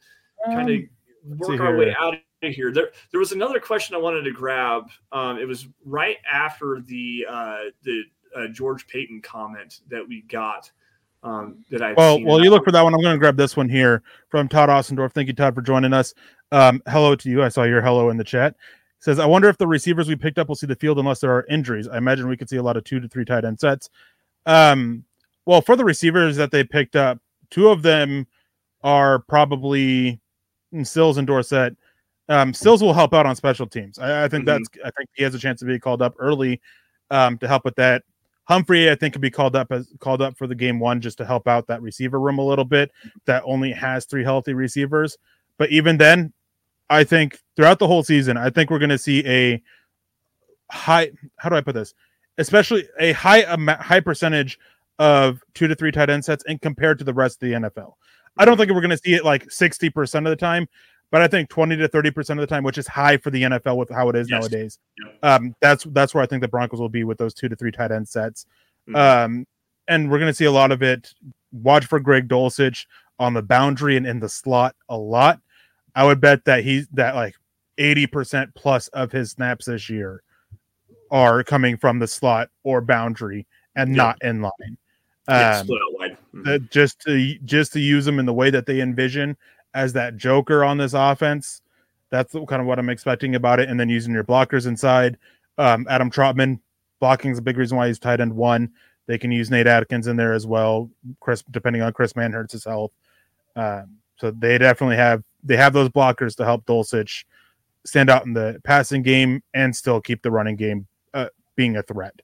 kind 0.45 0.69
of 0.69 0.75
um, 0.75 1.37
work 1.37 1.59
our 1.59 1.77
way 1.77 1.95
out 1.97 2.13
of 2.13 2.19
here. 2.53 2.71
There, 2.71 2.89
there 3.11 3.19
was 3.19 3.31
another 3.31 3.59
question 3.59 3.95
I 3.95 3.99
wanted 3.99 4.23
to 4.23 4.31
grab. 4.31 4.89
Um, 5.11 5.37
it 5.37 5.47
was 5.47 5.67
right 5.83 6.17
after 6.31 6.81
the 6.85 7.25
uh, 7.29 7.57
the 7.83 8.03
uh, 8.35 8.47
George 8.47 8.87
Paton 8.87 9.21
comment 9.21 9.81
that 9.89 10.07
we 10.07 10.21
got. 10.23 10.71
Um, 11.23 11.65
that 11.71 11.81
I 11.81 11.93
well, 11.93 12.21
well, 12.21 12.43
you 12.43 12.51
look 12.51 12.63
for 12.63 12.71
that 12.71 12.83
one. 12.83 12.93
I'm 12.93 13.01
going 13.01 13.15
to 13.15 13.19
grab 13.19 13.35
this 13.35 13.57
one 13.57 13.67
here 13.67 14.03
from 14.29 14.47
Todd 14.47 14.69
Ossendorf. 14.69 15.11
Thank 15.11 15.27
you, 15.27 15.33
Todd, 15.33 15.55
for 15.55 15.61
joining 15.61 15.91
us. 15.91 16.13
Um, 16.51 16.83
hello 16.87 17.15
to 17.15 17.29
you. 17.29 17.41
I 17.41 17.49
saw 17.49 17.63
your 17.63 17.81
hello 17.81 18.11
in 18.11 18.17
the 18.17 18.23
chat. 18.23 18.55
Says, 19.05 19.19
I 19.19 19.25
wonder 19.25 19.47
if 19.47 19.57
the 19.57 19.67
receivers 19.67 20.07
we 20.07 20.15
picked 20.15 20.37
up 20.37 20.47
will 20.47 20.55
see 20.55 20.67
the 20.67 20.75
field 20.75 20.99
unless 20.99 21.19
there 21.19 21.31
are 21.31 21.45
injuries. 21.47 21.87
I 21.87 21.97
imagine 21.97 22.27
we 22.27 22.37
could 22.37 22.49
see 22.49 22.57
a 22.57 22.63
lot 22.63 22.75
of 22.75 22.83
two 22.83 22.99
to 22.99 23.07
three 23.07 23.25
tight 23.25 23.45
end 23.45 23.59
sets. 23.59 23.89
Um, 24.45 25.05
well, 25.45 25.61
for 25.61 25.75
the 25.75 25.85
receivers 25.85 26.35
that 26.37 26.51
they 26.51 26.63
picked 26.63 26.95
up, 26.95 27.19
two 27.51 27.69
of 27.69 27.81
them 27.83 28.27
are 28.83 29.19
probably 29.19 30.19
Sills 30.83 31.17
and 31.17 31.27
Dorsett 31.27 31.75
um, 32.29 32.53
Sills 32.53 32.81
will 32.81 32.93
help 32.93 33.13
out 33.13 33.25
on 33.25 33.35
special 33.35 33.67
teams. 33.67 33.99
I, 33.99 34.25
I 34.25 34.27
think 34.27 34.45
mm-hmm. 34.45 34.63
that's 34.63 34.69
I 34.83 34.91
think 34.97 35.09
he 35.13 35.23
has 35.23 35.35
a 35.35 35.39
chance 35.39 35.59
to 35.59 35.65
be 35.65 35.79
called 35.79 36.01
up 36.01 36.15
early 36.17 36.61
um, 37.11 37.37
to 37.39 37.47
help 37.47 37.65
with 37.65 37.75
that. 37.75 38.03
Humphrey, 38.45 38.91
I 38.91 38.95
think, 38.95 39.13
could 39.13 39.21
be 39.21 39.31
called 39.31 39.55
up 39.55 39.71
as 39.71 39.91
called 39.99 40.21
up 40.21 40.37
for 40.37 40.47
the 40.47 40.55
game 40.55 40.79
one 40.79 41.01
just 41.01 41.17
to 41.17 41.25
help 41.25 41.47
out 41.47 41.67
that 41.67 41.81
receiver 41.81 42.19
room 42.19 42.37
a 42.37 42.45
little 42.45 42.65
bit 42.65 42.91
that 43.25 43.43
only 43.45 43.71
has 43.71 44.05
three 44.05 44.23
healthy 44.23 44.53
receivers. 44.53 45.17
But 45.57 45.71
even 45.71 45.97
then, 45.97 46.31
I 46.89 47.03
think 47.03 47.39
throughout 47.55 47.79
the 47.79 47.87
whole 47.87 48.03
season, 48.03 48.37
I 48.37 48.49
think 48.49 48.69
we're 48.69 48.79
going 48.79 48.89
to 48.89 48.97
see 48.97 49.25
a 49.25 49.61
high. 50.71 51.11
How 51.37 51.49
do 51.49 51.55
I 51.55 51.61
put 51.61 51.75
this? 51.75 51.93
Especially 52.37 52.87
a 52.99 53.13
high 53.13 53.43
um, 53.43 53.67
high 53.67 53.99
percentage 53.99 54.59
of 54.99 55.41
two 55.53 55.67
to 55.67 55.75
three 55.75 55.91
tight 55.91 56.09
end 56.09 56.23
sets, 56.23 56.43
and 56.47 56.61
compared 56.61 56.99
to 56.99 57.05
the 57.05 57.13
rest 57.13 57.41
of 57.41 57.49
the 57.49 57.55
NFL. 57.55 57.93
I 58.37 58.45
don't 58.45 58.57
think 58.57 58.71
we're 58.71 58.81
going 58.81 58.91
to 58.91 58.97
see 58.97 59.13
it 59.13 59.23
like 59.23 59.49
sixty 59.51 59.89
percent 59.89 60.27
of 60.27 60.31
the 60.31 60.35
time, 60.35 60.67
but 61.11 61.21
I 61.21 61.27
think 61.27 61.49
20 61.49 61.77
to 61.77 61.87
30 61.87 62.11
percent 62.11 62.39
of 62.39 62.47
the 62.47 62.53
time, 62.53 62.63
which 62.63 62.77
is 62.77 62.87
high 62.87 63.17
for 63.17 63.29
the 63.29 63.43
NFL 63.43 63.77
with 63.77 63.89
how 63.89 64.09
it 64.09 64.15
is 64.15 64.29
yes. 64.29 64.41
nowadays. 64.41 64.79
Yep. 65.03 65.23
Um, 65.23 65.55
that's 65.61 65.85
that's 65.85 66.13
where 66.13 66.23
I 66.23 66.27
think 66.27 66.41
the 66.41 66.47
Broncos 66.47 66.79
will 66.79 66.89
be 66.89 67.03
with 67.03 67.17
those 67.17 67.33
two 67.33 67.47
to 67.47 67.55
three 67.55 67.71
tight 67.71 67.91
end 67.91 68.07
sets. 68.07 68.45
Mm-hmm. 68.87 68.95
Um, 68.95 69.47
and 69.87 70.09
we're 70.11 70.19
going 70.19 70.29
to 70.29 70.35
see 70.35 70.45
a 70.45 70.51
lot 70.51 70.71
of 70.71 70.81
it. 70.81 71.13
Watch 71.51 71.85
for 71.85 71.99
Greg 71.99 72.27
Dulcich 72.27 72.85
on 73.19 73.33
the 73.33 73.41
boundary 73.41 73.97
and 73.97 74.05
in 74.05 74.19
the 74.19 74.29
slot 74.29 74.75
a 74.89 74.97
lot. 74.97 75.39
I 75.95 76.05
would 76.05 76.21
bet 76.21 76.45
that 76.45 76.63
he's 76.63 76.87
that 76.89 77.15
like 77.15 77.35
80 77.77 78.07
percent 78.07 78.55
plus 78.55 78.87
of 78.89 79.11
his 79.11 79.31
snaps 79.31 79.65
this 79.65 79.89
year 79.89 80.21
are 81.11 81.43
coming 81.43 81.77
from 81.77 81.99
the 81.99 82.07
slot 82.07 82.49
or 82.63 82.81
boundary 82.81 83.45
and 83.75 83.91
yep. 83.91 83.97
not 83.97 84.23
in 84.23 84.41
line. 84.41 84.77
Um, 85.27 85.67
mm-hmm. 85.67 86.65
just 86.69 86.99
to 87.01 87.37
just 87.45 87.73
to 87.73 87.79
use 87.79 88.05
them 88.05 88.19
in 88.19 88.25
the 88.25 88.33
way 88.33 88.49
that 88.49 88.65
they 88.65 88.81
envision 88.81 89.35
as 89.73 89.93
that 89.93 90.17
joker 90.17 90.63
on 90.63 90.77
this 90.77 90.93
offense. 90.93 91.61
That's 92.11 92.33
kind 92.33 92.61
of 92.61 92.65
what 92.65 92.79
I'm 92.79 92.89
expecting 92.89 93.35
about 93.35 93.59
it. 93.59 93.69
And 93.69 93.79
then 93.79 93.89
using 93.89 94.13
your 94.13 94.23
blockers 94.23 94.67
inside. 94.67 95.17
Um, 95.57 95.87
Adam 95.89 96.11
Trautman 96.11 96.59
blocking 96.99 97.31
is 97.31 97.39
a 97.39 97.41
big 97.41 97.57
reason 97.57 97.77
why 97.77 97.87
he's 97.87 97.99
tight 97.99 98.19
end 98.19 98.33
one. 98.33 98.71
They 99.07 99.17
can 99.17 99.31
use 99.31 99.51
Nate 99.51 99.67
Adkins 99.67 100.07
in 100.07 100.15
there 100.15 100.33
as 100.33 100.47
well, 100.47 100.89
Chris, 101.19 101.43
depending 101.51 101.81
on 101.81 101.93
Chris 101.93 102.13
Manhertz' 102.13 102.65
health. 102.65 102.91
Um, 103.55 103.97
so 104.17 104.31
they 104.31 104.57
definitely 104.57 104.95
have 104.97 105.23
they 105.45 105.55
have 105.57 105.73
those 105.73 105.89
blockers 105.89 106.35
to 106.37 106.43
help 106.43 106.65
Dulcich 106.65 107.23
stand 107.85 108.09
out 108.09 108.25
in 108.25 108.33
the 108.33 108.59
passing 108.63 109.03
game 109.03 109.43
and 109.53 109.75
still 109.75 110.01
keep 110.01 110.21
the 110.23 110.31
running 110.31 110.55
game 110.55 110.87
uh, 111.13 111.27
being 111.55 111.77
a 111.77 111.83
threat. 111.83 112.19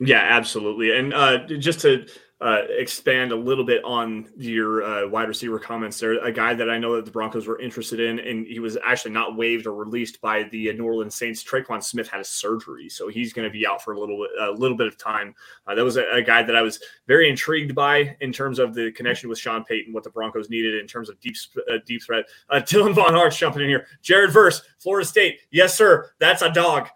Yeah, 0.00 0.20
absolutely. 0.20 0.96
And 0.96 1.14
uh, 1.14 1.46
just 1.46 1.80
to 1.80 2.06
uh, 2.44 2.60
expand 2.68 3.32
a 3.32 3.36
little 3.36 3.64
bit 3.64 3.82
on 3.84 4.28
your 4.36 4.82
uh, 4.84 5.08
wide 5.08 5.28
receiver 5.28 5.58
comments 5.58 5.98
there. 5.98 6.22
A 6.22 6.30
guy 6.30 6.52
that 6.52 6.68
I 6.68 6.76
know 6.76 6.94
that 6.96 7.06
the 7.06 7.10
Broncos 7.10 7.46
were 7.46 7.58
interested 7.58 8.00
in, 8.00 8.18
and 8.18 8.46
he 8.46 8.58
was 8.58 8.76
actually 8.84 9.12
not 9.12 9.34
waived 9.34 9.66
or 9.66 9.74
released 9.74 10.20
by 10.20 10.42
the 10.42 10.70
New 10.74 10.84
Orleans 10.84 11.14
Saints. 11.14 11.42
Tre'Quan 11.42 11.82
Smith 11.82 12.06
had 12.06 12.20
a 12.20 12.24
surgery, 12.24 12.90
so 12.90 13.08
he's 13.08 13.32
going 13.32 13.48
to 13.48 13.52
be 13.52 13.66
out 13.66 13.82
for 13.82 13.94
a 13.94 13.98
little 13.98 14.26
a 14.40 14.52
little 14.52 14.76
bit 14.76 14.86
of 14.86 14.98
time. 14.98 15.34
Uh, 15.66 15.74
that 15.74 15.82
was 15.82 15.96
a, 15.96 16.04
a, 16.12 16.20
guy 16.20 16.42
that 16.42 16.54
I 16.54 16.60
was 16.60 16.80
very 17.06 17.30
intrigued 17.30 17.74
by 17.74 18.14
in 18.20 18.30
terms 18.30 18.58
of 18.58 18.74
the 18.74 18.92
connection 18.92 19.30
with 19.30 19.38
Sean 19.38 19.64
Payton, 19.64 19.94
what 19.94 20.04
the 20.04 20.10
Broncos 20.10 20.50
needed 20.50 20.74
in 20.74 20.86
terms 20.86 21.08
of 21.08 21.18
deep 21.20 21.36
uh, 21.72 21.78
deep 21.86 22.02
threat. 22.02 22.26
Uh, 22.50 22.56
Dylan 22.56 22.94
Von 22.94 23.14
Hart's 23.14 23.38
jumping 23.38 23.62
in 23.62 23.68
here. 23.70 23.86
Jared 24.02 24.32
Verse, 24.32 24.60
Florida 24.78 25.08
State. 25.08 25.40
Yes, 25.50 25.74
sir. 25.74 26.10
That's 26.18 26.42
a 26.42 26.52
dog. 26.52 26.88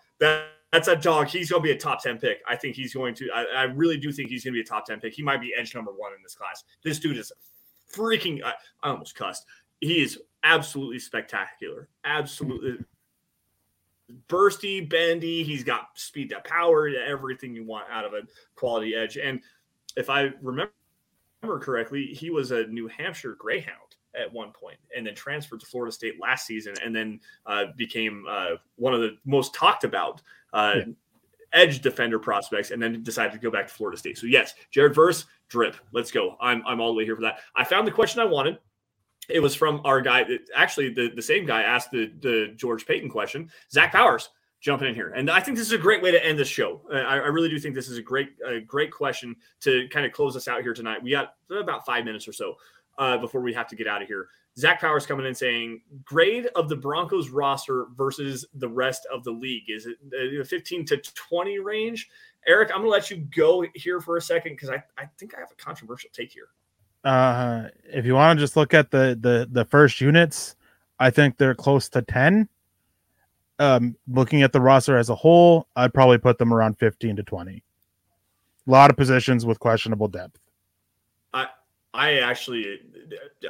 That's 0.73 0.89
a 0.89 0.97
dog. 0.97 1.29
He's 1.29 1.51
going 1.51 1.63
to 1.63 1.67
be 1.67 1.73
a 1.73 1.79
top 1.79 2.03
10 2.03 2.19
pick. 2.19 2.41
I 2.47 2.57
think 2.57 2.77
he's 2.77 2.93
going 2.93 3.15
to, 3.17 3.31
I, 3.35 3.45
I 3.45 3.63
really 3.65 3.97
do 3.97 4.13
think 4.13 4.29
he's 4.29 4.45
going 4.45 4.55
to 4.55 4.59
be 4.59 4.61
a 4.61 4.65
top 4.65 4.87
10 4.87 5.01
pick. 5.01 5.15
He 5.15 5.23
might 5.23 5.41
be 5.41 5.55
edge 5.57 5.75
number 5.75 5.93
one 5.93 6.13
in 6.13 6.23
this 6.23 6.35
class. 6.35 6.65
This 6.85 6.99
dude 6.99 7.17
is 7.17 7.33
freaking, 7.93 8.43
I, 8.45 8.53
I 8.83 8.91
almost 8.91 9.15
cussed. 9.15 9.47
He 9.81 10.03
is 10.03 10.19
absolutely 10.45 10.99
spectacular. 10.99 11.89
Absolutely 12.05 12.85
bursty, 14.29 14.89
bendy. 14.89 15.43
He's 15.43 15.65
got 15.65 15.89
speed 15.95 16.31
to 16.31 16.41
power, 16.41 16.89
everything 16.89 17.55
you 17.55 17.65
want 17.65 17.87
out 17.91 18.05
of 18.05 18.15
a 18.15 18.23
quality 18.55 18.95
edge. 18.95 19.17
And 19.17 19.41
if 19.97 20.11
I 20.11 20.31
remember 20.43 20.71
correctly, 21.43 22.07
he 22.07 22.31
was 22.31 22.51
a 22.51 22.67
New 22.67 22.89
Hampshire 22.89 23.37
Greyhound 23.39 23.97
at 24.19 24.33
one 24.33 24.53
point 24.53 24.79
and 24.97 25.07
then 25.07 25.15
transferred 25.15 25.61
to 25.61 25.67
Florida 25.67 25.93
State 25.93 26.21
last 26.21 26.47
season 26.47 26.75
and 26.83 26.95
then 26.95 27.21
uh, 27.47 27.67
became 27.77 28.25
uh, 28.29 28.53
one 28.77 28.95
of 28.95 29.01
the 29.01 29.17
most 29.25 29.55
talked 29.55 29.85
about 29.85 30.23
uh, 30.53 30.75
yeah. 30.77 30.85
edge 31.53 31.81
defender 31.81 32.19
prospects, 32.19 32.71
and 32.71 32.83
then 32.83 33.03
decided 33.03 33.33
to 33.33 33.39
go 33.39 33.51
back 33.51 33.67
to 33.69 33.75
Florida 33.75 33.99
State. 33.99 34.19
So 34.19 34.27
yes, 34.27 34.55
Jared 34.71 34.95
Verse, 34.95 35.27
drip. 35.49 35.77
Let's 35.93 36.11
go. 36.11 36.37
I'm 36.41 36.63
I'm 36.67 36.81
all 36.81 36.93
the 36.93 36.99
way 36.99 37.05
here 37.05 37.17
for 37.17 37.23
that. 37.23 37.39
I 37.55 37.65
found 37.65 37.87
the 37.87 37.93
question 37.93 38.21
I 38.21 38.25
wanted. 38.25 38.59
It 39.29 39.41
was 39.41 39.55
from 39.55 39.81
our 39.85 40.01
guy. 40.01 40.25
Actually, 40.55 40.91
the, 40.95 41.11
the 41.15 41.23
same 41.23 41.45
guy 41.45 41.63
asked 41.63 41.91
the 41.91 42.13
the 42.21 42.55
George 42.57 42.87
Paton 42.87 43.11
question. 43.11 43.51
Zach 43.71 43.93
Powers 43.93 44.31
jumping 44.61 44.89
in 44.89 44.95
here, 44.95 45.13
and 45.15 45.31
I 45.31 45.41
think 45.41 45.57
this 45.57 45.67
is 45.67 45.73
a 45.73 45.79
great 45.79 46.03
way 46.03 46.11
to 46.11 46.25
end 46.25 46.39
the 46.39 46.45
show. 46.45 46.81
I, 46.93 46.99
I 46.99 47.27
really 47.27 47.49
do 47.49 47.59
think 47.59 47.75
this 47.75 47.89
is 47.89 47.99
a 47.99 48.03
great 48.03 48.31
a 48.47 48.61
great 48.61 48.91
question 48.91 49.37
to 49.61 49.87
kind 49.89 50.07
of 50.07 50.13
close 50.13 50.37
us 50.37 50.49
out 50.49 50.63
here 50.63 50.75
tonight. 50.75 51.03
We 51.03 51.11
got 51.11 51.35
about 51.51 51.85
five 51.87 52.05
minutes 52.05 52.27
or 52.27 52.33
so 52.33 52.57
uh, 52.99 53.17
before 53.19 53.41
we 53.41 53.53
have 53.53 53.69
to 53.69 53.77
get 53.77 53.87
out 53.87 54.03
of 54.03 54.09
here. 54.09 54.29
Zach 54.59 54.81
Powers 54.81 55.07
coming 55.07 55.25
in 55.25 55.35
saying 55.35 55.81
grade 56.05 56.49
of 56.57 56.69
the 56.69 56.77
Broncos 56.77 57.29
roster 57.29 57.87
versus 57.97 58.45
the 58.55 58.69
rest 58.69 59.07
of 59.13 59.23
the 59.23 59.31
league. 59.31 59.65
Is 59.69 59.87
it 59.87 60.47
15 60.47 60.85
to 60.87 60.97
20 60.97 61.61
range? 61.61 62.09
Eric, 62.47 62.71
I'm 62.71 62.79
going 62.79 62.87
to 62.87 62.91
let 62.91 63.11
you 63.11 63.19
go 63.37 63.65
here 63.75 64.01
for 64.01 64.17
a 64.17 64.21
second 64.21 64.55
because 64.55 64.71
I, 64.71 64.83
I 64.97 65.05
think 65.19 65.35
I 65.37 65.41
have 65.41 65.53
a 65.53 65.55
controversial 65.55 66.11
take 66.13 66.33
here. 66.33 66.49
Uh, 67.05 67.69
if 67.85 68.05
you 68.05 68.15
want 68.15 68.37
to 68.37 68.43
just 68.45 68.57
look 68.57 68.75
at 68.75 68.91
the 68.91 69.17
the 69.21 69.49
the 69.51 69.65
first 69.65 70.01
units, 70.01 70.57
I 70.99 71.11
think 71.11 71.37
they're 71.37 71.55
close 71.55 71.89
to 71.91 72.03
10. 72.03 72.49
Um, 73.61 73.97
looking 74.09 74.43
at 74.43 74.53
the 74.53 74.61
roster 74.61 74.97
as 74.97 75.09
a 75.09 75.15
whole, 75.15 75.69
I'd 75.77 75.95
probably 75.95 76.19
put 76.19 76.39
them 76.39 76.53
around 76.53 76.79
15 76.79 77.17
to 77.17 77.23
20. 77.23 77.63
A 78.67 78.71
lot 78.71 78.91
of 78.91 78.97
positions 78.97 79.47
with 79.47 79.59
questionable 79.59 80.09
depth. 80.09 80.39
I 81.99 82.21
actually 82.21 82.81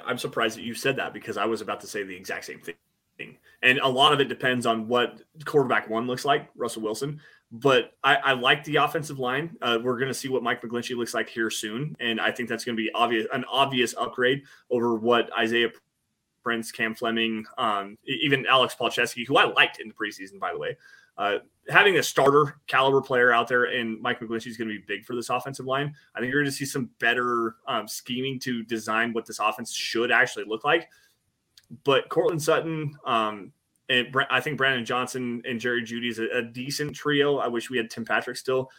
I'm 0.06 0.18
surprised 0.18 0.56
that 0.56 0.62
you 0.62 0.74
said 0.74 0.96
that 0.96 1.12
because 1.12 1.36
I 1.36 1.44
was 1.44 1.60
about 1.60 1.80
to 1.82 1.86
say 1.86 2.02
the 2.02 2.16
exact 2.16 2.46
same 2.46 2.60
thing. 2.60 3.36
And 3.62 3.78
a 3.78 3.88
lot 3.88 4.12
of 4.12 4.20
it 4.20 4.28
depends 4.28 4.64
on 4.64 4.88
what 4.88 5.20
quarterback 5.44 5.90
one 5.90 6.06
looks 6.06 6.24
like, 6.24 6.48
Russell 6.56 6.82
Wilson. 6.82 7.20
But 7.50 7.94
I, 8.04 8.16
I 8.16 8.32
like 8.32 8.62
the 8.64 8.76
offensive 8.76 9.18
line. 9.18 9.56
Uh, 9.60 9.78
we're 9.82 9.98
going 9.98 10.08
to 10.08 10.14
see 10.14 10.28
what 10.28 10.42
Mike 10.42 10.62
McGlinchey 10.62 10.96
looks 10.96 11.14
like 11.14 11.28
here 11.28 11.50
soon, 11.50 11.96
and 11.98 12.20
I 12.20 12.30
think 12.30 12.48
that's 12.48 12.64
going 12.64 12.76
to 12.76 12.82
be 12.82 12.90
obvious 12.94 13.26
an 13.32 13.44
obvious 13.50 13.94
upgrade 13.98 14.42
over 14.70 14.94
what 14.94 15.30
Isaiah 15.36 15.70
Prince, 16.42 16.70
Cam 16.70 16.94
Fleming, 16.94 17.44
um, 17.56 17.98
even 18.04 18.46
Alex 18.46 18.76
Palczewski, 18.78 19.26
who 19.26 19.36
I 19.36 19.44
liked 19.44 19.80
in 19.80 19.88
the 19.88 19.94
preseason, 19.94 20.38
by 20.38 20.52
the 20.52 20.58
way. 20.58 20.76
Uh, 21.18 21.38
having 21.68 21.98
a 21.98 22.02
starter 22.02 22.56
caliber 22.66 23.00
player 23.00 23.32
out 23.32 23.48
there 23.48 23.64
and 23.64 24.00
Mike 24.00 24.20
McGlinchey 24.20 24.46
is 24.46 24.56
going 24.56 24.68
to 24.68 24.74
be 24.78 24.84
big 24.86 25.04
for 25.04 25.14
this 25.14 25.28
offensive 25.28 25.66
line. 25.66 25.94
I 26.14 26.20
think 26.20 26.32
you're 26.32 26.40
going 26.40 26.50
to 26.50 26.56
see 26.56 26.64
some 26.64 26.90
better 26.98 27.56
um, 27.66 27.86
scheming 27.86 28.38
to 28.40 28.62
design 28.64 29.12
what 29.12 29.26
this 29.26 29.38
offense 29.38 29.74
should 29.74 30.10
actually 30.10 30.44
look 30.46 30.64
like. 30.64 30.88
But 31.84 32.08
Courtland 32.08 32.42
Sutton, 32.42 32.96
um, 33.04 33.52
and 33.90 34.14
I 34.30 34.40
think 34.40 34.56
Brandon 34.56 34.84
Johnson 34.84 35.42
and 35.44 35.60
Jerry 35.60 35.82
Jeudy 35.82 36.10
is 36.10 36.18
a, 36.18 36.28
a, 36.38 36.42
decent 36.42 36.94
trio. 36.94 37.38
I 37.38 37.48
wish 37.48 37.70
we 37.70 37.76
had 37.76 37.90
Tim 37.90 38.04
Patrick 38.04 38.36
still. 38.36 38.70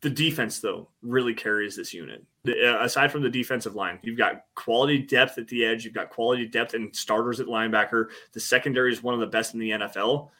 The 0.00 0.10
defense, 0.10 0.58
though, 0.58 0.88
really 1.02 1.32
carries 1.32 1.76
this 1.76 1.94
unit. 1.94 2.24
The, 2.44 2.74
uh, 2.74 2.84
aside 2.84 3.12
from 3.12 3.22
the 3.22 3.30
defensive 3.30 3.74
line, 3.74 3.98
you've 4.02 4.18
got 4.18 4.44
quality 4.54 4.98
depth 4.98 5.38
at 5.38 5.48
the 5.48 5.64
edge. 5.64 5.84
You've 5.84 5.94
got 5.94 6.10
quality 6.10 6.46
depth 6.46 6.74
and 6.74 6.94
starters 6.94 7.40
at 7.40 7.46
linebacker. 7.46 8.06
The 8.32 8.40
secondary 8.40 8.92
is 8.92 9.02
one 9.02 9.14
of 9.14 9.20
the 9.20 9.26
best 9.26 9.54
in 9.54 9.60
the 9.60 9.70
NFL. 9.70 10.30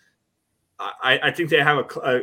I, 1.02 1.20
I 1.24 1.30
think 1.30 1.50
they 1.50 1.62
have 1.62 1.78
a, 1.78 2.00
a, 2.00 2.20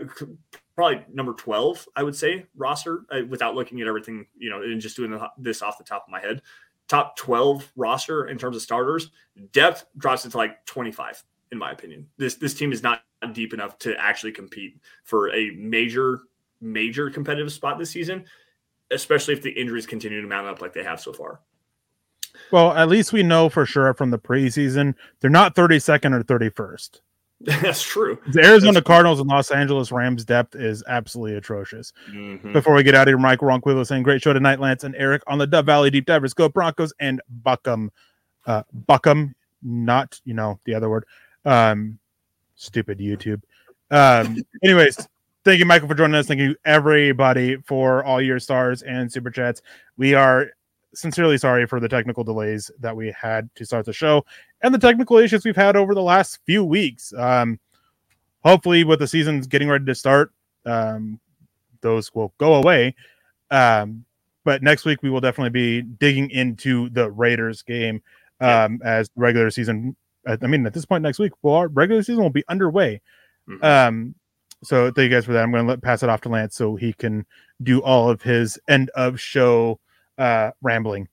probably 0.75 1.05
number 1.13 1.33
12, 1.33 1.87
I 1.95 2.03
would 2.03 2.15
say, 2.15 2.45
roster 2.55 3.05
uh, 3.11 3.21
without 3.27 3.55
looking 3.55 3.81
at 3.81 3.87
everything, 3.87 4.25
you 4.37 4.49
know, 4.49 4.61
and 4.61 4.81
just 4.81 4.95
doing 4.95 5.19
this 5.37 5.61
off 5.61 5.77
the 5.77 5.83
top 5.83 6.05
of 6.07 6.11
my 6.11 6.19
head. 6.19 6.41
Top 6.87 7.15
12 7.17 7.71
roster 7.75 8.27
in 8.27 8.37
terms 8.37 8.55
of 8.55 8.61
starters. 8.61 9.11
Depth 9.51 9.85
drops 9.97 10.25
it 10.25 10.31
to 10.31 10.37
like 10.37 10.65
25 10.65 11.23
in 11.51 11.57
my 11.57 11.71
opinion. 11.71 12.07
This 12.17 12.35
this 12.35 12.53
team 12.53 12.71
is 12.71 12.83
not 12.83 13.03
deep 13.33 13.53
enough 13.53 13.77
to 13.79 13.99
actually 13.99 14.31
compete 14.31 14.79
for 15.03 15.33
a 15.33 15.51
major 15.51 16.21
major 16.61 17.09
competitive 17.09 17.51
spot 17.51 17.79
this 17.79 17.89
season, 17.89 18.25
especially 18.91 19.33
if 19.33 19.41
the 19.41 19.51
injuries 19.51 19.85
continue 19.85 20.21
to 20.21 20.27
mount 20.27 20.47
up 20.47 20.61
like 20.61 20.73
they 20.73 20.83
have 20.83 20.99
so 20.99 21.13
far. 21.13 21.41
Well, 22.51 22.73
at 22.73 22.89
least 22.89 23.13
we 23.13 23.23
know 23.23 23.49
for 23.49 23.65
sure 23.65 23.93
from 23.93 24.11
the 24.11 24.19
preseason 24.19 24.95
they're 25.19 25.29
not 25.29 25.55
32nd 25.55 26.13
or 26.13 26.23
31st. 26.23 27.01
That's 27.61 27.81
true. 27.81 28.19
The 28.33 28.43
Arizona 28.43 28.73
That's 28.73 28.87
Cardinals 28.87 29.17
true. 29.19 29.23
and 29.23 29.29
Los 29.29 29.51
Angeles 29.51 29.91
Rams 29.91 30.25
depth 30.25 30.55
is 30.55 30.83
absolutely 30.87 31.37
atrocious. 31.37 31.93
Mm-hmm. 32.11 32.51
Before 32.51 32.73
we 32.73 32.83
get 32.83 32.95
out 32.95 33.07
of 33.07 33.11
here, 33.11 33.17
Mike 33.17 33.39
Ronquillo 33.39 33.85
saying, 33.85 34.03
Great 34.03 34.21
show 34.21 34.33
tonight, 34.33 34.59
Lance 34.59 34.83
and 34.83 34.93
Erick 34.95 35.23
on 35.25 35.37
the 35.37 35.47
Dove 35.47 35.65
Valley 35.65 35.89
Deep 35.89 36.05
Divers. 36.05 36.33
Go 36.33 36.49
Broncos 36.49 36.93
and 36.99 37.21
Buckham. 37.29 37.91
Uh, 38.45 38.63
Buckham, 38.73 39.35
not, 39.63 40.19
you 40.25 40.33
know, 40.33 40.59
the 40.65 40.73
other 40.73 40.89
word. 40.89 41.05
Um, 41.45 41.97
stupid 42.55 42.99
YouTube. 42.99 43.41
Um, 43.89 44.37
anyways, 44.63 45.07
thank 45.45 45.59
you, 45.59 45.65
Michael, 45.65 45.87
for 45.87 45.95
joining 45.95 46.15
us. 46.15 46.27
Thank 46.27 46.41
you, 46.41 46.57
everybody, 46.65 47.55
for 47.65 48.03
all 48.03 48.21
your 48.21 48.39
stars 48.39 48.81
and 48.81 49.09
super 49.09 49.31
chats. 49.31 49.61
We 49.95 50.13
are 50.13 50.51
sincerely 50.93 51.37
sorry 51.37 51.65
for 51.65 51.79
the 51.79 51.89
technical 51.89 52.23
delays 52.23 52.71
that 52.79 52.95
we 52.95 53.13
had 53.19 53.49
to 53.55 53.65
start 53.65 53.85
the 53.85 53.93
show 53.93 54.25
and 54.61 54.73
the 54.73 54.79
technical 54.79 55.17
issues 55.17 55.45
we've 55.45 55.55
had 55.55 55.75
over 55.75 55.93
the 55.93 56.01
last 56.01 56.39
few 56.45 56.63
weeks. 56.63 57.13
Um, 57.17 57.59
hopefully, 58.43 58.83
with 58.83 58.99
the 58.99 59.07
seasons 59.07 59.47
getting 59.47 59.69
ready 59.69 59.85
to 59.85 59.95
start, 59.95 60.31
um, 60.65 61.19
those 61.81 62.13
will 62.13 62.33
go 62.37 62.55
away. 62.55 62.95
Um, 63.51 64.05
but 64.43 64.63
next 64.63 64.85
week 64.85 65.03
we 65.03 65.09
will 65.09 65.21
definitely 65.21 65.49
be 65.49 65.81
digging 65.81 66.29
into 66.31 66.89
the 66.89 67.11
Raiders 67.11 67.61
game 67.61 68.01
um, 68.41 68.79
yeah. 68.83 68.91
as 68.97 69.09
regular 69.15 69.49
season 69.49 69.95
I 70.27 70.47
mean, 70.47 70.65
at 70.65 70.73
this 70.73 70.85
point 70.85 71.01
next 71.01 71.19
week, 71.19 71.31
well, 71.41 71.55
our 71.55 71.67
regular 71.67 72.03
season 72.03 72.21
will 72.21 72.29
be 72.29 72.43
underway. 72.47 73.01
Mm-hmm. 73.47 73.63
Um, 73.63 74.15
so 74.63 74.91
thank 74.91 75.09
you 75.09 75.15
guys 75.15 75.25
for 75.25 75.33
that. 75.33 75.43
I'm 75.43 75.51
going 75.51 75.67
to 75.67 75.77
pass 75.77 76.03
it 76.03 76.09
off 76.09 76.21
to 76.21 76.29
Lance 76.29 76.55
so 76.55 76.75
he 76.75 76.93
can 76.93 77.25
do 77.63 77.81
all 77.81 78.09
of 78.09 78.21
his 78.21 78.59
end 78.67 78.89
of 78.95 79.19
show 79.19 79.79
uh, 80.19 80.51
rambling. 80.61 81.07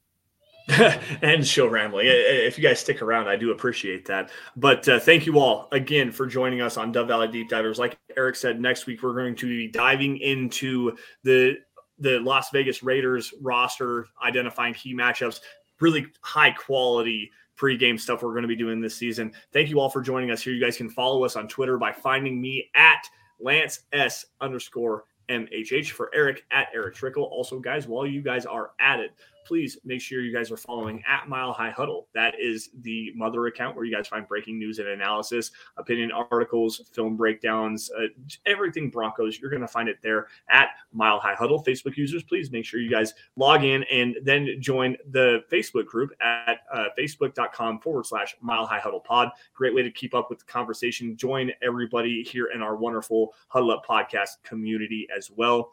and 1.23 1.47
show 1.47 1.69
rambling. 1.69 2.07
If 2.09 2.59
you 2.59 2.65
guys 2.65 2.81
stick 2.81 3.01
around, 3.01 3.29
I 3.29 3.37
do 3.37 3.53
appreciate 3.53 4.05
that. 4.07 4.31
But 4.57 4.89
uh, 4.89 4.99
thank 4.99 5.25
you 5.25 5.39
all 5.39 5.69
again 5.71 6.11
for 6.11 6.27
joining 6.27 6.61
us 6.61 6.77
on 6.77 6.91
Dove 6.91 7.07
Valley 7.07 7.29
Deep 7.29 7.49
Divers. 7.49 7.79
Like 7.79 7.97
Erick 8.17 8.35
said, 8.35 8.61
next 8.61 8.87
week 8.87 9.03
we're 9.03 9.15
going 9.15 9.37
to 9.37 9.47
be 9.47 9.69
diving 9.69 10.19
into 10.19 10.97
the 11.23 11.59
the 11.99 12.19
Las 12.19 12.51
Vegas 12.51 12.83
Raiders 12.83 13.33
roster, 13.41 14.07
identifying 14.23 14.75
key 14.75 14.93
matchups, 14.93 15.41
really 15.81 16.07
high 16.21 16.51
quality 16.51 17.31
pregame 17.57 17.99
stuff 17.99 18.23
we're 18.23 18.33
going 18.33 18.43
to 18.43 18.49
be 18.49 18.57
doing 18.57 18.81
this 18.81 18.97
season. 18.97 19.33
Thank 19.53 19.71
you 19.71 19.81
all 19.81 19.89
for 19.89 20.03
joining 20.03 20.31
us 20.31 20.43
here. 20.43 20.53
You 20.53 20.63
guys 20.63 20.77
can 20.77 20.91
follow 20.91 21.25
us 21.25 21.37
on 21.37 21.49
Twitter 21.49 21.79
by 21.79 21.93
finding 21.93 22.41
me 22.41 22.69
at 22.75 23.09
Lance 23.41 23.81
S 23.93 24.27
underscore 24.41 25.05
MHH 25.29 25.91
for 25.91 26.11
Erick 26.15 26.45
at 26.51 26.69
Erick 26.75 26.95
Trickel. 26.95 27.25
Also, 27.25 27.59
guys, 27.59 27.87
while 27.87 28.07
you 28.07 28.23
guys 28.23 28.47
are 28.47 28.71
at 28.81 29.01
it, 29.01 29.13
please 29.47 29.79
make 29.85 30.01
sure 30.01 30.21
you 30.21 30.33
guys 30.33 30.51
are 30.51 30.57
following 30.57 31.03
at 31.09 31.29
Mile 31.29 31.53
High 31.53 31.71
Huddle. 31.71 32.09
That 32.15 32.35
is 32.41 32.71
the 32.83 33.13
mother 33.15 33.47
account 33.47 33.77
where 33.77 33.85
you 33.85 33.95
guys 33.95 34.09
find 34.09 34.27
breaking 34.27 34.59
news 34.59 34.79
and 34.79 34.89
analysis, 34.89 35.53
opinion 35.77 36.11
articles, 36.13 36.83
film 36.93 37.17
breakdowns, 37.17 37.91
uh, 37.97 38.07
everything 38.45 38.91
Broncos. 38.91 39.39
You're 39.39 39.51
going 39.51 39.63
to 39.63 39.69
find 39.69 39.89
it 39.89 39.99
there 40.03 40.27
at 40.51 40.71
Mile 40.93 41.21
High 41.21 41.35
Huddle. 41.35 41.63
Facebook 41.65 41.97
users, 41.97 42.25
please 42.25 42.51
make 42.51 42.65
sure 42.65 42.81
you 42.81 42.91
guys 42.91 43.15
log 43.37 43.65
in 43.65 43.85
and 43.85 44.17
then 44.23 44.57
join 44.61 44.97
the 45.11 45.45
Facebook 45.51 45.87
group 45.87 46.11
at 46.21 46.61
uh, 46.73 46.87
facebook.com 46.99 47.81
forward 47.81 48.07
slash 48.07 48.37
Mile 48.41 48.67
High 48.67 48.81
Huddle 48.81 49.01
Pod. 49.01 49.31
Great 49.55 49.75
way 49.75 49.83
to 49.83 49.91
keep 49.91 50.15
up 50.15 50.29
with 50.29 50.41
the 50.41 50.45
conversation. 50.45 51.17
Join 51.17 51.53
everybody 51.63 52.23
here 52.25 52.49
in 52.55 52.63
our 52.63 52.77
wonderful 52.77 53.33
Huddle 53.49 53.71
Up 53.71 53.87
podcast 53.87 54.43
community 54.43 55.07
as 55.17 55.31
well. 55.31 55.73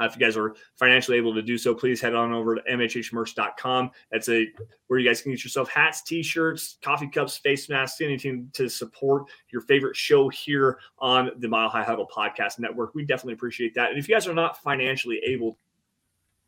Uh, 0.00 0.06
if 0.06 0.16
you 0.16 0.20
guys 0.20 0.36
are 0.36 0.54
financially 0.76 1.16
able 1.16 1.34
to 1.34 1.42
do 1.42 1.56
so, 1.56 1.74
please 1.74 2.00
head 2.00 2.14
on 2.14 2.32
over 2.32 2.56
to 2.56 2.62
mhhmerch.com. 2.62 3.90
That's 4.10 4.28
a 4.28 4.48
where 4.88 4.98
you 4.98 5.08
guys 5.08 5.22
can 5.22 5.32
get 5.32 5.44
yourself 5.44 5.68
hats, 5.68 6.02
t-shirts, 6.02 6.78
coffee 6.82 7.08
cups, 7.08 7.36
face 7.38 7.68
masks, 7.68 8.00
anything 8.00 8.50
to 8.54 8.68
support 8.68 9.24
your 9.52 9.62
favorite 9.62 9.96
show 9.96 10.28
here 10.28 10.78
on 10.98 11.30
the 11.38 11.48
Mile 11.48 11.68
High 11.68 11.84
Huddle 11.84 12.08
Podcast 12.14 12.58
Network. 12.58 12.94
We 12.94 13.04
definitely 13.04 13.34
appreciate 13.34 13.74
that. 13.74 13.90
And 13.90 13.98
if 13.98 14.08
you 14.08 14.14
guys 14.14 14.26
are 14.26 14.34
not 14.34 14.60
financially 14.62 15.20
able 15.26 15.58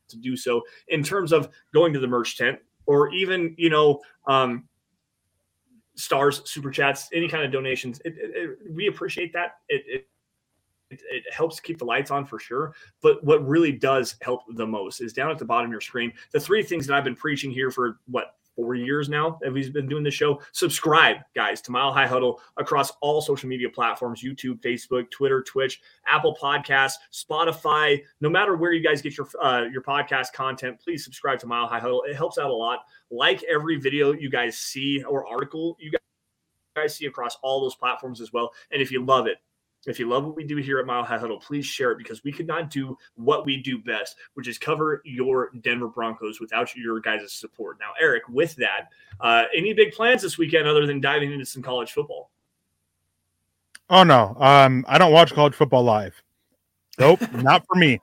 to 0.08 0.16
do 0.16 0.36
so, 0.36 0.62
in 0.88 1.02
terms 1.02 1.32
of 1.32 1.48
going 1.72 1.92
to 1.92 2.00
the 2.00 2.08
merch 2.08 2.36
tent 2.36 2.58
or 2.86 3.10
even 3.10 3.54
you 3.58 3.70
know 3.70 4.00
um, 4.26 4.64
stars, 5.94 6.42
super 6.50 6.70
chats, 6.70 7.08
any 7.12 7.28
kind 7.28 7.44
of 7.44 7.52
donations, 7.52 8.00
it, 8.04 8.14
it, 8.16 8.30
it, 8.34 8.58
we 8.72 8.88
appreciate 8.88 9.32
that. 9.32 9.58
it 9.68 10.08
it, 10.90 11.00
it, 11.10 11.24
helps 11.32 11.60
keep 11.60 11.78
the 11.78 11.84
lights 11.84 12.10
on 12.10 12.24
for 12.24 12.38
sure. 12.38 12.74
But 13.02 13.22
what 13.24 13.46
really 13.46 13.72
does 13.72 14.16
help 14.22 14.42
the 14.54 14.66
most 14.66 15.00
is 15.00 15.12
down 15.12 15.30
at 15.30 15.38
the 15.38 15.44
bottom 15.44 15.66
of 15.66 15.72
your 15.72 15.80
screen. 15.80 16.12
The 16.32 16.40
three 16.40 16.62
things 16.62 16.86
that 16.86 16.96
I've 16.96 17.04
been 17.04 17.16
preaching 17.16 17.50
here 17.50 17.70
for 17.70 17.98
what 18.06 18.36
four 18.56 18.74
years 18.74 19.08
now 19.08 19.38
that 19.42 19.52
we've 19.52 19.72
been 19.72 19.86
doing 19.86 20.02
the 20.02 20.10
show. 20.10 20.40
Subscribe, 20.52 21.18
guys, 21.34 21.60
to 21.60 21.70
Mile 21.70 21.92
High 21.92 22.06
Huddle 22.06 22.40
across 22.56 22.90
all 23.02 23.20
social 23.20 23.48
media 23.48 23.68
platforms 23.68 24.22
YouTube, 24.22 24.60
Facebook, 24.62 25.10
Twitter, 25.10 25.42
Twitch, 25.42 25.80
Apple 26.06 26.36
Podcasts, 26.40 26.94
Spotify. 27.12 28.02
No 28.20 28.30
matter 28.30 28.56
where 28.56 28.72
you 28.72 28.82
guys 28.82 29.02
get 29.02 29.16
your 29.16 29.28
uh, 29.40 29.64
your 29.70 29.82
podcast 29.82 30.32
content, 30.32 30.80
please 30.82 31.04
subscribe 31.04 31.38
to 31.40 31.46
Mile 31.46 31.66
High 31.66 31.80
Huddle. 31.80 32.02
It 32.08 32.16
helps 32.16 32.38
out 32.38 32.50
a 32.50 32.54
lot. 32.54 32.80
Like 33.10 33.42
every 33.44 33.76
video 33.76 34.12
you 34.12 34.30
guys 34.30 34.58
see 34.58 35.04
or 35.04 35.26
article 35.26 35.76
you 35.78 35.92
guys 36.74 36.96
see 36.96 37.06
across 37.06 37.36
all 37.42 37.60
those 37.60 37.76
platforms 37.76 38.20
as 38.20 38.32
well. 38.32 38.50
And 38.72 38.82
if 38.82 38.90
you 38.90 39.04
love 39.04 39.26
it, 39.26 39.38
if 39.86 39.98
you 39.98 40.08
love 40.08 40.24
what 40.24 40.36
we 40.36 40.44
do 40.44 40.56
here 40.56 40.78
at 40.78 40.86
Mile 40.86 41.04
High 41.04 41.18
Huddle, 41.18 41.38
please 41.38 41.66
share 41.66 41.92
it 41.92 41.98
because 41.98 42.24
we 42.24 42.32
could 42.32 42.46
not 42.46 42.70
do 42.70 42.96
what 43.14 43.46
we 43.46 43.62
do 43.62 43.78
best, 43.78 44.16
which 44.34 44.48
is 44.48 44.58
cover 44.58 45.02
your 45.04 45.50
Denver 45.62 45.88
Broncos 45.88 46.40
without 46.40 46.74
your 46.74 47.00
guys' 47.00 47.32
support. 47.32 47.78
Now, 47.78 47.92
Erick, 48.00 48.28
with 48.28 48.56
that, 48.56 48.88
uh, 49.20 49.44
any 49.56 49.72
big 49.72 49.92
plans 49.92 50.22
this 50.22 50.38
weekend 50.38 50.66
other 50.66 50.86
than 50.86 51.00
diving 51.00 51.32
into 51.32 51.46
some 51.46 51.62
college 51.62 51.92
football? 51.92 52.30
Oh 53.88 54.02
no, 54.02 54.36
um, 54.40 54.84
I 54.88 54.98
don't 54.98 55.12
watch 55.12 55.32
college 55.32 55.54
football 55.54 55.84
live. 55.84 56.20
Nope, 56.98 57.20
not 57.32 57.64
for 57.66 57.76
me. 57.76 58.00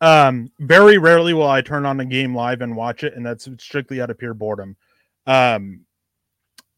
Um, 0.00 0.50
very 0.60 0.98
rarely 0.98 1.32
will 1.32 1.48
I 1.48 1.62
turn 1.62 1.86
on 1.86 1.98
a 2.00 2.04
game 2.04 2.34
live 2.34 2.60
and 2.60 2.76
watch 2.76 3.04
it, 3.04 3.14
and 3.14 3.24
that's 3.24 3.48
strictly 3.58 4.00
out 4.00 4.10
of 4.10 4.18
pure 4.18 4.34
boredom. 4.34 4.76
Um, 5.26 5.86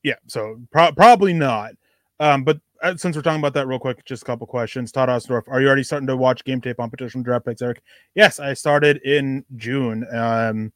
Yeah, 0.03 0.15
so 0.27 0.61
pro- 0.71 0.93
probably 0.93 1.33
not. 1.33 1.73
Um, 2.21 2.45
but 2.45 2.61
since 2.97 3.17
we're 3.17 3.23
talking 3.23 3.41
about 3.41 3.55
that 3.55 3.67
real 3.67 3.79
quick, 3.79 4.05
just 4.05 4.23
a 4.23 4.27
couple 4.27 4.47
questions. 4.47 4.93
Todd 4.93 5.09
Osdorf, 5.09 5.49
are 5.49 5.61
you 5.61 5.67
already 5.67 5.83
starting 5.83 6.07
to 6.07 6.17
watch 6.17 6.45
game 6.45 6.61
tape 6.61 6.79
on 6.81 6.91
petition 6.91 7.23
draft 7.23 7.47
picks, 7.47 7.63
Erick? 7.63 7.83
Yes, 8.15 8.39
I 8.39 8.55
started 8.55 8.99
in 8.99 9.45
June. 9.57 10.07
Um, 10.13 10.73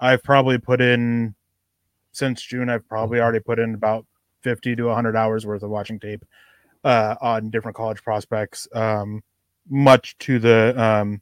I've 0.00 0.22
probably 0.22 0.58
put 0.58 0.80
in 0.80 1.34
since 2.12 2.42
June. 2.42 2.68
I've 2.68 2.88
probably 2.88 3.20
already 3.20 3.40
put 3.40 3.58
in 3.58 3.74
about 3.74 4.06
fifty 4.42 4.74
to 4.76 4.88
hundred 4.88 5.16
hours 5.16 5.46
worth 5.46 5.62
of 5.62 5.70
watching 5.70 6.00
tape 6.00 6.24
uh, 6.84 7.14
on 7.20 7.50
different 7.50 7.76
college 7.76 8.02
prospects. 8.02 8.66
Um, 8.72 9.22
much 9.68 10.16
to 10.18 10.38
the 10.38 10.80
um, 10.82 11.20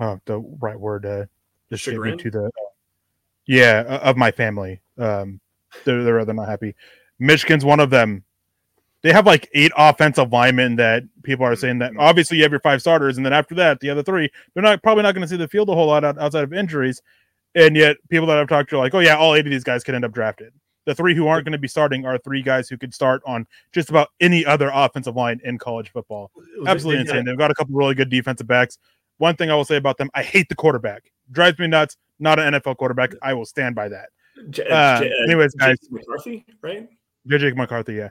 oh, 0.00 0.20
the 0.24 0.38
right 0.60 0.78
word 0.78 1.06
uh, 1.06 1.26
distribute 1.70 2.18
to 2.20 2.30
the 2.30 2.46
uh, 2.46 2.70
yeah 3.46 3.82
of 4.02 4.16
my 4.16 4.30
family. 4.30 4.80
Um, 4.98 5.40
they're 5.84 6.02
they're 6.02 6.14
rather 6.14 6.34
not 6.34 6.48
happy. 6.48 6.74
Michigan's 7.18 7.64
one 7.64 7.80
of 7.80 7.90
them. 7.90 8.24
They 9.06 9.12
have 9.12 9.24
like 9.24 9.48
eight 9.54 9.70
offensive 9.76 10.32
linemen 10.32 10.74
that 10.76 11.04
people 11.22 11.46
are 11.46 11.54
saying 11.54 11.78
that 11.78 11.92
obviously 11.96 12.38
you 12.38 12.42
have 12.42 12.50
your 12.50 12.58
five 12.58 12.80
starters, 12.80 13.16
and 13.16 13.24
then 13.24 13.32
after 13.32 13.54
that, 13.54 13.78
the 13.78 13.88
other 13.88 14.02
three, 14.02 14.28
they're 14.52 14.64
not 14.64 14.82
probably 14.82 15.04
not 15.04 15.14
going 15.14 15.22
to 15.22 15.28
see 15.28 15.36
the 15.36 15.46
field 15.46 15.68
a 15.68 15.74
whole 15.74 15.86
lot 15.86 16.04
outside 16.04 16.42
of 16.42 16.52
injuries. 16.52 17.00
And 17.54 17.76
yet, 17.76 17.98
people 18.08 18.26
that 18.26 18.36
I've 18.36 18.48
talked 18.48 18.68
to 18.70 18.74
are 18.74 18.78
like, 18.80 18.94
oh 18.94 18.98
yeah, 18.98 19.16
all 19.16 19.36
eight 19.36 19.46
of 19.46 19.52
these 19.52 19.62
guys 19.62 19.84
could 19.84 19.94
end 19.94 20.04
up 20.04 20.10
drafted. 20.10 20.52
The 20.86 20.94
three 20.96 21.14
who 21.14 21.28
aren't 21.28 21.44
going 21.44 21.52
to 21.52 21.58
be 21.58 21.68
starting 21.68 22.04
are 22.04 22.18
three 22.18 22.42
guys 22.42 22.68
who 22.68 22.76
could 22.76 22.92
start 22.92 23.22
on 23.24 23.46
just 23.72 23.90
about 23.90 24.08
any 24.18 24.44
other 24.44 24.72
offensive 24.74 25.14
line 25.14 25.40
in 25.44 25.56
college 25.56 25.92
football. 25.92 26.32
Absolutely 26.66 27.02
insane. 27.02 27.24
They've 27.26 27.38
got 27.38 27.52
a 27.52 27.54
couple 27.54 27.76
really 27.76 27.94
good 27.94 28.10
defensive 28.10 28.48
backs. 28.48 28.76
One 29.18 29.36
thing 29.36 29.52
I 29.52 29.54
will 29.54 29.64
say 29.64 29.76
about 29.76 29.98
them, 29.98 30.10
I 30.14 30.24
hate 30.24 30.48
the 30.48 30.56
quarterback. 30.56 31.12
Drives 31.30 31.60
me 31.60 31.68
nuts. 31.68 31.96
Not 32.18 32.40
an 32.40 32.54
NFL 32.54 32.76
quarterback. 32.76 33.12
I 33.22 33.34
will 33.34 33.46
stand 33.46 33.76
by 33.76 33.88
that. 33.88 34.08
J- 34.50 34.66
uh, 34.68 35.02
J- 35.02 35.12
anyways, 35.28 35.54
guys, 35.54 35.76
McCarthy, 35.92 36.44
right? 36.60 36.88
JJ 37.28 37.56
McCarthy, 37.56 37.94
yeah. 37.94 38.08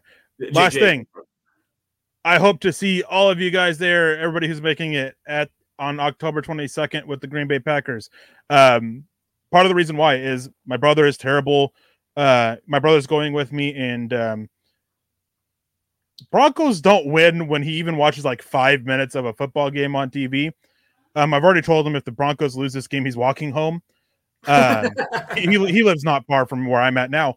Last 0.52 0.74
J- 0.74 0.80
thing, 0.80 1.08
I 2.24 2.38
hope 2.38 2.60
to 2.62 2.74
see 2.74 3.04
all 3.04 3.30
of 3.30 3.40
you 3.40 3.52
guys 3.52 3.78
there. 3.78 4.18
Everybody 4.20 4.48
who's 4.48 4.62
making 4.62 4.94
it 4.94 5.16
at 5.28 5.50
on 5.78 6.00
October 6.00 6.42
22nd 6.42 7.06
with 7.06 7.22
the 7.22 7.28
Green 7.28 7.48
Bay 7.48 7.60
Packers. 7.60 8.10
Um, 8.50 9.06
part 9.52 9.66
of 9.66 9.70
the 9.70 9.76
reason 9.76 9.98
why 9.98 10.16
is 10.16 10.50
my 10.66 10.78
brother 10.78 11.06
is 11.06 11.18
terrible. 11.18 11.74
Uh, 12.16 12.56
my 12.66 12.80
brother's 12.80 13.08
going 13.08 13.34
with 13.34 13.52
me, 13.52 13.74
and 13.76 14.14
um, 14.14 14.50
Broncos 16.32 16.82
don't 16.82 17.08
win 17.08 17.48
when 17.48 17.62
he 17.62 17.74
even 17.74 17.98
watches 17.98 18.26
like 18.26 18.42
five 18.42 18.86
minutes 18.86 19.16
of 19.16 19.26
a 19.26 19.34
football 19.34 19.70
game 19.70 19.96
on 19.96 20.10
TV. 20.10 20.52
Um, 21.16 21.34
I've 21.34 21.44
already 21.44 21.62
told 21.62 21.86
him 21.86 21.96
if 21.96 22.06
the 22.06 22.12
Broncos 22.12 22.56
lose 22.56 22.74
this 22.74 22.88
game, 22.88 23.06
he's 23.06 23.18
walking 23.18 23.52
home. 23.52 23.82
Uh, 24.48 24.88
he, 25.36 25.48
he 25.48 25.82
lives 25.82 26.04
not 26.04 26.24
far 26.28 26.46
from 26.46 26.68
where 26.68 26.80
I'm 26.80 27.00
at 27.00 27.10
now. 27.10 27.34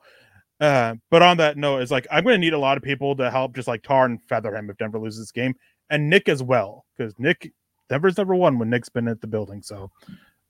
Uh, 0.61 0.97
but 1.11 1.23
on 1.23 1.37
that 1.37 1.57
note, 1.57 1.83
it's 1.83 1.91
like 1.91 2.07
I'm 2.11 2.25
going 2.25 2.35
to 2.35 2.39
need 2.39 2.53
a 2.53 2.59
lot 2.59 2.77
of 2.77 2.83
people 2.83 3.15
to 3.17 3.31
help 3.31 3.55
just 3.55 3.69
like 3.69 3.83
tar 3.83 4.07
and 4.07 4.21
feather 4.23 4.55
him 4.55 4.69
if 4.71 4.77
Denver 4.77 4.99
loses 4.99 5.21
this 5.21 5.33
game, 5.33 5.55
and 5.91 6.11
Nick 6.11 6.29
as 6.29 6.43
well, 6.43 6.85
because 6.97 7.15
Nick 7.19 7.53
Denver's 7.89 8.19
never 8.19 8.35
won 8.35 8.59
when 8.59 8.71
Nick's 8.71 8.89
been 8.89 9.09
at 9.09 9.21
the 9.21 9.27
building. 9.27 9.63
So, 9.63 9.91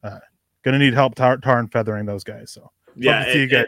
uh, 0.03 0.19
going 0.65 0.73
to 0.73 0.79
need 0.79 0.95
help 0.95 1.15
tar, 1.15 1.37
tar 1.37 1.59
and 1.59 1.71
feathering 1.71 2.07
those 2.07 2.25
guys. 2.25 2.51
So, 2.53 2.71
yeah, 2.97 3.31
see 3.33 3.41
you 3.41 3.47
guys 3.47 3.67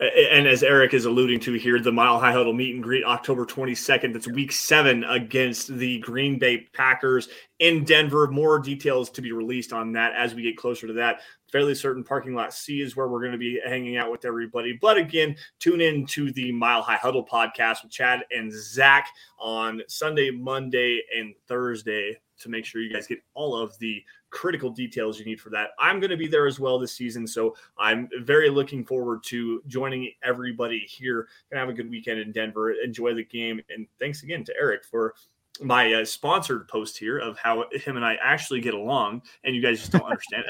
and 0.00 0.46
as 0.46 0.62
Erick 0.62 0.92
is 0.92 1.04
alluding 1.04 1.40
to 1.40 1.52
here, 1.54 1.78
the 1.78 1.92
Mile 1.92 2.18
High 2.18 2.32
Huddle 2.32 2.52
meet 2.52 2.74
and 2.74 2.82
greet 2.82 3.04
October 3.04 3.46
22nd. 3.46 4.12
That's 4.12 4.26
week 4.26 4.50
seven 4.50 5.04
against 5.04 5.68
the 5.68 5.98
Green 6.00 6.38
Bay 6.38 6.66
Packers 6.72 7.28
in 7.60 7.84
Denver. 7.84 8.26
More 8.26 8.58
details 8.58 9.08
to 9.10 9.22
be 9.22 9.32
released 9.32 9.72
on 9.72 9.92
that 9.92 10.14
as 10.14 10.34
we 10.34 10.42
get 10.42 10.56
closer 10.56 10.88
to 10.88 10.94
that. 10.94 11.20
Fairly 11.54 11.76
certain 11.76 12.02
parking 12.02 12.34
lot 12.34 12.52
C 12.52 12.80
is 12.80 12.96
where 12.96 13.06
we're 13.06 13.20
going 13.20 13.30
to 13.30 13.38
be 13.38 13.60
hanging 13.64 13.96
out 13.96 14.10
with 14.10 14.24
everybody. 14.24 14.76
But 14.82 14.96
again, 14.96 15.36
tune 15.60 15.80
in 15.80 16.04
to 16.06 16.32
the 16.32 16.50
Mile 16.50 16.82
High 16.82 16.96
Huddle 16.96 17.24
podcast 17.24 17.84
with 17.84 17.92
Chad 17.92 18.24
and 18.32 18.52
Zach 18.52 19.06
on 19.38 19.80
Sunday, 19.86 20.32
Monday, 20.32 21.00
and 21.16 21.32
Thursday 21.46 22.18
to 22.40 22.48
make 22.48 22.64
sure 22.64 22.82
you 22.82 22.92
guys 22.92 23.06
get 23.06 23.20
all 23.34 23.54
of 23.56 23.78
the 23.78 24.02
critical 24.30 24.68
details 24.68 25.20
you 25.20 25.24
need 25.24 25.40
for 25.40 25.50
that. 25.50 25.68
I'm 25.78 26.00
going 26.00 26.10
to 26.10 26.16
be 26.16 26.26
there 26.26 26.48
as 26.48 26.58
well 26.58 26.76
this 26.76 26.92
season, 26.92 27.24
so 27.24 27.54
I'm 27.78 28.08
very 28.22 28.50
looking 28.50 28.84
forward 28.84 29.22
to 29.26 29.62
joining 29.68 30.10
everybody 30.24 30.80
here. 30.80 31.28
Gonna 31.52 31.60
have 31.60 31.68
a 31.68 31.72
good 31.72 31.88
weekend 31.88 32.18
in 32.18 32.32
Denver. 32.32 32.72
Enjoy 32.72 33.14
the 33.14 33.24
game, 33.24 33.60
and 33.70 33.86
thanks 34.00 34.24
again 34.24 34.42
to 34.42 34.54
Erick 34.60 34.84
for 34.84 35.14
my 35.60 35.92
uh, 35.92 36.04
sponsored 36.04 36.66
post 36.66 36.98
here 36.98 37.18
of 37.18 37.38
how 37.38 37.64
him 37.70 37.96
and 37.96 38.04
I 38.04 38.16
actually 38.22 38.60
get 38.60 38.74
along, 38.74 39.22
and 39.44 39.54
you 39.54 39.62
guys 39.62 39.80
just 39.80 39.92
don't 39.92 40.02
understand. 40.02 40.44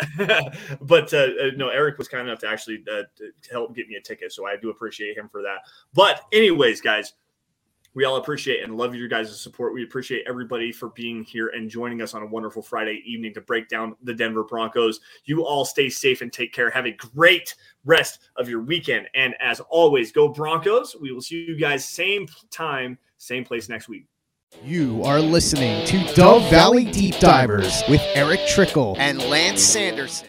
but 0.80 1.12
uh, 1.12 1.18
uh, 1.18 1.50
no, 1.57 1.68
Erick 1.68 1.98
was 1.98 2.09
kind 2.09 2.26
enough 2.26 2.40
to 2.40 2.48
actually 2.48 2.82
uh, 2.90 3.02
to 3.16 3.30
help 3.50 3.74
get 3.74 3.88
me 3.88 3.96
a 3.96 4.00
ticket, 4.00 4.32
so 4.32 4.46
I 4.46 4.57
do 4.57 4.70
appreciate 4.70 5.16
him 5.16 5.28
for 5.28 5.42
that. 5.42 5.59
But 5.92 6.22
anyways, 6.32 6.80
guys 6.80 7.12
we 7.94 8.05
all 8.05 8.16
appreciate 8.16 8.62
and 8.62 8.76
love 8.76 8.94
your 8.94 9.09
guys' 9.09 9.40
support. 9.40 9.72
We 9.72 9.84
appreciate 9.84 10.24
everybody 10.28 10.72
for 10.72 10.90
being 10.90 11.22
here 11.22 11.48
and 11.48 11.70
joining 11.70 12.02
us 12.02 12.12
on 12.12 12.22
a 12.22 12.26
wonderful 12.26 12.62
Friday 12.62 13.02
evening 13.07 13.32
to 13.34 13.40
break 13.40 13.68
down 13.68 13.94
the 14.02 14.12
Denver 14.12 14.42
Broncos. 14.42 15.00
You 15.24 15.46
all 15.46 15.64
stay 15.64 15.88
safe 15.88 16.20
and 16.20 16.32
take 16.32 16.52
care. 16.52 16.70
Have 16.70 16.86
a 16.86 16.92
great 16.92 17.55
rest 17.84 18.18
of 18.36 18.48
your 18.48 18.61
weekend. 18.61 19.09
And 19.14 19.34
as 19.40 19.61
always, 19.61 20.11
go 20.11 20.28
Broncos. 20.28 20.96
We 21.00 21.12
will 21.12 21.22
see 21.22 21.44
you 21.44 21.57
guys 21.57 21.88
same 21.88 22.26
time, 22.50 22.98
same 23.16 23.44
place 23.44 23.68
next 23.68 23.88
week. 23.88 24.07
You 24.62 25.02
are 25.05 25.20
listening 25.20 25.84
to 25.86 26.14
Dove 26.14 26.48
Valley 26.48 26.84
Deep 26.84 27.18
Divers 27.18 27.82
with 27.88 28.00
Erick 28.14 28.40
Trickel 28.46 28.96
and 28.98 29.18
Lance 29.18 29.62
Sanderson. 29.62 30.28